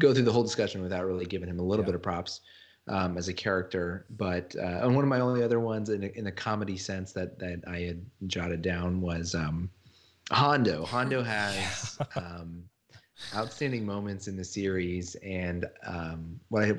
go 0.00 0.12
through 0.12 0.24
the 0.24 0.32
whole 0.32 0.42
discussion 0.42 0.82
without 0.82 1.06
really 1.06 1.24
giving 1.26 1.48
him 1.48 1.60
a 1.60 1.62
little 1.62 1.84
Yeah. 1.84 1.90
bit 1.90 1.94
of 1.94 2.02
props 2.02 2.40
um, 2.88 3.16
as 3.16 3.28
a 3.28 3.32
character. 3.32 4.04
But 4.16 4.54
uh, 4.58 4.80
and 4.82 4.94
one 4.96 5.04
of 5.04 5.08
my 5.08 5.20
only 5.20 5.42
other 5.44 5.60
ones 5.60 5.90
in 5.90 6.02
a, 6.02 6.06
in 6.08 6.26
a 6.26 6.32
comedy 6.32 6.76
sense 6.76 7.12
that 7.12 7.38
that 7.38 7.62
I 7.68 7.80
had 7.80 8.04
jotted 8.26 8.62
down 8.62 9.00
was 9.00 9.34
um, 9.36 9.70
Hondo. 10.32 10.84
Hondo 10.84 11.22
has 11.34 11.98
um, 12.16 12.64
outstanding 13.34 13.86
moments 13.86 14.28
in 14.28 14.36
the 14.36 14.44
series, 14.44 15.14
and 15.16 15.66
um, 15.86 16.38
what 16.48 16.64
I 16.64 16.72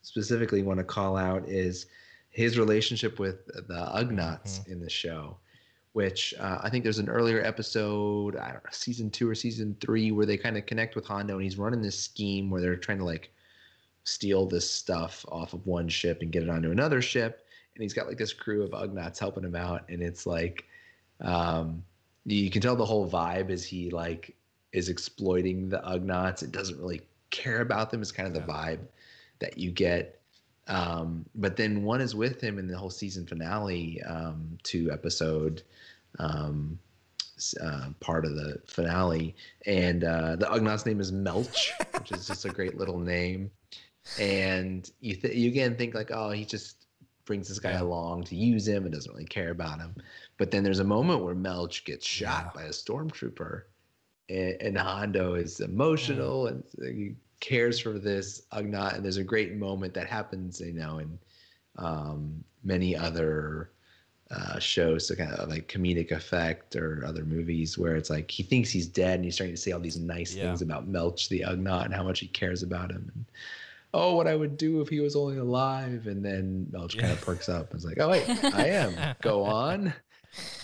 specifically 0.00 0.62
want 0.62 0.78
to 0.78 0.84
call 0.84 1.16
out 1.16 1.48
is 1.48 1.86
his 2.30 2.58
relationship 2.58 3.18
with 3.18 3.46
the 3.46 3.90
Ugnaughts 3.94 4.66
in 4.68 4.80
the 4.80 4.90
show. 4.90 5.36
Which 5.92 6.34
uh, 6.38 6.58
I 6.62 6.70
think 6.70 6.84
there's 6.84 7.00
an 7.00 7.08
earlier 7.08 7.42
episode, 7.42 8.36
I 8.36 8.52
don't 8.52 8.62
know, 8.62 8.70
season 8.70 9.10
two 9.10 9.28
or 9.28 9.34
season 9.34 9.76
three, 9.80 10.12
where 10.12 10.24
they 10.24 10.36
kind 10.36 10.56
of 10.56 10.64
connect 10.64 10.94
with 10.94 11.04
Hondo, 11.04 11.34
and 11.34 11.42
he's 11.42 11.58
running 11.58 11.82
this 11.82 11.98
scheme 11.98 12.48
where 12.48 12.60
they're 12.60 12.76
trying 12.76 12.98
to 12.98 13.04
like 13.04 13.32
steal 14.04 14.46
this 14.46 14.70
stuff 14.70 15.24
off 15.30 15.52
of 15.52 15.66
one 15.66 15.88
ship 15.88 16.22
and 16.22 16.30
get 16.30 16.44
it 16.44 16.48
onto 16.48 16.70
another 16.70 17.02
ship. 17.02 17.44
And 17.74 17.82
he's 17.82 17.92
got 17.92 18.06
like 18.06 18.18
this 18.18 18.32
crew 18.32 18.62
of 18.62 18.70
Ugnaughts 18.70 19.18
helping 19.18 19.42
him 19.42 19.56
out, 19.56 19.82
and 19.88 20.00
it's 20.00 20.26
like, 20.26 20.64
um, 21.20 21.82
you 22.24 22.50
can 22.50 22.62
tell 22.62 22.76
the 22.76 22.84
whole 22.84 23.10
vibe 23.10 23.50
is 23.50 23.64
he 23.64 23.90
like 23.90 24.36
is 24.72 24.88
exploiting 24.88 25.68
the 25.68 25.78
Ugnaughts. 25.78 26.42
It 26.42 26.52
doesn't 26.52 26.78
really 26.78 27.02
care 27.30 27.60
about 27.60 27.90
them. 27.90 28.02
It's 28.02 28.12
kind 28.12 28.26
of 28.28 28.34
the 28.34 28.52
vibe 28.52 28.80
that 29.40 29.58
you 29.58 29.70
get. 29.70 30.20
Um, 30.68 31.24
but 31.34 31.56
then 31.56 31.82
one 31.82 32.00
is 32.00 32.14
with 32.14 32.40
him 32.40 32.58
in 32.58 32.68
the 32.68 32.76
whole 32.78 32.90
season 32.90 33.26
finale, 33.26 34.00
um, 34.02 34.56
two 34.62 34.90
episode 34.92 35.62
um, 36.18 36.78
uh, 37.62 37.88
part 38.00 38.24
of 38.24 38.34
the 38.36 38.60
finale, 38.66 39.34
and 39.66 40.04
uh, 40.04 40.36
the 40.36 40.46
Ugnaughts 40.46 40.86
name 40.86 41.00
is 41.00 41.10
Melch, 41.10 41.70
which 41.98 42.12
is 42.12 42.26
just 42.26 42.44
a 42.44 42.50
great 42.50 42.76
little 42.76 42.98
name. 42.98 43.50
And 44.20 44.88
you 45.00 45.14
th- 45.16 45.34
you 45.34 45.48
again 45.48 45.76
think 45.76 45.94
like, 45.94 46.10
oh, 46.12 46.30
he 46.30 46.44
just 46.44 46.86
brings 47.24 47.48
this 47.48 47.58
guy 47.58 47.72
Yeah. 47.72 47.82
along 47.82 48.24
to 48.24 48.36
use 48.36 48.66
him 48.66 48.84
and 48.84 48.92
doesn't 48.92 49.12
really 49.12 49.24
care 49.24 49.50
about 49.50 49.78
him. 49.78 49.94
But 50.36 50.50
then 50.50 50.62
there's 50.64 50.80
a 50.80 50.84
moment 50.84 51.22
where 51.24 51.34
Melch 51.34 51.84
gets 51.84 52.06
shot 52.06 52.44
Yeah. 52.46 52.50
by 52.54 52.62
a 52.66 52.70
stormtrooper, 52.70 53.62
and, 54.30 54.62
and 54.62 54.78
Hondo 54.78 55.34
is 55.34 55.60
emotional 55.60 56.46
and 56.46 56.62
he 56.80 57.14
cares 57.40 57.78
for 57.80 57.98
this 57.98 58.42
Ugnaught. 58.52 58.94
And 58.96 59.04
there's 59.04 59.16
a 59.16 59.24
great 59.24 59.54
moment 59.54 59.92
that 59.94 60.06
happens, 60.06 60.60
you 60.60 60.72
know, 60.72 60.98
in 60.98 61.18
um, 61.76 62.44
many 62.64 62.96
other 62.96 63.70
uh, 64.30 64.58
shows 64.60 65.08
to 65.08 65.16
kind 65.16 65.32
of 65.32 65.48
like 65.48 65.66
comedic 65.66 66.12
effect 66.12 66.76
or 66.76 67.02
other 67.04 67.24
movies 67.24 67.76
where 67.76 67.96
it's 67.96 68.10
like 68.10 68.30
he 68.30 68.42
thinks 68.44 68.70
he's 68.70 68.86
dead 68.86 69.16
and 69.16 69.24
he's 69.24 69.34
starting 69.34 69.56
to 69.56 69.60
say 69.60 69.72
all 69.72 69.80
these 69.80 69.98
nice 69.98 70.34
Yeah. 70.34 70.44
things 70.44 70.62
about 70.62 70.88
Melch 70.88 71.28
the 71.28 71.40
Ugnaught 71.40 71.86
and 71.86 71.94
how 71.94 72.04
much 72.04 72.20
he 72.20 72.28
cares 72.28 72.62
about 72.62 72.90
him 72.92 73.10
and 73.14 73.24
oh 73.92 74.14
what 74.14 74.28
I 74.28 74.36
would 74.36 74.56
do 74.56 74.80
if 74.82 74.88
he 74.88 75.00
was 75.00 75.16
only 75.16 75.38
alive 75.38 76.06
and 76.06 76.24
then 76.24 76.68
Melch 76.70 76.96
kind 76.96 77.12
of 77.12 77.20
perks 77.22 77.48
up 77.48 77.70
and 77.72 77.78
is 77.80 77.84
like 77.84 77.98
oh 77.98 78.08
wait 78.10 78.24
I 78.54 78.68
am 78.68 78.94
go 79.20 79.42
on 79.66 79.92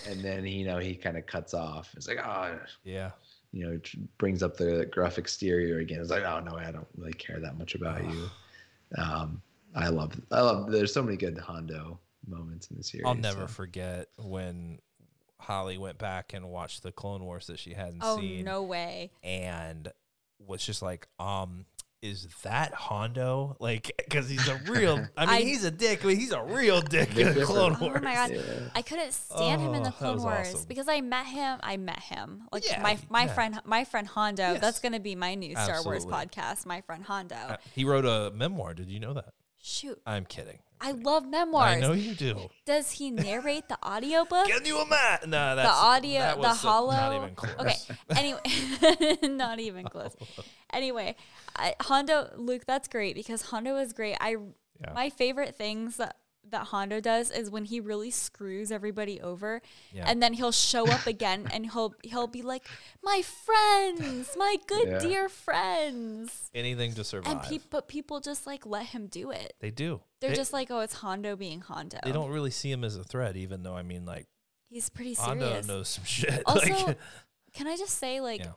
and 0.09 0.21
then 0.21 0.45
you 0.47 0.65
know 0.65 0.77
he 0.77 0.95
kind 0.95 1.17
of 1.17 1.25
cuts 1.25 1.53
off 1.53 1.93
it's 1.97 2.07
like 2.07 2.19
oh 2.25 2.57
Yeah. 2.85 3.11
You 3.51 3.65
know 3.65 3.77
tr- 3.77 3.97
brings 4.17 4.43
up 4.43 4.57
the 4.57 4.87
gruff 4.91 5.17
exterior 5.17 5.79
again 5.79 5.99
it's 5.99 6.09
like 6.11 6.23
oh 6.23 6.39
no 6.41 6.55
I 6.57 6.71
don't 6.71 6.87
really 6.97 7.13
care 7.13 7.39
that 7.39 7.57
much 7.57 7.75
about 7.75 8.03
you 8.03 8.29
um 8.97 9.41
I 9.75 9.89
love 9.89 10.13
I 10.31 10.41
love 10.41 10.71
there's 10.71 10.93
so 10.93 11.01
many 11.03 11.17
good 11.17 11.37
Hondo 11.37 11.99
moments 12.27 12.67
in 12.71 12.77
the 12.77 12.83
series 12.83 13.05
I'll 13.05 13.15
never 13.15 13.41
so. 13.41 13.47
forget 13.47 14.07
when 14.17 14.79
Holly 15.39 15.77
went 15.77 15.97
back 15.97 16.33
and 16.33 16.49
watched 16.49 16.83
the 16.83 16.91
Clone 16.91 17.23
Wars 17.23 17.47
that 17.47 17.59
she 17.59 17.73
hadn't 17.73 17.99
Oh 18.01 18.17
seen. 18.19 18.43
no 18.43 18.63
way. 18.63 19.11
and 19.23 19.87
was 20.39 20.65
just 20.65 20.81
like, 20.81 21.07
um, 21.19 21.65
is 22.01 22.27
that 22.43 22.73
Hondo? 22.73 23.55
Like, 23.59 23.91
because 23.97 24.29
he's 24.29 24.47
a 24.47 24.55
real. 24.67 24.93
I 25.17 25.25
mean, 25.25 25.35
I- 25.35 25.41
he's 25.41 25.63
a 25.63 25.71
dick, 25.71 26.01
but 26.03 26.13
he's 26.13 26.31
a 26.31 26.43
real 26.43 26.81
dick 26.95 27.17
in 27.17 27.33
the 27.33 27.43
Clone. 27.45 27.77
Wars. 27.79 27.97
Oh 27.99 28.03
my 28.03 28.13
god. 28.13 28.31
Yeah. 28.33 28.41
I 28.75 28.81
couldn't 28.81 29.13
stand 29.13 29.61
him 29.61 29.69
in 29.73 29.81
Oh, 29.81 29.83
the 29.85 29.89
that 29.89 29.97
Clone 29.97 30.21
Wars 30.21 30.53
awesome. 30.53 30.65
because 30.67 30.87
I 30.87 31.01
met 31.01 31.25
him. 31.25 31.59
I 31.63 31.77
met 31.77 31.99
him. 31.99 32.43
Like 32.51 32.65
Yeah, 32.69 32.81
my 32.81 32.97
my 33.09 33.23
yeah. 33.25 33.33
friend 33.33 33.59
my 33.65 33.83
friend 33.83 34.07
Hondo. 34.07 34.53
Yes. 34.53 34.61
That's 34.61 34.79
gonna 34.79 34.99
be 34.99 35.15
my 35.15 35.33
new 35.35 35.53
Star 35.55 35.83
Wars 35.83 36.05
podcast. 36.05 36.65
My 36.65 36.81
friend 36.81 37.03
Hondo. 37.03 37.35
Uh, 37.35 37.57
he 37.73 37.83
wrote 37.83 38.05
a 38.05 38.31
memoir. 38.35 38.73
Did 38.73 38.89
you 38.89 38.99
know 38.99 39.13
that? 39.13 39.33
Shoot, 39.59 39.99
I'm 40.05 40.25
kidding. 40.25 40.59
I 40.79 40.91
love 40.91 41.27
memoirs. 41.27 41.77
I 41.77 41.79
know 41.79 41.93
you 41.93 42.13
do. 42.13 42.49
Does 42.65 42.91
he 42.91 43.09
narrate 43.11 43.67
the 43.67 43.77
audiobook? 43.83 44.47
Can 44.47 44.65
you 44.65 44.81
imagine? 44.81 45.31
No, 45.31 45.55
that's 45.55 45.67
the 45.69 45.73
audio, 45.75 46.19
that 46.19 46.35
the 46.35 46.41
was 46.41 46.59
so- 46.61 46.67
hollow. 46.69 46.91
Not 46.91 47.15
even 47.15 47.35
close. 47.35 47.55
Okay. 47.59 47.75
Anyway, 48.15 49.17
not 49.35 49.59
even 49.59 49.85
close. 49.89 50.15
Anyway, 50.71 51.15
I, 51.55 51.75
Hondo, 51.81 52.29
Luke, 52.37 52.65
that's 52.67 52.87
great 52.87 53.15
because 53.15 53.41
Hondo 53.43 53.77
is 53.77 53.93
great. 53.93 54.17
I 54.21 54.35
Yeah. 54.79 54.93
my 54.93 55.09
favorite 55.09 55.55
things 55.55 55.97
that 55.97 56.17
that 56.49 56.67
Hondo 56.67 56.99
does 57.01 57.29
is 57.31 57.49
when 57.49 57.65
he 57.65 57.79
really 57.79 58.09
screws 58.11 58.71
everybody 58.71 59.19
over, 59.21 59.61
Yeah. 59.91 60.05
and 60.09 60.21
then 60.23 60.33
he'll 60.33 60.51
show 60.51 60.87
up 60.89 61.05
again 61.07 61.47
and 61.51 61.69
he'll 61.71 61.93
he'll 62.03 62.27
be 62.27 62.41
like, 62.41 62.65
"My 63.03 63.21
friends, 63.21 64.29
my 64.37 64.55
good 64.67 64.87
Yeah. 64.87 64.99
dear 64.99 65.29
friends," 65.29 66.49
Anything 66.53 66.93
to 66.93 67.03
survive. 67.03 67.31
and 67.33 67.41
pe- 67.41 67.67
but 67.69 67.87
people 67.87 68.19
just 68.19 68.47
like 68.47 68.65
let 68.65 68.87
him 68.87 69.07
do 69.07 69.31
it. 69.31 69.55
they 69.59 69.71
do. 69.71 70.01
They're 70.19 70.31
they, 70.31 70.35
just 70.35 70.53
like, 70.53 70.71
"Oh, 70.71 70.79
it's 70.79 70.95
Hondo 70.95 71.35
being 71.35 71.61
Hondo." 71.61 71.97
They 72.03 72.11
don't 72.11 72.31
really 72.31 72.51
see 72.51 72.71
him 72.71 72.83
as 72.83 72.95
a 72.95 73.03
threat, 73.03 73.35
even 73.35 73.63
though 73.63 73.75
I 73.75 73.83
mean, 73.83 74.05
like 74.05 74.27
He's 74.69 74.89
pretty 74.89 75.13
Hondo 75.13 75.61
knows 75.61 75.87
some 75.89 76.03
shit. 76.03 76.43
Also, 76.45 76.73
like, 76.87 76.97
can 77.53 77.67
I 77.67 77.77
just 77.77 77.97
say, 77.97 78.19
like, 78.19 78.41
Yeah. 78.41 78.51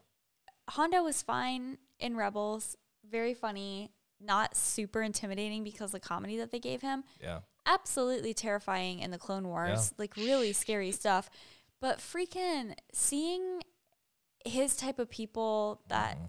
Hondo 0.70 1.02
was 1.04 1.22
fine 1.22 1.78
in 2.00 2.16
Rebels, 2.16 2.76
very 3.08 3.32
funny, 3.34 3.92
not 4.20 4.56
super 4.56 5.02
intimidating 5.02 5.62
because 5.64 5.92
the 5.92 6.00
comedy 6.00 6.36
that 6.38 6.50
they 6.50 6.58
gave 6.58 6.80
him. 6.82 7.04
yeah, 7.20 7.40
Absolutely 7.72 8.34
terrifying 8.34 8.98
in 9.00 9.10
the 9.10 9.18
Clone 9.18 9.46
Wars, 9.48 9.92
like 9.98 10.16
really 10.16 10.52
scary 10.52 10.90
stuff. 10.92 11.30
But 11.80 11.98
freaking 11.98 12.74
seeing 12.92 13.62
his 14.44 14.76
type 14.76 14.98
of 14.98 15.08
people 15.10 15.80
that 15.88 16.16
Mm-hmm. 16.16 16.26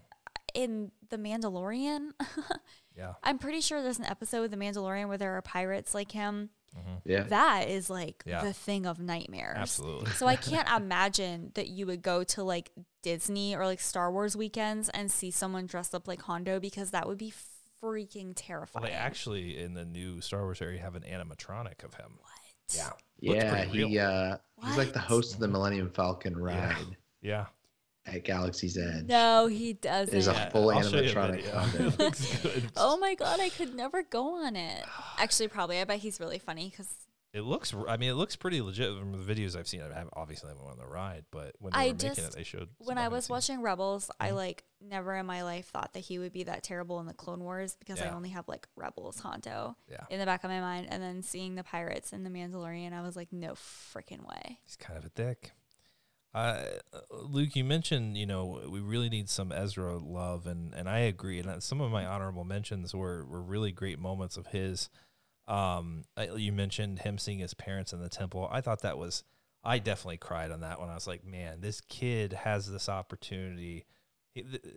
in 0.54 0.92
The 1.10 1.18
Mandalorian, 1.18 2.10
yeah. 2.98 3.14
I'm 3.24 3.38
pretty 3.38 3.62
sure 3.62 3.82
there's 3.82 4.00
an 4.00 4.06
episode 4.06 4.42
with 4.42 4.52
The 4.52 4.58
Mandalorian 4.58 5.08
where 5.08 5.18
there 5.18 5.36
are 5.38 5.42
pirates 5.42 5.94
like 5.94 6.12
him. 6.12 6.50
Yeah. 7.04 7.24
That 7.24 7.68
is 7.70 7.90
like 7.90 8.24
Yeah. 8.26 8.44
the 8.44 8.54
thing 8.54 8.86
of 8.86 8.98
nightmares. 9.00 9.58
Absolutely. 9.58 10.12
So 10.12 10.28
I 10.28 10.36
can't 10.38 10.70
imagine 10.76 11.52
that 11.56 11.68
you 11.68 11.86
would 11.86 12.02
go 12.02 12.24
to 12.26 12.44
like 12.44 12.72
Disney 13.04 13.56
or 13.56 13.66
like 13.66 13.82
Star 13.82 14.10
Wars 14.12 14.38
weekends 14.38 14.88
and 14.90 15.12
see 15.12 15.32
someone 15.32 15.66
dressed 15.66 15.94
up 15.96 16.08
like 16.08 16.22
Hondo 16.22 16.60
because 16.62 16.92
that 16.92 17.08
would 17.10 17.18
be 17.18 17.34
freaking 17.82 18.26
Well, 18.28 18.34
terrifying. 18.36 18.86
they 18.86 18.92
actually 18.92 19.60
in 19.62 19.74
the 19.74 19.86
new 19.86 20.22
Star 20.22 20.42
Wars 20.44 20.62
area 20.62 20.80
have 20.82 20.96
an 20.96 21.04
animatronic 21.04 21.84
of 21.84 21.94
him. 21.96 22.18
What? 22.20 22.32
Yeah. 22.76 22.92
Yeah, 23.20 23.64
he 23.66 24.00
uh 24.00 24.38
he's 24.64 24.78
like 24.78 24.94
the 24.94 25.00
host 25.00 25.34
of 25.36 25.40
the 25.40 25.48
Millennium 25.48 25.90
Falcon 25.92 26.38
ride 26.38 26.98
Yeah. 27.22 27.48
at 28.06 28.24
Galaxy's 28.24 28.78
Edge. 28.78 29.06
No, 29.08 29.48
he 29.48 29.74
doesn't. 29.74 30.12
There's 30.12 30.28
a 30.28 30.50
full 30.52 30.72
I'll 30.72 30.80
a 30.80 30.84
animatronic 30.84 31.44
video. 31.44 31.92
It 32.56 32.64
oh 32.78 32.98
my 32.98 33.14
god, 33.16 33.40
I 33.40 33.50
could 33.50 33.76
never 33.76 34.04
go 34.04 34.44
on 34.46 34.56
it. 34.56 34.84
Actually, 35.18 35.50
probably. 35.50 35.80
I 35.80 35.84
bet 35.84 36.00
he's 36.00 36.20
really 36.20 36.40
funny 36.40 36.70
because 36.70 36.88
It 37.34 37.42
looks. 37.42 37.74
I 37.88 37.96
mean, 37.96 38.10
it 38.10 38.16
looks 38.16 38.36
pretty 38.36 38.62
legit 38.62 38.98
from 39.00 39.14
the 39.14 39.18
videos 39.34 39.56
I've 39.56 39.68
seen. 39.68 39.82
I 39.82 39.98
have 39.98 40.10
obviously 40.14 40.50
haven't 40.50 40.66
went 40.66 40.80
on 40.80 40.86
the 40.86 40.92
ride, 40.94 41.24
but 41.32 41.56
when 41.60 41.72
they 41.72 41.80
I 41.80 41.88
were 41.88 41.94
making 41.94 42.10
it, 42.12 42.16
just- 42.16 42.32
they 42.34 42.44
showed. 42.44 42.68
when 42.80 42.98
I 42.98 43.08
was 43.08 43.30
watching 43.30 43.62
Rebels, 43.62 44.12
I 44.20 44.32
Mhm. 44.32 44.36
like 44.36 44.66
never 44.82 45.16
in 45.16 45.26
my 45.26 45.42
life 45.44 45.68
thought 45.70 45.94
that 45.94 46.02
he 46.02 46.20
would 46.20 46.34
be 46.34 46.44
that 46.44 46.62
terrible 46.64 47.00
in 47.00 47.06
the 47.06 47.14
Clone 47.14 47.40
Wars 47.42 47.76
because 47.78 48.02
I 48.02 48.10
only 48.10 48.30
have 48.30 48.50
like 48.50 48.68
Rebels 48.76 49.20
Hondo 49.22 49.78
Yeah. 49.90 50.06
in 50.10 50.20
the 50.20 50.26
back 50.26 50.44
of 50.44 50.50
my 50.50 50.60
mind, 50.60 50.88
and 50.90 51.02
then 51.02 51.22
seeing 51.22 51.56
the 51.56 51.64
pirates 51.64 52.12
and 52.12 52.26
the 52.26 52.30
Mandalorian, 52.30 52.92
I 52.92 53.02
was 53.02 53.16
like, 53.16 53.32
no 53.32 53.54
freaking 53.54 54.28
way. 54.28 54.60
he's 54.66 54.76
kind 54.76 55.00
of 55.00 55.06
a 55.06 55.10
dick. 55.10 55.52
Uh, 56.34 56.66
Luke, 57.12 57.56
you 57.58 57.64
mentioned 57.64 58.18
you 58.18 58.26
know 58.26 58.62
we 58.70 58.80
really 58.80 59.10
need 59.10 59.30
some 59.30 59.52
Ezra 59.54 59.98
love, 59.98 60.48
and 60.48 60.74
and 60.74 60.90
I 60.90 61.00
agree. 61.00 61.40
And 61.40 61.50
uh, 61.50 61.60
some 61.62 61.80
of 61.82 61.92
my 61.92 62.06
honorable 62.06 62.44
mentions 62.46 62.94
were 62.94 63.26
were 63.26 63.42
really 63.42 63.72
great 63.72 64.00
moments 64.00 64.36
of 64.38 64.48
his. 64.48 64.90
Um, 65.48 66.04
you 66.36 66.52
mentioned 66.52 67.00
him 67.00 67.18
seeing 67.18 67.40
his 67.40 67.54
parents 67.54 67.94
in 67.94 68.02
the 68.02 68.10
temple. 68.10 68.48
I 68.52 68.62
thought 68.62 68.82
that 68.82 68.98
was. 68.98 69.24
I 69.64 69.78
definitely 69.78 70.18
cried 70.18 70.50
on 70.50 70.62
that 70.62 70.80
one. 70.80 70.90
I 70.90 70.96
was 70.96 71.06
like, 71.06 71.24
man, 71.24 71.62
this 71.62 71.82
kid 71.82 72.34
has 72.34 72.72
this 72.72 72.90
opportunity. 72.90 73.86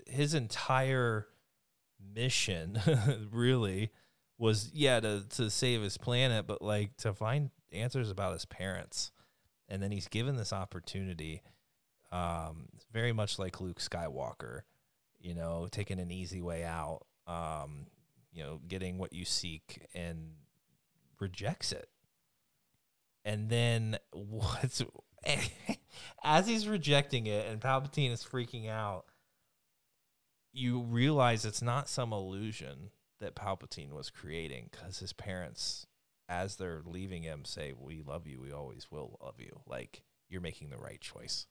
His 0.07 0.35
entire 0.35 1.27
mission, 2.15 2.78
really, 3.32 3.93
was 4.36 4.70
yeah 4.74 5.01
to 5.01 5.24
to 5.36 5.49
save 5.51 5.81
his 5.82 5.97
planet, 5.97 6.47
but 6.47 6.61
like 6.61 6.97
to 6.99 7.15
find 7.15 7.51
answers 7.73 8.11
about 8.11 8.32
his 8.32 8.45
parents 8.45 9.11
and 9.69 9.82
then 9.82 9.91
he's 9.91 10.09
given 10.09 10.36
this 10.36 10.53
opportunity 10.53 11.43
um 12.12 12.69
very 12.93 13.12
much 13.12 13.39
like 13.39 13.61
Luke 13.61 13.81
Skywalker 13.81 14.61
you 15.20 15.35
know 15.35 15.69
taking 15.70 15.99
an 15.99 16.11
easy 16.11 16.41
way 16.41 16.65
out 16.65 17.01
um 17.27 17.86
you 18.32 18.43
know 18.43 18.61
getting 18.66 18.99
what 18.99 19.12
you 19.12 19.24
seek 19.24 19.86
and 19.95 20.32
rejects 21.20 21.73
it. 21.73 21.89
And 23.24 23.49
then 23.49 23.99
what's 24.12 24.82
as 26.24 26.47
he's 26.47 26.69
rejecting 26.69 27.27
it 27.27 27.47
and 27.47 27.61
Palpatine 27.61 28.12
is 28.12 28.23
freaking 28.23 28.69
out 28.69 29.05
you 30.53 30.82
realize 30.82 31.45
it's 31.45 31.62
not 31.62 31.89
some 31.89 32.12
illusion 32.12 32.91
that 33.20 33.35
Palpatine 33.35 33.93
was 33.93 34.11
creating 34.11 34.69
cuz 34.70 34.99
his 34.99 35.12
parents 35.12 35.86
as 36.28 36.57
they're 36.57 36.82
leaving 36.85 37.23
him 37.23 37.45
say 37.45 37.73
we 37.73 38.03
love 38.03 38.27
you. 38.27 38.41
We 38.41 38.53
always 38.53 38.91
will 38.91 39.19
love 39.23 39.41
you. 39.41 39.61
Like 39.66 40.05
you're 40.28 40.41
making 40.41 40.70
the 40.70 40.78
right 40.78 41.01
choice. 41.01 41.47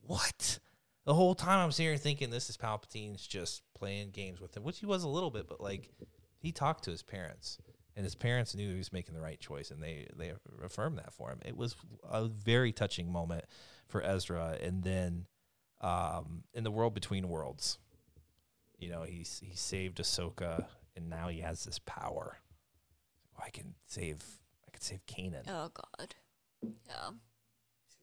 What? 0.00 0.58
The 1.04 1.14
whole 1.14 1.34
time 1.34 1.58
i'm 1.64 1.72
sitting 1.72 1.90
here 1.90 1.96
thinking 1.96 2.30
this 2.30 2.50
is 2.50 2.56
palpatine's 2.56 3.26
just 3.26 3.62
playing 3.74 4.10
games 4.10 4.40
with 4.40 4.56
him 4.56 4.62
which 4.62 4.78
he 4.78 4.86
was 4.86 5.02
a 5.02 5.08
little 5.08 5.30
bit 5.30 5.48
but 5.48 5.60
like 5.60 5.90
he 6.38 6.52
talked 6.52 6.84
to 6.84 6.90
his 6.90 7.02
parents 7.02 7.58
and 7.96 8.04
his 8.04 8.14
parents 8.14 8.54
knew 8.54 8.70
he 8.70 8.78
was 8.78 8.92
making 8.92 9.14
the 9.14 9.20
right 9.20 9.40
choice 9.40 9.70
and 9.70 9.82
they 9.82 10.06
they 10.16 10.32
affirmed 10.64 10.98
that 10.98 11.12
for 11.12 11.30
him 11.30 11.40
it 11.44 11.56
was 11.56 11.74
a 12.10 12.26
very 12.26 12.72
touching 12.72 13.10
moment 13.10 13.44
for 13.88 14.02
ezra 14.02 14.56
and 14.62 14.82
then 14.82 15.26
um 15.80 16.44
in 16.54 16.64
the 16.64 16.70
world 16.70 16.94
between 16.94 17.28
worlds 17.28 17.78
you 18.78 18.88
know 18.90 19.02
he's 19.02 19.40
he 19.44 19.54
saved 19.56 19.98
ahsoka 19.98 20.66
and 20.96 21.08
now 21.08 21.28
he 21.28 21.40
has 21.40 21.64
this 21.64 21.78
power. 21.78 22.38
Oh, 23.36 23.42
I 23.44 23.50
can 23.50 23.74
save. 23.86 24.22
I 24.66 24.70
can 24.70 24.80
save 24.80 25.06
Kanan. 25.06 25.44
Oh 25.48 25.70
God. 25.72 26.14
Yeah. 26.62 27.10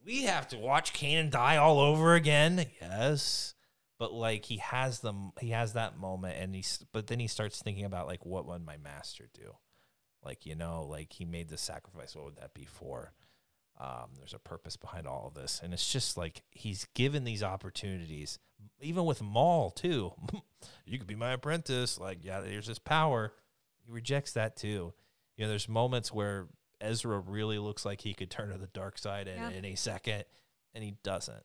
We 0.06 0.24
have 0.24 0.48
to 0.50 0.58
watch 0.58 0.94
Kanan 0.94 1.30
die 1.30 1.58
all 1.58 1.80
over 1.80 2.16
again. 2.16 2.66
Yes, 2.82 3.56
but 4.00 4.14
like 4.14 4.46
he 4.46 4.58
has 4.58 5.00
them. 5.02 5.32
He 5.40 5.50
has 5.50 5.74
that 5.74 5.98
moment, 5.98 6.38
and 6.40 6.56
he's. 6.56 6.84
But 6.92 7.08
then 7.08 7.20
he 7.20 7.28
starts 7.28 7.62
thinking 7.62 7.86
about 7.86 8.08
like, 8.08 8.26
what 8.26 8.46
would 8.48 8.66
my 8.66 8.78
master 8.78 9.30
do? 9.34 9.56
Like 10.24 10.46
you 10.46 10.56
know, 10.56 10.84
like 10.90 11.14
he 11.14 11.26
made 11.26 11.50
the 11.50 11.58
sacrifice. 11.58 12.16
What 12.16 12.26
would 12.26 12.38
that 12.38 12.54
be 12.54 12.66
for? 12.66 13.14
Um, 13.80 14.10
there's 14.18 14.34
a 14.34 14.40
purpose 14.40 14.76
behind 14.76 15.06
all 15.08 15.28
of 15.28 15.36
this, 15.36 15.62
and 15.64 15.72
it's 15.74 15.92
just 15.92 16.18
like 16.18 16.42
he's 16.50 16.88
given 16.96 17.24
these 17.24 17.44
opportunities, 17.44 18.40
even 18.82 19.06
with 19.06 19.22
Maul 19.22 19.70
too. 19.72 20.14
you 20.86 20.98
could 20.98 21.08
be 21.08 21.16
my 21.16 21.32
apprentice. 21.34 22.00
Like, 22.00 22.20
yeah, 22.24 22.40
there's 22.42 22.66
this 22.68 22.80
power. 22.80 23.34
He 23.86 23.92
rejects 23.92 24.34
that 24.34 24.56
too. 24.56 24.94
You 25.38 25.44
know, 25.46 25.50
there's 25.50 25.70
moments 25.70 26.12
where 26.12 26.48
Ezra 26.82 27.20
really 27.20 27.60
looks 27.60 27.86
like 27.86 28.02
he 28.02 28.16
could 28.16 28.32
turn 28.32 28.50
to 28.50 28.58
the 28.58 28.68
dark 28.68 28.98
side 28.98 29.28
in 29.28 29.38
Yeah. 29.38 29.52
any 29.56 29.76
second, 29.76 30.26
and 30.74 30.84
he 30.84 30.96
doesn't. 31.04 31.44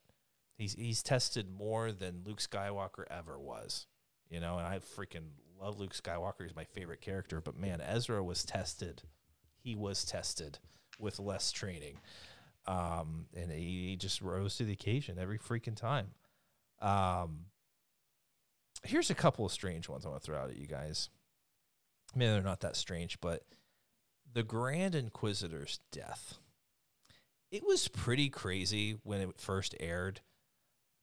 He's 0.57 0.73
he's 0.73 1.03
tested 1.03 1.51
more 1.51 1.93
than 1.93 2.23
Luke 2.25 2.41
Skywalker 2.41 3.05
ever 3.11 3.39
was. 3.39 3.87
You 4.33 4.41
know, 4.41 4.57
and 4.57 4.67
I 4.67 4.79
freaking 4.79 5.29
love 5.61 5.79
Luke 5.79 5.93
Skywalker. 5.93 6.45
He's 6.45 6.57
my 6.57 6.65
favorite 6.65 7.03
character, 7.03 7.43
but 7.43 7.55
man, 7.55 7.83
Ezra 7.83 8.25
was 8.25 8.45
tested. 8.45 9.03
He 9.63 9.75
was 9.75 10.07
tested 10.07 10.59
with 10.99 11.19
less 11.19 11.53
training. 11.53 11.99
Um, 12.67 13.27
and 13.37 13.53
he, 13.53 13.91
he 13.91 13.97
just 13.97 14.23
rose 14.23 14.57
to 14.57 14.65
the 14.65 14.73
occasion 14.73 15.19
every 15.19 15.39
freaking 15.39 15.77
time. 15.77 16.13
Um, 16.81 17.41
here's 18.85 19.11
a 19.11 19.15
couple 19.15 19.45
of 19.45 19.53
strange 19.53 19.87
ones 19.87 20.07
I 20.07 20.09
want 20.09 20.23
to 20.23 20.27
throw 20.27 20.39
out 20.39 20.49
at 20.49 20.57
you 20.57 20.67
guys. 20.67 21.11
I 22.15 22.19
mean, 22.19 22.31
they're 22.31 22.43
not 22.43 22.61
that 22.61 22.77
strange, 22.77 23.21
but 23.21 23.43
the 24.33 24.43
Grand 24.43 24.95
Inquisitor's 24.95 25.79
death. 25.91 26.39
It 27.51 27.67
was 27.67 27.87
pretty 27.87 28.31
crazy 28.31 28.97
when 29.03 29.21
it 29.21 29.39
first 29.39 29.75
aired. 29.79 30.23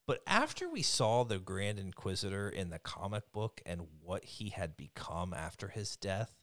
But 0.09 0.23
after 0.25 0.67
we 0.67 0.81
saw 0.81 1.23
the 1.23 1.37
Grand 1.37 1.77
Inquisitor 1.77 2.49
in 2.49 2.71
the 2.71 2.79
comic 2.79 3.31
book 3.31 3.61
and 3.63 3.81
what 4.01 4.25
he 4.25 4.49
had 4.49 4.75
become 4.75 5.35
after 5.35 5.67
his 5.67 5.97
death, 5.97 6.33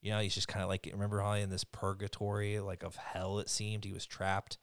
you 0.00 0.10
know, 0.10 0.18
he's 0.18 0.34
just 0.34 0.48
kind 0.48 0.64
of 0.64 0.68
like, 0.68 0.88
remember 0.92 1.20
how 1.20 1.34
in 1.34 1.48
this 1.48 1.62
purgatory, 1.62 2.58
like 2.58 2.82
of 2.82 2.96
hell, 2.96 3.38
it 3.38 3.48
seemed 3.48 3.84
he 3.84 3.92
was 3.92 4.06
trapped 4.06 4.58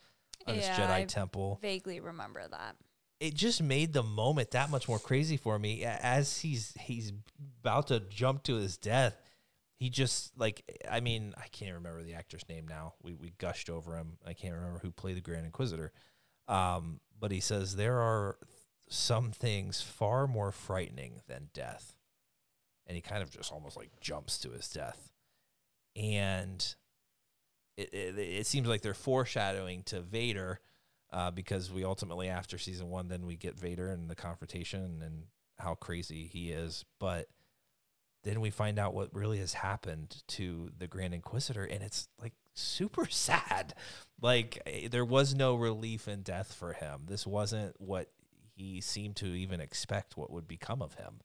on 0.45 0.57
this 0.57 0.67
Jedi 0.67 0.89
I 0.89 1.05
temple? 1.05 1.57
Vaguely 1.61 2.01
remember 2.01 2.45
that. 2.49 2.75
it 3.21 3.33
just 3.33 3.63
made 3.63 3.93
the 3.93 4.03
moment 4.03 4.51
that 4.51 4.69
much 4.69 4.89
more 4.89 4.99
crazy 4.99 5.37
for 5.37 5.57
me. 5.57 5.85
As 5.85 6.41
he's 6.41 6.73
he's 6.81 7.13
about 7.61 7.87
to 7.87 8.01
jump 8.01 8.43
to 8.43 8.55
his 8.55 8.75
death 8.75 9.15
he 9.77 9.89
just 9.89 10.37
like 10.37 10.61
i 10.91 10.99
mean 10.99 11.33
i 11.37 11.47
can't 11.53 11.75
remember 11.75 12.03
the 12.03 12.15
actor's 12.15 12.43
name 12.49 12.67
now. 12.67 12.95
We, 13.01 13.13
we 13.13 13.31
gushed 13.37 13.69
over 13.69 13.95
him. 13.95 14.17
I 14.27 14.33
can't 14.33 14.53
remember 14.53 14.79
who 14.79 14.91
played 14.91 15.15
the 15.15 15.21
grand 15.21 15.45
inquisitor. 15.45 15.93
Um, 16.49 16.99
but 17.19 17.31
he 17.31 17.39
says 17.39 17.75
there 17.75 17.99
are 17.99 18.37
some 18.87 19.31
things 19.31 19.81
far 19.81 20.27
more 20.27 20.51
frightening 20.51 21.21
than 21.27 21.49
death. 21.53 21.95
And 22.87 22.95
he 22.95 23.01
kind 23.01 23.21
of 23.21 23.29
just 23.29 23.51
almost 23.51 23.77
like 23.77 23.91
jumps 24.01 24.39
to 24.39 24.51
his 24.51 24.67
death. 24.67 25.11
And 25.95 26.63
it, 27.77 27.93
it, 27.93 28.17
it 28.17 28.47
seems 28.47 28.67
like 28.67 28.81
they're 28.81 28.93
foreshadowing 28.93 29.83
to 29.83 30.01
vader 30.01 30.59
uh, 31.11 31.31
because 31.31 31.71
we 31.71 31.83
ultimately 31.83 32.29
after 32.29 32.57
season 32.57 32.89
one 32.89 33.07
then 33.07 33.25
we 33.25 33.35
get 33.35 33.59
Vader 33.59 33.89
and 33.89 34.09
the 34.09 34.15
confrontation 34.15 35.01
and 35.03 35.23
how 35.57 35.75
crazy 35.75 36.27
he 36.27 36.51
is, 36.51 36.85
but 36.99 37.27
then 38.23 38.41
we 38.41 38.49
find 38.49 38.79
out 38.79 38.93
what 38.93 39.13
really 39.13 39.39
has 39.39 39.53
happened 39.53 40.23
to 40.27 40.69
the 40.77 40.87
Grand 40.87 41.13
Inquisitor, 41.13 41.63
and 41.63 41.83
it's 41.83 42.07
like 42.21 42.33
super 42.55 43.05
sad. 43.09 43.73
Like 44.21 44.61
eh, 44.65 44.87
there 44.89 45.05
was 45.05 45.33
no 45.35 45.55
relief 45.55 46.07
in 46.07 46.21
death 46.21 46.53
for 46.53 46.73
him. 46.73 47.05
This 47.07 47.25
wasn't 47.25 47.79
what 47.79 48.11
he 48.55 48.81
seemed 48.81 49.15
to 49.17 49.27
even 49.27 49.61
expect 49.61 50.17
what 50.17 50.31
would 50.31 50.47
become 50.47 50.81
of 50.81 50.95
him, 50.95 51.21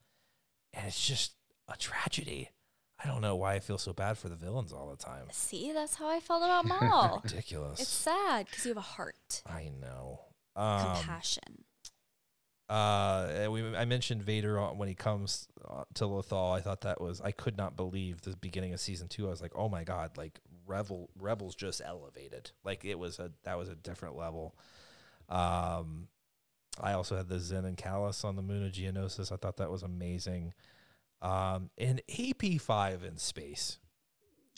and 0.72 0.86
it's 0.86 1.04
just 1.06 1.34
a 1.68 1.76
tragedy. 1.76 2.50
I 3.02 3.08
don't 3.08 3.20
know 3.20 3.34
why 3.36 3.54
I 3.54 3.60
feel 3.60 3.76
so 3.76 3.92
bad 3.92 4.16
for 4.18 4.28
the 4.28 4.36
villains 4.36 4.72
all 4.72 4.88
the 4.88 4.96
time. 4.96 5.26
See, 5.32 5.72
that's 5.72 5.96
how 5.96 6.08
I 6.08 6.20
felt 6.20 6.44
about 6.44 6.64
Maul. 6.64 7.20
Ridiculous. 7.24 7.80
it's 7.80 7.88
sad 7.90 8.46
because 8.46 8.64
you 8.64 8.70
have 8.70 8.76
a 8.78 8.80
heart, 8.80 9.42
I 9.44 9.70
know. 9.80 10.20
Um, 10.54 10.94
compassion. 10.94 11.64
Uh, 12.68 13.48
we 13.50 13.76
I 13.76 13.84
mentioned 13.84 14.22
Vader 14.22 14.58
on- 14.58 14.78
when 14.78 14.88
he 14.88 14.94
comes 14.94 15.48
uh, 15.68 15.84
to 15.94 16.04
Lothal. 16.04 16.56
I 16.56 16.60
thought 16.60 16.80
that 16.82 17.00
was 17.00 17.20
I 17.20 17.30
could 17.30 17.56
not 17.58 17.76
believe 17.76 18.22
the 18.22 18.36
beginning 18.36 18.72
of 18.72 18.80
season 18.80 19.08
two. 19.08 19.26
I 19.26 19.30
was 19.30 19.42
like, 19.42 19.52
oh 19.54 19.68
my 19.68 19.84
god, 19.84 20.16
like 20.16 20.40
Rebel 20.66 21.10
Rebels 21.18 21.54
just 21.54 21.80
elevated. 21.84 22.50
Like 22.64 22.84
it 22.84 22.98
was 22.98 23.18
a 23.18 23.30
that 23.44 23.58
was 23.58 23.68
a 23.68 23.74
different 23.74 24.16
level. 24.16 24.54
Um, 25.28 26.08
I 26.80 26.92
also 26.94 27.16
had 27.16 27.28
the 27.28 27.38
Zeb 27.38 27.64
and 27.64 27.76
Kallus 27.76 28.24
on 28.24 28.36
the 28.36 28.42
moon 28.42 28.64
of 28.66 28.72
Geonosis. 28.72 29.30
I 29.32 29.36
thought 29.36 29.58
that 29.58 29.70
was 29.70 29.82
amazing. 29.82 30.52
Um, 31.22 31.70
and 31.78 32.02
AP 32.18 32.60
five 32.60 33.02
in 33.04 33.16
space. 33.16 33.78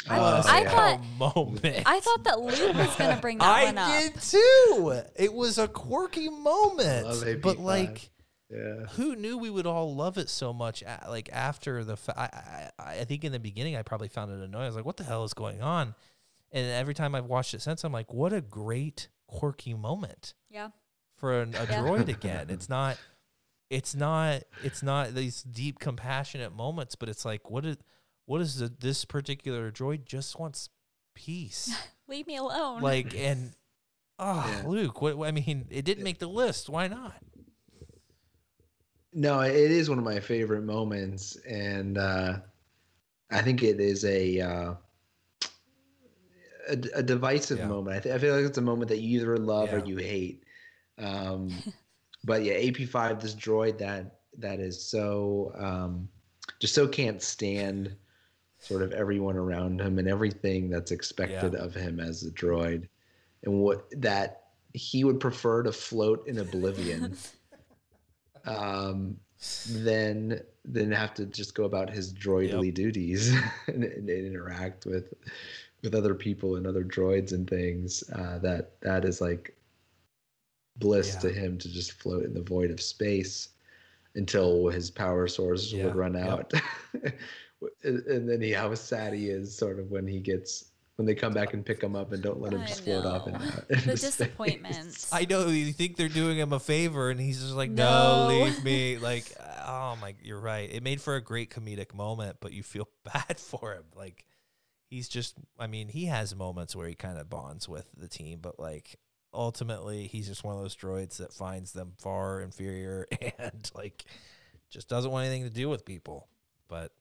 I- 0.09 0.19
was 0.19 0.47
I 0.47 0.61
a 0.61 0.71
thought- 0.71 1.01
moment. 1.19 1.83
I 1.87 2.01
thought 2.01 2.25
that 2.25 2.41
Luke 2.41 2.75
was 2.77 2.97
gonna 2.97 3.19
bring 3.21 3.39
that 3.39 3.45
I 3.57 3.65
one 3.67 3.79
up. 3.79 3.89
I 3.89 4.01
did 4.09 4.21
too. 4.21 5.03
It 5.17 5.33
was 5.33 5.59
a 5.59 5.69
quirky 5.69 6.29
moment, 6.29 7.07
love 7.07 7.23
AP5. 7.23 7.43
but 7.43 7.59
like 7.59 8.11
Yeah. 8.51 8.87
who 8.91 9.17
knew 9.17 9.37
we 9.39 9.51
would 9.51 9.67
all 9.67 9.95
love 9.95 10.19
it 10.19 10.29
so 10.29 10.53
much? 10.53 10.85
Like 11.09 11.29
after 11.33 11.83
the, 11.83 11.97
fa- 11.97 12.19
I, 12.19 12.71
I, 12.83 12.99
I 13.01 13.05
think 13.05 13.25
in 13.25 13.33
the 13.33 13.41
beginning 13.41 13.75
I 13.77 13.83
probably 13.83 14.09
found 14.09 14.31
it 14.31 14.45
annoying. 14.45 14.63
I 14.65 14.67
was 14.67 14.77
like, 14.77 14.85
"What 14.85 14.97
the 14.97 15.05
hell 15.05 15.25
is 15.25 15.35
going 15.35 15.63
on?" 15.63 15.95
And 16.53 16.67
every 16.71 16.95
time 16.95 17.15
I've 17.17 17.25
watched 17.27 17.55
it 17.55 17.63
since, 17.63 17.83
I'm 17.83 17.93
like, 17.93 18.13
"What 18.15 18.33
a 18.33 18.41
great 18.41 19.09
quirky 19.27 19.75
moment 19.75 20.35
Yeah. 20.49 20.69
for 21.17 21.41
an, 21.43 21.55
a 21.57 21.65
Yeah. 21.65 21.81
droid 21.83 22.09
again." 22.17 22.47
It's 22.49 22.69
not, 22.69 22.99
it's 23.69 23.97
not, 23.97 24.45
it's 24.63 24.81
not 24.83 25.13
these 25.15 25.43
deep 25.43 25.81
compassionate 25.81 26.55
moments, 26.55 26.95
but 26.95 27.09
it's 27.09 27.25
like, 27.25 27.51
what 27.51 27.67
is, 27.67 27.79
what 28.27 28.41
is 28.41 28.59
the, 28.61 28.69
this 28.69 29.05
particular 29.05 29.73
droid 29.73 30.05
just 30.05 30.39
wants 30.39 30.69
peace, 31.17 31.77
Leave 32.09 32.29
me 32.29 32.37
alone. 32.37 32.81
like 32.81 33.13
and. 33.17 33.55
Oh, 34.21 34.47
Yeah. 34.63 34.69
Luke! 34.69 35.03
What 35.03 35.19
I 35.27 35.33
mean, 35.33 35.67
it 35.69 35.85
didn't 35.85 36.05
make 36.05 36.21
the 36.21 36.29
list. 36.29 36.69
Why 36.71 36.87
not? 36.87 37.17
No, 39.17 39.41
it 39.41 39.55
is 39.57 39.89
one 39.89 39.97
of 39.99 40.05
my 40.05 40.21
favorite 40.21 40.61
moments, 40.63 41.37
and 41.49 41.97
uh, 41.97 42.39
I 43.31 43.41
think 43.41 43.63
it 43.63 43.81
is 43.81 44.05
a 44.05 44.41
uh, 44.41 44.75
a, 46.69 46.79
a 46.97 47.03
divisive 47.03 47.61
Yeah. 47.61 47.67
moment. 47.67 47.97
I, 47.97 48.01
th- 48.01 48.15
I 48.15 48.19
feel 48.19 48.37
like 48.37 48.45
it's 48.45 48.59
a 48.59 48.63
moment 48.63 48.91
that 48.91 49.01
you 49.01 49.21
either 49.23 49.39
love 49.39 49.73
or 49.73 49.79
you 49.79 49.97
hate. 49.97 50.45
Um, 50.99 51.65
but 52.25 52.43
yeah, 52.43 52.55
AP 52.55 52.87
five, 52.89 53.19
this 53.23 53.35
droid 53.35 53.79
that 53.79 54.21
that 54.37 54.61
is 54.61 54.83
so 54.85 55.51
um, 55.57 56.11
just 56.61 56.75
so 56.75 56.87
can't 56.87 57.23
stand 57.23 57.97
sort 58.59 58.83
of 58.83 58.93
everyone 58.93 59.37
around 59.37 59.81
him 59.81 59.99
and 59.99 60.09
everything 60.09 60.69
that's 60.69 60.91
expected 60.91 61.55
Yeah. 61.55 61.61
of 61.65 61.75
him 61.75 62.01
as 62.01 62.23
a 62.23 62.31
droid, 62.33 62.87
and 63.45 63.61
what 63.63 63.87
that 63.99 64.43
he 64.75 65.05
would 65.05 65.21
prefer 65.21 65.63
to 65.63 65.73
float 65.73 66.27
in 66.29 66.37
oblivion 66.39 67.17
um, 68.47 69.17
then 69.67 70.41
then 70.65 70.91
have 70.93 71.15
to 71.15 71.27
just 71.27 71.55
go 71.55 71.65
about 71.65 71.91
his 71.91 72.13
droidly 72.13 72.73
duties 72.75 73.35
and, 73.69 73.85
and 73.85 74.09
interact 74.11 74.87
with 74.87 75.15
with 75.83 75.95
other 75.95 76.15
people 76.15 76.57
and 76.57 76.67
other 76.67 76.85
droids 76.85 77.33
and 77.33 77.49
things. 77.49 78.03
Uh, 78.11 78.39
that 78.39 78.81
that 78.81 79.05
is 79.05 79.21
like 79.21 79.55
bliss 80.79 81.15
Yeah. 81.15 81.21
to 81.21 81.33
him 81.33 81.59
to 81.59 81.69
just 81.73 81.93
float 81.93 82.25
in 82.25 82.35
the 82.35 82.43
void 82.43 82.71
of 82.71 82.81
space 82.81 83.51
until 84.15 84.69
his 84.69 84.91
power 84.91 85.29
source 85.29 85.73
Yeah, 85.73 85.85
would 85.85 85.97
run 85.97 86.17
out. 86.17 86.53
and 87.85 88.01
and 88.07 88.29
then 88.29 88.41
he 88.41 88.53
how 88.53 88.75
sad 88.75 89.13
he 89.15 89.29
is 89.29 89.55
sort 89.57 89.79
of 89.79 89.91
when 89.91 90.07
he 90.07 90.21
gets 90.21 90.73
when 90.97 91.07
they 91.07 91.15
come 91.15 91.33
back 91.35 91.53
and 91.55 91.65
pick 91.65 91.83
him 91.83 91.95
up 91.95 92.13
and 92.13 92.23
don't 92.23 92.41
let 92.41 92.53
him 92.53 92.61
I 92.63 92.67
just 92.67 92.85
float 92.85 93.05
off 93.07 93.27
know. 93.27 93.35
into, 93.35 93.47
the 93.47 93.63
into 93.75 93.81
space. 93.83 94.01
disappointment. 94.01 95.07
I 95.13 95.27
know 95.29 95.47
you 95.49 95.73
think 95.73 95.97
they're 95.97 96.09
doing 96.09 96.39
him 96.39 96.53
a 96.53 96.61
favor, 96.61 97.11
and 97.11 97.21
he's 97.21 97.41
just 97.41 97.55
like, 97.55 97.71
"No, 97.71 98.29
No. 98.29 98.45
leave 98.45 98.65
me." 98.65 98.97
Like, 99.07 99.31
oh 99.67 99.97
my, 100.01 100.15
you're 100.23 100.41
right. 100.41 100.71
It 100.73 100.83
made 100.83 101.01
for 101.01 101.17
a 101.17 101.21
great 101.21 101.51
comedic 101.51 101.95
moment, 101.95 102.39
but 102.41 102.53
you 102.53 102.63
feel 102.63 102.89
bad 103.05 103.39
for 103.39 103.75
him. 103.75 103.85
Like, 103.95 104.25
he's 104.89 105.09
just. 105.09 105.35
I 105.59 105.67
mean, 105.67 105.89
he 105.89 106.07
has 106.07 106.35
moments 106.35 106.75
where 106.75 106.89
he 106.89 106.95
kind 106.95 107.19
of 107.19 107.29
bonds 107.29 107.69
with 107.69 107.89
the 107.97 108.09
team, 108.09 108.39
but 108.41 108.59
like, 108.59 108.97
ultimately, 109.35 110.07
he's 110.07 110.27
just 110.27 110.45
one 110.45 110.57
of 110.57 110.63
those 110.63 110.75
droids 110.77 111.19
that 111.19 111.33
finds 111.35 111.73
them 111.73 111.93
far 111.99 112.41
inferior 112.41 113.07
and 113.39 113.71
like, 113.75 114.05
just 114.71 114.89
doesn't 114.89 115.11
want 115.11 115.27
anything 115.27 115.45
to 115.45 115.51
do 115.55 115.69
with 115.69 115.85
people. 115.85 116.29
But, 116.69 116.93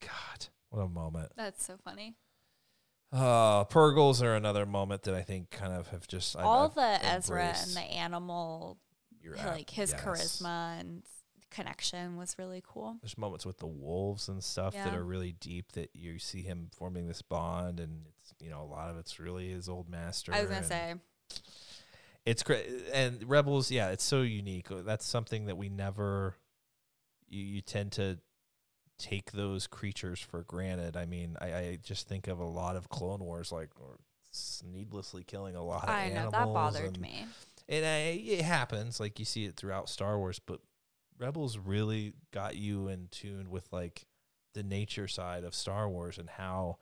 God, 0.00 0.46
what 0.70 0.80
a 0.80 0.88
moment. 0.88 1.30
That's 1.36 1.62
so 1.64 1.76
funny. 1.84 2.14
Uh, 3.10 3.64
Purrgils 3.64 4.22
are 4.22 4.34
another 4.34 4.66
moment 4.66 5.02
that 5.02 5.14
I 5.14 5.22
think 5.22 5.50
kind 5.50 5.72
of 5.72 5.88
have 5.88 6.06
just 6.06 6.36
I've- 6.36 6.44
All 6.44 6.66
I've 6.66 6.74
the 6.74 7.06
Ezra 7.06 7.54
and 7.56 7.70
the 7.74 7.80
animal, 7.80 8.78
like 9.46 9.70
his 9.70 9.92
yes. 9.92 10.02
charisma 10.02 10.78
and 10.80 11.02
connection 11.50 12.16
was 12.18 12.36
really 12.38 12.62
cool. 12.66 12.98
There's 13.00 13.16
moments 13.16 13.46
with 13.46 13.58
the 13.58 13.66
wolves 13.66 14.28
and 14.28 14.44
stuff 14.44 14.74
that 14.74 14.94
are 14.94 15.04
really 15.04 15.32
deep 15.32 15.72
that 15.72 15.90
you 15.94 16.18
see 16.18 16.42
him 16.42 16.68
forming 16.76 17.08
this 17.08 17.22
bond, 17.22 17.80
and 17.80 18.04
it's 18.20 18.34
you 18.40 18.50
know 18.50 18.62
a 18.62 18.68
lot 18.70 18.90
of 18.90 18.98
it's 18.98 19.18
really 19.18 19.48
his 19.50 19.68
old 19.68 19.88
master. 19.88 20.34
I 20.34 20.42
was 20.42 20.50
gonna 20.50 20.64
say, 20.64 20.94
it's 22.26 22.42
great, 22.42 22.66
and 22.92 23.24
Rebels, 23.28 23.70
yeah, 23.70 23.88
it's 23.88 24.04
so 24.04 24.20
unique. 24.20 24.66
That's 24.70 25.06
something 25.06 25.46
that 25.46 25.56
we 25.56 25.68
never. 25.70 26.36
You, 27.30 27.42
you 27.42 27.60
tend 27.60 27.92
to 27.92 28.18
take 28.98 29.32
those 29.32 29.66
creatures 29.66 30.20
for 30.20 30.42
granted. 30.44 30.96
I 30.96 31.06
mean, 31.06 31.36
I, 31.40 31.46
I 31.54 31.78
just 31.82 32.08
think 32.08 32.26
of 32.28 32.38
a 32.40 32.44
lot 32.44 32.76
of 32.76 32.88
Clone 32.88 33.20
Wars, 33.20 33.52
like 33.52 33.70
needlessly 34.64 35.24
killing 35.24 35.56
a 35.56 35.62
lot 35.64 35.84
of 35.84 35.90
I 35.90 36.08
know 36.08 36.14
animals. 36.28 36.32
that 36.32 36.46
bothered 36.46 36.84
and- 36.94 37.00
me. 37.00 37.26
and 37.68 37.84
I, 37.84 37.98
it 38.22 38.42
happens 38.42 39.00
like 39.00 39.18
you 39.18 39.24
see 39.24 39.44
it 39.44 39.56
throughout 39.56 39.88
Star 39.88 40.18
Wars, 40.18 40.38
but 40.38 40.60
Rebels 41.18 41.58
really 41.58 42.12
got 42.32 42.56
you 42.56 42.88
in 42.88 43.08
tune 43.10 43.50
with 43.50 43.66
like 43.72 44.04
the 44.54 44.62
nature 44.62 45.08
side 45.08 45.44
of 45.44 45.54
Star 45.54 45.88
Wars 45.88 46.18
and 46.18 46.28
how 46.30 46.78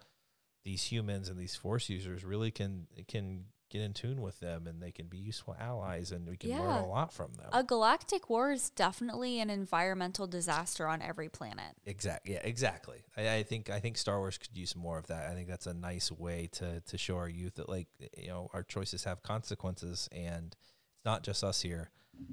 these 0.64 0.84
humans 0.84 1.28
and 1.28 1.38
these 1.38 1.54
Force 1.56 1.88
users 1.88 2.24
really 2.24 2.50
can 2.50 2.86
can 3.08 3.44
get 3.68 3.80
in 3.82 3.92
tune 3.92 4.20
with 4.22 4.38
them 4.40 4.66
and 4.66 4.80
they 4.82 4.92
can 4.92 5.06
be 5.06 5.18
useful 5.18 5.56
allies 5.58 6.12
and 6.12 6.28
we 6.28 6.36
can 6.36 6.50
learn 6.50 6.60
a 6.84 6.86
lot 6.86 7.12
from 7.12 7.32
them. 7.34 7.46
A 7.52 7.62
galactic 7.64 8.30
war 8.30 8.52
is 8.52 8.70
definitely 8.70 9.40
an 9.40 9.50
environmental 9.50 10.26
disaster 10.26 10.86
on 10.86 11.02
every 11.02 11.28
planet. 11.28 11.74
Exactly. 11.84 12.34
Yeah, 12.34 12.40
exactly. 12.44 13.04
I, 13.16 13.36
I 13.36 13.42
think 13.42 13.68
I 13.70 13.80
think 13.80 13.98
Star 13.98 14.18
Wars 14.18 14.38
could 14.38 14.56
use 14.56 14.76
more 14.76 14.98
of 14.98 15.08
that. 15.08 15.30
I 15.30 15.34
think 15.34 15.48
that's 15.48 15.66
a 15.66 15.74
nice 15.74 16.12
way 16.12 16.48
to 16.52 16.80
to 16.80 16.98
show 16.98 17.16
our 17.16 17.28
youth 17.28 17.54
that 17.56 17.68
like 17.68 17.88
you 18.16 18.28
know 18.28 18.48
our 18.54 18.62
choices 18.62 19.04
have 19.04 19.22
consequences, 19.22 20.08
and 20.12 20.54
it's 20.94 21.04
not 21.04 21.22
just 21.24 21.42
us 21.42 21.62
here. 21.62 21.90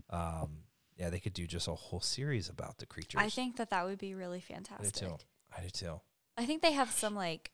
Um, 0.10 0.60
yeah, 0.98 1.10
they 1.10 1.20
could 1.20 1.34
do 1.34 1.48
just 1.48 1.68
a 1.68 1.74
whole 1.74 2.00
series 2.02 2.48
about 2.50 2.78
the 2.78 2.86
creatures. 2.86 3.20
I 3.22 3.30
think 3.30 3.58
that 3.58 3.72
that 3.72 3.86
would 3.86 3.98
be 3.98 4.14
really 4.14 4.40
fantastic. 4.40 4.96
I 4.96 5.00
do 5.00 5.12
too. 5.18 5.18
I 5.58 5.62
do 5.64 5.70
too. 5.70 6.02
I 6.38 6.46
think 6.46 6.62
they 6.62 6.74
have 6.74 6.92
some 6.92 7.16
like 7.16 7.52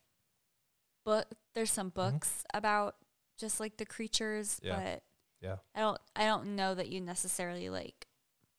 book. 1.06 1.28
There's 1.56 1.72
some 1.72 1.92
Mm-hmm. 1.92 2.12
books 2.12 2.44
about 2.54 2.96
just 3.40 3.60
like 3.60 3.78
the 3.78 3.86
creatures, 3.86 4.60
Yeah. 4.62 4.76
but 4.80 5.04
Yeah. 5.42 5.56
I 5.74 5.80
don't. 5.80 6.00
I 6.16 6.26
don't 6.26 6.56
know 6.56 6.76
that 6.76 6.90
you 6.90 7.02
necessarily 7.02 7.70
like. 7.70 8.08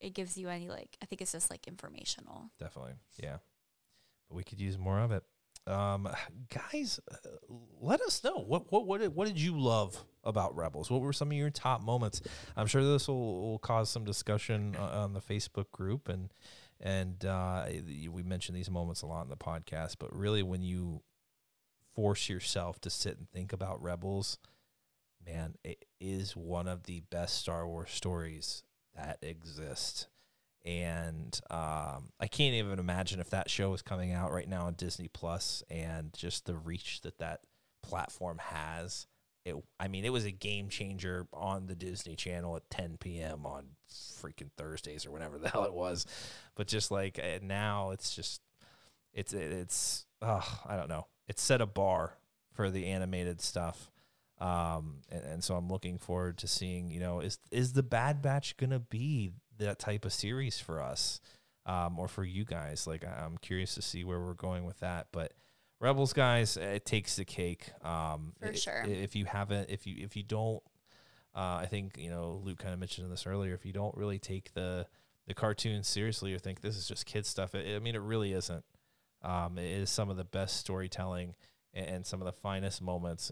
It 0.01 0.15
gives 0.15 0.39
you 0.39 0.48
any 0.48 0.69
like. 0.69 0.97
I 1.02 1.07
think 1.07 1.20
it's 1.20 1.32
just 1.32 1.51
like 1.51 1.69
informational. 1.69 2.51
Definitely. 2.59 2.94
Yeah. 3.19 3.36
But 4.28 4.36
we 4.36 4.44
could 4.44 4.61
use 4.61 4.78
more 4.78 4.98
of 5.01 5.12
it. 5.12 5.23
Um, 5.66 6.09
guys, 6.73 6.98
uh, 7.12 7.16
let 7.81 8.01
us 8.01 8.24
know 8.24 8.39
what 8.39 8.73
what 8.73 8.86
what 8.86 9.01
did, 9.02 9.15
what 9.15 9.28
did 9.28 9.39
you 9.39 9.61
love 9.61 10.02
about 10.24 10.57
Rebels? 10.57 10.90
What 10.90 11.02
were 11.02 11.12
some 11.12 11.28
of 11.31 11.36
your 11.36 11.51
top 11.51 11.82
moments? 11.82 12.23
I'm 12.57 12.66
sure 12.66 12.82
this 12.82 13.09
will, 13.09 13.43
will 13.51 13.59
cause 13.59 13.90
some 13.90 14.05
discussion 14.05 14.74
uh, 14.78 15.02
on 15.02 15.12
the 15.12 15.20
Facebook 15.20 15.70
group 15.70 16.09
and 16.09 16.32
and 16.81 17.23
uh, 17.27 17.66
we 18.11 18.23
mention 18.23 18.55
these 18.55 18.70
moments 18.70 19.02
a 19.02 19.07
lot 19.07 19.23
in 19.24 19.28
the 19.28 19.36
podcast. 19.36 19.97
But 19.98 20.16
really, 20.16 20.43
when 20.43 20.62
you 20.62 21.02
force 21.94 22.31
yourself 22.31 22.81
to 22.81 22.89
sit 22.90 23.19
and 23.19 23.28
think 23.31 23.52
about 23.52 23.82
Rebels, 23.82 24.39
man, 25.25 25.55
it 25.65 25.85
is 26.01 26.37
one 26.37 26.69
of 26.69 26.85
the 26.85 27.01
best 27.11 27.39
Star 27.39 27.67
Wars 27.67 27.91
stories 27.91 28.63
that 28.97 29.19
exist. 29.23 30.09
And 30.65 31.39
um, 31.51 32.11
I 32.21 32.27
can't 32.31 32.55
even 32.55 32.79
imagine 32.79 33.21
if 33.21 33.31
that 33.31 33.49
show 33.49 33.71
was 33.71 33.83
coming 33.83 34.13
out 34.13 34.33
right 34.33 34.49
now 34.49 34.67
on 34.67 34.75
Disney 34.75 35.09
Plus 35.09 35.63
and 35.71 36.13
just 36.13 36.45
the 36.45 36.55
reach 36.55 37.01
that 37.03 37.19
that 37.19 37.41
platform 37.83 38.39
has. 38.39 39.07
It, 39.47 39.57
I 39.79 39.89
mean, 39.89 40.05
it 40.05 40.13
was 40.13 40.27
a 40.27 40.31
game 40.31 40.69
changer 40.69 41.27
on 41.33 41.67
the 41.67 41.75
Disney 41.75 42.15
Channel 42.15 42.57
at 42.57 42.69
10 42.69 42.99
p.m. 43.01 43.47
on 43.47 43.69
freaking 43.91 44.51
Thursdays 44.59 45.07
or 45.07 45.11
whatever 45.11 45.39
the 45.39 45.49
hell 45.51 45.65
it 45.65 45.73
was. 45.73 46.05
But 46.57 46.67
just 46.67 46.91
like 46.91 47.19
uh, 47.19 47.39
now, 47.43 47.91
it's 47.91 48.15
just, 48.15 48.43
it's, 49.15 49.33
it's, 49.33 50.05
oh, 50.21 50.61
I 50.67 50.77
don't 50.77 50.91
know. 50.91 51.07
It's 51.27 51.41
set 51.41 51.63
a 51.63 51.67
bar 51.67 52.19
for 52.53 52.71
the 52.71 52.87
animated 52.87 53.41
stuff. 53.41 53.91
Um, 54.41 55.03
and, 55.11 55.23
and 55.25 55.45
so 55.45 55.55
I'm 55.55 55.69
looking 55.69 55.99
forward 55.99 56.39
to 56.39 56.49
seeing, 56.49 56.91
you 56.91 57.01
know, 57.01 57.21
is 57.21 57.39
is 57.51 57.75
the 57.75 57.83
Bad 57.83 58.23
Batch 58.23 58.57
gonna 58.57 58.79
be 58.79 59.33
that 59.59 59.79
type 59.79 60.05
of 60.05 60.12
series 60.12 60.59
for 60.59 60.81
us, 60.81 61.21
um, 61.67 61.99
or 61.99 62.09
for 62.09 62.25
you 62.25 62.45
guys? 62.45 62.87
Like, 62.87 63.05
I'm 63.07 63.37
curious 63.39 63.75
to 63.75 63.83
see 63.83 64.05
where 64.05 64.21
we're 64.21 64.35
going 64.35 64.65
with 64.65 64.81
that. 64.81 65.09
But 65.12 65.35
Rebels, 65.79 66.12
guys, 66.12 66.57
it 66.57 66.85
takes 66.85 67.17
the 67.17 67.25
cake. 67.25 67.71
Um, 67.85 68.35
For 68.41 68.55
sure. 68.55 68.85
If 68.87 69.15
you 69.15 69.27
haven't, 69.27 69.71
if 69.71 69.87
you 69.87 69.97
if 69.99 70.17
you 70.17 70.23
don't, 70.23 70.62
uh, 71.35 71.61
I 71.62 71.67
think 71.67 71.97
you 71.99 72.11
know 72.11 72.41
Luke 72.43 72.59
kind 72.59 72.75
of 72.75 72.81
mentioned 72.81 73.11
this 73.11 73.27
earlier. 73.27 73.55
If 73.55 73.65
you 73.65 73.73
don't 73.73 73.97
really 73.97 74.19
take 74.19 74.53
the 74.55 74.87
the 75.27 75.35
cartoon 75.35 75.83
seriously 75.83 76.35
or 76.35 76.39
think 76.39 76.61
this 76.61 76.77
is 76.77 76.89
just 76.89 77.07
kid 77.07 77.25
stuff, 77.27 77.55
it, 77.55 77.77
I 77.77 77.79
mean, 77.79 77.95
it 77.95 78.01
really 78.01 78.33
isn't. 78.33 78.65
Um, 79.23 79.59
it 79.59 79.71
is 79.71 79.91
some 79.91 80.09
of 80.09 80.17
the 80.17 80.25
best 80.25 80.57
storytelling 80.57 81.35
and, 81.75 82.05
some 82.07 82.21
of 82.21 82.27
the 82.27 82.33
finest 82.33 82.83
moments 82.83 83.31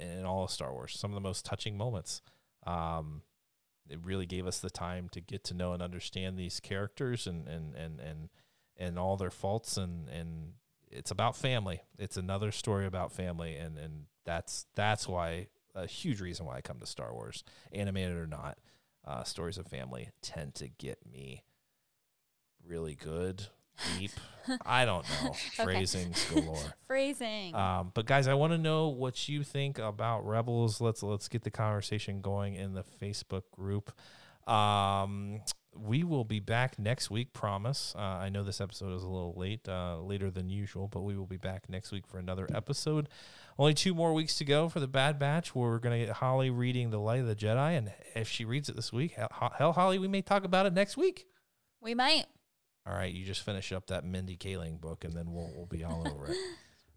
in 0.00 0.24
all 0.24 0.44
of 0.44 0.50
Star 0.50 0.72
Wars. 0.72 0.96
Some 0.98 1.10
of 1.10 1.14
the 1.14 1.20
most 1.20 1.44
touching 1.44 1.76
moments. 1.76 2.22
Um, 2.66 3.22
it 3.88 3.98
really 4.02 4.26
gave 4.26 4.46
us 4.46 4.58
the 4.58 4.70
time 4.70 5.08
to 5.10 5.20
get 5.20 5.44
to 5.44 5.54
know 5.54 5.72
and 5.72 5.82
understand 5.82 6.36
these 6.36 6.60
characters 6.60 7.26
and 7.26 7.46
and 7.46 7.74
and 7.74 8.00
and, 8.00 8.28
and 8.76 8.98
all 8.98 9.16
their 9.16 9.30
faults 9.30 9.76
and 9.76 10.08
and 10.08 10.54
it's 10.90 11.10
about 11.10 11.36
family. 11.36 11.82
It's 11.98 12.16
another 12.16 12.50
story 12.50 12.86
about 12.86 13.12
family 13.12 13.56
and 13.56 13.78
and 13.78 14.06
that's 14.24 14.66
that's 14.74 15.06
why 15.06 15.48
a 15.74 15.86
huge 15.86 16.20
reason 16.20 16.46
why 16.46 16.56
I 16.56 16.60
come 16.62 16.80
to 16.80 16.86
Star 16.86 17.12
Wars, 17.12 17.44
animated 17.72 18.16
or 18.16 18.26
not. 18.26 18.58
Uh, 19.04 19.22
stories 19.22 19.56
of 19.56 19.68
family 19.68 20.08
tend 20.20 20.56
to 20.56 20.66
get 20.66 20.98
me 21.08 21.44
really 22.66 22.96
good, 22.96 23.46
deep. 23.98 24.12
I 24.64 24.84
don't 24.84 25.04
know 25.22 25.32
phrasings 25.56 26.24
galore. 26.32 26.58
Phrasing. 26.86 27.54
Um, 27.54 27.90
but 27.94 28.06
guys, 28.06 28.28
I 28.28 28.34
want 28.34 28.52
to 28.52 28.58
know 28.58 28.88
what 28.88 29.28
you 29.28 29.42
think 29.42 29.78
about 29.78 30.26
Rebels. 30.26 30.80
Let's 30.80 31.02
let's 31.02 31.28
get 31.28 31.42
the 31.42 31.50
conversation 31.50 32.20
going 32.20 32.54
in 32.54 32.74
the 32.74 32.84
Facebook 33.02 33.42
group. 33.50 33.92
Um, 34.48 35.40
we 35.74 36.04
will 36.04 36.24
be 36.24 36.40
back 36.40 36.78
next 36.78 37.10
week. 37.10 37.32
Promise. 37.32 37.94
Uh, 37.96 38.00
I 38.00 38.28
know 38.28 38.44
this 38.44 38.60
episode 38.60 38.94
is 38.94 39.02
a 39.02 39.08
little 39.08 39.34
late, 39.36 39.68
uh, 39.68 39.98
later 40.00 40.30
than 40.30 40.48
usual, 40.48 40.88
but 40.88 41.00
we 41.00 41.16
will 41.16 41.26
be 41.26 41.36
back 41.36 41.68
next 41.68 41.90
week 41.92 42.06
for 42.06 42.18
another 42.18 42.48
episode. 42.54 43.08
Only 43.58 43.74
two 43.74 43.94
more 43.94 44.14
weeks 44.14 44.38
to 44.38 44.44
go 44.44 44.68
for 44.68 44.80
the 44.80 44.86
Bad 44.86 45.18
Batch. 45.18 45.54
Where 45.54 45.70
we're 45.70 45.78
gonna 45.78 45.98
get 45.98 46.10
Holly 46.10 46.50
reading 46.50 46.90
the 46.90 47.00
Light 47.00 47.20
of 47.20 47.26
the 47.26 47.34
Jedi, 47.34 47.76
and 47.76 47.92
if 48.14 48.28
she 48.28 48.44
reads 48.44 48.68
it 48.68 48.76
this 48.76 48.92
week, 48.92 49.12
hell, 49.12 49.52
hell 49.58 49.72
Holly, 49.72 49.98
we 49.98 50.08
may 50.08 50.22
talk 50.22 50.44
about 50.44 50.66
it 50.66 50.72
next 50.72 50.96
week. 50.96 51.26
we 51.80 51.94
might. 51.94 52.26
All 52.86 52.94
right, 52.94 53.12
you 53.12 53.24
just 53.24 53.42
finish 53.42 53.72
up 53.72 53.88
that 53.88 54.04
Mindy 54.04 54.36
Kaling 54.36 54.80
book, 54.80 55.04
and 55.04 55.12
then 55.14 55.32
we'll 55.32 55.50
we'll 55.54 55.66
be 55.66 55.84
all 55.84 56.06
over 56.06 56.26
it. 56.26 56.36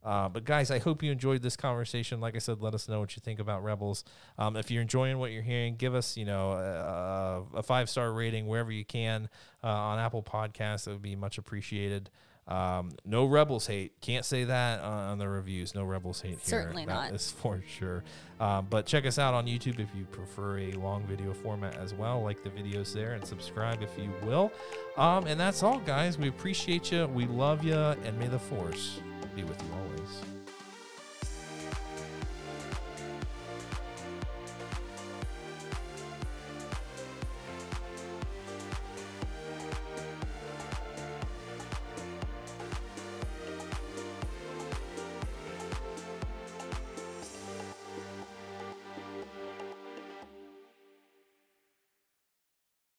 Uh, 0.01 0.29
but 0.29 0.45
guys, 0.45 0.71
I 0.71 0.79
hope 0.79 1.03
you 1.03 1.11
enjoyed 1.11 1.41
this 1.41 1.57
conversation. 1.57 2.21
Like 2.21 2.35
I 2.35 2.39
said, 2.39 2.61
let 2.61 2.73
us 2.73 2.87
know 2.87 3.01
what 3.01 3.15
you 3.15 3.21
think 3.21 3.39
about 3.39 3.63
Rebels. 3.63 4.05
Um, 4.37 4.55
if 4.55 4.71
you're 4.71 4.81
enjoying 4.81 5.17
what 5.17 5.31
you're 5.31 5.43
hearing, 5.43 5.75
give 5.75 5.93
us 5.93 6.15
you 6.15 6.23
know 6.23 6.51
a, 6.53 7.57
a 7.57 7.63
five 7.63 7.89
star 7.89 8.11
rating 8.13 8.47
wherever 8.47 8.71
you 8.71 8.85
can 8.85 9.29
uh, 9.63 9.67
on 9.67 9.99
Apple 9.99 10.23
Podcasts. 10.23 10.87
It 10.87 10.91
would 10.91 11.01
be 11.01 11.15
much 11.15 11.37
appreciated. 11.37 12.09
Um, 12.49 12.89
no 13.05 13.25
Rebels 13.25 13.67
hate. 13.67 13.93
Can't 14.01 14.25
say 14.25 14.43
that 14.45 14.81
on, 14.81 15.19
the 15.19 15.29
reviews. 15.29 15.75
No 15.75 15.83
Rebels 15.83 16.19
hate 16.19 16.31
here. 16.31 16.39
Certainly 16.41 16.85
That 16.87 16.93
not. 16.93 17.13
is 17.13 17.31
for 17.41 17.63
sure. 17.67 18.03
Um, 18.39 18.67
but 18.69 18.85
check 18.85 19.05
us 19.05 19.19
out 19.19 19.33
on 19.33 19.45
YouTube 19.45 19.79
if 19.79 19.89
you 19.95 20.05
prefer 20.05 20.57
a 20.59 20.71
long 20.73 21.03
video 21.03 21.33
format 21.33 21.77
as 21.77 21.93
well. 21.93 22.23
Like 22.23 22.43
the 22.43 22.49
videos 22.49 22.91
there 22.93 23.13
and 23.13 23.23
subscribe 23.25 23.83
if 23.83 23.95
you 23.97 24.11
will. 24.23 24.51
Um, 24.97 25.27
and 25.27 25.39
that's 25.39 25.61
all, 25.61 25.79
guys. 25.79 26.17
We 26.17 26.27
appreciate 26.29 26.91
you. 26.91 27.05
We 27.07 27.27
love 27.27 27.63
you. 27.63 27.75
And 27.77 28.17
may 28.17 28.27
the 28.27 28.39
force 28.39 28.99
be 29.35 29.43
with 29.43 29.61
you 29.61 29.69
always. 29.73 30.38